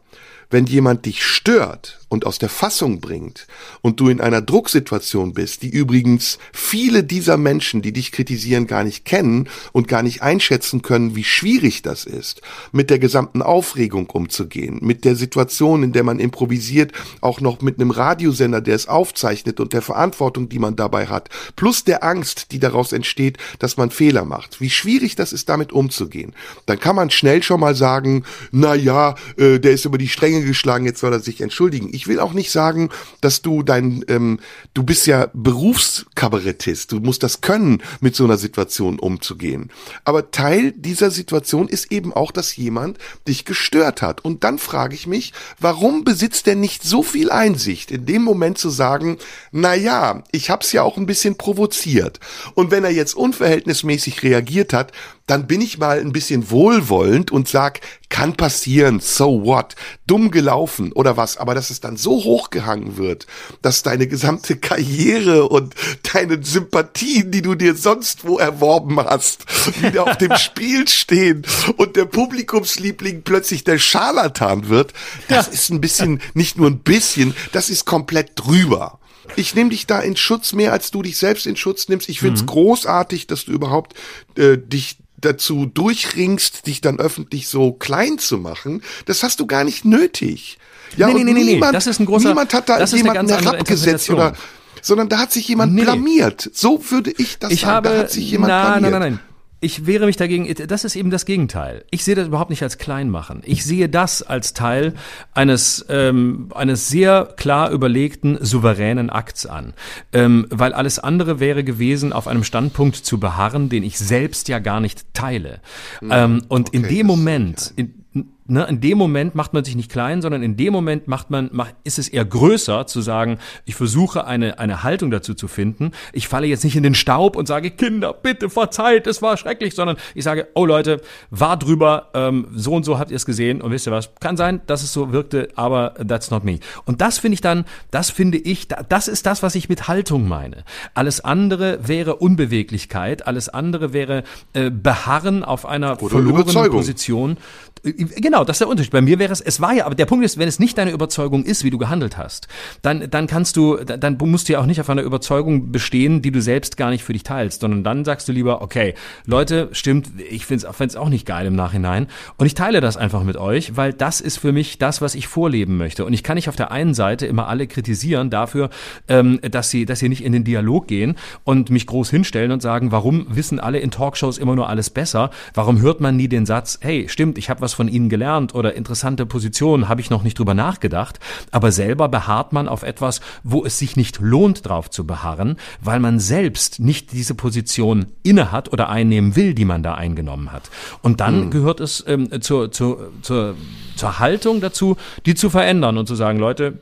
wenn 0.49 0.67
jemand 0.67 1.05
dich 1.05 1.25
stört 1.25 1.99
und 2.15 2.25
aus 2.25 2.39
der 2.39 2.47
Fassung 2.47 3.01
bringt 3.01 3.45
und 3.81 3.99
du 3.99 4.07
in 4.07 4.21
einer 4.21 4.41
Drucksituation 4.41 5.33
bist, 5.33 5.63
die 5.63 5.69
übrigens 5.69 6.39
viele 6.53 7.03
dieser 7.03 7.35
Menschen, 7.35 7.81
die 7.81 7.91
dich 7.91 8.13
kritisieren, 8.13 8.67
gar 8.67 8.85
nicht 8.85 9.03
kennen 9.03 9.49
und 9.73 9.89
gar 9.89 10.01
nicht 10.01 10.21
einschätzen 10.21 10.81
können, 10.81 11.17
wie 11.17 11.25
schwierig 11.25 11.81
das 11.81 12.05
ist, 12.05 12.41
mit 12.71 12.89
der 12.89 12.99
gesamten 12.99 13.41
Aufregung 13.41 14.09
umzugehen, 14.09 14.79
mit 14.81 15.03
der 15.03 15.17
Situation, 15.17 15.83
in 15.83 15.91
der 15.91 16.03
man 16.03 16.19
improvisiert, 16.19 16.93
auch 17.19 17.41
noch 17.41 17.61
mit 17.61 17.81
einem 17.81 17.91
Radiosender, 17.91 18.61
der 18.61 18.75
es 18.75 18.87
aufzeichnet 18.87 19.59
und 19.59 19.73
der 19.73 19.81
Verantwortung, 19.81 20.47
die 20.47 20.59
man 20.59 20.77
dabei 20.77 21.07
hat, 21.07 21.27
plus 21.57 21.83
der 21.83 22.01
Angst, 22.05 22.53
die 22.53 22.59
daraus 22.59 22.93
entsteht, 22.93 23.39
dass 23.59 23.75
man 23.75 23.91
Fehler 23.91 24.23
macht. 24.23 24.61
Wie 24.61 24.69
schwierig 24.69 25.15
das 25.15 25.33
ist, 25.33 25.49
damit 25.49 25.73
umzugehen. 25.73 26.33
Dann 26.65 26.79
kann 26.79 26.95
man 26.95 27.09
schnell 27.09 27.43
schon 27.43 27.59
mal 27.59 27.75
sagen, 27.75 28.23
na 28.53 28.73
ja, 28.73 29.15
äh, 29.35 29.59
der 29.59 29.73
ist 29.73 29.83
über 29.83 29.97
die 29.97 30.07
Stränge 30.07 30.45
geschlagen, 30.45 30.85
jetzt 30.85 31.01
soll 31.01 31.11
er 31.11 31.19
sich 31.19 31.41
entschuldigen. 31.41 31.89
Ich 31.91 32.04
will 32.07 32.19
auch 32.19 32.33
nicht 32.33 32.51
sagen, 32.51 32.89
dass 33.21 33.41
du 33.41 33.63
dein, 33.63 34.03
ähm, 34.07 34.39
du 34.73 34.83
bist 34.83 35.07
ja 35.07 35.29
Berufskabarettist, 35.33 36.91
du 36.91 36.99
musst 36.99 37.23
das 37.23 37.41
können, 37.41 37.81
mit 38.01 38.15
so 38.15 38.23
einer 38.23 38.37
Situation 38.37 38.99
umzugehen. 38.99 39.71
Aber 40.03 40.31
Teil 40.31 40.71
dieser 40.71 41.11
Situation 41.11 41.67
ist 41.67 41.91
eben 41.91 42.13
auch, 42.13 42.31
dass 42.31 42.55
jemand 42.55 42.97
dich 43.27 43.45
gestört 43.45 44.01
hat. 44.01 44.23
Und 44.23 44.43
dann 44.43 44.59
frage 44.59 44.95
ich 44.95 45.07
mich, 45.07 45.33
warum 45.59 46.03
besitzt 46.03 46.47
er 46.47 46.55
nicht 46.55 46.83
so 46.83 47.03
viel 47.03 47.31
Einsicht, 47.31 47.91
in 47.91 48.05
dem 48.05 48.23
Moment 48.23 48.57
zu 48.57 48.69
sagen, 48.69 49.17
na 49.51 49.75
ja, 49.75 50.23
ich 50.31 50.49
hab's 50.49 50.71
ja 50.71 50.83
auch 50.83 50.97
ein 50.97 51.05
bisschen 51.05 51.37
provoziert. 51.37 52.19
Und 52.53 52.71
wenn 52.71 52.83
er 52.83 52.91
jetzt 52.91 53.15
unverhältnismäßig 53.15 54.23
reagiert 54.23 54.73
hat, 54.73 54.91
dann 55.27 55.47
bin 55.47 55.61
ich 55.61 55.77
mal 55.77 55.99
ein 55.99 56.11
bisschen 56.11 56.51
wohlwollend 56.51 57.31
und 57.31 57.47
sag, 57.47 57.81
kann 58.09 58.35
passieren, 58.35 58.99
so 58.99 59.43
what, 59.43 59.75
dumm 60.05 60.29
gelaufen 60.29 60.91
oder 60.91 61.17
was, 61.17 61.37
aber 61.37 61.55
dass 61.55 61.71
es 61.71 61.79
dann 61.79 61.97
so 61.97 62.23
hochgehangen 62.23 62.97
wird, 62.97 63.25
dass 63.61 63.83
deine 63.83 64.07
gesamte 64.07 64.55
Karriere 64.57 65.49
und 65.49 65.73
deine 66.13 66.43
Sympathien, 66.43 67.31
die 67.31 67.41
du 67.41 67.55
dir 67.55 67.75
sonst 67.75 68.25
wo 68.25 68.37
erworben 68.37 68.99
hast, 68.99 69.45
wieder 69.81 70.03
auf 70.03 70.17
dem 70.17 70.35
Spiel 70.37 70.87
stehen 70.87 71.43
und 71.77 71.95
der 71.95 72.05
Publikumsliebling 72.05 73.23
plötzlich 73.23 73.63
der 73.63 73.79
Scharlatan 73.79 74.69
wird, 74.69 74.93
das 75.27 75.47
ist 75.47 75.71
ein 75.71 75.81
bisschen, 75.81 76.21
nicht 76.33 76.57
nur 76.57 76.69
ein 76.69 76.79
bisschen, 76.79 77.33
das 77.51 77.69
ist 77.69 77.85
komplett 77.85 78.31
drüber. 78.35 78.99
Ich 79.35 79.55
nehme 79.55 79.71
dich 79.71 79.87
da 79.87 79.99
in 79.99 80.15
Schutz 80.15 80.53
mehr, 80.53 80.71
als 80.71 80.91
du 80.91 81.01
dich 81.01 81.17
selbst 81.17 81.47
in 81.47 81.55
Schutz 81.55 81.89
nimmst. 81.89 82.09
Ich 82.09 82.19
find's 82.19 82.43
mhm. 82.43 82.47
großartig, 82.47 83.25
dass 83.25 83.45
du 83.45 83.53
überhaupt 83.53 83.95
äh, 84.37 84.57
dich 84.57 84.97
dazu 85.25 85.65
durchringst, 85.65 86.67
dich 86.67 86.81
dann 86.81 86.99
öffentlich 86.99 87.47
so 87.47 87.73
klein 87.73 88.17
zu 88.17 88.37
machen, 88.37 88.81
das 89.05 89.23
hast 89.23 89.39
du 89.39 89.47
gar 89.47 89.63
nicht 89.63 89.85
nötig. 89.85 90.57
Ja, 90.97 91.07
nee, 91.07 91.13
nee, 91.13 91.23
nee, 91.23 91.43
niemand, 91.43 91.71
nee, 91.71 91.77
das 91.77 91.87
ist 91.87 91.99
ein 91.99 92.05
großer, 92.05 92.29
niemand 92.29 92.53
hat 92.53 92.69
da 92.69 92.83
jemanden 92.83 93.27
herabgesetzt 93.27 94.09
oder, 94.09 94.33
sondern 94.81 95.09
da 95.09 95.17
hat 95.17 95.31
sich 95.31 95.47
jemand 95.47 95.73
nee. 95.73 95.81
blamiert. 95.81 96.49
So 96.53 96.79
würde 96.89 97.11
ich 97.17 97.39
das 97.39 97.51
ich 97.51 97.61
sagen. 97.61 97.73
Habe, 97.73 97.89
da 97.89 97.97
hat 97.97 98.11
sich 98.11 98.29
jemand 98.31 98.49
na, 98.49 98.63
blamiert. 98.63 98.91
Nein, 98.91 99.01
nein, 99.01 99.11
nein 99.13 99.34
ich 99.65 99.87
wehre 99.87 100.05
mich 100.05 100.15
dagegen, 100.15 100.53
das 100.67 100.85
ist 100.85 100.95
eben 100.95 101.09
das 101.09 101.25
Gegenteil. 101.25 101.83
Ich 101.89 102.03
sehe 102.03 102.13
das 102.13 102.27
überhaupt 102.27 102.51
nicht 102.51 102.61
als 102.61 102.77
Kleinmachen. 102.77 103.41
Ich 103.43 103.65
sehe 103.65 103.89
das 103.89 104.21
als 104.21 104.53
Teil 104.53 104.93
eines, 105.33 105.83
ähm, 105.89 106.49
eines 106.53 106.87
sehr 106.87 107.33
klar 107.35 107.71
überlegten, 107.71 108.37
souveränen 108.39 109.09
Akts 109.09 109.47
an. 109.47 109.73
Ähm, 110.13 110.45
weil 110.51 110.73
alles 110.73 110.99
andere 110.99 111.39
wäre 111.39 111.63
gewesen, 111.63 112.13
auf 112.13 112.27
einem 112.27 112.43
Standpunkt 112.43 112.95
zu 112.95 113.19
beharren, 113.19 113.67
den 113.69 113.83
ich 113.83 113.97
selbst 113.97 114.47
ja 114.49 114.59
gar 114.59 114.79
nicht 114.79 115.13
teile. 115.13 115.61
Hm, 115.99 116.09
ähm, 116.11 116.41
und 116.47 116.69
okay, 116.69 116.77
in 116.77 116.83
dem 116.83 117.07
Moment, 117.07 117.73
in, 117.75 118.05
Ne, 118.47 118.63
in 118.69 118.79
dem 118.79 118.99
Moment 118.99 119.33
macht 119.33 119.53
man 119.53 119.63
sich 119.63 119.75
nicht 119.75 119.91
klein, 119.91 120.21
sondern 120.21 120.43
in 120.43 120.55
dem 120.55 120.71
Moment 120.71 121.07
macht 121.07 121.31
man, 121.31 121.49
macht, 121.51 121.73
ist 121.83 121.97
es 121.97 122.07
eher 122.07 122.25
größer 122.25 122.85
zu 122.85 123.01
sagen, 123.01 123.39
ich 123.65 123.73
versuche 123.73 124.27
eine, 124.27 124.59
eine 124.59 124.83
Haltung 124.83 125.09
dazu 125.09 125.33
zu 125.33 125.47
finden. 125.47 125.93
Ich 126.13 126.27
falle 126.27 126.45
jetzt 126.45 126.63
nicht 126.63 126.75
in 126.75 126.83
den 126.83 126.93
Staub 126.93 127.35
und 127.37 127.47
sage, 127.47 127.71
Kinder, 127.71 128.13
bitte 128.13 128.51
verzeiht, 128.51 129.07
es 129.07 129.23
war 129.23 129.37
schrecklich, 129.37 129.73
sondern 129.73 129.97
ich 130.13 130.23
sage, 130.23 130.47
oh 130.53 130.63
Leute, 130.63 131.01
war 131.31 131.57
drüber, 131.57 132.09
ähm, 132.13 132.47
so 132.53 132.73
und 132.73 132.85
so 132.85 132.99
habt 132.99 133.09
ihr 133.09 133.17
es 133.17 133.25
gesehen 133.25 133.63
und 133.63 133.71
wisst 133.71 133.87
ihr 133.87 133.91
was, 133.91 134.13
kann 134.19 134.37
sein, 134.37 134.61
dass 134.67 134.83
es 134.83 134.93
so 134.93 135.11
wirkte, 135.11 135.47
aber 135.55 135.95
that's 136.07 136.29
not 136.29 136.43
me. 136.43 136.59
Und 136.85 137.01
das 137.01 137.17
finde 137.17 137.33
ich 137.33 137.41
dann, 137.41 137.65
das 137.89 138.11
finde 138.11 138.37
ich, 138.37 138.67
das 138.67 139.07
ist 139.07 139.25
das, 139.25 139.41
was 139.41 139.55
ich 139.55 139.69
mit 139.69 139.87
Haltung 139.87 140.27
meine. 140.27 140.65
Alles 140.93 141.19
andere 141.19 141.79
wäre 141.87 142.17
Unbeweglichkeit, 142.17 143.25
alles 143.25 143.49
andere 143.49 143.91
wäre 143.91 144.23
äh, 144.53 144.69
Beharren 144.69 145.43
auf 145.43 145.65
einer 145.65 145.99
Oder 145.99 146.11
verlorenen 146.11 146.69
Position. 146.69 147.37
Genau, 147.83 148.34
das 148.43 148.55
ist 148.55 148.61
der 148.61 148.67
Unterschied. 148.67 148.91
Bei 148.91 149.01
mir 149.01 149.19
wäre 149.19 149.31
es, 149.31 149.41
es 149.41 149.61
war 149.61 149.73
ja, 149.73 149.85
aber 149.85 149.95
der 149.95 150.05
Punkt 150.05 150.25
ist, 150.25 150.37
wenn 150.37 150.47
es 150.47 150.59
nicht 150.59 150.77
deine 150.77 150.91
Überzeugung 150.91 151.43
ist, 151.43 151.63
wie 151.63 151.69
du 151.69 151.77
gehandelt 151.77 152.17
hast, 152.17 152.47
dann, 152.81 153.09
dann 153.09 153.27
kannst 153.27 153.55
du, 153.55 153.77
dann 153.77 154.17
musst 154.19 154.49
du 154.49 154.53
ja 154.53 154.59
auch 154.59 154.65
nicht 154.65 154.81
auf 154.81 154.89
einer 154.89 155.03
Überzeugung 155.03 155.71
bestehen, 155.71 156.21
die 156.21 156.31
du 156.31 156.41
selbst 156.41 156.77
gar 156.77 156.89
nicht 156.89 157.03
für 157.03 157.13
dich 157.13 157.23
teilst, 157.23 157.61
sondern 157.61 157.83
dann 157.83 158.05
sagst 158.05 158.27
du 158.27 158.31
lieber, 158.31 158.61
okay, 158.61 158.95
Leute, 159.25 159.69
stimmt, 159.71 160.09
ich 160.29 160.45
finde 160.45 160.67
es 160.67 160.95
auch 160.95 161.09
nicht 161.09 161.25
geil 161.25 161.45
im 161.45 161.55
Nachhinein 161.55 162.07
und 162.37 162.45
ich 162.45 162.53
teile 162.53 162.81
das 162.81 162.97
einfach 162.97 163.23
mit 163.23 163.37
euch, 163.37 163.77
weil 163.77 163.93
das 163.93 164.21
ist 164.21 164.37
für 164.37 164.51
mich 164.51 164.77
das, 164.77 165.01
was 165.01 165.15
ich 165.15 165.27
vorleben 165.27 165.77
möchte. 165.77 166.05
Und 166.05 166.13
ich 166.13 166.23
kann 166.23 166.35
nicht 166.35 166.49
auf 166.49 166.55
der 166.55 166.71
einen 166.71 166.93
Seite 166.93 167.25
immer 167.25 167.47
alle 167.47 167.67
kritisieren 167.67 168.29
dafür, 168.29 168.69
ähm, 169.07 169.39
dass 169.41 169.69
sie, 169.69 169.85
dass 169.85 169.99
sie 169.99 170.09
nicht 170.09 170.23
in 170.23 170.33
den 170.33 170.43
Dialog 170.43 170.87
gehen 170.87 171.15
und 171.43 171.69
mich 171.69 171.87
groß 171.87 172.09
hinstellen 172.09 172.51
und 172.51 172.61
sagen, 172.61 172.91
warum 172.91 173.27
wissen 173.29 173.59
alle 173.59 173.79
in 173.79 173.91
Talkshows 173.91 174.37
immer 174.37 174.55
nur 174.55 174.69
alles 174.69 174.89
besser? 174.89 175.29
Warum 175.53 175.81
hört 175.81 176.01
man 176.01 176.17
nie 176.17 176.27
den 176.27 176.45
Satz, 176.45 176.79
hey, 176.81 177.07
stimmt, 177.07 177.37
ich 177.37 177.49
habe 177.49 177.61
was 177.61 177.73
von 177.73 177.87
Ihnen 177.87 178.09
gelernt 178.09 178.24
oder 178.25 178.73
interessante 178.75 179.25
Positionen, 179.25 179.87
habe 179.87 180.01
ich 180.01 180.09
noch 180.09 180.23
nicht 180.23 180.39
drüber 180.39 180.53
nachgedacht, 180.53 181.19
aber 181.51 181.71
selber 181.71 182.09
beharrt 182.09 182.53
man 182.53 182.67
auf 182.67 182.83
etwas, 182.83 183.21
wo 183.43 183.63
es 183.65 183.77
sich 183.79 183.95
nicht 183.95 184.19
lohnt, 184.19 184.65
drauf 184.67 184.89
zu 184.89 185.05
beharren, 185.05 185.57
weil 185.81 185.99
man 185.99 186.19
selbst 186.19 186.79
nicht 186.79 187.11
diese 187.11 187.35
Position 187.35 188.07
inne 188.23 188.51
hat 188.51 188.71
oder 188.73 188.89
einnehmen 188.89 189.35
will, 189.35 189.53
die 189.53 189.65
man 189.65 189.83
da 189.83 189.93
eingenommen 189.93 190.51
hat. 190.51 190.69
Und 191.01 191.21
dann 191.21 191.43
hm. 191.43 191.51
gehört 191.51 191.79
es 191.79 192.03
ähm, 192.07 192.41
zur, 192.41 192.71
zur, 192.71 193.11
zur, 193.21 193.55
zur 193.95 194.19
Haltung 194.19 194.61
dazu, 194.61 194.97
die 195.25 195.35
zu 195.35 195.49
verändern 195.49 195.97
und 195.97 196.07
zu 196.07 196.15
sagen, 196.15 196.39
Leute, 196.39 196.79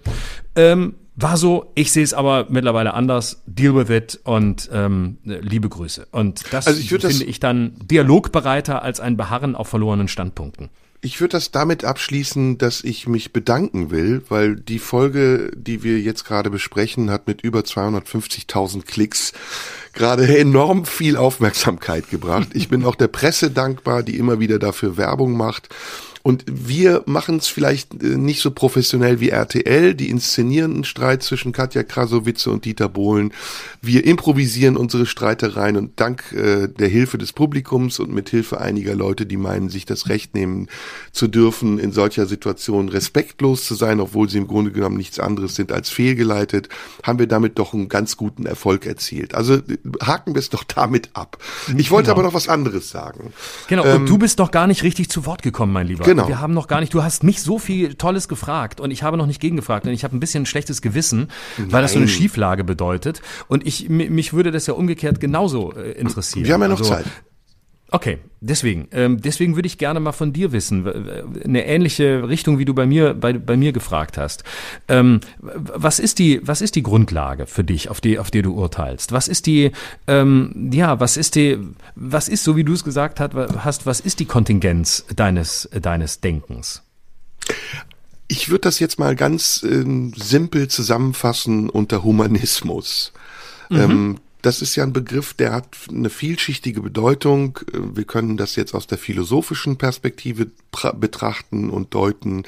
ähm, 0.55 0.95
war 1.15 1.37
so, 1.37 1.71
ich 1.75 1.91
sehe 1.91 2.03
es 2.03 2.13
aber 2.13 2.47
mittlerweile 2.49 2.93
anders. 2.93 3.43
Deal 3.45 3.75
with 3.75 3.89
it 3.89 4.19
und 4.23 4.69
ähm, 4.73 5.17
liebe 5.23 5.69
Grüße. 5.69 6.07
Und 6.11 6.51
das 6.51 6.67
Also 6.67 6.79
ich 6.79 6.89
würd 6.89 7.03
das- 7.03 7.11
finde 7.11 7.25
ich 7.25 7.39
dann 7.39 7.75
dialogbereiter 7.83 8.81
als 8.81 8.99
ein 8.99 9.15
Beharren 9.15 9.55
auf 9.55 9.67
verlorenen 9.67 10.07
Standpunkten. 10.07 10.69
Ich 11.06 11.20
würde 11.20 11.34
das 11.34 11.51
damit 11.51 11.84
abschließen, 11.84 12.58
dass 12.58 12.82
ich 12.82 13.08
mich 13.08 13.34
bedanken 13.34 13.91
will, 13.91 14.24
weil 14.30 14.56
die 14.56 14.80
Folge, 14.80 15.51
die 15.54 15.84
wir 15.84 15.99
jetzt 15.99 16.24
gerade 16.24 16.49
besprechen, 16.49 17.12
hat 17.12 17.28
mit 17.28 17.41
über 17.41 17.60
250.000 17.60 18.86
Klicks 18.86 19.34
gerade 19.91 20.26
enorm 20.38 20.86
viel 20.86 21.18
Aufmerksamkeit 21.18 22.10
gebracht. 22.10 22.47
Ich 22.54 22.70
bin 22.70 22.86
auch 22.86 22.95
der 22.95 23.10
Presse 23.10 23.51
dankbar, 23.51 24.01
die 24.01 24.18
immer 24.18 24.39
wieder 24.39 24.60
dafür 24.60 24.95
Werbung 24.95 25.36
macht. 25.36 25.68
Und 26.24 26.45
wir 26.47 27.03
machen 27.05 27.36
es 27.36 27.47
vielleicht 27.47 28.01
äh, 28.01 28.15
nicht 28.17 28.41
so 28.41 28.51
professionell 28.51 29.19
wie 29.19 29.30
RTL, 29.30 29.93
die 29.93 30.09
inszenieren 30.09 30.74
einen 30.74 30.84
Streit 30.86 31.21
zwischen 31.21 31.51
Katja 31.51 31.84
Krasowitze 31.84 32.49
und 32.49 32.63
Dieter 32.63 32.88
Bohlen. 32.88 33.34
Wir 33.82 34.05
improvisieren 34.05 34.78
unsere 34.78 35.05
Streitereien 35.05 35.76
und 35.76 35.99
dank 35.99 36.32
äh, 36.32 36.69
der 36.69 36.88
Hilfe 36.88 37.17
des 37.17 37.34
Publikums 37.34 37.99
und 37.99 38.13
mit 38.13 38.30
Hilfe 38.30 38.61
einiger 38.61 38.95
Leute, 38.95 39.26
die 39.26 39.36
meinen, 39.36 39.67
sich 39.67 39.86
das 39.86 40.07
Recht 40.07 40.34
nehmen 40.34 40.69
zu 41.11 41.28
dürfen, 41.28 41.78
in 41.78 41.91
solcher 41.91 42.26
Situation 42.26 42.88
respektlos 42.88 43.65
zu 43.65 43.76
sein, 43.76 43.99
obwohl 43.99 44.30
sie 44.30 44.38
im 44.38 44.47
Grunde 44.47 44.71
genommen 44.71 44.95
nichts 44.95 45.19
anderes 45.19 45.55
sind 45.55 45.74
als 45.74 45.89
fehlgeleitet, 45.89 46.69
haben 47.03 47.19
wir 47.19 47.28
damit 47.28 47.59
doch 47.59 47.74
einen 47.74 47.89
ganz 47.89 48.15
guten 48.15 48.45
Erfolg 48.45 48.86
erzielt. 48.86 49.36
Also 49.36 49.59
haken 50.01 50.36
wir 50.36 50.39
es 50.39 50.49
doch 50.49 50.63
damit 50.76 51.09
ab. 51.15 51.38
Ich 51.76 51.91
wollte 51.91 52.07
Genau. 52.07 52.19
aber 52.19 52.24
noch 52.24 52.34
was 52.34 52.47
anderes 52.47 52.89
sagen. 52.89 53.34
Genau, 53.67 53.84
und 53.93 54.07
du 54.07 54.17
bist 54.17 54.39
doch 54.39 54.51
gar 54.51 54.67
nicht 54.67 54.84
richtig 54.84 55.09
zu 55.09 55.26
Wort 55.26 55.41
gekommen, 55.41 55.74
mein 55.74 55.88
Lieber. 55.88 56.12
Genau. 56.16 56.28
Wir 56.28 56.39
haben 56.41 56.53
noch 56.53 56.68
gar 56.68 56.80
nicht, 56.80 56.93
du 56.93 57.03
hast 57.03 57.24
mich 57.24 57.41
so 57.41 57.59
viel 57.59 57.95
Tolles 57.95 58.28
gefragt 58.28 58.80
und 58.80 58.91
ich 58.91 59.03
habe 59.03 59.18
noch 59.18 59.26
nicht 59.26 59.39
gegengefragt 59.39 59.86
und 59.86 59.93
ich 59.93 60.03
habe 60.03 60.16
ein 60.16 60.20
bisschen 60.20 60.43
ein 60.43 60.45
schlechtes 60.45 60.82
Gewissen, 60.82 61.30
weil 61.57 61.82
das 61.82 61.93
so 61.93 61.97
eine 61.97 62.05
Nein. 62.05 62.14
Schieflage 62.16 62.64
bedeutet. 62.64 63.22
Und 63.47 63.66
ich, 63.66 63.89
mi- 63.89 64.09
mich 64.09 64.34
würde 64.34 64.51
das 64.51 64.68
ja 64.68 64.74
umgekehrt 64.74 65.20
genauso 65.20 65.74
äh, 65.74 65.91
interessieren. 65.91 66.45
Wir 66.45 66.53
haben 66.53 66.61
ja 66.61 66.68
noch 66.68 66.80
Also, 66.80 66.93
Zeit. 66.93 67.05
Okay, 67.93 68.17
deswegen, 68.41 68.87
ähm, 68.91 69.21
deswegen 69.21 69.53
würde 69.53 69.67
ich 69.67 69.77
gerne 69.77 69.99
mal 69.99 70.13
von 70.13 70.33
dir 70.33 70.51
wissen, 70.51 70.87
eine 71.45 71.63
ähnliche 71.67 72.27
Richtung, 72.27 72.57
wie 72.57 72.65
du 72.65 72.73
bei 72.73 72.87
mir, 72.87 73.13
bei, 73.13 73.33
bei 73.33 73.55
mir 73.55 73.71
gefragt 73.71 74.17
hast. 74.17 74.43
Ähm, 74.87 75.19
was 75.37 75.99
ist 75.99 76.17
die, 76.17 76.41
was 76.43 76.61
ist 76.61 76.73
die 76.75 76.81
Grundlage 76.81 77.45
für 77.45 77.63
dich, 77.63 77.89
auf 77.89 78.01
die, 78.01 78.17
auf 78.17 78.31
die 78.31 78.41
du 78.41 78.55
urteilst? 78.55 79.11
Was 79.11 79.27
ist 79.27 79.45
die, 79.45 79.73
ähm, 80.07 80.71
ja, 80.73 80.99
was 80.99 81.17
ist 81.17 81.35
die, 81.35 81.59
was 81.93 82.29
ist, 82.29 82.43
so 82.43 82.55
wie 82.55 82.63
du 82.63 82.73
es 82.73 82.83
gesagt 82.83 83.19
hast, 83.19 83.85
was 83.85 83.99
ist 83.99 84.19
die 84.19 84.25
Kontingenz 84.25 85.05
deines, 85.15 85.69
deines 85.79 86.19
Denkens? 86.19 86.81
Ich 88.27 88.49
würde 88.49 88.61
das 88.61 88.79
jetzt 88.79 88.97
mal 88.97 89.15
ganz 89.15 89.63
ähm, 89.69 90.13
simpel 90.15 90.67
zusammenfassen 90.67 91.69
unter 91.69 92.03
Humanismus. 92.03 93.13
Ähm, 93.69 94.17
das 94.43 94.61
ist 94.61 94.75
ja 94.75 94.83
ein 94.83 94.91
Begriff, 94.91 95.33
der 95.33 95.53
hat 95.53 95.69
eine 95.89 96.09
vielschichtige 96.09 96.81
Bedeutung. 96.81 97.59
Wir 97.71 98.03
können 98.03 98.35
das 98.35 98.57
jetzt 98.57 98.75
aus 98.75 98.87
der 98.87 98.97
philosophischen 98.97 99.77
Perspektive 99.77 100.47
betrachten 100.95 101.69
und 101.69 101.93
deuten. 101.93 102.43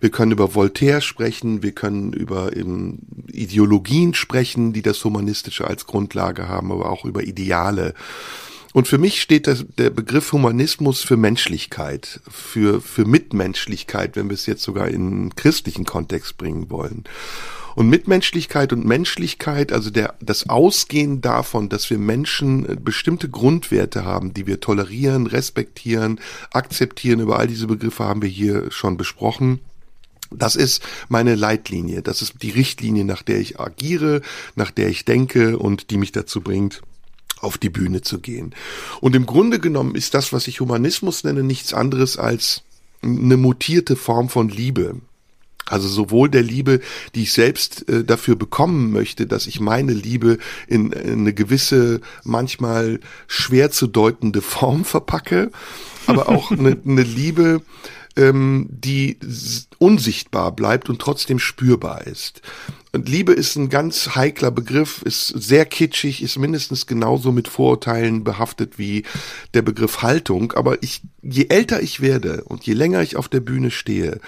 Wir 0.00 0.10
können 0.10 0.30
über 0.30 0.54
Voltaire 0.54 1.00
sprechen, 1.00 1.64
wir 1.64 1.72
können 1.72 2.12
über 2.12 2.56
ähm, 2.56 3.00
Ideologien 3.32 4.14
sprechen, 4.14 4.72
die 4.72 4.82
das 4.82 5.04
Humanistische 5.04 5.66
als 5.66 5.86
Grundlage 5.86 6.48
haben, 6.48 6.70
aber 6.70 6.88
auch 6.88 7.04
über 7.04 7.24
Ideale. 7.24 7.94
Und 8.72 8.86
für 8.86 8.98
mich 8.98 9.20
steht 9.20 9.48
das, 9.48 9.64
der 9.76 9.90
Begriff 9.90 10.30
Humanismus 10.30 11.02
für 11.02 11.16
Menschlichkeit, 11.16 12.20
für, 12.28 12.80
für 12.80 13.04
Mitmenschlichkeit, 13.04 14.14
wenn 14.14 14.28
wir 14.28 14.34
es 14.34 14.46
jetzt 14.46 14.62
sogar 14.62 14.86
in 14.86 15.34
christlichen 15.34 15.84
Kontext 15.84 16.36
bringen 16.36 16.70
wollen. 16.70 17.02
Und 17.80 17.88
Mitmenschlichkeit 17.88 18.74
und 18.74 18.84
Menschlichkeit, 18.84 19.72
also 19.72 19.88
der, 19.88 20.12
das 20.20 20.50
Ausgehen 20.50 21.22
davon, 21.22 21.70
dass 21.70 21.88
wir 21.88 21.96
Menschen 21.96 22.68
äh, 22.68 22.76
bestimmte 22.78 23.30
Grundwerte 23.30 24.04
haben, 24.04 24.34
die 24.34 24.46
wir 24.46 24.60
tolerieren, 24.60 25.26
respektieren, 25.26 26.20
akzeptieren, 26.52 27.20
über 27.20 27.38
all 27.38 27.46
diese 27.46 27.66
Begriffe 27.66 28.04
haben 28.04 28.20
wir 28.20 28.28
hier 28.28 28.70
schon 28.70 28.98
besprochen. 28.98 29.60
Das 30.30 30.56
ist 30.56 30.82
meine 31.08 31.34
Leitlinie. 31.36 32.02
Das 32.02 32.20
ist 32.20 32.42
die 32.42 32.50
Richtlinie, 32.50 33.06
nach 33.06 33.22
der 33.22 33.40
ich 33.40 33.58
agiere, 33.58 34.20
nach 34.56 34.70
der 34.70 34.90
ich 34.90 35.06
denke 35.06 35.56
und 35.56 35.90
die 35.90 35.96
mich 35.96 36.12
dazu 36.12 36.42
bringt, 36.42 36.82
auf 37.38 37.56
die 37.56 37.70
Bühne 37.70 38.02
zu 38.02 38.20
gehen. 38.20 38.54
Und 39.00 39.16
im 39.16 39.24
Grunde 39.24 39.58
genommen 39.58 39.94
ist 39.94 40.12
das, 40.12 40.34
was 40.34 40.48
ich 40.48 40.60
Humanismus 40.60 41.24
nenne, 41.24 41.42
nichts 41.42 41.72
anderes 41.72 42.18
als 42.18 42.62
eine 43.02 43.38
mutierte 43.38 43.96
Form 43.96 44.28
von 44.28 44.50
Liebe. 44.50 45.00
Also 45.70 45.86
sowohl 45.86 46.28
der 46.28 46.42
Liebe, 46.42 46.80
die 47.14 47.22
ich 47.22 47.32
selbst 47.32 47.88
äh, 47.88 48.04
dafür 48.04 48.34
bekommen 48.34 48.90
möchte, 48.90 49.26
dass 49.26 49.46
ich 49.46 49.60
meine 49.60 49.92
Liebe 49.92 50.38
in, 50.66 50.90
in 50.90 51.20
eine 51.20 51.32
gewisse, 51.32 52.00
manchmal 52.24 52.98
schwer 53.28 53.70
zu 53.70 53.86
deutende 53.86 54.42
Form 54.42 54.84
verpacke, 54.84 55.52
aber 56.06 56.28
auch 56.28 56.50
eine, 56.50 56.76
eine 56.84 57.02
Liebe, 57.02 57.62
ähm, 58.16 58.66
die 58.70 59.18
unsichtbar 59.78 60.50
bleibt 60.52 60.88
und 60.88 61.00
trotzdem 61.00 61.38
spürbar 61.38 62.06
ist. 62.06 62.42
Und 62.92 63.08
Liebe 63.08 63.32
ist 63.32 63.54
ein 63.54 63.68
ganz 63.68 64.16
heikler 64.16 64.50
Begriff, 64.50 65.02
ist 65.02 65.28
sehr 65.28 65.64
kitschig, 65.64 66.22
ist 66.22 66.38
mindestens 66.38 66.86
genauso 66.86 67.30
mit 67.30 67.46
Vorurteilen 67.46 68.24
behaftet 68.24 68.78
wie 68.78 69.04
der 69.54 69.62
Begriff 69.62 70.02
Haltung. 70.02 70.52
Aber 70.52 70.82
ich, 70.82 71.02
je 71.22 71.46
älter 71.50 71.80
ich 71.82 72.00
werde 72.00 72.42
und 72.44 72.64
je 72.64 72.72
länger 72.72 73.00
ich 73.02 73.14
auf 73.16 73.28
der 73.28 73.40
Bühne 73.40 73.70
stehe, 73.70 74.20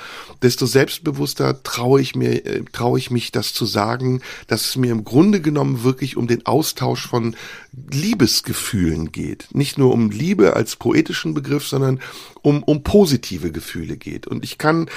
desto 0.42 0.66
selbstbewusster 0.66 1.64
traue 1.64 2.00
ich 2.00 2.14
mir, 2.14 2.46
äh, 2.46 2.62
traue 2.72 3.00
ich 3.00 3.10
mich, 3.10 3.32
das 3.32 3.52
zu 3.52 3.66
sagen, 3.66 4.22
dass 4.46 4.66
es 4.66 4.76
mir 4.76 4.92
im 4.92 5.04
Grunde 5.04 5.40
genommen 5.40 5.82
wirklich 5.82 6.16
um 6.16 6.28
den 6.28 6.46
Austausch 6.46 7.08
von 7.08 7.34
Liebesgefühlen 7.90 9.10
geht. 9.10 9.48
Nicht 9.52 9.76
nur 9.76 9.92
um 9.92 10.10
Liebe 10.10 10.54
als 10.54 10.76
poetischen 10.76 11.34
Begriff, 11.34 11.66
sondern 11.66 12.00
um, 12.42 12.62
um 12.62 12.84
positive 12.84 13.50
Gefühle 13.50 13.96
geht. 13.96 14.28
Und 14.28 14.44
ich 14.44 14.56
kann 14.56 14.88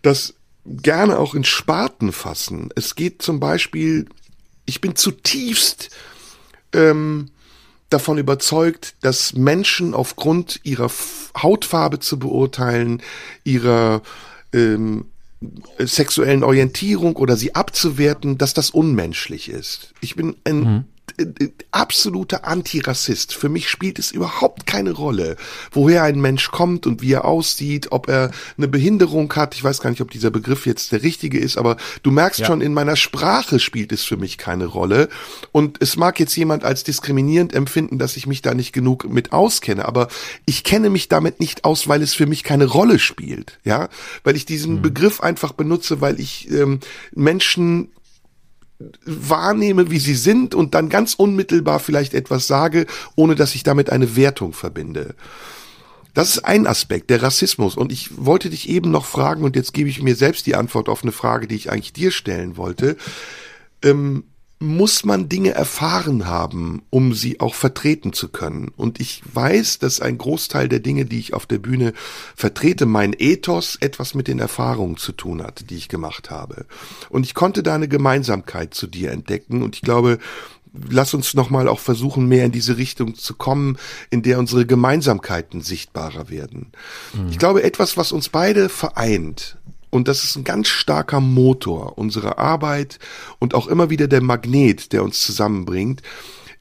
das 0.00 0.34
gerne 0.64 1.18
auch 1.18 1.34
in 1.34 1.44
Sparten 1.44 2.12
fassen. 2.12 2.70
Es 2.76 2.94
geht 2.94 3.22
zum 3.22 3.40
Beispiel, 3.40 4.06
ich 4.66 4.80
bin 4.80 4.96
zutiefst 4.96 5.90
ähm, 6.72 7.30
davon 7.88 8.18
überzeugt, 8.18 8.94
dass 9.00 9.34
Menschen 9.34 9.94
aufgrund 9.94 10.60
ihrer 10.62 10.90
Hautfarbe 11.40 11.98
zu 11.98 12.18
beurteilen, 12.18 13.02
ihrer 13.44 14.02
ähm, 14.52 15.06
sexuellen 15.78 16.44
Orientierung 16.44 17.16
oder 17.16 17.36
sie 17.36 17.54
abzuwerten, 17.54 18.38
dass 18.38 18.54
das 18.54 18.70
unmenschlich 18.70 19.48
ist. 19.48 19.94
Ich 20.00 20.14
bin 20.14 20.36
ein 20.44 20.66
äh, 20.66 20.82
absoluter 21.70 22.44
Antirassist. 22.46 23.34
Für 23.34 23.48
mich 23.48 23.68
spielt 23.68 23.98
es 23.98 24.10
überhaupt 24.12 24.66
keine 24.66 24.92
Rolle, 24.92 25.36
woher 25.72 26.02
ein 26.02 26.20
Mensch 26.20 26.50
kommt 26.50 26.86
und 26.86 27.02
wie 27.02 27.12
er 27.12 27.24
aussieht, 27.24 27.88
ob 27.90 28.08
er 28.08 28.30
eine 28.56 28.68
Behinderung 28.68 29.32
hat. 29.34 29.54
Ich 29.54 29.64
weiß 29.64 29.80
gar 29.80 29.90
nicht, 29.90 30.00
ob 30.00 30.10
dieser 30.10 30.30
Begriff 30.30 30.66
jetzt 30.66 30.92
der 30.92 31.02
richtige 31.02 31.38
ist, 31.38 31.56
aber 31.58 31.76
du 32.02 32.10
merkst 32.10 32.40
Ja. 32.40 32.46
schon, 32.46 32.60
in 32.60 32.74
meiner 32.74 32.96
Sprache 32.96 33.60
spielt 33.60 33.92
es 33.92 34.04
für 34.04 34.16
mich 34.16 34.38
keine 34.38 34.66
Rolle. 34.66 35.08
Und 35.52 35.78
es 35.80 35.96
mag 35.96 36.18
jetzt 36.20 36.36
jemand 36.36 36.64
als 36.64 36.84
diskriminierend 36.84 37.52
empfinden, 37.54 37.98
dass 37.98 38.16
ich 38.16 38.26
mich 38.26 38.42
da 38.42 38.54
nicht 38.54 38.72
genug 38.72 39.08
mit 39.08 39.32
auskenne, 39.32 39.86
aber 39.86 40.08
ich 40.46 40.64
kenne 40.64 40.90
mich 40.90 41.08
damit 41.08 41.40
nicht 41.40 41.64
aus, 41.64 41.88
weil 41.88 42.02
es 42.02 42.14
für 42.14 42.26
mich 42.26 42.44
keine 42.44 42.66
Rolle 42.66 42.98
spielt, 42.98 43.58
ja, 43.64 43.88
weil 44.24 44.36
ich 44.36 44.46
diesen 44.46 44.82
Begriff 44.82 45.20
einfach 45.20 45.52
benutze, 45.52 46.00
weil 46.00 46.20
ich 46.20 46.50
ähm, 46.50 46.80
Menschen 47.14 47.90
wahrnehme, 49.04 49.90
wie 49.90 49.98
sie 49.98 50.14
sind 50.14 50.54
und 50.54 50.74
dann 50.74 50.88
ganz 50.88 51.14
unmittelbar 51.14 51.80
vielleicht 51.80 52.14
etwas 52.14 52.46
sage, 52.46 52.86
ohne 53.16 53.34
dass 53.34 53.54
ich 53.54 53.62
damit 53.62 53.90
eine 53.90 54.16
Wertung 54.16 54.52
verbinde. 54.52 55.14
Das 56.14 56.30
ist 56.30 56.44
ein 56.44 56.66
Aspekt, 56.66 57.10
der 57.10 57.22
Rassismus. 57.22 57.76
Und 57.76 57.92
ich 57.92 58.10
wollte 58.16 58.50
dich 58.50 58.68
eben 58.68 58.90
noch 58.90 59.04
fragen, 59.04 59.44
und 59.44 59.54
jetzt 59.54 59.72
gebe 59.74 59.88
ich 59.88 60.02
mir 60.02 60.16
selbst 60.16 60.46
die 60.46 60.56
Antwort 60.56 60.88
auf 60.88 61.02
eine 61.02 61.12
Frage, 61.12 61.46
die 61.46 61.54
ich 61.54 61.70
eigentlich 61.70 61.92
dir 61.92 62.10
stellen 62.10 62.56
wollte. 62.56 62.96
Ähm, 63.82 64.24
muss 64.62 65.06
man 65.06 65.30
Dinge 65.30 65.52
erfahren 65.52 66.26
haben, 66.26 66.82
um 66.90 67.14
sie 67.14 67.40
auch 67.40 67.54
vertreten 67.54 68.12
zu 68.12 68.28
können. 68.28 68.70
Und 68.76 69.00
ich 69.00 69.22
weiß, 69.32 69.78
dass 69.78 70.00
ein 70.00 70.18
Großteil 70.18 70.68
der 70.68 70.80
Dinge, 70.80 71.06
die 71.06 71.18
ich 71.18 71.32
auf 71.32 71.46
der 71.46 71.58
Bühne 71.58 71.94
vertrete, 72.36 72.84
mein 72.84 73.14
Ethos 73.18 73.76
etwas 73.80 74.14
mit 74.14 74.28
den 74.28 74.38
Erfahrungen 74.38 74.98
zu 74.98 75.12
tun 75.12 75.42
hat, 75.42 75.70
die 75.70 75.76
ich 75.76 75.88
gemacht 75.88 76.30
habe. 76.30 76.66
Und 77.08 77.24
ich 77.24 77.34
konnte 77.34 77.62
da 77.62 77.74
eine 77.74 77.88
Gemeinsamkeit 77.88 78.74
zu 78.74 78.86
dir 78.86 79.12
entdecken. 79.12 79.62
Und 79.62 79.76
ich 79.76 79.82
glaube, 79.82 80.18
lass 80.74 81.14
uns 81.14 81.32
nochmal 81.32 81.66
auch 81.66 81.80
versuchen, 81.80 82.26
mehr 82.26 82.44
in 82.44 82.52
diese 82.52 82.76
Richtung 82.76 83.14
zu 83.14 83.34
kommen, 83.34 83.78
in 84.10 84.20
der 84.22 84.38
unsere 84.38 84.66
Gemeinsamkeiten 84.66 85.62
sichtbarer 85.62 86.28
werden. 86.28 86.72
Ich 87.30 87.38
glaube, 87.38 87.62
etwas, 87.62 87.96
was 87.96 88.12
uns 88.12 88.28
beide 88.28 88.68
vereint, 88.68 89.56
und 89.90 90.08
das 90.08 90.24
ist 90.24 90.36
ein 90.36 90.44
ganz 90.44 90.68
starker 90.68 91.20
Motor 91.20 91.98
unserer 91.98 92.38
Arbeit 92.38 92.98
und 93.38 93.54
auch 93.54 93.66
immer 93.66 93.90
wieder 93.90 94.08
der 94.08 94.22
Magnet, 94.22 94.92
der 94.92 95.02
uns 95.02 95.20
zusammenbringt, 95.20 96.02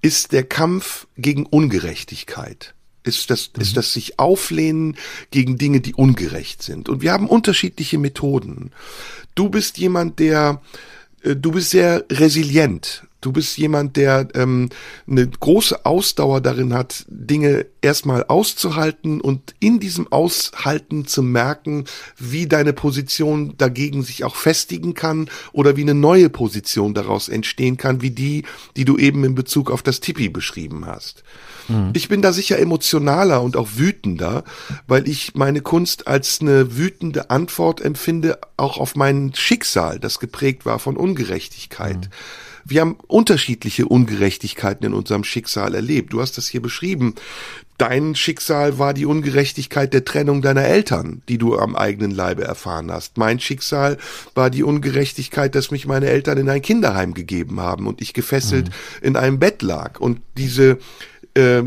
ist 0.02 0.32
der 0.32 0.44
Kampf 0.44 1.08
gegen 1.18 1.46
Ungerechtigkeit. 1.46 2.74
Ist 3.04 3.30
das, 3.30 3.52
ist 3.58 3.78
das 3.78 3.94
sich 3.94 4.20
auflehnen 4.20 4.98
gegen 5.32 5.58
Dinge, 5.58 5.80
die 5.80 5.94
ungerecht 5.94 6.62
sind. 6.62 6.90
Und 6.90 7.02
wir 7.02 7.14
haben 7.14 7.30
unterschiedliche 7.30 7.98
Methoden. 7.98 8.72
Du 9.36 9.50
bist 9.50 9.78
jemand, 9.78 10.20
der 10.20 10.62
äh, 11.24 11.36
du 11.36 11.52
bist 11.52 11.72
sehr 11.72 12.06
resilient. 12.12 13.04
Du 13.22 13.34
bist 13.34 13.57
jemand, 13.57 13.97
der 13.97 14.30
ähm, 14.34 14.70
eine 15.05 15.28
große 15.28 15.86
Ausdauer 15.86 16.39
darin 16.39 16.74
hat, 16.74 17.05
Dinge 17.09 17.65
erstmal 17.82 18.24
auszuhalten 18.24 19.20
und 19.20 19.55
in 19.59 19.82
diesem 19.82 20.09
Aushalten 20.09 21.05
zu 21.05 21.22
merken, 21.22 21.84
wie 22.17 22.47
deine 22.47 22.72
Position 22.72 23.55
dagegen 23.57 24.03
sich 24.03 24.24
auch 24.24 24.38
festigen 24.38 24.93
kann 24.93 25.30
oder 25.51 25.76
wie 25.76 25.82
eine 25.82 25.95
neue 25.95 26.30
Position 26.30 26.93
daraus 26.93 27.28
entstehen 27.28 27.76
kann, 27.76 28.01
wie 28.01 28.11
die, 28.11 28.45
die 28.78 28.86
du 28.86 28.97
eben 28.97 29.26
in 29.26 29.36
Bezug 29.36 29.70
auf 29.70 29.84
das 29.84 29.99
Tipi 29.99 30.30
beschrieben 30.30 30.86
hast. 30.86 31.24
Mhm. 31.67 31.91
Ich 31.93 32.07
bin 32.07 32.22
da 32.22 32.32
sicher 32.32 32.57
emotionaler 32.57 33.41
und 33.41 33.57
auch 33.57 33.67
wütender, 33.76 34.45
weil 34.88 35.09
ich 35.09 35.36
meine 35.36 35.59
Kunst 35.59 36.07
als 36.07 36.39
eine 36.39 36.78
wütende 36.78 37.30
Antwort 37.30 37.82
empfinde, 37.82 38.39
auch 38.55 38.78
auf 38.78 38.95
mein 38.95 39.34
Schicksal, 39.36 39.99
das 39.99 40.20
geprägt 40.20 40.65
war 40.65 40.80
von 40.80 40.95
Ungerechtigkeit. 40.95 41.97
Mhm 41.97 42.49
wir 42.70 42.82
haben 42.82 42.97
unterschiedliche 43.07 43.86
Ungerechtigkeiten 43.86 44.86
in 44.86 44.93
unserem 44.93 45.24
Schicksal 45.24 45.76
erlebt. 45.76 46.13
Du 46.13 46.22
hast 46.22 46.38
das 46.38 46.47
hier 46.47 46.61
beschrieben. 46.61 47.15
Dein 47.78 48.13
Schicksal 48.13 48.78
war 48.78 48.93
die 48.93 49.05
Ungerechtigkeit 49.05 49.93
der 49.93 50.03
Trennung 50.03 50.41
deiner 50.41 50.65
Eltern, 50.65 51.22
die 51.30 51.38
du 51.38 51.57
am 51.57 51.76
eigenen 51.76 52.11
Leibe 52.11 52.43
erfahren 52.43 52.91
hast. 52.91 53.17
Mein 53.17 53.39
Schicksal 53.39 53.97
war 54.36 54.49
die 54.49 54.63
Ungerechtigkeit, 54.63 55.55
dass 55.55 55.72
mich 55.72 55.88
meine 55.88 56.07
Eltern 56.07 56.38
in 56.38 56.49
ein 56.49 56.61
Kinderheim 56.61 57.13
gegeben 57.13 57.61
haben 57.61 57.88
und 57.88 58.01
ich 58.01 58.13
gefesselt 58.13 58.67
mhm. 58.67 59.07
in 59.07 59.15
einem 59.15 59.39
Bett 59.39 59.61
lag. 59.61 59.99
Und 59.99 60.20
diese 60.36 60.78
äh, 61.36 61.63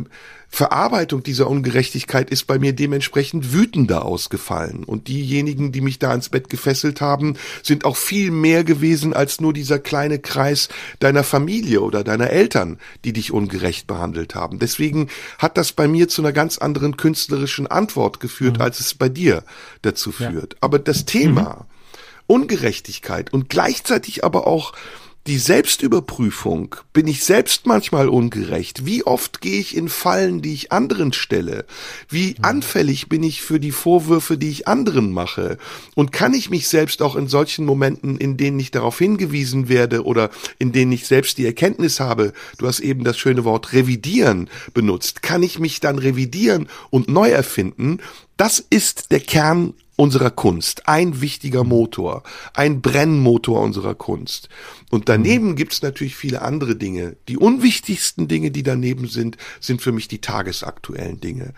Verarbeitung 0.54 1.22
dieser 1.22 1.48
Ungerechtigkeit 1.48 2.28
ist 2.28 2.46
bei 2.46 2.58
mir 2.58 2.74
dementsprechend 2.74 3.54
wütender 3.54 4.04
ausgefallen. 4.04 4.84
Und 4.84 5.08
diejenigen, 5.08 5.72
die 5.72 5.80
mich 5.80 5.98
da 5.98 6.12
ins 6.12 6.28
Bett 6.28 6.50
gefesselt 6.50 7.00
haben, 7.00 7.38
sind 7.62 7.86
auch 7.86 7.96
viel 7.96 8.30
mehr 8.30 8.62
gewesen 8.62 9.14
als 9.14 9.40
nur 9.40 9.54
dieser 9.54 9.78
kleine 9.78 10.18
Kreis 10.18 10.68
deiner 10.98 11.24
Familie 11.24 11.80
oder 11.80 12.04
deiner 12.04 12.28
Eltern, 12.28 12.78
die 13.06 13.14
dich 13.14 13.32
ungerecht 13.32 13.86
behandelt 13.86 14.34
haben. 14.34 14.58
Deswegen 14.58 15.08
hat 15.38 15.56
das 15.56 15.72
bei 15.72 15.88
mir 15.88 16.08
zu 16.08 16.20
einer 16.20 16.32
ganz 16.32 16.58
anderen 16.58 16.98
künstlerischen 16.98 17.66
Antwort 17.66 18.20
geführt, 18.20 18.58
mhm. 18.58 18.62
als 18.62 18.78
es 18.78 18.92
bei 18.92 19.08
dir 19.08 19.44
dazu 19.80 20.12
führt. 20.12 20.52
Ja. 20.52 20.58
Aber 20.60 20.78
das 20.78 21.06
Thema 21.06 21.60
mhm. 21.60 21.72
Ungerechtigkeit 22.26 23.32
und 23.32 23.48
gleichzeitig 23.48 24.22
aber 24.22 24.46
auch 24.46 24.74
die 25.28 25.38
Selbstüberprüfung, 25.38 26.74
bin 26.92 27.06
ich 27.06 27.22
selbst 27.22 27.64
manchmal 27.64 28.08
ungerecht? 28.08 28.84
Wie 28.84 29.04
oft 29.04 29.40
gehe 29.40 29.60
ich 29.60 29.76
in 29.76 29.88
Fallen, 29.88 30.42
die 30.42 30.52
ich 30.52 30.72
anderen 30.72 31.12
stelle? 31.12 31.64
Wie 32.08 32.30
mhm. 32.30 32.44
anfällig 32.44 33.08
bin 33.08 33.22
ich 33.22 33.40
für 33.40 33.60
die 33.60 33.70
Vorwürfe, 33.70 34.36
die 34.36 34.50
ich 34.50 34.66
anderen 34.66 35.12
mache? 35.12 35.58
Und 35.94 36.10
kann 36.10 36.34
ich 36.34 36.50
mich 36.50 36.66
selbst 36.66 37.02
auch 37.02 37.14
in 37.14 37.28
solchen 37.28 37.64
Momenten, 37.64 38.16
in 38.16 38.36
denen 38.36 38.58
ich 38.58 38.72
darauf 38.72 38.98
hingewiesen 38.98 39.68
werde 39.68 40.04
oder 40.04 40.30
in 40.58 40.72
denen 40.72 40.90
ich 40.90 41.06
selbst 41.06 41.38
die 41.38 41.46
Erkenntnis 41.46 42.00
habe, 42.00 42.32
du 42.58 42.66
hast 42.66 42.80
eben 42.80 43.04
das 43.04 43.16
schöne 43.16 43.44
Wort 43.44 43.72
revidieren 43.72 44.50
benutzt, 44.74 45.22
kann 45.22 45.44
ich 45.44 45.60
mich 45.60 45.78
dann 45.78 45.98
revidieren 45.98 46.68
und 46.90 47.08
neu 47.08 47.30
erfinden? 47.30 47.98
Das 48.36 48.58
ist 48.58 49.12
der 49.12 49.20
Kern 49.20 49.74
unserer 49.96 50.30
Kunst, 50.30 50.88
ein 50.88 51.20
wichtiger 51.20 51.64
Motor, 51.64 52.22
ein 52.54 52.80
Brennmotor 52.80 53.60
unserer 53.60 53.94
Kunst. 53.94 54.48
Und 54.90 55.08
daneben 55.08 55.50
mhm. 55.50 55.56
gibt's 55.56 55.82
natürlich 55.82 56.16
viele 56.16 56.42
andere 56.42 56.76
Dinge. 56.76 57.16
Die 57.28 57.36
unwichtigsten 57.36 58.28
Dinge, 58.28 58.50
die 58.50 58.62
daneben 58.62 59.06
sind, 59.06 59.36
sind 59.60 59.82
für 59.82 59.92
mich 59.92 60.08
die 60.08 60.20
tagesaktuellen 60.20 61.20
Dinge. 61.20 61.54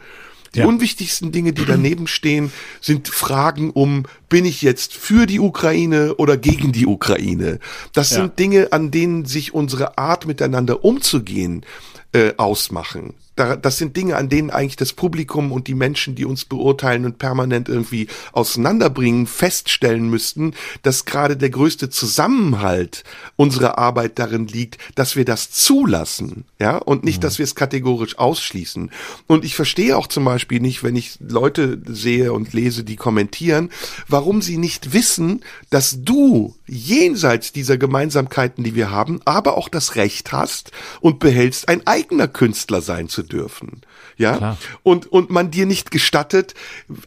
Die 0.55 0.61
ja. 0.61 0.67
unwichtigsten 0.67 1.33
Dinge, 1.33 1.53
die 1.53 1.65
daneben 1.65 2.07
stehen, 2.07 2.53
sind 2.81 3.09
Fragen 3.09 3.71
um, 3.71 4.05
bin 4.29 4.45
ich 4.45 4.63
jetzt 4.63 4.95
für 4.95 5.27
die 5.27 5.41
Ukraine 5.41 6.15
oder 6.15 6.37
gegen 6.37 6.71
die 6.71 6.87
Ukraine? 6.87 7.59
Das 7.93 8.11
ja. 8.11 8.19
sind 8.19 8.39
Dinge, 8.39 8.73
an 8.73 8.93
denen 8.93 9.25
sich 9.25 9.53
unsere 9.53 9.99
Art 9.99 10.27
miteinander 10.27 10.85
umzugehen 10.85 11.65
äh, 12.15 12.33
ausmachen 12.39 13.15
da, 13.37 13.57
das 13.57 13.79
sind 13.79 13.97
Dinge, 13.97 14.17
an 14.17 14.29
denen 14.29 14.51
eigentlich 14.51 14.77
das 14.77 14.93
Publikum 14.93 15.51
und 15.51 15.67
die 15.67 15.75
Menschen, 15.75 16.15
die 16.15 16.25
uns 16.25 16.45
beurteilen 16.45 17.05
und 17.05 17.19
permanent 17.19 17.69
irgendwie 17.69 18.07
auseinanderbringen, 18.33 19.27
feststellen 19.27 20.09
müssten, 20.09 20.55
dass 20.83 21.05
gerade 21.05 21.37
der 21.37 21.51
größte 21.51 21.91
Zusammenhalt 21.91 23.03
unserer 23.37 23.79
Arbeit 23.79 24.19
darin 24.19 24.47
liegt, 24.47 24.79
dass 24.95 25.17
wir 25.17 25.25
das 25.25 25.51
zulassen, 25.51 26.45
ja, 26.61 26.77
und 26.77 27.05
nicht, 27.05 27.19
mhm. 27.19 27.23
dass 27.23 27.39
wir 27.39 27.45
es 27.45 27.55
kategorisch 27.55 28.19
ausschließen. 28.19 28.91
Und 29.27 29.45
ich 29.45 29.57
verstehe 29.57 29.97
auch 29.97 30.07
zum 30.07 30.25
Beispiel 30.25 30.61
nicht, 30.61 30.83
wenn 30.85 30.97
ich 30.97 31.19
Leute 31.21 31.81
sehe 31.87 32.33
und 32.33 32.53
lese, 32.53 32.85
die 32.85 32.97
kommentieren, 32.97 33.71
warum 34.09 34.43
sie 34.43 34.59
nicht 34.59 34.93
wissen, 34.93 35.43
dass 35.71 36.03
du 36.03 36.55
jenseits 36.67 37.53
dieser 37.53 37.77
Gemeinsamkeiten, 37.79 38.65
die 38.65 38.75
wir 38.75 38.91
haben, 38.91 39.21
aber 39.25 39.59
auch 39.59 39.69
das 39.69 39.97
Recht 39.97 40.33
hast 40.33 40.71
und 41.01 41.19
behältst, 41.19 41.69
ein 41.69 41.87
eigener 42.05 42.29
Künstler 42.29 42.81
sein 42.81 43.09
zu 43.09 43.23
dürfen. 43.23 43.83
Ja. 44.17 44.37
Klar. 44.37 44.59
Und, 44.83 45.11
und 45.11 45.31
man 45.31 45.51
dir 45.51 45.67
nicht 45.67 45.91
gestattet, 45.91 46.55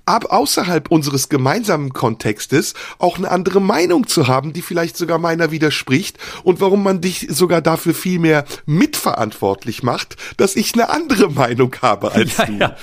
ab 0.05 0.25
außerhalb 0.31 0.91
unseres 0.91 1.29
gemeinsamen 1.29 1.93
Kontextes 1.93 2.73
auch 2.97 3.17
eine 3.17 3.31
andere 3.31 3.61
Meinung 3.61 4.07
zu 4.07 4.27
haben, 4.27 4.53
die 4.53 4.61
vielleicht 4.61 4.97
sogar 4.97 5.19
meiner 5.19 5.51
widerspricht 5.51 6.17
und 6.43 6.59
warum 6.59 6.83
man 6.83 6.99
dich 7.01 7.27
sogar 7.29 7.61
dafür 7.61 7.93
viel 7.93 8.19
mehr 8.19 8.45
mitverantwortlich 8.65 9.83
macht, 9.83 10.17
dass 10.37 10.55
ich 10.55 10.73
eine 10.73 10.89
andere 10.89 11.29
Meinung 11.29 11.73
habe 11.81 12.11
als 12.11 12.37
ja, 12.37 12.45
du. 12.45 12.53
Ja. 12.53 12.75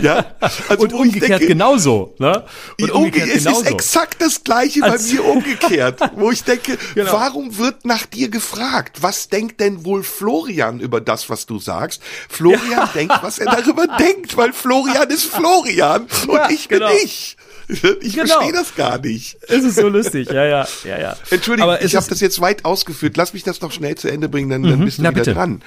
ja? 0.00 0.26
Also 0.68 0.82
und 0.82 0.92
umgekehrt 0.92 1.40
denke, 1.40 1.46
genauso. 1.46 2.14
Ne? 2.18 2.44
Und 2.80 2.90
umgekehrt 2.90 3.28
es 3.28 3.44
genauso. 3.44 3.62
ist 3.62 3.70
exakt 3.70 4.20
das 4.20 4.44
Gleiche 4.44 4.82
als 4.82 5.08
bei 5.08 5.14
mir 5.14 5.24
umgekehrt, 5.24 6.00
wo 6.16 6.30
ich 6.30 6.44
denke, 6.44 6.78
genau. 6.94 7.12
warum 7.12 7.56
wird 7.56 7.84
nach 7.84 8.06
dir 8.06 8.28
gefragt? 8.28 8.98
Was 9.02 9.28
denkt 9.28 9.60
denn 9.60 9.84
wohl 9.84 10.02
Florian 10.02 10.80
über 10.80 11.00
das, 11.00 11.30
was 11.30 11.46
du 11.46 11.51
sagst? 11.58 12.02
Florian 12.28 12.70
ja. 12.70 12.90
denkt, 12.94 13.18
was 13.22 13.38
er 13.38 13.46
darüber 13.46 13.86
denkt, 13.98 14.36
weil 14.36 14.52
Florian 14.52 15.08
ist 15.10 15.24
Florian 15.24 16.06
und 16.26 16.34
ja, 16.34 16.50
ich 16.50 16.68
bin 16.68 16.78
genau. 16.78 16.92
ich. 17.04 17.36
Ich 17.68 18.14
genau. 18.14 18.26
verstehe 18.26 18.52
das 18.52 18.74
gar 18.74 18.98
nicht. 18.98 19.38
Es 19.48 19.64
ist 19.64 19.76
so 19.76 19.88
lustig, 19.88 20.28
ja, 20.30 20.44
ja, 20.44 20.68
ja, 20.84 20.98
ja. 20.98 21.16
Entschuldigung, 21.30 21.74
ich 21.80 21.96
habe 21.96 22.06
das 22.06 22.20
jetzt 22.20 22.40
weit 22.40 22.64
ausgeführt. 22.64 23.16
Lass 23.16 23.32
mich 23.32 23.44
das 23.44 23.60
noch 23.60 23.72
schnell 23.72 23.94
zu 23.94 24.10
Ende 24.10 24.28
bringen, 24.28 24.50
dann, 24.50 24.62
dann 24.62 24.80
mhm. 24.80 24.84
bist 24.84 24.98
du 24.98 25.02
Na, 25.02 25.10
wieder 25.10 25.20
bitte. 25.20 25.34
dran. 25.34 25.62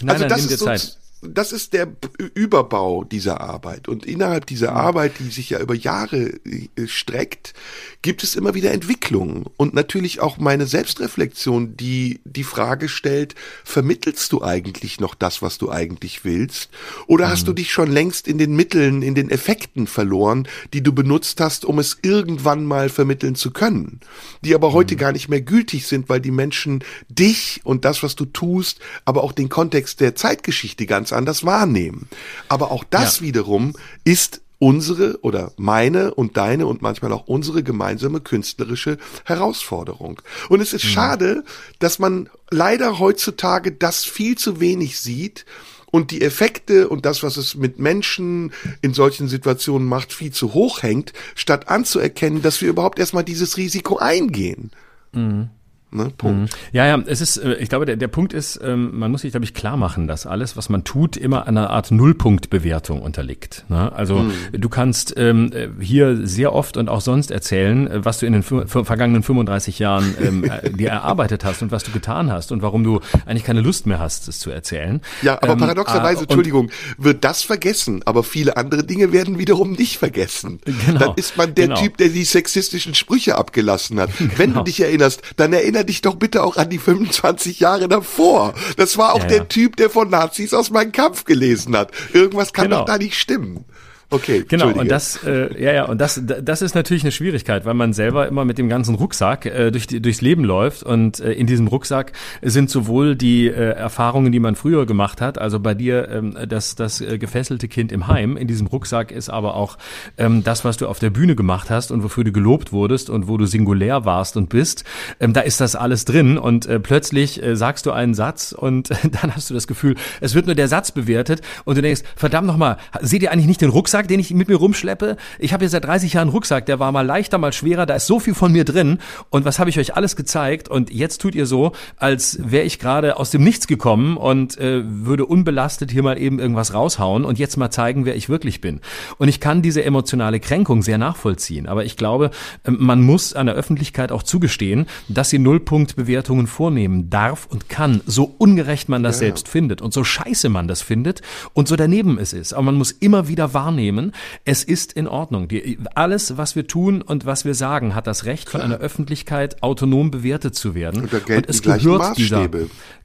Nein, 0.00 0.10
also 0.10 0.20
nein, 0.24 0.28
das 0.28 0.44
ist 0.44 0.58
so, 0.58 0.66
Zeit 0.66 0.97
das 1.20 1.50
ist 1.50 1.72
der 1.72 1.88
Überbau 2.34 3.02
dieser 3.02 3.40
Arbeit. 3.40 3.88
Und 3.88 4.06
innerhalb 4.06 4.46
dieser 4.46 4.74
Arbeit, 4.74 5.14
die 5.18 5.30
sich 5.30 5.50
ja 5.50 5.58
über 5.58 5.74
Jahre 5.74 6.34
äh, 6.44 6.86
streckt, 6.86 7.54
gibt 8.02 8.22
es 8.22 8.36
immer 8.36 8.54
wieder 8.54 8.70
Entwicklungen. 8.70 9.44
Und 9.56 9.74
natürlich 9.74 10.20
auch 10.20 10.38
meine 10.38 10.66
Selbstreflexion, 10.66 11.76
die 11.76 12.20
die 12.24 12.44
Frage 12.44 12.88
stellt, 12.88 13.34
vermittelst 13.64 14.32
du 14.32 14.42
eigentlich 14.42 15.00
noch 15.00 15.16
das, 15.16 15.42
was 15.42 15.58
du 15.58 15.70
eigentlich 15.70 16.24
willst? 16.24 16.70
Oder 17.08 17.26
mhm. 17.26 17.30
hast 17.30 17.48
du 17.48 17.52
dich 17.52 17.72
schon 17.72 17.90
längst 17.90 18.28
in 18.28 18.38
den 18.38 18.54
Mitteln, 18.54 19.02
in 19.02 19.16
den 19.16 19.30
Effekten 19.30 19.88
verloren, 19.88 20.46
die 20.72 20.82
du 20.82 20.92
benutzt 20.92 21.40
hast, 21.40 21.64
um 21.64 21.80
es 21.80 21.98
irgendwann 22.02 22.64
mal 22.64 22.88
vermitteln 22.88 23.34
zu 23.34 23.50
können? 23.50 23.98
Die 24.42 24.54
aber 24.54 24.72
heute 24.72 24.94
mhm. 24.94 24.98
gar 24.98 25.12
nicht 25.12 25.28
mehr 25.28 25.40
gültig 25.40 25.86
sind, 25.88 26.08
weil 26.08 26.20
die 26.20 26.30
Menschen 26.30 26.84
dich 27.08 27.60
und 27.64 27.84
das, 27.84 28.04
was 28.04 28.14
du 28.14 28.24
tust, 28.24 28.78
aber 29.04 29.24
auch 29.24 29.32
den 29.32 29.48
Kontext 29.48 30.00
der 30.00 30.14
Zeitgeschichte 30.14 30.86
ganz 30.86 31.07
ganz 31.08 31.12
anders 31.12 31.44
wahrnehmen. 31.44 32.08
Aber 32.48 32.70
auch 32.70 32.84
das 32.84 33.20
ja. 33.20 33.26
wiederum 33.26 33.74
ist 34.04 34.42
unsere 34.60 35.20
oder 35.22 35.52
meine 35.56 36.14
und 36.14 36.36
deine 36.36 36.66
und 36.66 36.82
manchmal 36.82 37.12
auch 37.12 37.28
unsere 37.28 37.62
gemeinsame 37.62 38.20
künstlerische 38.20 38.98
Herausforderung. 39.24 40.20
Und 40.48 40.60
es 40.60 40.72
ist 40.72 40.84
mhm. 40.84 40.88
schade, 40.88 41.44
dass 41.78 41.98
man 41.98 42.28
leider 42.50 42.98
heutzutage 42.98 43.70
das 43.72 44.04
viel 44.04 44.36
zu 44.36 44.58
wenig 44.60 44.98
sieht 44.98 45.46
und 45.90 46.10
die 46.10 46.22
Effekte 46.22 46.88
und 46.88 47.06
das, 47.06 47.22
was 47.22 47.36
es 47.36 47.54
mit 47.54 47.78
Menschen 47.78 48.52
in 48.82 48.94
solchen 48.94 49.28
Situationen 49.28 49.86
macht, 49.86 50.12
viel 50.12 50.32
zu 50.32 50.52
hoch 50.54 50.82
hängt, 50.82 51.12
statt 51.34 51.68
anzuerkennen, 51.68 52.42
dass 52.42 52.60
wir 52.60 52.68
überhaupt 52.68 52.98
erstmal 52.98 53.24
dieses 53.24 53.56
Risiko 53.56 53.96
eingehen. 53.98 54.72
Mhm. 55.12 55.50
Ne, 55.90 56.12
Punkt. 56.18 56.52
Mhm. 56.52 56.58
Ja, 56.72 56.86
ja, 56.86 57.02
es 57.06 57.22
ist, 57.22 57.38
äh, 57.38 57.54
ich 57.54 57.70
glaube, 57.70 57.86
der, 57.86 57.96
der 57.96 58.08
Punkt 58.08 58.34
ist, 58.34 58.60
ähm, 58.62 58.98
man 58.98 59.10
muss 59.10 59.22
sich, 59.22 59.30
glaube 59.30 59.44
ich, 59.44 59.54
klar 59.54 59.78
machen, 59.78 60.06
dass 60.06 60.26
alles, 60.26 60.54
was 60.54 60.68
man 60.68 60.84
tut, 60.84 61.16
immer 61.16 61.46
einer 61.46 61.70
Art 61.70 61.90
Nullpunktbewertung 61.90 63.00
unterliegt. 63.00 63.64
Ne? 63.70 63.90
Also 63.90 64.18
mhm. 64.18 64.32
du 64.52 64.68
kannst 64.68 65.14
ähm, 65.16 65.50
hier 65.80 66.26
sehr 66.26 66.52
oft 66.52 66.76
und 66.76 66.90
auch 66.90 67.00
sonst 67.00 67.30
erzählen, 67.30 67.86
äh, 67.90 68.04
was 68.04 68.18
du 68.18 68.26
in 68.26 68.34
den 68.34 68.42
vergangenen 68.42 69.22
35 69.22 69.78
Jahren 69.78 70.14
ähm, 70.20 70.44
äh, 70.44 70.70
dir 70.76 70.90
erarbeitet 70.90 71.42
hast 71.46 71.62
und 71.62 71.70
was 71.72 71.84
du 71.84 71.90
getan 71.90 72.30
hast 72.30 72.52
und 72.52 72.60
warum 72.60 72.84
du 72.84 73.00
eigentlich 73.24 73.44
keine 73.44 73.62
Lust 73.62 73.86
mehr 73.86 73.98
hast, 73.98 74.28
es 74.28 74.40
zu 74.40 74.50
erzählen. 74.50 75.00
Ja, 75.22 75.36
aber 75.40 75.54
ähm, 75.54 75.58
paradoxerweise, 75.58 76.24
Entschuldigung, 76.24 76.70
wird 76.98 77.24
das 77.24 77.42
vergessen, 77.42 78.02
aber 78.04 78.24
viele 78.24 78.58
andere 78.58 78.84
Dinge 78.84 79.12
werden 79.12 79.38
wiederum 79.38 79.72
nicht 79.72 79.96
vergessen. 79.96 80.60
Genau, 80.66 80.98
dann 80.98 81.14
ist 81.16 81.38
man 81.38 81.54
der 81.54 81.68
genau. 81.68 81.80
Typ, 81.80 81.96
der 81.96 82.10
die 82.10 82.24
sexistischen 82.24 82.94
Sprüche 82.94 83.36
abgelassen 83.36 83.98
hat. 83.98 84.10
Genau. 84.18 84.32
Wenn 84.36 84.52
du 84.52 84.62
dich 84.64 84.80
erinnerst, 84.80 85.22
dann 85.36 85.54
erinnerst 85.54 85.77
erinnere 85.78 85.86
dich 85.86 86.02
doch 86.02 86.16
bitte 86.16 86.42
auch 86.42 86.56
an 86.56 86.70
die 86.70 86.78
25 86.78 87.60
Jahre 87.60 87.88
davor. 87.88 88.54
Das 88.76 88.98
war 88.98 89.14
auch 89.14 89.20
ja, 89.20 89.26
der 89.26 89.36
ja. 89.38 89.44
Typ, 89.44 89.76
der 89.76 89.90
von 89.90 90.10
Nazis 90.10 90.52
aus 90.52 90.70
meinem 90.70 90.92
Kampf 90.92 91.24
gelesen 91.24 91.76
hat. 91.76 91.92
Irgendwas 92.12 92.52
kann 92.52 92.66
genau. 92.66 92.78
doch 92.78 92.86
da 92.86 92.98
nicht 92.98 93.16
stimmen. 93.16 93.64
Okay, 94.10 94.42
genau. 94.48 94.70
Und 94.70 94.90
das, 94.90 95.22
äh, 95.22 95.62
ja, 95.62 95.72
ja, 95.72 95.84
und 95.84 96.00
das, 96.00 96.22
das 96.24 96.62
ist 96.62 96.74
natürlich 96.74 97.02
eine 97.02 97.12
Schwierigkeit, 97.12 97.66
weil 97.66 97.74
man 97.74 97.92
selber 97.92 98.26
immer 98.26 98.46
mit 98.46 98.56
dem 98.56 98.70
ganzen 98.70 98.94
Rucksack 98.94 99.44
äh, 99.44 99.70
durch 99.70 99.86
durchs 99.86 100.22
Leben 100.22 100.44
läuft 100.44 100.82
und 100.82 101.20
äh, 101.20 101.32
in 101.32 101.46
diesem 101.46 101.66
Rucksack 101.66 102.12
sind 102.40 102.70
sowohl 102.70 103.16
die 103.16 103.48
äh, 103.48 103.52
Erfahrungen, 103.52 104.32
die 104.32 104.40
man 104.40 104.54
früher 104.54 104.86
gemacht 104.86 105.20
hat, 105.20 105.36
also 105.36 105.60
bei 105.60 105.74
dir 105.74 106.08
ähm, 106.08 106.34
das, 106.48 106.74
das 106.74 107.02
äh, 107.02 107.18
gefesselte 107.18 107.68
Kind 107.68 107.92
im 107.92 108.06
Heim. 108.06 108.38
In 108.38 108.48
diesem 108.48 108.66
Rucksack 108.66 109.12
ist 109.12 109.28
aber 109.28 109.54
auch 109.54 109.76
ähm, 110.16 110.42
das, 110.42 110.64
was 110.64 110.78
du 110.78 110.88
auf 110.88 111.00
der 111.00 111.10
Bühne 111.10 111.36
gemacht 111.36 111.68
hast 111.68 111.90
und 111.90 112.02
wofür 112.02 112.24
du 112.24 112.32
gelobt 112.32 112.72
wurdest 112.72 113.10
und 113.10 113.28
wo 113.28 113.36
du 113.36 113.44
singulär 113.44 114.06
warst 114.06 114.38
und 114.38 114.48
bist. 114.48 114.84
Ähm, 115.20 115.34
da 115.34 115.42
ist 115.42 115.60
das 115.60 115.76
alles 115.76 116.06
drin 116.06 116.38
und 116.38 116.64
äh, 116.64 116.80
plötzlich 116.80 117.42
äh, 117.42 117.56
sagst 117.56 117.84
du 117.84 117.92
einen 117.92 118.14
Satz 118.14 118.52
und 118.52 118.90
äh, 118.90 118.94
dann 119.20 119.36
hast 119.36 119.50
du 119.50 119.54
das 119.54 119.66
Gefühl, 119.66 119.96
es 120.22 120.34
wird 120.34 120.46
nur 120.46 120.54
der 120.54 120.68
Satz 120.68 120.92
bewertet 120.92 121.42
und 121.66 121.76
du 121.76 121.82
denkst, 121.82 122.04
verdammt 122.16 122.46
nochmal, 122.46 122.78
seht 123.02 123.22
ihr 123.22 123.32
eigentlich 123.32 123.46
nicht 123.46 123.60
den 123.60 123.68
Rucksack? 123.68 123.97
Rucksack, 123.98 124.08
den 124.08 124.20
ich 124.20 124.32
mit 124.32 124.48
mir 124.48 124.56
rumschleppe. 124.56 125.16
Ich 125.40 125.52
habe 125.52 125.64
jetzt 125.64 125.72
seit 125.72 125.84
30 125.84 126.12
Jahren 126.12 126.28
einen 126.28 126.32
Rucksack, 126.32 126.66
der 126.66 126.78
war 126.78 126.92
mal 126.92 127.04
leichter, 127.04 127.38
mal 127.38 127.52
schwerer, 127.52 127.84
da 127.84 127.94
ist 127.94 128.06
so 128.06 128.20
viel 128.20 128.34
von 128.34 128.52
mir 128.52 128.64
drin. 128.64 128.98
Und 129.30 129.44
was 129.44 129.58
habe 129.58 129.70
ich 129.70 129.78
euch 129.78 129.96
alles 129.96 130.14
gezeigt? 130.14 130.68
Und 130.68 130.92
jetzt 130.92 131.20
tut 131.20 131.34
ihr 131.34 131.46
so, 131.46 131.72
als 131.96 132.38
wäre 132.40 132.64
ich 132.64 132.78
gerade 132.78 133.16
aus 133.16 133.30
dem 133.30 133.42
Nichts 133.42 133.66
gekommen 133.66 134.16
und 134.16 134.56
äh, 134.58 134.82
würde 134.84 135.26
unbelastet 135.26 135.90
hier 135.90 136.04
mal 136.04 136.18
eben 136.18 136.38
irgendwas 136.38 136.74
raushauen 136.74 137.24
und 137.24 137.38
jetzt 137.40 137.56
mal 137.56 137.70
zeigen, 137.70 138.04
wer 138.04 138.14
ich 138.14 138.28
wirklich 138.28 138.60
bin. 138.60 138.80
Und 139.18 139.28
ich 139.28 139.40
kann 139.40 139.62
diese 139.62 139.84
emotionale 139.84 140.38
Kränkung 140.38 140.82
sehr 140.82 140.98
nachvollziehen. 140.98 141.66
Aber 141.66 141.84
ich 141.84 141.96
glaube, 141.96 142.30
ähm, 142.64 142.76
man 142.78 143.02
muss 143.02 143.34
an 143.34 143.46
der 143.46 143.56
Öffentlichkeit 143.56 144.12
auch 144.12 144.22
zugestehen, 144.22 144.86
dass 145.08 145.30
sie 145.30 145.38
Nullpunktbewertungen 145.38 146.46
vornehmen 146.46 147.10
darf 147.10 147.46
und 147.50 147.68
kann, 147.68 148.00
so 148.06 148.32
ungerecht 148.38 148.88
man 148.88 149.02
das 149.02 149.16
ja, 149.16 149.26
selbst 149.26 149.48
findet 149.48 149.82
und 149.82 149.92
so 149.92 150.04
scheiße 150.04 150.48
man 150.48 150.68
das 150.68 150.82
findet 150.82 151.22
und 151.52 151.66
so 151.66 151.74
daneben 151.74 152.18
es 152.18 152.32
ist. 152.32 152.52
Aber 152.52 152.62
man 152.62 152.76
muss 152.76 152.92
immer 152.92 153.28
wieder 153.28 153.54
wahrnehmen, 153.54 153.87
nehmen. 153.88 154.12
Es 154.44 154.64
ist 154.64 154.92
in 154.92 155.06
Ordnung. 155.06 155.48
Die, 155.48 155.78
alles, 155.94 156.36
was 156.36 156.56
wir 156.56 156.66
tun 156.66 157.02
und 157.02 157.26
was 157.26 157.44
wir 157.44 157.54
sagen, 157.54 157.94
hat 157.94 158.06
das 158.06 158.24
Recht, 158.24 158.48
Klar. 158.48 158.62
von 158.62 158.72
einer 158.72 158.80
Öffentlichkeit 158.80 159.62
autonom 159.62 160.10
bewertet 160.10 160.54
zu 160.54 160.74
werden. 160.74 161.02
Und, 161.02 161.12
und 161.12 161.48
es 161.48 161.62
gehört 161.62 162.16
dieser, 162.16 162.48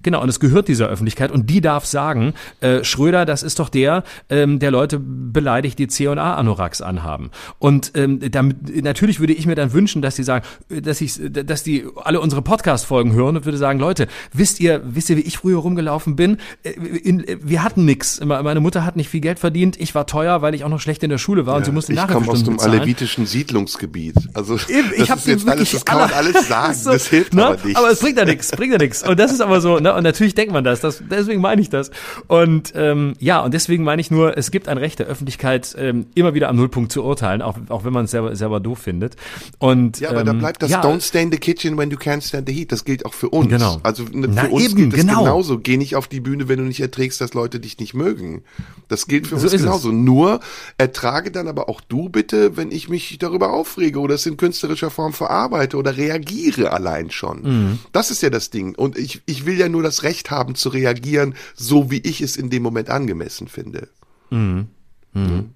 genau, 0.03 0.21
und 0.21 0.29
es 0.29 0.39
gehört 0.39 0.67
dieser 0.67 0.87
Öffentlichkeit 0.87 1.31
und 1.31 1.49
die 1.49 1.61
darf 1.61 1.85
sagen, 1.85 2.33
äh, 2.61 2.83
Schröder, 2.83 3.25
das 3.25 3.43
ist 3.43 3.59
doch 3.59 3.69
der, 3.69 4.03
ähm, 4.29 4.59
der 4.59 4.71
Leute 4.71 4.99
beleidigt, 4.99 5.79
die 5.79 5.87
C&A 5.87 6.35
Anoraks 6.35 6.81
anhaben. 6.81 7.31
Und 7.59 7.91
ähm, 7.95 8.19
damit, 8.31 8.83
natürlich 8.83 9.19
würde 9.19 9.33
ich 9.33 9.45
mir 9.45 9.55
dann 9.55 9.73
wünschen, 9.73 10.01
dass 10.01 10.15
die 10.15 10.23
sagen, 10.23 10.45
dass 10.69 11.01
ich, 11.01 11.19
dass 11.19 11.63
die 11.63 11.85
alle 11.95 12.19
unsere 12.19 12.41
Podcast-Folgen 12.41 13.13
hören 13.13 13.37
und 13.37 13.45
würde 13.45 13.57
sagen, 13.57 13.79
Leute, 13.79 14.07
wisst 14.33 14.59
ihr, 14.59 14.81
wisst 14.83 15.09
ihr, 15.09 15.17
wie 15.17 15.21
ich 15.21 15.37
früher 15.37 15.59
rumgelaufen 15.59 16.15
bin? 16.15 16.37
Äh, 16.63 16.71
in, 16.71 17.25
wir 17.41 17.63
hatten 17.63 17.85
nix. 17.85 18.19
Meine 18.23 18.59
Mutter 18.59 18.85
hat 18.85 18.95
nicht 18.95 19.09
viel 19.09 19.21
Geld 19.21 19.39
verdient. 19.39 19.79
Ich 19.79 19.95
war 19.95 20.07
teuer, 20.07 20.41
weil 20.41 20.55
ich 20.55 20.63
auch 20.63 20.69
noch 20.69 20.79
schlecht 20.79 21.03
in 21.03 21.09
der 21.09 21.17
Schule 21.17 21.45
war 21.45 21.53
ja, 21.53 21.57
und 21.59 21.65
sie 21.65 21.71
musste 21.71 21.93
Ich 21.93 22.07
komme 22.07 22.27
aus 22.27 22.43
dem 22.43 22.59
alevitischen 22.59 23.25
Siedlungsgebiet. 23.25 24.15
Also 24.33 24.55
Eben, 24.67 24.91
ich 24.95 25.09
habe 25.09 25.21
jetzt 25.25 25.47
alles, 25.47 25.71
das 25.71 25.85
kann 25.85 25.99
man 25.99 26.11
alles 26.11 26.47
sagen, 26.47 26.73
so, 26.73 26.91
das 26.91 27.07
hilft 27.07 27.33
ne? 27.33 27.45
aber 27.45 27.57
nicht. 27.63 27.77
Aber 27.77 27.89
es 27.89 27.99
bringt 27.99 28.17
ja 28.17 28.25
nichts, 28.25 28.51
bringt 28.51 28.73
ja 28.73 28.77
nichts. 28.77 29.07
Und 29.07 29.19
das 29.19 29.31
ist 29.31 29.41
aber 29.41 29.61
so, 29.61 29.79
ne? 29.79 29.92
Und 29.95 30.03
natürlich 30.03 30.35
denkt 30.35 30.53
man 30.53 30.63
das, 30.63 30.81
das 30.81 31.01
deswegen 31.09 31.41
meine 31.41 31.61
ich 31.61 31.69
das. 31.69 31.91
Und 32.27 32.73
ähm, 32.75 33.13
ja, 33.19 33.41
und 33.41 33.53
deswegen 33.53 33.83
meine 33.83 34.01
ich 34.01 34.11
nur, 34.11 34.37
es 34.37 34.51
gibt 34.51 34.67
ein 34.67 34.77
Recht 34.77 34.99
der 34.99 35.07
Öffentlichkeit, 35.07 35.75
ähm, 35.77 36.07
immer 36.15 36.33
wieder 36.33 36.49
am 36.49 36.55
Nullpunkt 36.55 36.91
zu 36.91 37.03
urteilen, 37.03 37.41
auch, 37.41 37.57
auch 37.69 37.83
wenn 37.85 37.93
man 37.93 38.05
es 38.05 38.11
selber, 38.11 38.35
selber 38.35 38.59
doof 38.59 38.79
findet. 38.79 39.15
Und, 39.59 39.99
ja, 39.99 40.09
aber 40.09 40.21
ähm, 40.21 40.25
da 40.25 40.33
bleibt 40.33 40.63
das 40.63 40.71
ja, 40.71 40.81
Don't 40.81 41.01
stay 41.01 41.23
in 41.23 41.31
the 41.31 41.37
kitchen 41.37 41.77
when 41.77 41.89
you 41.91 41.97
can't 41.97 42.21
stand 42.21 42.47
the 42.47 42.53
heat. 42.53 42.71
Das 42.71 42.85
gilt 42.85 43.05
auch 43.05 43.13
für 43.13 43.29
uns. 43.29 43.49
Genau. 43.49 43.79
Also 43.83 44.03
ne, 44.03 44.27
für 44.27 44.33
Na, 44.33 44.45
uns 44.47 44.63
eben, 44.63 44.75
gilt 44.75 44.93
es 44.93 44.99
genau. 44.99 45.23
genauso. 45.23 45.59
Geh 45.59 45.77
nicht 45.77 45.95
auf 45.95 46.07
die 46.07 46.19
Bühne, 46.19 46.47
wenn 46.47 46.59
du 46.59 46.65
nicht 46.65 46.79
erträgst, 46.79 47.21
dass 47.21 47.33
Leute 47.33 47.59
dich 47.59 47.77
nicht 47.79 47.93
mögen. 47.93 48.43
Das 48.87 49.07
gilt 49.07 49.27
für 49.27 49.37
so 49.37 49.47
uns 49.47 49.51
genauso. 49.55 49.89
Es. 49.89 49.95
Nur 49.95 50.39
ertrage 50.77 51.31
dann 51.31 51.47
aber 51.47 51.69
auch 51.69 51.81
du 51.81 52.09
bitte, 52.09 52.57
wenn 52.57 52.71
ich 52.71 52.89
mich 52.89 53.17
darüber 53.19 53.53
aufrege 53.53 53.99
oder 53.99 54.15
es 54.15 54.25
in 54.25 54.37
künstlerischer 54.37 54.89
Form 54.89 55.13
verarbeite 55.13 55.77
oder 55.77 55.97
reagiere 55.97 56.71
allein 56.71 57.11
schon. 57.11 57.41
Mhm. 57.41 57.79
Das 57.91 58.11
ist 58.11 58.21
ja 58.21 58.29
das 58.29 58.49
Ding. 58.49 58.75
Und 58.75 58.97
ich, 58.97 59.21
ich 59.25 59.45
will 59.45 59.57
ja 59.57 59.69
nur 59.69 59.82
das 59.83 60.03
Recht 60.03 60.31
haben 60.31 60.55
zu 60.55 60.69
reagieren, 60.69 61.35
so 61.55 61.91
wie 61.91 61.99
ich 61.99 62.21
es 62.21 62.37
in 62.37 62.49
dem 62.49 62.63
Moment 62.63 62.89
angemessen 62.89 63.47
finde. 63.47 63.89
Mhm. 64.29 64.67
Mhm. 65.13 65.51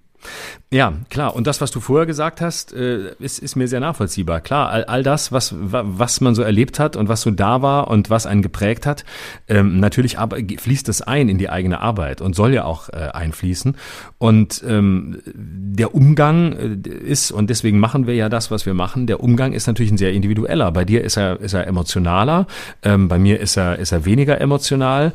Ja, 0.69 0.91
klar. 1.09 1.33
Und 1.33 1.47
das, 1.47 1.61
was 1.61 1.71
du 1.71 1.79
vorher 1.79 2.05
gesagt 2.05 2.41
hast, 2.41 2.73
äh, 2.73 3.13
ist, 3.19 3.39
ist 3.39 3.55
mir 3.55 3.69
sehr 3.69 3.79
nachvollziehbar. 3.79 4.41
Klar, 4.41 4.69
all, 4.69 4.83
all 4.83 5.01
das, 5.01 5.31
was, 5.31 5.55
was 5.57 6.19
man 6.19 6.35
so 6.35 6.41
erlebt 6.41 6.77
hat 6.77 6.97
und 6.97 7.07
was 7.07 7.21
so 7.21 7.31
da 7.31 7.61
war 7.61 7.87
und 7.87 8.09
was 8.09 8.25
einen 8.25 8.41
geprägt 8.41 8.85
hat, 8.85 9.05
ähm, 9.47 9.79
natürlich 9.79 10.17
fließt 10.17 10.89
es 10.89 11.01
ein 11.01 11.29
in 11.29 11.37
die 11.37 11.49
eigene 11.49 11.79
Arbeit 11.79 12.19
und 12.19 12.35
soll 12.35 12.53
ja 12.53 12.65
auch 12.65 12.89
äh, 12.89 12.97
einfließen. 12.97 13.77
Und 14.17 14.61
ähm, 14.67 15.21
der 15.25 15.95
Umgang 15.95 16.51
äh, 16.51 16.89
ist, 16.89 17.31
und 17.31 17.49
deswegen 17.49 17.79
machen 17.79 18.05
wir 18.05 18.15
ja 18.15 18.27
das, 18.27 18.51
was 18.51 18.65
wir 18.65 18.73
machen, 18.73 19.07
der 19.07 19.23
Umgang 19.23 19.53
ist 19.53 19.67
natürlich 19.67 19.93
ein 19.93 19.97
sehr 19.97 20.11
individueller. 20.11 20.73
Bei 20.73 20.83
dir 20.83 21.01
ist 21.01 21.15
er, 21.15 21.39
ist 21.39 21.53
er 21.53 21.65
emotionaler, 21.65 22.45
ähm, 22.83 23.07
bei 23.07 23.19
mir 23.19 23.39
ist 23.39 23.55
er, 23.55 23.79
ist 23.79 23.93
er 23.93 24.03
weniger 24.03 24.41
emotional. 24.41 25.13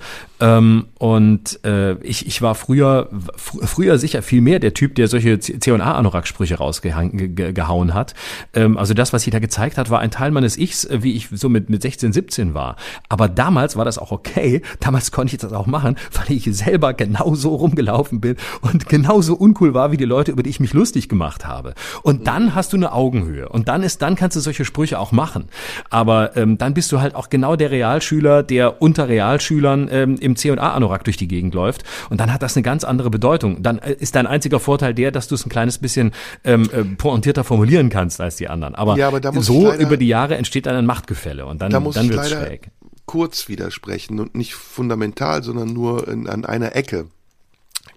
Und 0.99 1.61
ich, 2.03 2.27
ich 2.27 2.43
war 2.43 2.57
früher, 2.57 3.09
fr 3.37 3.65
früher 3.65 3.97
sicher 3.99 4.23
viel 4.23 4.41
mehr 4.41 4.59
der 4.59 4.75
Typ, 4.75 4.97
der 4.97 5.07
solche 5.07 5.39
C&A-Anorak-Sprüche 5.43 6.57
rausgehauen 6.57 7.95
hat. 7.95 8.15
Ähm, 8.55 8.79
also 8.79 8.95
das, 8.95 9.13
was 9.13 9.23
sie 9.23 9.31
da 9.31 9.39
gezeigt 9.39 9.79
hat, 9.79 9.91
war 9.91 10.01
ein 10.01 10.11
Teil 10.11 10.31
meines 10.31 10.57
Ichs, 10.57 10.85
äh, 10.85 11.03
wie 11.03 11.15
ich 11.15 11.29
so 11.33 11.49
mit, 11.49 11.71
mit 11.71 11.83
16, 11.83 12.13
17 12.13 12.55
war. 12.55 12.77
Aber 13.09 13.29
damals 13.29 13.77
war 13.77 13.85
das 13.85 13.99
auch 13.99 14.13
okay. 14.13 14.63
Damals 14.81 15.13
konnte 15.13 15.35
ich 15.35 15.41
das 15.41 15.53
auch 15.53 15.67
machen, 15.67 15.97
weil 16.13 16.37
ich 16.37 16.45
selber 16.45 16.95
genauso 16.95 17.55
rumgelaufen 17.55 18.21
bin 18.21 18.37
und 18.61 18.89
genauso 18.89 19.35
uncool 19.35 19.75
war, 19.75 19.93
wie 19.93 19.97
die 19.97 20.05
Leute, 20.05 20.33
über 20.33 20.43
die 20.43 20.51
ich 20.51 20.61
mich 20.61 20.73
lustig 20.73 21.09
gemacht 21.09 21.47
habe. 21.47 21.75
Und 22.03 22.27
dann 22.27 22.55
hast 22.55 22.73
du 22.73 22.77
eine 22.77 22.93
Augenhöhe. 22.93 23.49
Und 23.49 23.69
dann 23.69 23.83
ist, 23.83 24.03
dann 24.03 24.17
kannst 24.17 24.37
du 24.37 24.41
solche 24.41 24.65
Sprüche 24.65 24.99
auch 24.99 25.13
machen. 25.13 25.47
Aber 25.91 26.37
ähm, 26.37 26.59
dann 26.59 26.75
bist 26.75 26.93
du 26.93 27.01
halt 27.01 27.15
auch 27.15 27.29
genau 27.29 27.57
der 27.57 27.71
Realschüler, 27.71 28.43
der 28.43 28.83
unter 28.83 29.09
Realschülern 29.09 29.89
ähm, 29.91 30.17
im 30.21 30.37
C&A-Anorak 30.37 31.05
durch 31.05 31.17
die 31.17 31.29
Gegend 31.29 31.55
läuft. 31.55 31.85
Und 32.11 32.21
dann 32.21 32.33
hat 32.33 32.43
das 32.43 32.57
eine 32.57 32.63
ganz 32.63 32.85
andere 32.85 33.11
Bedeutung. 33.11 33.63
Dann 33.63 33.79
äh, 33.79 33.93
ist 33.93 34.15
dein 34.15 34.27
einziger 34.27 34.61
Vorteil 34.61 34.95
der, 34.95 35.11
dass 35.11 35.29
du 35.29 35.32
es 35.33 35.47
ein 35.47 35.49
kleines 35.49 35.79
bisschen 35.79 36.13
ähm, 36.45 36.69
äh, 36.73 36.85
pointierter 36.85 37.45
formulieren 37.45 37.91
kannst 37.91 38.21
als 38.21 38.37
die 38.37 38.49
anderen. 38.49 38.75
Aber, 38.75 38.97
ja, 38.97 39.09
aber 39.09 39.43
so 39.43 39.69
leider, 39.69 39.83
über 39.83 39.97
die 39.97 40.09
Jahre 40.09 40.37
entsteht 40.37 40.67
dann 40.67 40.77
ein 40.77 40.87
Machtgefälle 40.87 41.47
und 41.47 41.61
dann, 41.61 41.71
da 41.71 41.81
dann 41.81 42.09
wird 42.09 42.21
es 42.21 42.31
schräg. 42.31 42.71
Kurz 43.07 43.49
widersprechen 43.49 44.21
und 44.21 44.35
nicht 44.35 44.55
fundamental, 44.55 45.43
sondern 45.43 45.73
nur 45.73 46.09
in, 46.09 46.29
an 46.29 46.45
einer 46.45 46.77
Ecke. 46.77 47.07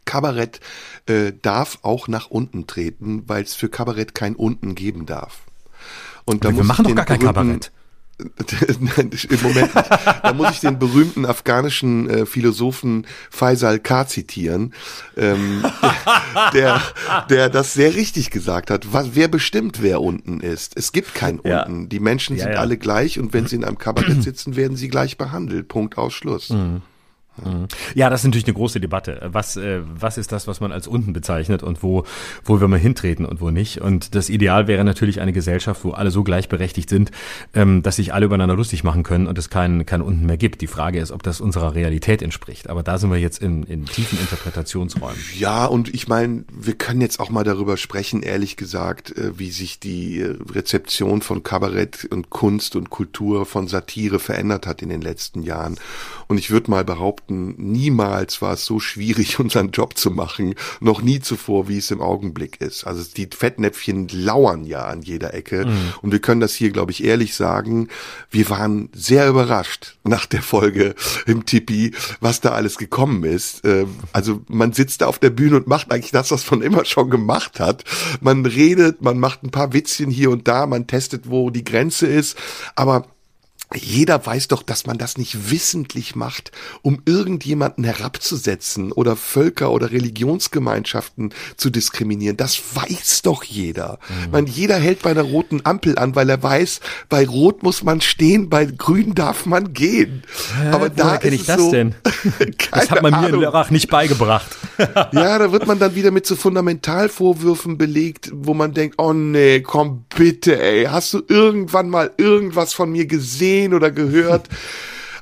Kabarett 0.05 0.59
äh, 1.07 1.33
darf 1.41 1.79
auch 1.81 2.07
nach 2.07 2.29
unten 2.29 2.67
treten, 2.67 3.23
weil 3.27 3.43
es 3.43 3.55
für 3.55 3.69
Kabarett 3.69 4.13
kein 4.13 4.35
Unten 4.35 4.75
geben 4.75 5.05
darf. 5.05 5.41
Und 6.25 6.45
da 6.45 6.55
wir 6.55 6.63
machen 6.63 6.85
doch 6.85 6.95
gar 6.95 7.05
kein 7.05 7.19
Kabarett. 7.19 7.71
Im 8.67 9.41
Moment 9.41 9.75
nicht. 9.75 9.89
Da 10.23 10.33
muss 10.33 10.51
ich 10.51 10.59
den 10.61 10.79
berühmten 10.79 11.25
afghanischen 11.25 12.09
äh, 12.09 12.25
Philosophen 12.25 13.05
Faisal 13.29 13.79
K. 13.79 14.07
zitieren, 14.07 14.73
ähm, 15.17 15.63
der, 16.53 16.81
der 17.29 17.49
das 17.49 17.73
sehr 17.73 17.93
richtig 17.93 18.31
gesagt 18.31 18.71
hat. 18.71 18.93
Was, 18.93 19.15
wer 19.15 19.27
bestimmt, 19.27 19.81
wer 19.81 20.01
unten 20.01 20.39
ist? 20.39 20.77
Es 20.77 20.93
gibt 20.93 21.13
kein 21.13 21.41
ja. 21.43 21.63
Unten. 21.63 21.89
Die 21.89 21.99
Menschen 21.99 22.37
sind 22.37 22.47
ja, 22.47 22.53
ja. 22.53 22.59
alle 22.61 22.77
gleich 22.77 23.19
und 23.19 23.33
wenn 23.33 23.47
sie 23.47 23.57
in 23.57 23.65
einem 23.65 23.77
Kabarett 23.77 24.23
sitzen, 24.23 24.55
werden 24.55 24.77
sie 24.77 24.87
gleich 24.87 25.17
behandelt. 25.17 25.67
Punkt 25.67 25.97
Ausschluss. 25.97 26.51
Mhm. 26.51 26.83
Ja, 27.95 28.09
das 28.09 28.21
ist 28.21 28.25
natürlich 28.25 28.45
eine 28.45 28.53
große 28.53 28.79
Debatte. 28.79 29.19
Was, 29.31 29.57
äh, 29.57 29.81
was 29.83 30.17
ist 30.17 30.31
das, 30.31 30.47
was 30.47 30.61
man 30.61 30.71
als 30.71 30.87
unten 30.87 31.13
bezeichnet 31.13 31.63
und 31.63 31.83
wo, 31.83 32.05
wo 32.43 32.61
wir 32.61 32.67
mal 32.67 32.79
hintreten 32.79 33.25
und 33.25 33.41
wo 33.41 33.51
nicht? 33.51 33.81
Und 33.81 34.15
das 34.15 34.29
Ideal 34.29 34.67
wäre 34.67 34.83
natürlich 34.83 35.19
eine 35.19 35.33
Gesellschaft, 35.33 35.83
wo 35.83 35.91
alle 35.91 36.11
so 36.11 36.23
gleichberechtigt 36.23 36.89
sind, 36.89 37.11
ähm, 37.53 37.83
dass 37.83 37.97
sich 37.97 38.13
alle 38.13 38.27
übereinander 38.27 38.55
lustig 38.55 38.83
machen 38.83 39.03
können 39.03 39.27
und 39.27 39.37
es 39.37 39.49
kein, 39.49 39.85
kein 39.85 40.01
unten 40.01 40.25
mehr 40.25 40.37
gibt. 40.37 40.61
Die 40.61 40.67
Frage 40.67 40.99
ist, 40.99 41.11
ob 41.11 41.23
das 41.23 41.41
unserer 41.41 41.75
Realität 41.75 42.21
entspricht. 42.21 42.69
Aber 42.69 42.83
da 42.83 42.97
sind 42.97 43.11
wir 43.11 43.17
jetzt 43.17 43.41
in, 43.41 43.63
in 43.63 43.85
tiefen 43.85 44.19
Interpretationsräumen. 44.19 45.19
Ja, 45.37 45.65
und 45.65 45.93
ich 45.93 46.07
meine, 46.07 46.45
wir 46.53 46.75
können 46.75 47.01
jetzt 47.01 47.19
auch 47.19 47.29
mal 47.29 47.43
darüber 47.43 47.75
sprechen, 47.77 48.23
ehrlich 48.23 48.55
gesagt, 48.55 49.17
äh, 49.17 49.37
wie 49.37 49.51
sich 49.51 49.79
die 49.79 50.21
äh, 50.21 50.35
Rezeption 50.51 51.21
von 51.21 51.43
Kabarett 51.43 52.05
und 52.05 52.29
Kunst 52.29 52.75
und 52.75 52.89
Kultur 52.89 53.45
von 53.45 53.67
Satire 53.67 54.19
verändert 54.19 54.67
hat 54.67 54.81
in 54.81 54.89
den 54.89 55.01
letzten 55.01 55.43
Jahren. 55.43 55.75
Und 56.27 56.37
ich 56.37 56.49
würde 56.49 56.71
mal 56.71 56.85
behaupten, 56.85 57.24
niemals 57.29 58.41
war 58.41 58.53
es 58.53 58.65
so 58.65 58.79
schwierig, 58.79 59.39
unseren 59.39 59.71
Job 59.71 59.97
zu 59.97 60.11
machen, 60.11 60.55
noch 60.79 61.01
nie 61.01 61.19
zuvor, 61.19 61.67
wie 61.67 61.77
es 61.77 61.91
im 61.91 62.01
Augenblick 62.01 62.61
ist. 62.61 62.85
Also 62.85 63.03
die 63.15 63.27
Fettnäpfchen 63.35 64.07
lauern 64.09 64.65
ja 64.65 64.85
an 64.85 65.01
jeder 65.01 65.33
Ecke. 65.33 65.65
Mhm. 65.65 65.93
Und 66.01 66.11
wir 66.11 66.19
können 66.19 66.41
das 66.41 66.53
hier, 66.53 66.71
glaube 66.71 66.91
ich, 66.91 67.03
ehrlich 67.03 67.35
sagen. 67.35 67.89
Wir 68.29 68.49
waren 68.49 68.89
sehr 68.93 69.27
überrascht 69.27 69.97
nach 70.03 70.25
der 70.25 70.41
Folge 70.41 70.95
im 71.25 71.45
Tipi, 71.45 71.93
was 72.19 72.41
da 72.41 72.51
alles 72.51 72.77
gekommen 72.77 73.23
ist. 73.23 73.65
Ähm, 73.65 73.95
also 74.13 74.41
man 74.47 74.73
sitzt 74.73 75.01
da 75.01 75.07
auf 75.07 75.19
der 75.19 75.29
Bühne 75.29 75.57
und 75.57 75.67
macht 75.67 75.91
eigentlich 75.91 76.11
das, 76.11 76.31
was 76.31 76.49
man 76.51 76.61
immer 76.61 76.85
schon 76.85 77.09
gemacht 77.09 77.59
hat. 77.59 77.83
Man 78.21 78.45
redet, 78.45 79.01
man 79.01 79.19
macht 79.19 79.43
ein 79.43 79.51
paar 79.51 79.73
Witzchen 79.73 80.09
hier 80.09 80.31
und 80.31 80.47
da, 80.47 80.65
man 80.65 80.87
testet, 80.87 81.29
wo 81.29 81.49
die 81.49 81.63
Grenze 81.63 82.07
ist. 82.07 82.37
Aber 82.75 83.07
jeder 83.73 84.23
weiß 84.23 84.47
doch, 84.47 84.61
dass 84.63 84.85
man 84.85 84.97
das 84.97 85.17
nicht 85.17 85.49
wissentlich 85.49 86.15
macht, 86.15 86.51
um 86.81 87.01
irgendjemanden 87.05 87.83
herabzusetzen 87.83 88.91
oder 88.91 89.15
Völker 89.15 89.71
oder 89.71 89.91
Religionsgemeinschaften 89.91 91.33
zu 91.57 91.69
diskriminieren. 91.69 92.37
Das 92.37 92.61
weiß 92.73 93.23
doch 93.23 93.43
jeder. 93.43 93.99
Mhm. 94.07 94.31
Man, 94.31 94.45
jeder 94.47 94.77
hält 94.77 95.01
bei 95.01 95.11
einer 95.11 95.23
roten 95.23 95.61
Ampel 95.63 95.97
an, 95.97 96.15
weil 96.15 96.29
er 96.29 96.41
weiß, 96.41 96.79
bei 97.09 97.25
Rot 97.25 97.63
muss 97.63 97.83
man 97.83 98.01
stehen, 98.01 98.49
bei 98.49 98.65
Grün 98.65 99.15
darf 99.15 99.45
man 99.45 99.73
gehen. 99.73 100.23
Äh, 100.63 100.67
Aber 100.69 100.89
da 100.89 101.17
kenne 101.17 101.35
ich 101.35 101.45
das 101.45 101.57
so, 101.57 101.71
denn? 101.71 101.95
das 102.71 102.91
hat 102.91 103.01
man 103.01 103.11
mir 103.11 103.17
Ahnung. 103.17 103.33
in 103.33 103.41
Lörrach 103.41 103.71
nicht 103.71 103.89
beigebracht. 103.89 104.55
ja, 104.77 105.39
da 105.39 105.51
wird 105.51 105.65
man 105.65 105.79
dann 105.79 105.95
wieder 105.95 106.11
mit 106.11 106.27
so 106.27 106.35
Fundamentalvorwürfen 106.35 107.77
belegt, 107.77 108.29
wo 108.33 108.53
man 108.53 108.73
denkt, 108.73 108.95
oh 108.99 109.13
nee, 109.13 109.61
komm 109.61 110.05
bitte, 110.15 110.61
ey, 110.61 110.85
hast 110.85 111.13
du 111.13 111.23
irgendwann 111.27 111.89
mal 111.89 112.11
irgendwas 112.17 112.73
von 112.73 112.91
mir 112.91 113.05
gesehen? 113.05 113.54
Gesehen 113.55 113.73
oder 113.73 113.91
gehört. 113.91 114.49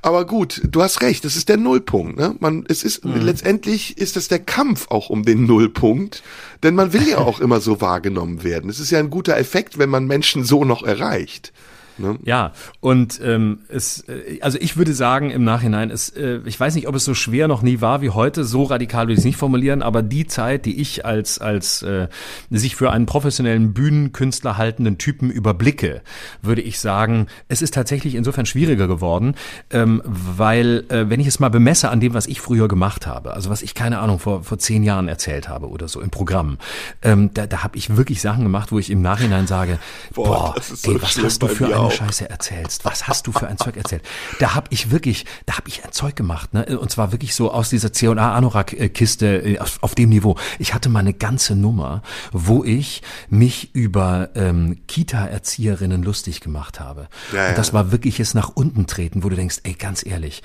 Aber 0.01 0.25
gut, 0.25 0.61
du 0.65 0.81
hast 0.81 1.01
recht, 1.01 1.23
das 1.23 1.37
ist 1.37 1.47
der 1.47 1.55
Nullpunkt. 1.55 2.17
Ne? 2.17 2.35
Man, 2.39 2.65
es 2.67 2.83
ist 2.83 3.05
mhm. 3.05 3.21
letztendlich 3.21 3.97
ist 3.97 4.17
es 4.17 4.27
der 4.27 4.39
Kampf 4.39 4.87
auch 4.89 5.09
um 5.09 5.23
den 5.23 5.45
Nullpunkt, 5.45 6.23
denn 6.61 6.75
man 6.75 6.91
will 6.91 7.07
ja 7.07 7.17
auch 7.19 7.39
immer 7.39 7.61
so 7.61 7.79
wahrgenommen 7.79 8.43
werden. 8.43 8.69
Es 8.69 8.81
ist 8.81 8.91
ja 8.91 8.99
ein 8.99 9.09
guter 9.09 9.37
Effekt, 9.37 9.77
wenn 9.77 9.89
man 9.89 10.05
Menschen 10.05 10.43
so 10.43 10.65
noch 10.65 10.83
erreicht. 10.83 11.53
Ne? 11.97 12.17
Ja, 12.23 12.53
und 12.79 13.19
ähm, 13.23 13.59
es, 13.69 14.01
äh, 14.07 14.39
also 14.41 14.57
ich 14.59 14.77
würde 14.77 14.93
sagen 14.93 15.29
im 15.29 15.43
Nachhinein, 15.43 15.91
es, 15.91 16.09
äh, 16.09 16.39
ich 16.45 16.59
weiß 16.59 16.75
nicht, 16.75 16.87
ob 16.87 16.95
es 16.95 17.05
so 17.05 17.13
schwer 17.13 17.47
noch 17.47 17.61
nie 17.61 17.81
war 17.81 18.01
wie 18.01 18.09
heute, 18.09 18.43
so 18.43 18.63
radikal 18.63 19.05
würde 19.05 19.13
ich 19.13 19.19
es 19.19 19.25
nicht 19.25 19.37
formulieren, 19.37 19.81
aber 19.81 20.01
die 20.01 20.25
Zeit, 20.25 20.65
die 20.65 20.81
ich 20.81 21.05
als, 21.05 21.39
als 21.39 21.83
äh, 21.83 22.07
sich 22.49 22.75
für 22.75 22.91
einen 22.91 23.05
professionellen 23.05 23.73
Bühnenkünstler 23.73 24.57
haltenden 24.57 24.97
Typen 24.97 25.29
überblicke, 25.29 26.01
würde 26.41 26.61
ich 26.61 26.79
sagen, 26.79 27.27
es 27.47 27.61
ist 27.61 27.73
tatsächlich 27.73 28.15
insofern 28.15 28.45
schwieriger 28.45 28.87
geworden, 28.87 29.35
ähm, 29.69 30.01
weil, 30.05 30.85
äh, 30.89 31.09
wenn 31.09 31.19
ich 31.19 31.27
es 31.27 31.39
mal 31.39 31.49
bemesse 31.49 31.89
an 31.89 31.99
dem, 31.99 32.13
was 32.13 32.25
ich 32.27 32.41
früher 32.41 32.67
gemacht 32.67 33.05
habe, 33.05 33.33
also 33.33 33.49
was 33.49 33.61
ich, 33.61 33.75
keine 33.75 33.99
Ahnung, 33.99 34.19
vor, 34.19 34.43
vor 34.43 34.57
zehn 34.57 34.83
Jahren 34.83 35.07
erzählt 35.07 35.47
habe 35.47 35.69
oder 35.69 35.87
so 35.87 36.01
im 36.01 36.09
Programm, 36.09 36.57
ähm, 37.03 37.29
da, 37.33 37.45
da 37.45 37.63
habe 37.63 37.77
ich 37.77 37.95
wirklich 37.95 38.21
Sachen 38.21 38.43
gemacht, 38.43 38.71
wo 38.71 38.79
ich 38.79 38.89
im 38.89 39.01
Nachhinein 39.01 39.45
sage, 39.45 39.77
boah, 40.13 40.53
boah 40.53 40.55
so 40.61 40.91
ey, 40.91 41.01
was 41.01 41.21
hast 41.21 41.43
du 41.43 41.47
für 41.47 41.75
eine 41.83 41.91
Scheiße 41.91 42.29
erzählst. 42.29 42.85
Was 42.85 43.07
hast 43.07 43.27
du 43.27 43.31
für 43.31 43.47
ein 43.47 43.57
Zeug 43.57 43.77
erzählt? 43.77 44.03
Da 44.39 44.55
habe 44.55 44.67
ich 44.71 44.91
wirklich, 44.91 45.25
da 45.45 45.57
habe 45.57 45.69
ich 45.69 45.83
ein 45.83 45.91
Zeug 45.91 46.15
gemacht, 46.15 46.53
ne? 46.53 46.79
Und 46.79 46.91
zwar 46.91 47.11
wirklich 47.11 47.35
so 47.35 47.51
aus 47.51 47.69
dieser 47.69 47.93
C&A 47.93 48.13
Anorak 48.13 48.93
Kiste 48.93 49.37
äh, 49.37 49.59
auf, 49.59 49.81
auf, 49.81 49.95
dem 49.95 50.09
Niveau. 50.09 50.37
Ich 50.59 50.73
hatte 50.73 50.89
mal 50.89 50.99
eine 50.99 51.13
ganze 51.13 51.55
Nummer, 51.55 52.01
wo 52.31 52.63
ich 52.63 53.01
mich 53.29 53.73
über 53.73 54.29
ähm, 54.35 54.81
Kita 54.87 55.25
Erzieherinnen 55.25 56.03
lustig 56.03 56.41
gemacht 56.41 56.79
habe. 56.79 57.07
Ja, 57.31 57.49
Und 57.49 57.57
das 57.57 57.73
war 57.73 57.91
wirkliches 57.91 58.33
nach 58.33 58.49
unten 58.49 58.87
treten, 58.87 59.23
wo 59.23 59.29
du 59.29 59.35
denkst, 59.35 59.57
ey, 59.63 59.73
ganz 59.73 60.05
ehrlich, 60.05 60.43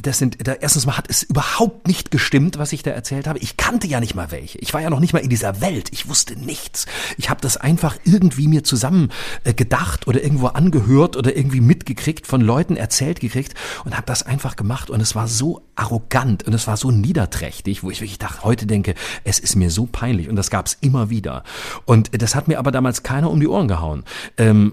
das 0.00 0.18
sind 0.18 0.46
da, 0.46 0.52
erstens 0.54 0.86
mal 0.86 0.96
hat 0.96 1.08
es 1.08 1.22
überhaupt 1.22 1.86
nicht 1.86 2.10
gestimmt, 2.10 2.58
was 2.58 2.72
ich 2.72 2.82
da 2.82 2.90
erzählt 2.90 3.26
habe. 3.26 3.38
Ich 3.38 3.56
kannte 3.56 3.86
ja 3.86 4.00
nicht 4.00 4.14
mal 4.14 4.30
welche. 4.30 4.58
Ich 4.58 4.74
war 4.74 4.80
ja 4.80 4.90
noch 4.90 5.00
nicht 5.00 5.12
mal 5.12 5.20
in 5.20 5.30
dieser 5.30 5.60
Welt. 5.60 5.88
Ich 5.92 6.08
wusste 6.08 6.36
nichts. 6.36 6.86
Ich 7.16 7.30
habe 7.30 7.40
das 7.40 7.56
einfach 7.56 7.96
irgendwie 8.04 8.48
mir 8.48 8.64
zusammen 8.64 9.10
äh, 9.44 9.54
gedacht 9.54 10.06
oder 10.06 10.22
irgendwo 10.22 10.47
angehört 10.56 11.16
oder 11.16 11.36
irgendwie 11.36 11.60
mitgekriegt, 11.60 12.26
von 12.26 12.40
Leuten 12.40 12.76
erzählt 12.76 13.20
gekriegt 13.20 13.54
und 13.84 13.94
habe 13.96 14.06
das 14.06 14.22
einfach 14.24 14.56
gemacht 14.56 14.90
und 14.90 15.00
es 15.00 15.14
war 15.14 15.28
so 15.28 15.62
arrogant 15.76 16.46
und 16.46 16.52
es 16.52 16.66
war 16.66 16.76
so 16.76 16.90
niederträchtig, 16.90 17.82
wo 17.82 17.90
ich 17.90 18.00
wirklich 18.00 18.18
dachte, 18.18 18.44
heute 18.44 18.66
denke, 18.66 18.94
es 19.24 19.38
ist 19.38 19.56
mir 19.56 19.70
so 19.70 19.86
peinlich 19.86 20.28
und 20.28 20.36
das 20.36 20.50
gab 20.50 20.66
es 20.66 20.76
immer 20.80 21.10
wieder. 21.10 21.44
Und 21.84 22.10
das 22.20 22.34
hat 22.34 22.48
mir 22.48 22.58
aber 22.58 22.70
damals 22.70 23.02
keiner 23.02 23.30
um 23.30 23.40
die 23.40 23.48
Ohren 23.48 23.68
gehauen. 23.68 24.04
Ähm, 24.36 24.72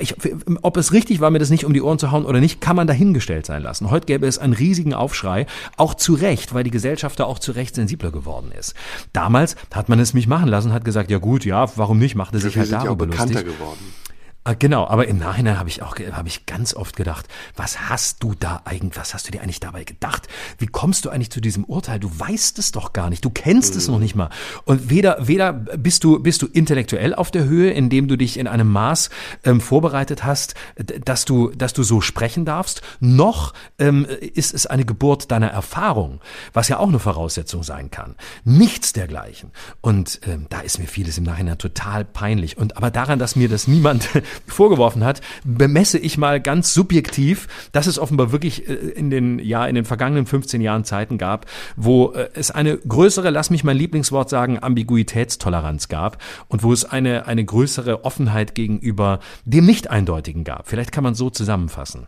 ich, 0.00 0.14
ob 0.62 0.76
es 0.76 0.92
richtig 0.92 1.20
war, 1.20 1.30
mir 1.30 1.38
das 1.38 1.50
nicht 1.50 1.64
um 1.64 1.72
die 1.72 1.82
Ohren 1.82 1.98
zu 1.98 2.10
hauen 2.10 2.24
oder 2.24 2.40
nicht, 2.40 2.60
kann 2.60 2.76
man 2.76 2.86
dahingestellt 2.86 3.46
sein 3.46 3.62
lassen. 3.62 3.90
Heute 3.90 4.06
gäbe 4.06 4.26
es 4.26 4.38
einen 4.38 4.52
riesigen 4.52 4.94
Aufschrei, 4.94 5.46
auch 5.76 5.94
zu 5.94 6.14
Recht, 6.14 6.54
weil 6.54 6.64
die 6.64 6.70
Gesellschaft 6.70 7.18
da 7.20 7.24
auch 7.24 7.38
zu 7.38 7.52
Recht 7.52 7.74
sensibler 7.74 8.10
geworden 8.10 8.52
ist. 8.58 8.74
Damals 9.12 9.56
hat 9.74 9.88
man 9.88 9.98
es 9.98 10.14
mich 10.14 10.26
machen 10.26 10.48
lassen, 10.48 10.72
hat 10.72 10.84
gesagt, 10.84 11.10
ja 11.10 11.18
gut, 11.18 11.44
ja, 11.44 11.66
warum 11.76 11.98
nicht, 11.98 12.14
machte 12.14 12.38
sich 12.38 12.56
halt 12.56 12.72
darüber 12.72 13.06
lustig. 13.06 13.44
Geworden. 13.44 14.05
Ah, 14.48 14.54
genau, 14.56 14.86
aber 14.86 15.08
im 15.08 15.18
Nachhinein 15.18 15.58
habe 15.58 15.68
ich 15.68 15.82
auch 15.82 15.96
habe 16.12 16.28
ich 16.28 16.46
ganz 16.46 16.72
oft 16.72 16.94
gedacht, 16.94 17.26
was 17.56 17.90
hast 17.90 18.22
du 18.22 18.32
da 18.38 18.62
eigentlich, 18.64 18.96
was 18.96 19.12
hast 19.12 19.26
du 19.26 19.32
dir 19.32 19.42
eigentlich 19.42 19.58
dabei 19.58 19.82
gedacht? 19.82 20.28
Wie 20.58 20.68
kommst 20.68 21.04
du 21.04 21.10
eigentlich 21.10 21.32
zu 21.32 21.40
diesem 21.40 21.64
Urteil? 21.64 21.98
Du 21.98 22.16
weißt 22.16 22.56
es 22.60 22.70
doch 22.70 22.92
gar 22.92 23.10
nicht, 23.10 23.24
du 23.24 23.30
kennst 23.30 23.72
mhm. 23.72 23.78
es 23.78 23.88
noch 23.88 23.98
nicht 23.98 24.14
mal. 24.14 24.30
Und 24.64 24.88
weder 24.88 25.26
weder 25.26 25.52
bist 25.52 26.04
du 26.04 26.20
bist 26.20 26.42
du 26.42 26.46
intellektuell 26.46 27.12
auf 27.12 27.32
der 27.32 27.46
Höhe, 27.46 27.72
indem 27.72 28.06
du 28.06 28.14
dich 28.14 28.38
in 28.38 28.46
einem 28.46 28.70
Maß 28.70 29.10
ähm, 29.42 29.60
vorbereitet 29.60 30.22
hast, 30.22 30.54
dass 30.76 31.24
du 31.24 31.50
dass 31.50 31.72
du 31.72 31.82
so 31.82 32.00
sprechen 32.00 32.44
darfst, 32.44 32.82
noch 33.00 33.52
ähm, 33.80 34.04
ist 34.04 34.54
es 34.54 34.64
eine 34.64 34.84
Geburt 34.84 35.32
deiner 35.32 35.48
Erfahrung, 35.48 36.20
was 36.52 36.68
ja 36.68 36.78
auch 36.78 36.86
eine 36.86 37.00
Voraussetzung 37.00 37.64
sein 37.64 37.90
kann. 37.90 38.14
Nichts 38.44 38.92
dergleichen. 38.92 39.50
Und 39.80 40.20
ähm, 40.24 40.46
da 40.50 40.60
ist 40.60 40.78
mir 40.78 40.86
vieles 40.86 41.18
im 41.18 41.24
Nachhinein 41.24 41.58
total 41.58 42.04
peinlich. 42.04 42.56
Und 42.56 42.76
aber 42.76 42.92
daran, 42.92 43.18
dass 43.18 43.34
mir 43.34 43.48
das 43.48 43.66
niemand 43.66 44.08
vorgeworfen 44.46 45.04
hat, 45.04 45.20
bemesse 45.44 45.98
ich 45.98 46.18
mal 46.18 46.40
ganz 46.40 46.74
subjektiv, 46.74 47.48
dass 47.72 47.86
es 47.86 47.98
offenbar 47.98 48.32
wirklich 48.32 48.68
äh, 48.68 48.72
in 48.72 49.10
den, 49.10 49.38
ja, 49.38 49.66
in 49.66 49.74
den 49.74 49.84
vergangenen 49.84 50.26
15 50.26 50.60
Jahren 50.60 50.84
Zeiten 50.84 51.18
gab, 51.18 51.46
wo 51.76 52.12
äh, 52.12 52.28
es 52.34 52.50
eine 52.50 52.76
größere, 52.76 53.30
lass 53.30 53.50
mich 53.50 53.64
mein 53.64 53.76
Lieblingswort 53.76 54.30
sagen, 54.30 54.62
Ambiguitätstoleranz 54.62 55.88
gab 55.88 56.22
und 56.48 56.62
wo 56.62 56.72
es 56.72 56.84
eine, 56.84 57.26
eine 57.26 57.44
größere 57.44 58.04
Offenheit 58.04 58.54
gegenüber 58.54 59.20
dem 59.44 59.66
Nicht-Eindeutigen 59.66 60.44
gab. 60.44 60.68
Vielleicht 60.68 60.92
kann 60.92 61.04
man 61.04 61.14
so 61.14 61.30
zusammenfassen. 61.30 62.06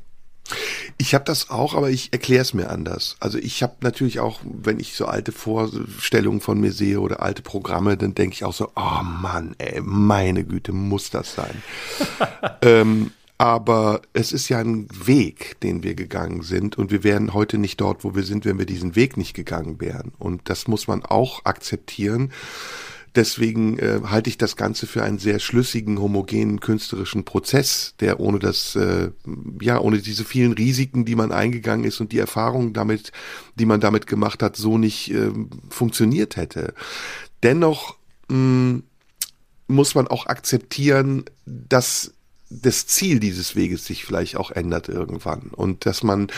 Ich 0.96 1.14
habe 1.14 1.24
das 1.24 1.50
auch, 1.50 1.74
aber 1.74 1.90
ich 1.90 2.12
erkläre 2.12 2.42
es 2.42 2.54
mir 2.54 2.70
anders. 2.70 3.16
Also 3.20 3.38
ich 3.38 3.62
habe 3.62 3.74
natürlich 3.80 4.20
auch, 4.20 4.40
wenn 4.44 4.80
ich 4.80 4.94
so 4.94 5.06
alte 5.06 5.32
Vorstellungen 5.32 6.40
von 6.40 6.60
mir 6.60 6.72
sehe 6.72 7.00
oder 7.00 7.22
alte 7.22 7.42
Programme, 7.42 7.96
dann 7.96 8.14
denke 8.14 8.34
ich 8.34 8.44
auch 8.44 8.54
so, 8.54 8.70
oh 8.74 9.02
Mann, 9.02 9.54
ey, 9.58 9.80
meine 9.82 10.44
Güte, 10.44 10.72
muss 10.72 11.10
das 11.10 11.34
sein. 11.34 11.62
ähm, 12.62 13.12
aber 13.38 14.02
es 14.12 14.32
ist 14.32 14.48
ja 14.48 14.58
ein 14.58 14.88
Weg, 14.92 15.60
den 15.60 15.84
wir 15.84 15.94
gegangen 15.94 16.42
sind 16.42 16.76
und 16.76 16.90
wir 16.90 17.04
wären 17.04 17.34
heute 17.34 17.56
nicht 17.56 17.80
dort, 17.80 18.02
wo 18.02 18.16
wir 18.16 18.24
sind, 18.24 18.44
wenn 18.44 18.58
wir 18.58 18.66
diesen 18.66 18.96
Weg 18.96 19.16
nicht 19.16 19.34
gegangen 19.34 19.80
wären. 19.80 20.12
Und 20.18 20.50
das 20.50 20.66
muss 20.66 20.88
man 20.88 21.04
auch 21.04 21.44
akzeptieren. 21.44 22.32
Deswegen 23.18 23.80
äh, 23.80 24.00
halte 24.04 24.30
ich 24.30 24.38
das 24.38 24.54
Ganze 24.54 24.86
für 24.86 25.02
einen 25.02 25.18
sehr 25.18 25.40
schlüssigen, 25.40 25.98
homogenen 25.98 26.60
künstlerischen 26.60 27.24
Prozess, 27.24 27.96
der 27.98 28.20
ohne 28.20 28.38
das, 28.38 28.76
äh, 28.76 29.10
ja, 29.60 29.80
ohne 29.80 29.98
diese 29.98 30.24
vielen 30.24 30.52
Risiken, 30.52 31.04
die 31.04 31.16
man 31.16 31.32
eingegangen 31.32 31.84
ist 31.84 32.00
und 32.00 32.12
die 32.12 32.20
Erfahrungen 32.20 32.74
damit, 32.74 33.10
die 33.56 33.66
man 33.66 33.80
damit 33.80 34.06
gemacht 34.06 34.40
hat, 34.40 34.54
so 34.54 34.78
nicht 34.78 35.10
äh, 35.10 35.32
funktioniert 35.68 36.36
hätte. 36.36 36.74
Dennoch 37.42 37.96
mh, 38.28 38.36
mm, 38.36 38.82
muss 39.66 39.96
man 39.96 40.06
auch 40.06 40.26
akzeptieren, 40.26 41.24
dass 41.44 42.12
das 42.50 42.86
Ziel 42.86 43.20
dieses 43.20 43.56
Weges 43.56 43.84
sich 43.84 44.06
vielleicht 44.06 44.36
auch 44.36 44.50
ändert 44.50 44.88
irgendwann 44.88 45.50
und 45.54 45.84
dass 45.84 46.02
man 46.02 46.28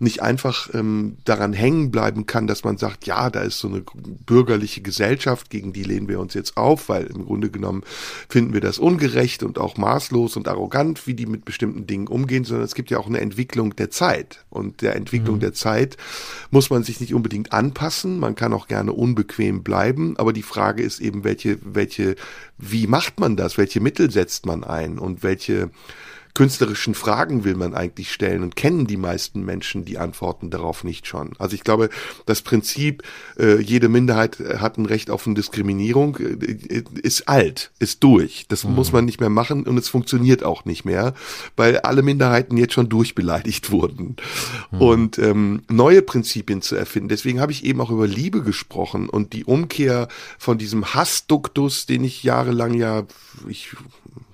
nicht 0.00 0.20
einfach 0.20 0.68
ähm, 0.74 1.16
daran 1.24 1.52
hängen 1.52 1.92
bleiben 1.92 2.26
kann, 2.26 2.48
dass 2.48 2.64
man 2.64 2.76
sagt, 2.76 3.06
ja, 3.06 3.30
da 3.30 3.42
ist 3.42 3.60
so 3.60 3.68
eine 3.68 3.84
bürgerliche 4.26 4.80
Gesellschaft, 4.80 5.48
gegen 5.48 5.72
die 5.72 5.84
lehnen 5.84 6.08
wir 6.08 6.18
uns 6.18 6.34
jetzt 6.34 6.56
auf, 6.56 6.88
weil 6.88 7.06
im 7.06 7.24
Grunde 7.24 7.50
genommen 7.50 7.84
finden 8.28 8.52
wir 8.52 8.60
das 8.60 8.80
ungerecht 8.80 9.44
und 9.44 9.58
auch 9.58 9.76
maßlos 9.76 10.36
und 10.36 10.48
arrogant, 10.48 11.06
wie 11.06 11.14
die 11.14 11.26
mit 11.26 11.44
bestimmten 11.44 11.86
Dingen 11.86 12.08
umgehen, 12.08 12.44
sondern 12.44 12.64
es 12.64 12.74
gibt 12.74 12.90
ja 12.90 12.98
auch 12.98 13.06
eine 13.06 13.20
Entwicklung 13.20 13.76
der 13.76 13.90
Zeit 13.90 14.44
und 14.50 14.82
der 14.82 14.96
Entwicklung 14.96 15.36
mhm. 15.36 15.40
der 15.40 15.52
Zeit 15.52 15.96
muss 16.50 16.70
man 16.70 16.82
sich 16.82 17.00
nicht 17.00 17.14
unbedingt 17.14 17.52
anpassen, 17.52 18.18
man 18.18 18.34
kann 18.34 18.52
auch 18.52 18.66
gerne 18.66 18.92
unbequem 18.92 19.62
bleiben, 19.62 20.16
aber 20.16 20.32
die 20.32 20.42
Frage 20.42 20.82
ist 20.82 21.00
eben, 21.00 21.22
welche 21.22 21.58
welche 21.62 22.16
wie 22.62 22.86
macht 22.86 23.20
man 23.20 23.36
das? 23.36 23.56
Welche 23.56 23.80
Mittel 23.80 24.10
setzt 24.10 24.44
man 24.44 24.64
ein? 24.64 24.98
Und 24.98 25.22
welche 25.22 25.59
künstlerischen 26.34 26.94
Fragen 26.94 27.44
will 27.44 27.54
man 27.54 27.74
eigentlich 27.74 28.12
stellen 28.12 28.42
und 28.42 28.56
kennen 28.56 28.86
die 28.86 28.96
meisten 28.96 29.44
Menschen 29.44 29.84
die 29.84 29.98
Antworten 29.98 30.50
darauf 30.50 30.84
nicht 30.84 31.06
schon. 31.06 31.32
Also 31.38 31.54
ich 31.54 31.64
glaube, 31.64 31.90
das 32.26 32.42
Prinzip, 32.42 33.02
äh, 33.38 33.60
jede 33.60 33.88
Minderheit 33.88 34.38
hat 34.58 34.78
ein 34.78 34.86
Recht 34.86 35.10
auf 35.10 35.26
eine 35.26 35.34
Diskriminierung, 35.34 36.16
äh, 36.16 36.84
ist 37.02 37.28
alt, 37.28 37.72
ist 37.78 38.02
durch. 38.04 38.46
Das 38.48 38.64
mhm. 38.64 38.74
muss 38.74 38.92
man 38.92 39.04
nicht 39.04 39.20
mehr 39.20 39.28
machen 39.28 39.64
und 39.64 39.76
es 39.76 39.88
funktioniert 39.88 40.44
auch 40.44 40.64
nicht 40.64 40.84
mehr, 40.84 41.14
weil 41.56 41.78
alle 41.80 42.02
Minderheiten 42.02 42.56
jetzt 42.56 42.74
schon 42.74 42.88
durchbeleidigt 42.88 43.70
wurden. 43.70 44.16
Mhm. 44.70 44.80
Und 44.80 45.18
ähm, 45.18 45.62
neue 45.68 46.02
Prinzipien 46.02 46.62
zu 46.62 46.76
erfinden. 46.76 47.08
Deswegen 47.08 47.40
habe 47.40 47.52
ich 47.52 47.64
eben 47.64 47.80
auch 47.80 47.90
über 47.90 48.06
Liebe 48.06 48.42
gesprochen 48.42 49.08
und 49.08 49.32
die 49.32 49.44
Umkehr 49.44 50.08
von 50.38 50.58
diesem 50.58 50.94
Hassduktus, 50.94 51.86
den 51.86 52.04
ich 52.04 52.22
jahrelang 52.22 52.74
ja, 52.74 53.04
ich 53.48 53.74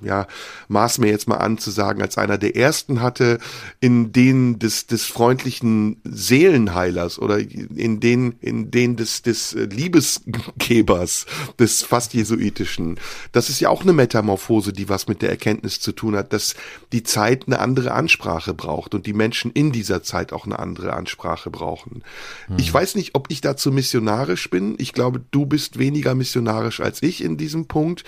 ja, 0.02 0.26
maß 0.68 0.98
mir 0.98 1.08
jetzt 1.08 1.28
mal 1.28 1.38
an 1.38 1.58
zu 1.58 1.70
sagen, 1.70 2.02
als 2.02 2.18
einer 2.18 2.38
der 2.38 2.54
ersten 2.54 3.00
hatte, 3.00 3.38
in 3.80 4.12
denen 4.12 4.58
des, 4.58 4.86
des 4.86 5.04
freundlichen 5.04 6.00
Seelenheilers 6.04 7.18
oder 7.18 7.38
in 7.38 8.00
denen, 8.00 8.32
in 8.40 8.70
denen 8.70 8.96
des, 8.96 9.22
des 9.22 9.52
Liebesgebers, 9.54 11.26
des 11.58 11.82
fast 11.82 12.14
jesuitischen. 12.14 13.00
Das 13.32 13.48
ist 13.48 13.60
ja 13.60 13.68
auch 13.70 13.82
eine 13.82 13.92
Metamorphose, 13.92 14.72
die 14.72 14.88
was 14.88 15.08
mit 15.08 15.22
der 15.22 15.30
Erkenntnis 15.30 15.80
zu 15.80 15.92
tun 15.92 16.14
hat, 16.16 16.32
dass 16.32 16.54
die 16.92 17.02
Zeit 17.02 17.44
eine 17.46 17.58
andere 17.58 17.92
Ansprache 17.92 18.54
braucht 18.54 18.94
und 18.94 19.06
die 19.06 19.14
Menschen 19.14 19.50
in 19.50 19.72
dieser 19.72 20.02
Zeit 20.02 20.32
auch 20.32 20.44
eine 20.44 20.58
andere 20.58 20.92
Ansprache 20.92 21.50
brauchen. 21.50 22.02
Hm. 22.46 22.56
Ich 22.58 22.72
weiß 22.72 22.96
nicht, 22.96 23.14
ob 23.14 23.30
ich 23.30 23.40
dazu 23.40 23.72
missionarisch 23.72 24.50
bin. 24.50 24.74
Ich 24.78 24.92
glaube, 24.92 25.22
du 25.30 25.46
bist 25.46 25.78
weniger 25.78 26.14
missionarisch 26.14 26.80
als 26.80 27.02
ich 27.02 27.24
in 27.24 27.36
diesem 27.36 27.66
Punkt 27.66 28.04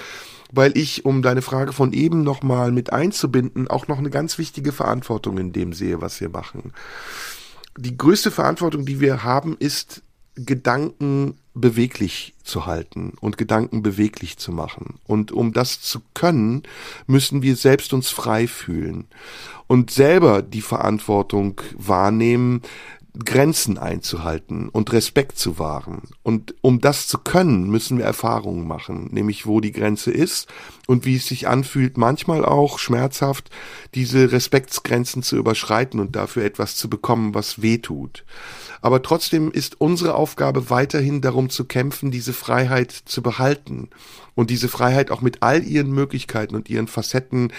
weil 0.53 0.77
ich, 0.77 1.05
um 1.05 1.23
deine 1.23 1.43
Frage 1.43 1.73
von 1.73 1.93
eben 1.93 2.23
nochmal 2.23 2.73
mit 2.73 2.93
einzubinden, 2.93 3.69
auch 3.69 3.89
noch 3.89 3.99
eine 3.99 4.11
ganz 4.11 4.39
wichtige 4.39 4.73
Verantwortung 4.73 5.39
in 5.39 5.53
dem 5.53 5.73
sehe, 5.73 6.01
was 6.01 6.20
wir 6.20 6.29
machen. 6.29 6.73
Die 7.77 7.97
größte 7.97 8.31
Verantwortung, 8.31 8.85
die 8.85 9.01
wir 9.01 9.23
haben, 9.23 9.57
ist, 9.59 10.03
Gedanken 10.35 11.37
beweglich 11.55 12.35
zu 12.45 12.66
halten 12.66 13.12
und 13.20 13.39
Gedanken 13.39 13.83
beweglich 13.83 14.39
zu 14.39 14.53
machen. 14.53 15.01
Und 15.07 15.33
um 15.33 15.53
das 15.53 15.81
zu 15.81 16.01
können, 16.15 16.62
müssen 17.07 17.43
wir 17.43 17.57
selbst 17.57 17.93
uns 17.93 18.11
frei 18.11 18.47
fühlen 18.47 19.09
und 19.66 19.91
selber 19.91 20.43
die 20.43 20.62
Verantwortung 20.62 21.61
wahrnehmen, 21.77 22.62
Grenzen 23.24 23.78
einzuhalten 23.78 24.69
und 24.69 24.93
Respekt 24.93 25.39
zu 25.39 25.59
wahren. 25.59 26.03
Und 26.23 26.55
um 26.61 26.81
das 26.81 27.09
zu 27.09 27.19
können, 27.19 27.69
müssen 27.69 27.99
wir 27.99 28.05
Erfahrungen 28.05 28.66
machen, 28.66 29.09
nämlich 29.11 29.47
wo 29.47 29.61
die 29.61 29.73
Grenze 29.73 30.12
ist 30.12 30.49
und 30.86 31.05
wie 31.05 31.16
es 31.16 31.27
sich 31.27 31.49
anfühlt, 31.49 31.99
manchmal 31.99 32.45
auch 32.45 32.78
schmerzhaft, 32.78 33.51
diese 33.95 34.31
Respektsgrenzen 34.31 35.24
zu 35.24 35.36
überschreiten 35.36 35.99
und 35.99 36.15
dafür 36.15 36.45
etwas 36.45 36.77
zu 36.77 36.89
bekommen, 36.89 37.35
was 37.35 37.61
weh 37.61 37.78
tut. 37.78 38.24
Aber 38.82 39.03
trotzdem 39.03 39.51
ist 39.51 39.81
unsere 39.81 40.15
Aufgabe 40.15 40.70
weiterhin 40.70 41.20
darum 41.20 41.51
zu 41.51 41.65
kämpfen, 41.65 42.12
diese 42.12 42.32
Freiheit 42.32 42.93
zu 42.93 43.20
behalten 43.20 43.90
und 44.36 44.51
diese 44.51 44.69
Freiheit 44.69 45.11
auch 45.11 45.23
mit 45.23 45.43
all 45.43 45.65
ihren 45.65 45.90
Möglichkeiten 45.90 46.55
und 46.55 46.70
ihren 46.70 46.86
Facetten 46.86 47.53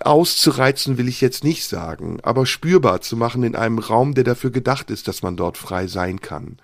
auszureizen 0.00 0.96
will 0.96 1.08
ich 1.08 1.20
jetzt 1.20 1.44
nicht 1.44 1.64
sagen, 1.66 2.18
aber 2.22 2.46
spürbar 2.46 3.02
zu 3.02 3.16
machen 3.16 3.42
in 3.42 3.54
einem 3.54 3.78
Raum, 3.78 4.14
der 4.14 4.24
dafür 4.24 4.50
gedacht 4.50 4.90
ist, 4.90 5.08
dass 5.08 5.22
man 5.22 5.36
dort 5.36 5.58
frei 5.58 5.86
sein 5.88 6.20
kann. 6.20 6.56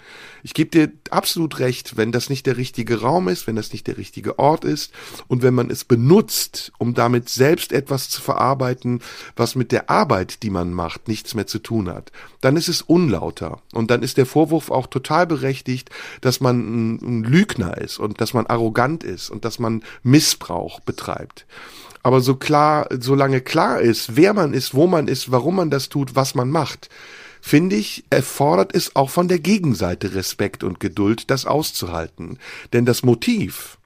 Ich 0.42 0.54
gebe 0.54 0.70
dir 0.70 0.92
absolut 1.10 1.58
recht, 1.58 1.96
wenn 1.96 2.12
das 2.12 2.30
nicht 2.30 2.46
der 2.46 2.56
richtige 2.56 3.00
Raum 3.00 3.28
ist, 3.28 3.46
wenn 3.46 3.56
das 3.56 3.72
nicht 3.72 3.86
der 3.88 3.98
richtige 3.98 4.38
Ort 4.38 4.64
ist 4.64 4.92
und 5.28 5.42
wenn 5.42 5.54
man 5.54 5.70
es 5.70 5.84
benutzt, 5.84 6.72
um 6.78 6.94
damit 6.94 7.28
selbst 7.28 7.72
etwas 7.72 8.08
zu 8.08 8.22
verarbeiten, 8.22 9.02
was 9.36 9.54
mit 9.54 9.70
der 9.70 9.90
Arbeit, 9.90 10.42
die 10.42 10.50
man 10.50 10.72
macht, 10.72 11.08
nichts 11.08 11.34
mehr 11.34 11.46
zu 11.46 11.58
tun 11.58 11.88
hat, 11.88 12.12
dann 12.40 12.56
ist 12.56 12.68
es 12.68 12.80
unlauter 12.80 13.60
und 13.74 13.90
dann 13.90 14.02
ist 14.02 14.16
der 14.16 14.26
Vorwurf 14.26 14.70
auch 14.70 14.86
total 14.86 15.26
berechtigt, 15.26 15.90
dass 16.22 16.40
man 16.40 16.96
ein, 17.02 17.24
Lügner 17.24 17.76
ist 17.78 17.98
und 17.98 18.20
dass 18.20 18.32
man 18.32 18.46
arrogant 18.46 19.04
ist 19.04 19.30
und 19.30 19.44
dass 19.44 19.58
man 19.58 19.82
Missbrauch 20.02 20.80
betreibt. 20.80 21.46
Aber 22.06 22.20
so 22.20 22.36
klar, 22.36 22.86
solange 23.26 23.40
klar 23.40 23.80
ist, 23.80 24.14
wer 24.14 24.34
man 24.34 24.54
ist, 24.54 24.74
wo 24.74 24.86
man 24.86 25.08
ist, 25.08 25.32
warum 25.32 25.56
man 25.56 25.68
das 25.68 25.88
tut, 25.88 26.14
was 26.14 26.36
man 26.36 26.48
macht, 26.48 26.88
finde 27.40 27.74
ich, 27.74 28.04
erfordert 28.08 28.72
es 28.72 28.94
auch 28.94 29.10
von 29.10 29.26
der 29.26 29.40
Gegenseite 29.40 30.14
Respekt 30.14 30.62
und 30.62 30.78
Geduld, 30.78 31.28
das 31.28 31.44
auszuhalten. 31.44 32.38
Denn 32.72 32.84
das 32.84 33.02
Motiv, 33.02 33.78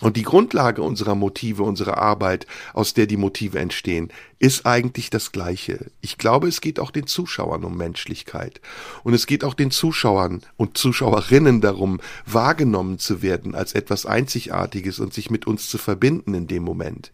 und 0.00 0.16
die 0.16 0.22
Grundlage 0.22 0.82
unserer 0.82 1.16
Motive, 1.16 1.64
unserer 1.64 1.98
Arbeit, 1.98 2.46
aus 2.72 2.94
der 2.94 3.06
die 3.06 3.16
Motive 3.16 3.58
entstehen, 3.58 4.12
ist 4.38 4.64
eigentlich 4.64 5.10
das 5.10 5.32
Gleiche. 5.32 5.90
Ich 6.00 6.18
glaube, 6.18 6.46
es 6.46 6.60
geht 6.60 6.78
auch 6.78 6.92
den 6.92 7.08
Zuschauern 7.08 7.64
um 7.64 7.76
Menschlichkeit. 7.76 8.60
Und 9.02 9.14
es 9.14 9.26
geht 9.26 9.42
auch 9.42 9.54
den 9.54 9.72
Zuschauern 9.72 10.42
und 10.56 10.78
Zuschauerinnen 10.78 11.60
darum, 11.60 12.00
wahrgenommen 12.24 13.00
zu 13.00 13.22
werden 13.22 13.56
als 13.56 13.72
etwas 13.72 14.06
Einzigartiges 14.06 15.00
und 15.00 15.12
sich 15.12 15.30
mit 15.30 15.48
uns 15.48 15.68
zu 15.68 15.78
verbinden 15.78 16.34
in 16.34 16.46
dem 16.46 16.62
Moment. 16.62 17.10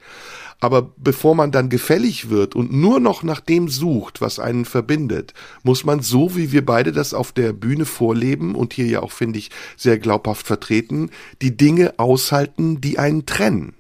Aber 0.60 0.92
bevor 0.96 1.34
man 1.34 1.50
dann 1.50 1.68
gefällig 1.68 2.30
wird 2.30 2.54
und 2.54 2.72
nur 2.72 3.00
noch 3.00 3.22
nach 3.22 3.40
dem 3.40 3.68
sucht, 3.68 4.20
was 4.20 4.38
einen 4.38 4.64
verbindet, 4.64 5.34
muss 5.62 5.84
man 5.84 6.00
so, 6.00 6.36
wie 6.36 6.52
wir 6.52 6.64
beide 6.64 6.92
das 6.92 7.12
auf 7.12 7.32
der 7.32 7.52
Bühne 7.52 7.84
vorleben 7.84 8.54
und 8.54 8.72
hier 8.72 8.86
ja 8.86 9.02
auch, 9.02 9.12
finde 9.12 9.38
ich, 9.38 9.50
sehr 9.76 9.98
glaubhaft 9.98 10.46
vertreten, 10.46 11.10
die 11.42 11.56
Dinge 11.56 11.94
aushalten, 11.98 12.73
die 12.80 12.98
einen 12.98 13.26
trennen. 13.26 13.74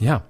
Ja. 0.00 0.22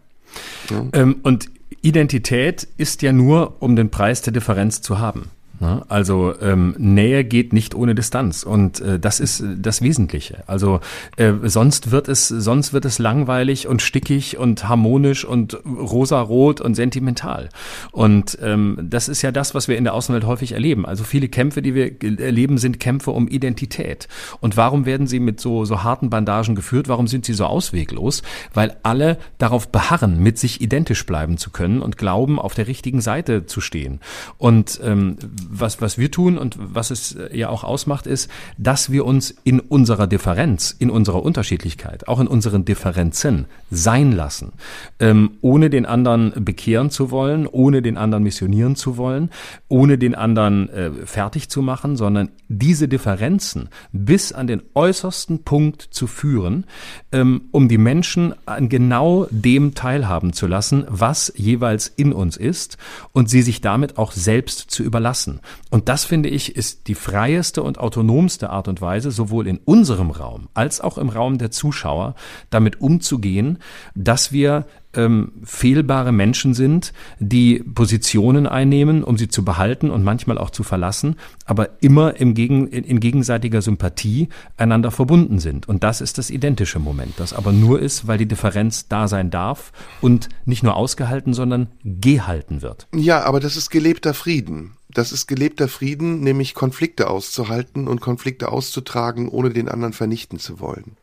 ja. 0.71 0.87
Ähm, 0.93 1.21
und 1.23 1.49
Identität 1.83 2.67
ist 2.77 3.03
ja 3.03 3.13
nur, 3.13 3.63
um 3.63 3.77
den 3.77 3.91
Preis 3.91 4.23
der 4.23 4.33
Differenz 4.33 4.83
zu 4.83 4.99
haben. 4.99 5.31
Ne? 5.61 5.83
Also 5.89 6.35
ähm, 6.41 6.75
Nähe 6.79 7.25
geht 7.25 7.53
nicht 7.53 7.75
ohne 7.75 7.95
Distanz 7.95 8.43
und 8.43 8.81
äh, 8.81 8.99
das 8.99 9.21
ist 9.21 9.41
äh, 9.41 9.57
das 9.57 9.81
Wesentliche. 9.81 10.45
Also 10.47 10.81
äh, 11.17 11.33
sonst 11.45 11.91
wird 11.91 12.09
es 12.09 12.29
sonst 12.29 12.73
wird 12.73 12.85
es 12.85 12.99
langweilig 12.99 13.67
und 13.67 13.81
stickig 13.81 14.37
und 14.37 14.69
harmonisch 14.69 15.25
und 15.25 15.59
rosarot 15.65 16.61
und 16.61 16.75
sentimental. 16.75 17.49
Und 17.93 18.39
ähm, 18.43 18.79
das 18.83 19.09
ist 19.09 19.23
ja 19.23 19.33
das, 19.33 19.55
was 19.55 19.69
wir 19.69 19.79
in 19.79 19.85
der 19.85 19.95
Außenwelt 19.95 20.27
häufig 20.27 20.53
erleben. 20.53 20.85
Also 20.85 21.05
viele 21.05 21.29
Kämpfe, 21.29 21.63
die 21.63 21.75
wir 21.75 22.03
erleben, 22.03 22.59
sind 22.59 22.79
Kämpfe 22.79 23.13
um 23.13 23.27
Identität. 23.27 24.09
Und 24.41 24.57
warum 24.57 24.85
werden 24.85 25.07
sie 25.07 25.21
mit 25.21 25.41
so 25.41 25.65
so 25.65 25.83
harten 25.83 26.11
Bandagen 26.11 26.55
geführt? 26.55 26.89
Warum 26.89 27.07
sind 27.07 27.25
sie 27.25 27.33
so 27.33 27.47
ausweglos? 27.47 28.23
Weil 28.53 28.77
alle 28.83 29.19
darauf 29.39 29.69
beharren, 29.69 30.23
mit 30.23 30.39
sich 30.39 30.61
identisch 30.61 31.07
bleiben 31.07 31.39
zu 31.39 31.51
können 31.51 31.81
und 31.81 31.97
glauben, 31.97 32.39
auf 32.39 32.55
der 32.55 32.67
richtigen 32.67 33.01
Seite 33.01 33.47
zu 33.47 33.61
stehen. 33.61 34.01
Und 34.39 34.81
ähm, 34.85 35.17
was, 35.49 35.81
was 35.81 35.99
wir 35.99 36.11
tun 36.11 36.39
und 36.39 36.57
was 36.59 36.91
es 36.91 37.13
äh, 37.15 37.37
ja 37.37 37.49
auch 37.49 37.65
ausmacht, 37.65 38.07
ist, 38.07 38.31
dass 38.59 38.91
wir 38.91 39.05
uns 39.05 39.35
in 39.45 39.61
unserer 39.61 40.07
Differenz, 40.07 40.75
in 40.79 40.91
unserer 40.91 41.23
Unterschiedlichkeit, 41.23 42.09
auch 42.09 42.21
in 42.21 42.27
unseren 42.27 42.65
Differenzen 42.65 43.47
sein 43.71 44.13
lassen, 44.13 44.53
ähm, 45.01 45.33
ohne 45.41 45.71
den 45.71 45.87
anderen 45.87 46.33
bekehren 46.45 46.91
zu 46.91 47.11
wollen, 47.11 47.47
ohne 47.47 47.83
den 47.83 47.97
anderen 47.97 48.25
missionieren 48.25 48.77
zu 48.77 48.97
wollen, 48.97 49.31
ohne 49.69 49.99
den 49.99 50.15
anderen 50.15 50.69
äh, 50.71 50.91
fertig 51.05 51.49
zu 51.49 51.63
machen, 51.63 51.97
sondern 51.97 52.31
diese 52.49 52.89
Differenzen 52.89 53.69
bis 53.93 54.33
an 54.33 54.47
den 54.47 54.63
äußersten 54.75 55.43
Punkt 55.45 55.83
zu 55.83 56.07
führen, 56.07 56.65
ähm, 57.13 57.43
um 57.51 57.69
die 57.69 57.79
Menschen 57.79 58.35
an 58.47 58.69
genau 58.69 59.27
dem 59.31 59.75
teilhaben 59.75 60.33
zu 60.33 60.47
lassen, 60.47 60.85
was 60.89 61.33
jeweils 61.37 61.89
in 61.89 62.13
uns 62.13 62.37
ist 62.37 62.79
und 63.13 63.29
sie 63.29 63.43
sich 63.43 63.61
damit 63.61 63.99
auch 63.99 64.13
selbst 64.13 64.71
zu 64.71 64.83
überlassen. 64.83 65.36
Und 65.71 65.89
das 65.89 66.05
finde 66.05 66.29
ich 66.29 66.57
ist 66.57 66.89
die 66.89 66.95
freieste 66.95 67.63
und 67.63 67.79
autonomste 67.79 68.51
Art 68.51 68.69
und 68.69 68.81
Weise, 68.81 69.11
sowohl 69.11 69.47
in 69.47 69.59
unserem 69.59 70.11
Raum 70.11 70.49
als 70.55 70.81
auch 70.81 70.99
im 70.99 71.09
Raum 71.09 71.39
der 71.39 71.51
Zuschauer, 71.51 72.15
damit 72.51 72.81
umzugehen, 72.81 73.59
dass 73.95 74.33
wir 74.33 74.67
ähm, 74.97 75.33
fehlbare 75.45 76.13
Menschen 76.13 76.55
sind, 76.55 76.93
die 77.19 77.59
Positionen 77.59 78.47
einnehmen, 78.47 79.05
um 79.05 79.19
sie 79.19 79.29
zu 79.29 79.45
behalten 79.45 79.91
und 79.91 80.03
manchmal 80.03 80.39
auch 80.39 80.51
zu 80.51 80.63
verlassen, 80.63 81.17
aber 81.45 81.83
immer 81.83 82.17
im 82.19 82.35
Gegen, 82.35 82.69
in, 82.69 82.85
in 82.85 83.01
gegenseitiger 83.01 83.63
Sympathie 83.63 84.29
einander 84.57 84.91
verbunden 84.91 85.39
sind. 85.39 85.69
Und 85.69 85.85
das 85.85 86.01
ist 86.01 86.19
das 86.19 86.31
identische 86.31 86.79
Moment, 86.79 87.15
das 87.19 87.33
aber 87.33 87.53
nur 87.53 87.81
ist, 87.81 88.07
weil 88.07 88.19
die 88.19 88.27
Differenz 88.27 88.89
da 88.89 89.09
sein 89.09 89.31
darf 89.31 89.73
und 90.01 90.29
nicht 90.45 90.63
nur 90.63 90.77
ausgehalten, 90.77 91.35
sondern 91.35 91.69
gehalten 91.85 92.63
wird. 92.63 92.89
Ja, 92.95 93.23
aber 93.23 93.41
das 93.41 93.57
ist 93.57 93.71
gelebter 93.71 94.15
Frieden. 94.15 94.73
Das 94.97 95.13
ist 95.13 95.27
gelebter 95.27 95.69
Frieden, 95.69 96.21
nämlich 96.21 96.55
Konflikte 96.55 97.11
auszuhalten 97.11 97.87
und 97.87 98.01
Konflikte 98.01 98.51
auszutragen, 98.51 99.29
ohne 99.29 99.51
den 99.51 99.69
anderen 99.69 99.93
vernichten 99.93 100.39
zu 100.39 100.59
wollen. 100.59 100.97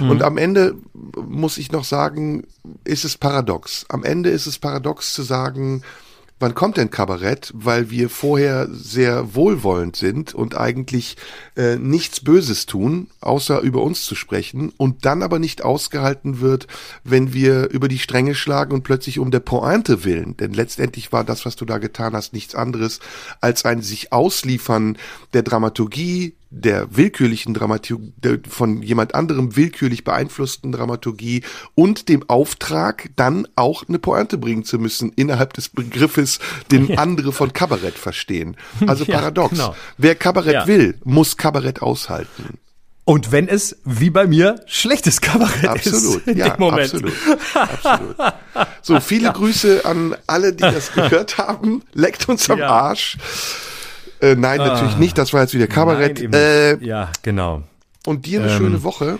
Mhm. 0.00 0.10
Und 0.10 0.22
am 0.22 0.38
Ende 0.38 0.76
muss 0.94 1.58
ich 1.58 1.70
noch 1.70 1.84
sagen, 1.84 2.46
ist 2.84 3.04
es 3.04 3.18
paradox. 3.18 3.84
Am 3.90 4.04
Ende 4.04 4.30
ist 4.30 4.46
es 4.46 4.58
paradox 4.58 5.12
zu 5.12 5.22
sagen, 5.22 5.82
wann 6.38 6.54
kommt 6.54 6.76
denn 6.76 6.90
Kabarett? 6.90 7.52
Weil 7.54 7.90
wir 7.90 8.10
vorher 8.10 8.68
sehr 8.70 9.34
wohlwollend 9.34 9.96
sind 9.96 10.34
und 10.34 10.56
eigentlich 10.56 11.16
äh, 11.56 11.76
nichts 11.76 12.20
Böses 12.20 12.66
tun, 12.66 13.08
außer 13.20 13.60
über 13.60 13.82
uns 13.82 14.04
zu 14.04 14.14
sprechen 14.14 14.72
und 14.76 15.04
dann 15.04 15.22
aber 15.22 15.38
nicht 15.38 15.62
ausgehalten 15.62 16.40
wird, 16.40 16.66
wenn 17.04 17.32
wir 17.32 17.70
über 17.70 17.88
die 17.88 17.98
Stränge 17.98 18.34
schlagen 18.34 18.72
und 18.72 18.82
plötzlich 18.82 19.18
um 19.18 19.30
der 19.30 19.40
Pointe 19.40 20.04
willen. 20.04 20.36
Denn 20.36 20.52
letztendlich 20.52 21.12
war 21.12 21.24
das, 21.24 21.46
was 21.46 21.56
du 21.56 21.64
da 21.64 21.78
getan 21.78 22.14
hast, 22.14 22.32
nichts 22.32 22.54
anderes 22.54 23.00
als 23.40 23.64
ein 23.64 23.82
sich 23.82 24.12
ausliefern 24.12 24.98
der 25.32 25.42
Dramaturgie, 25.42 26.34
der 26.50 26.96
willkürlichen 26.96 27.54
Dramaturgie, 27.54 28.12
von 28.48 28.82
jemand 28.82 29.14
anderem 29.14 29.56
willkürlich 29.56 30.04
beeinflussten 30.04 30.72
Dramaturgie 30.72 31.42
und 31.74 32.08
dem 32.08 32.28
Auftrag, 32.28 33.10
dann 33.16 33.48
auch 33.56 33.84
eine 33.88 33.98
Pointe 33.98 34.38
bringen 34.38 34.64
zu 34.64 34.78
müssen 34.78 35.12
innerhalb 35.16 35.52
des 35.54 35.68
Begriffes, 35.68 36.38
den 36.70 36.88
ja. 36.88 36.98
andere 36.98 37.32
von 37.32 37.52
Kabarett 37.52 37.98
verstehen. 37.98 38.56
Also 38.86 39.04
ja, 39.06 39.18
paradox. 39.18 39.50
Genau. 39.50 39.74
Wer 39.98 40.14
Kabarett 40.14 40.54
ja. 40.54 40.66
will, 40.66 40.98
muss 41.04 41.36
Kabarett 41.36 41.82
aushalten. 41.82 42.58
Und 43.08 43.30
wenn 43.30 43.46
es, 43.46 43.76
wie 43.84 44.10
bei 44.10 44.26
mir, 44.26 44.60
schlechtes 44.66 45.20
Kabarett 45.20 45.68
absolut, 45.68 46.16
ist. 46.16 46.26
In 46.26 46.38
ja, 46.38 46.48
dem 46.48 46.60
Moment. 46.60 46.92
absolut, 46.92 47.12
absolut. 47.54 48.16
So, 48.82 48.98
viele 49.00 49.30
Grüße 49.30 49.84
an 49.84 50.16
alle, 50.26 50.52
die 50.52 50.62
das 50.62 50.92
gehört 50.92 51.38
haben. 51.38 51.84
Leckt 51.94 52.28
uns 52.28 52.50
am. 52.50 52.60
Arsch. 52.60 53.16
Äh, 54.20 54.34
nein, 54.34 54.58
natürlich 54.58 54.96
nicht. 54.96 55.18
Das 55.18 55.32
war 55.32 55.42
jetzt 55.42 55.54
wieder 55.54 55.66
Kabarett. 55.66 56.22
Nein, 56.22 56.32
äh, 56.32 56.84
ja, 56.84 57.10
genau. 57.22 57.62
und 58.06 58.26
dir 58.26 58.40
eine 58.42 58.52
Ähm, 58.52 58.58
schöne 58.58 58.82
Woche. 58.82 59.18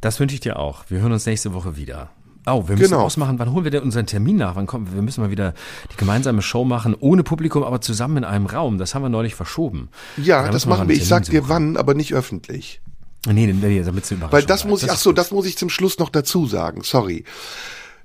Das 0.00 0.20
wünsche 0.20 0.34
ich 0.34 0.40
dir 0.40 0.58
auch. 0.58 0.84
Wir 0.88 1.00
hören 1.00 1.12
uns 1.12 1.24
nächste 1.26 1.54
Woche 1.54 1.76
wieder. 1.76 2.10
Oh, 2.46 2.68
wir 2.68 2.76
müssen 2.76 2.90
Genau. 2.90 3.02
ausmachen, 3.04 3.38
wann 3.38 3.52
holen 3.52 3.64
wir 3.64 3.70
denn 3.70 3.82
unseren 3.82 4.04
Termin 4.06 4.36
nach? 4.36 4.54
Wann 4.54 4.66
kommen 4.66 4.86
wir? 4.88 4.94
Wir 4.94 5.02
müssen 5.02 5.22
mal 5.22 5.30
wieder 5.30 5.54
die 5.90 5.96
gemeinsame 5.96 6.42
Show 6.42 6.64
machen, 6.66 6.94
ohne 6.98 7.22
Publikum, 7.22 7.62
aber 7.62 7.80
zusammen 7.80 8.18
in 8.18 8.24
einem 8.24 8.44
Raum. 8.44 8.76
Das 8.76 8.94
haben 8.94 9.00
wir 9.02 9.08
neulich 9.08 9.34
verschoben. 9.34 9.88
Ja, 10.18 10.42
Da 10.42 10.50
das 10.50 10.66
machen 10.66 10.88
wir. 10.88 10.94
Ich 10.94 11.08
sag 11.08 11.24
dir 11.24 11.48
wann, 11.48 11.78
aber 11.78 11.94
nicht 11.94 12.12
öffentlich. 12.12 12.82
Nee, 13.26 13.46
nee, 13.46 13.54
nee, 13.54 13.82
damit 13.82 14.10
du 14.10 14.16
Weil 14.30 14.42
das 14.42 14.66
muss 14.66 14.82
ich, 14.82 14.90
ach 14.90 14.98
so, 14.98 15.12
das 15.12 15.30
muss 15.30 15.46
ich 15.46 15.56
zum 15.56 15.70
Schluss 15.70 15.98
noch 15.98 16.10
dazu 16.10 16.46
sagen, 16.46 16.82
sorry. 16.82 17.24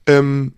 Ähm, 0.06 0.54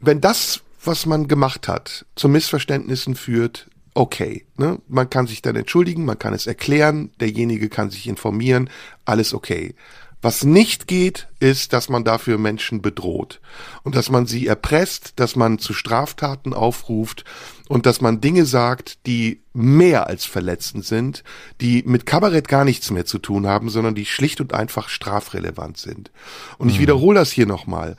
wenn 0.00 0.22
das, 0.22 0.62
was 0.82 1.04
man 1.04 1.28
gemacht 1.28 1.68
hat, 1.68 2.06
zu 2.14 2.30
Missverständnissen 2.30 3.14
führt, 3.16 3.68
okay. 3.96 4.46
Ne? 4.56 4.78
Man 4.88 5.10
kann 5.10 5.26
sich 5.26 5.42
dann 5.42 5.56
entschuldigen, 5.56 6.04
man 6.04 6.18
kann 6.18 6.34
es 6.34 6.46
erklären, 6.46 7.10
derjenige 7.20 7.68
kann 7.68 7.90
sich 7.90 8.06
informieren, 8.06 8.70
alles 9.04 9.34
okay. 9.34 9.74
Was 10.22 10.44
nicht 10.44 10.88
geht, 10.88 11.28
ist, 11.40 11.72
dass 11.72 11.88
man 11.88 12.02
dafür 12.02 12.38
Menschen 12.38 12.80
bedroht 12.82 13.40
und 13.84 13.94
dass 13.94 14.10
man 14.10 14.26
sie 14.26 14.46
erpresst, 14.46 15.12
dass 15.16 15.36
man 15.36 15.58
zu 15.58 15.72
Straftaten 15.72 16.54
aufruft 16.54 17.24
und 17.68 17.86
dass 17.86 18.00
man 18.00 18.20
Dinge 18.20 18.44
sagt, 18.46 19.06
die 19.06 19.42
mehr 19.52 20.06
als 20.06 20.24
verletzend 20.24 20.84
sind, 20.84 21.22
die 21.60 21.82
mit 21.86 22.06
Kabarett 22.06 22.48
gar 22.48 22.64
nichts 22.64 22.90
mehr 22.90 23.04
zu 23.04 23.18
tun 23.18 23.46
haben, 23.46 23.68
sondern 23.68 23.94
die 23.94 24.06
schlicht 24.06 24.40
und 24.40 24.54
einfach 24.54 24.88
strafrelevant 24.88 25.76
sind. 25.76 26.10
Und 26.58 26.70
ich 26.70 26.80
wiederhole 26.80 27.20
das 27.20 27.30
hier 27.30 27.46
nochmal. 27.46 27.96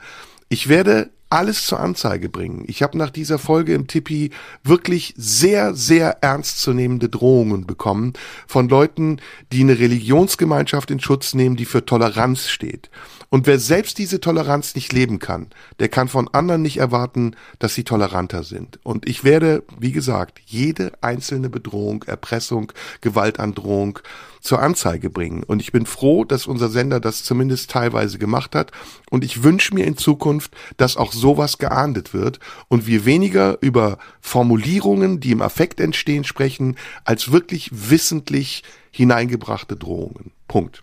Ich 0.48 0.68
werde 0.68 1.10
alles 1.30 1.66
zur 1.66 1.80
Anzeige 1.80 2.28
bringen. 2.28 2.64
Ich 2.66 2.82
habe 2.82 2.96
nach 2.96 3.10
dieser 3.10 3.38
Folge 3.38 3.74
im 3.74 3.86
Tippi 3.86 4.30
wirklich 4.64 5.12
sehr, 5.16 5.74
sehr 5.74 6.22
ernstzunehmende 6.22 7.10
Drohungen 7.10 7.66
bekommen 7.66 8.14
von 8.46 8.68
Leuten, 8.68 9.20
die 9.52 9.60
eine 9.60 9.78
Religionsgemeinschaft 9.78 10.90
in 10.90 11.00
Schutz 11.00 11.34
nehmen, 11.34 11.56
die 11.56 11.66
für 11.66 11.84
Toleranz 11.84 12.48
steht. 12.48 12.90
Und 13.30 13.46
wer 13.46 13.58
selbst 13.58 13.98
diese 13.98 14.20
Toleranz 14.20 14.74
nicht 14.74 14.92
leben 14.92 15.18
kann, 15.18 15.48
der 15.80 15.88
kann 15.88 16.08
von 16.08 16.28
anderen 16.28 16.62
nicht 16.62 16.78
erwarten, 16.78 17.36
dass 17.58 17.74
sie 17.74 17.84
toleranter 17.84 18.42
sind. 18.42 18.78
Und 18.84 19.06
ich 19.08 19.22
werde, 19.22 19.64
wie 19.78 19.92
gesagt, 19.92 20.40
jede 20.46 20.92
einzelne 21.02 21.50
Bedrohung, 21.50 22.04
Erpressung, 22.04 22.72
Gewaltandrohung 23.02 23.98
zur 24.40 24.62
Anzeige 24.62 25.10
bringen. 25.10 25.42
Und 25.42 25.60
ich 25.60 25.72
bin 25.72 25.84
froh, 25.84 26.24
dass 26.24 26.46
unser 26.46 26.70
Sender 26.70 27.00
das 27.00 27.22
zumindest 27.22 27.70
teilweise 27.70 28.18
gemacht 28.18 28.54
hat. 28.54 28.72
Und 29.10 29.24
ich 29.24 29.42
wünsche 29.42 29.74
mir 29.74 29.86
in 29.86 29.98
Zukunft, 29.98 30.54
dass 30.78 30.96
auch 30.96 31.12
sowas 31.12 31.58
geahndet 31.58 32.14
wird 32.14 32.40
und 32.68 32.86
wir 32.86 33.04
weniger 33.04 33.58
über 33.60 33.98
Formulierungen, 34.20 35.20
die 35.20 35.32
im 35.32 35.42
Affekt 35.42 35.80
entstehen, 35.80 36.24
sprechen, 36.24 36.76
als 37.04 37.30
wirklich 37.30 37.70
wissentlich 37.72 38.62
hineingebrachte 38.90 39.76
Drohungen. 39.76 40.30
Punkt. 40.46 40.82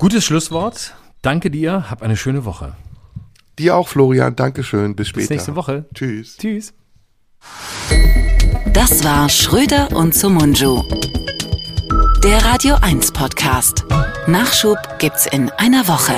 Gutes 0.00 0.24
Schlusswort. 0.24 0.94
Danke 1.20 1.50
dir. 1.50 1.90
Hab 1.90 2.00
eine 2.00 2.16
schöne 2.16 2.46
Woche. 2.46 2.72
Dir 3.58 3.76
auch, 3.76 3.86
Florian. 3.86 4.34
Dankeschön. 4.34 4.96
Bis 4.96 5.08
später. 5.08 5.24
Bis 5.24 5.30
nächste 5.30 5.56
Woche. 5.56 5.84
Tschüss. 5.94 6.38
Tschüss. 6.38 6.72
Das 8.72 9.04
war 9.04 9.28
Schröder 9.28 9.94
und 9.94 10.14
Sumunju. 10.14 10.82
Der 12.24 12.42
Radio 12.46 12.76
1 12.80 13.12
Podcast. 13.12 13.84
Nachschub 14.26 14.78
gibt's 14.98 15.26
in 15.26 15.50
einer 15.58 15.86
Woche. 15.86 16.14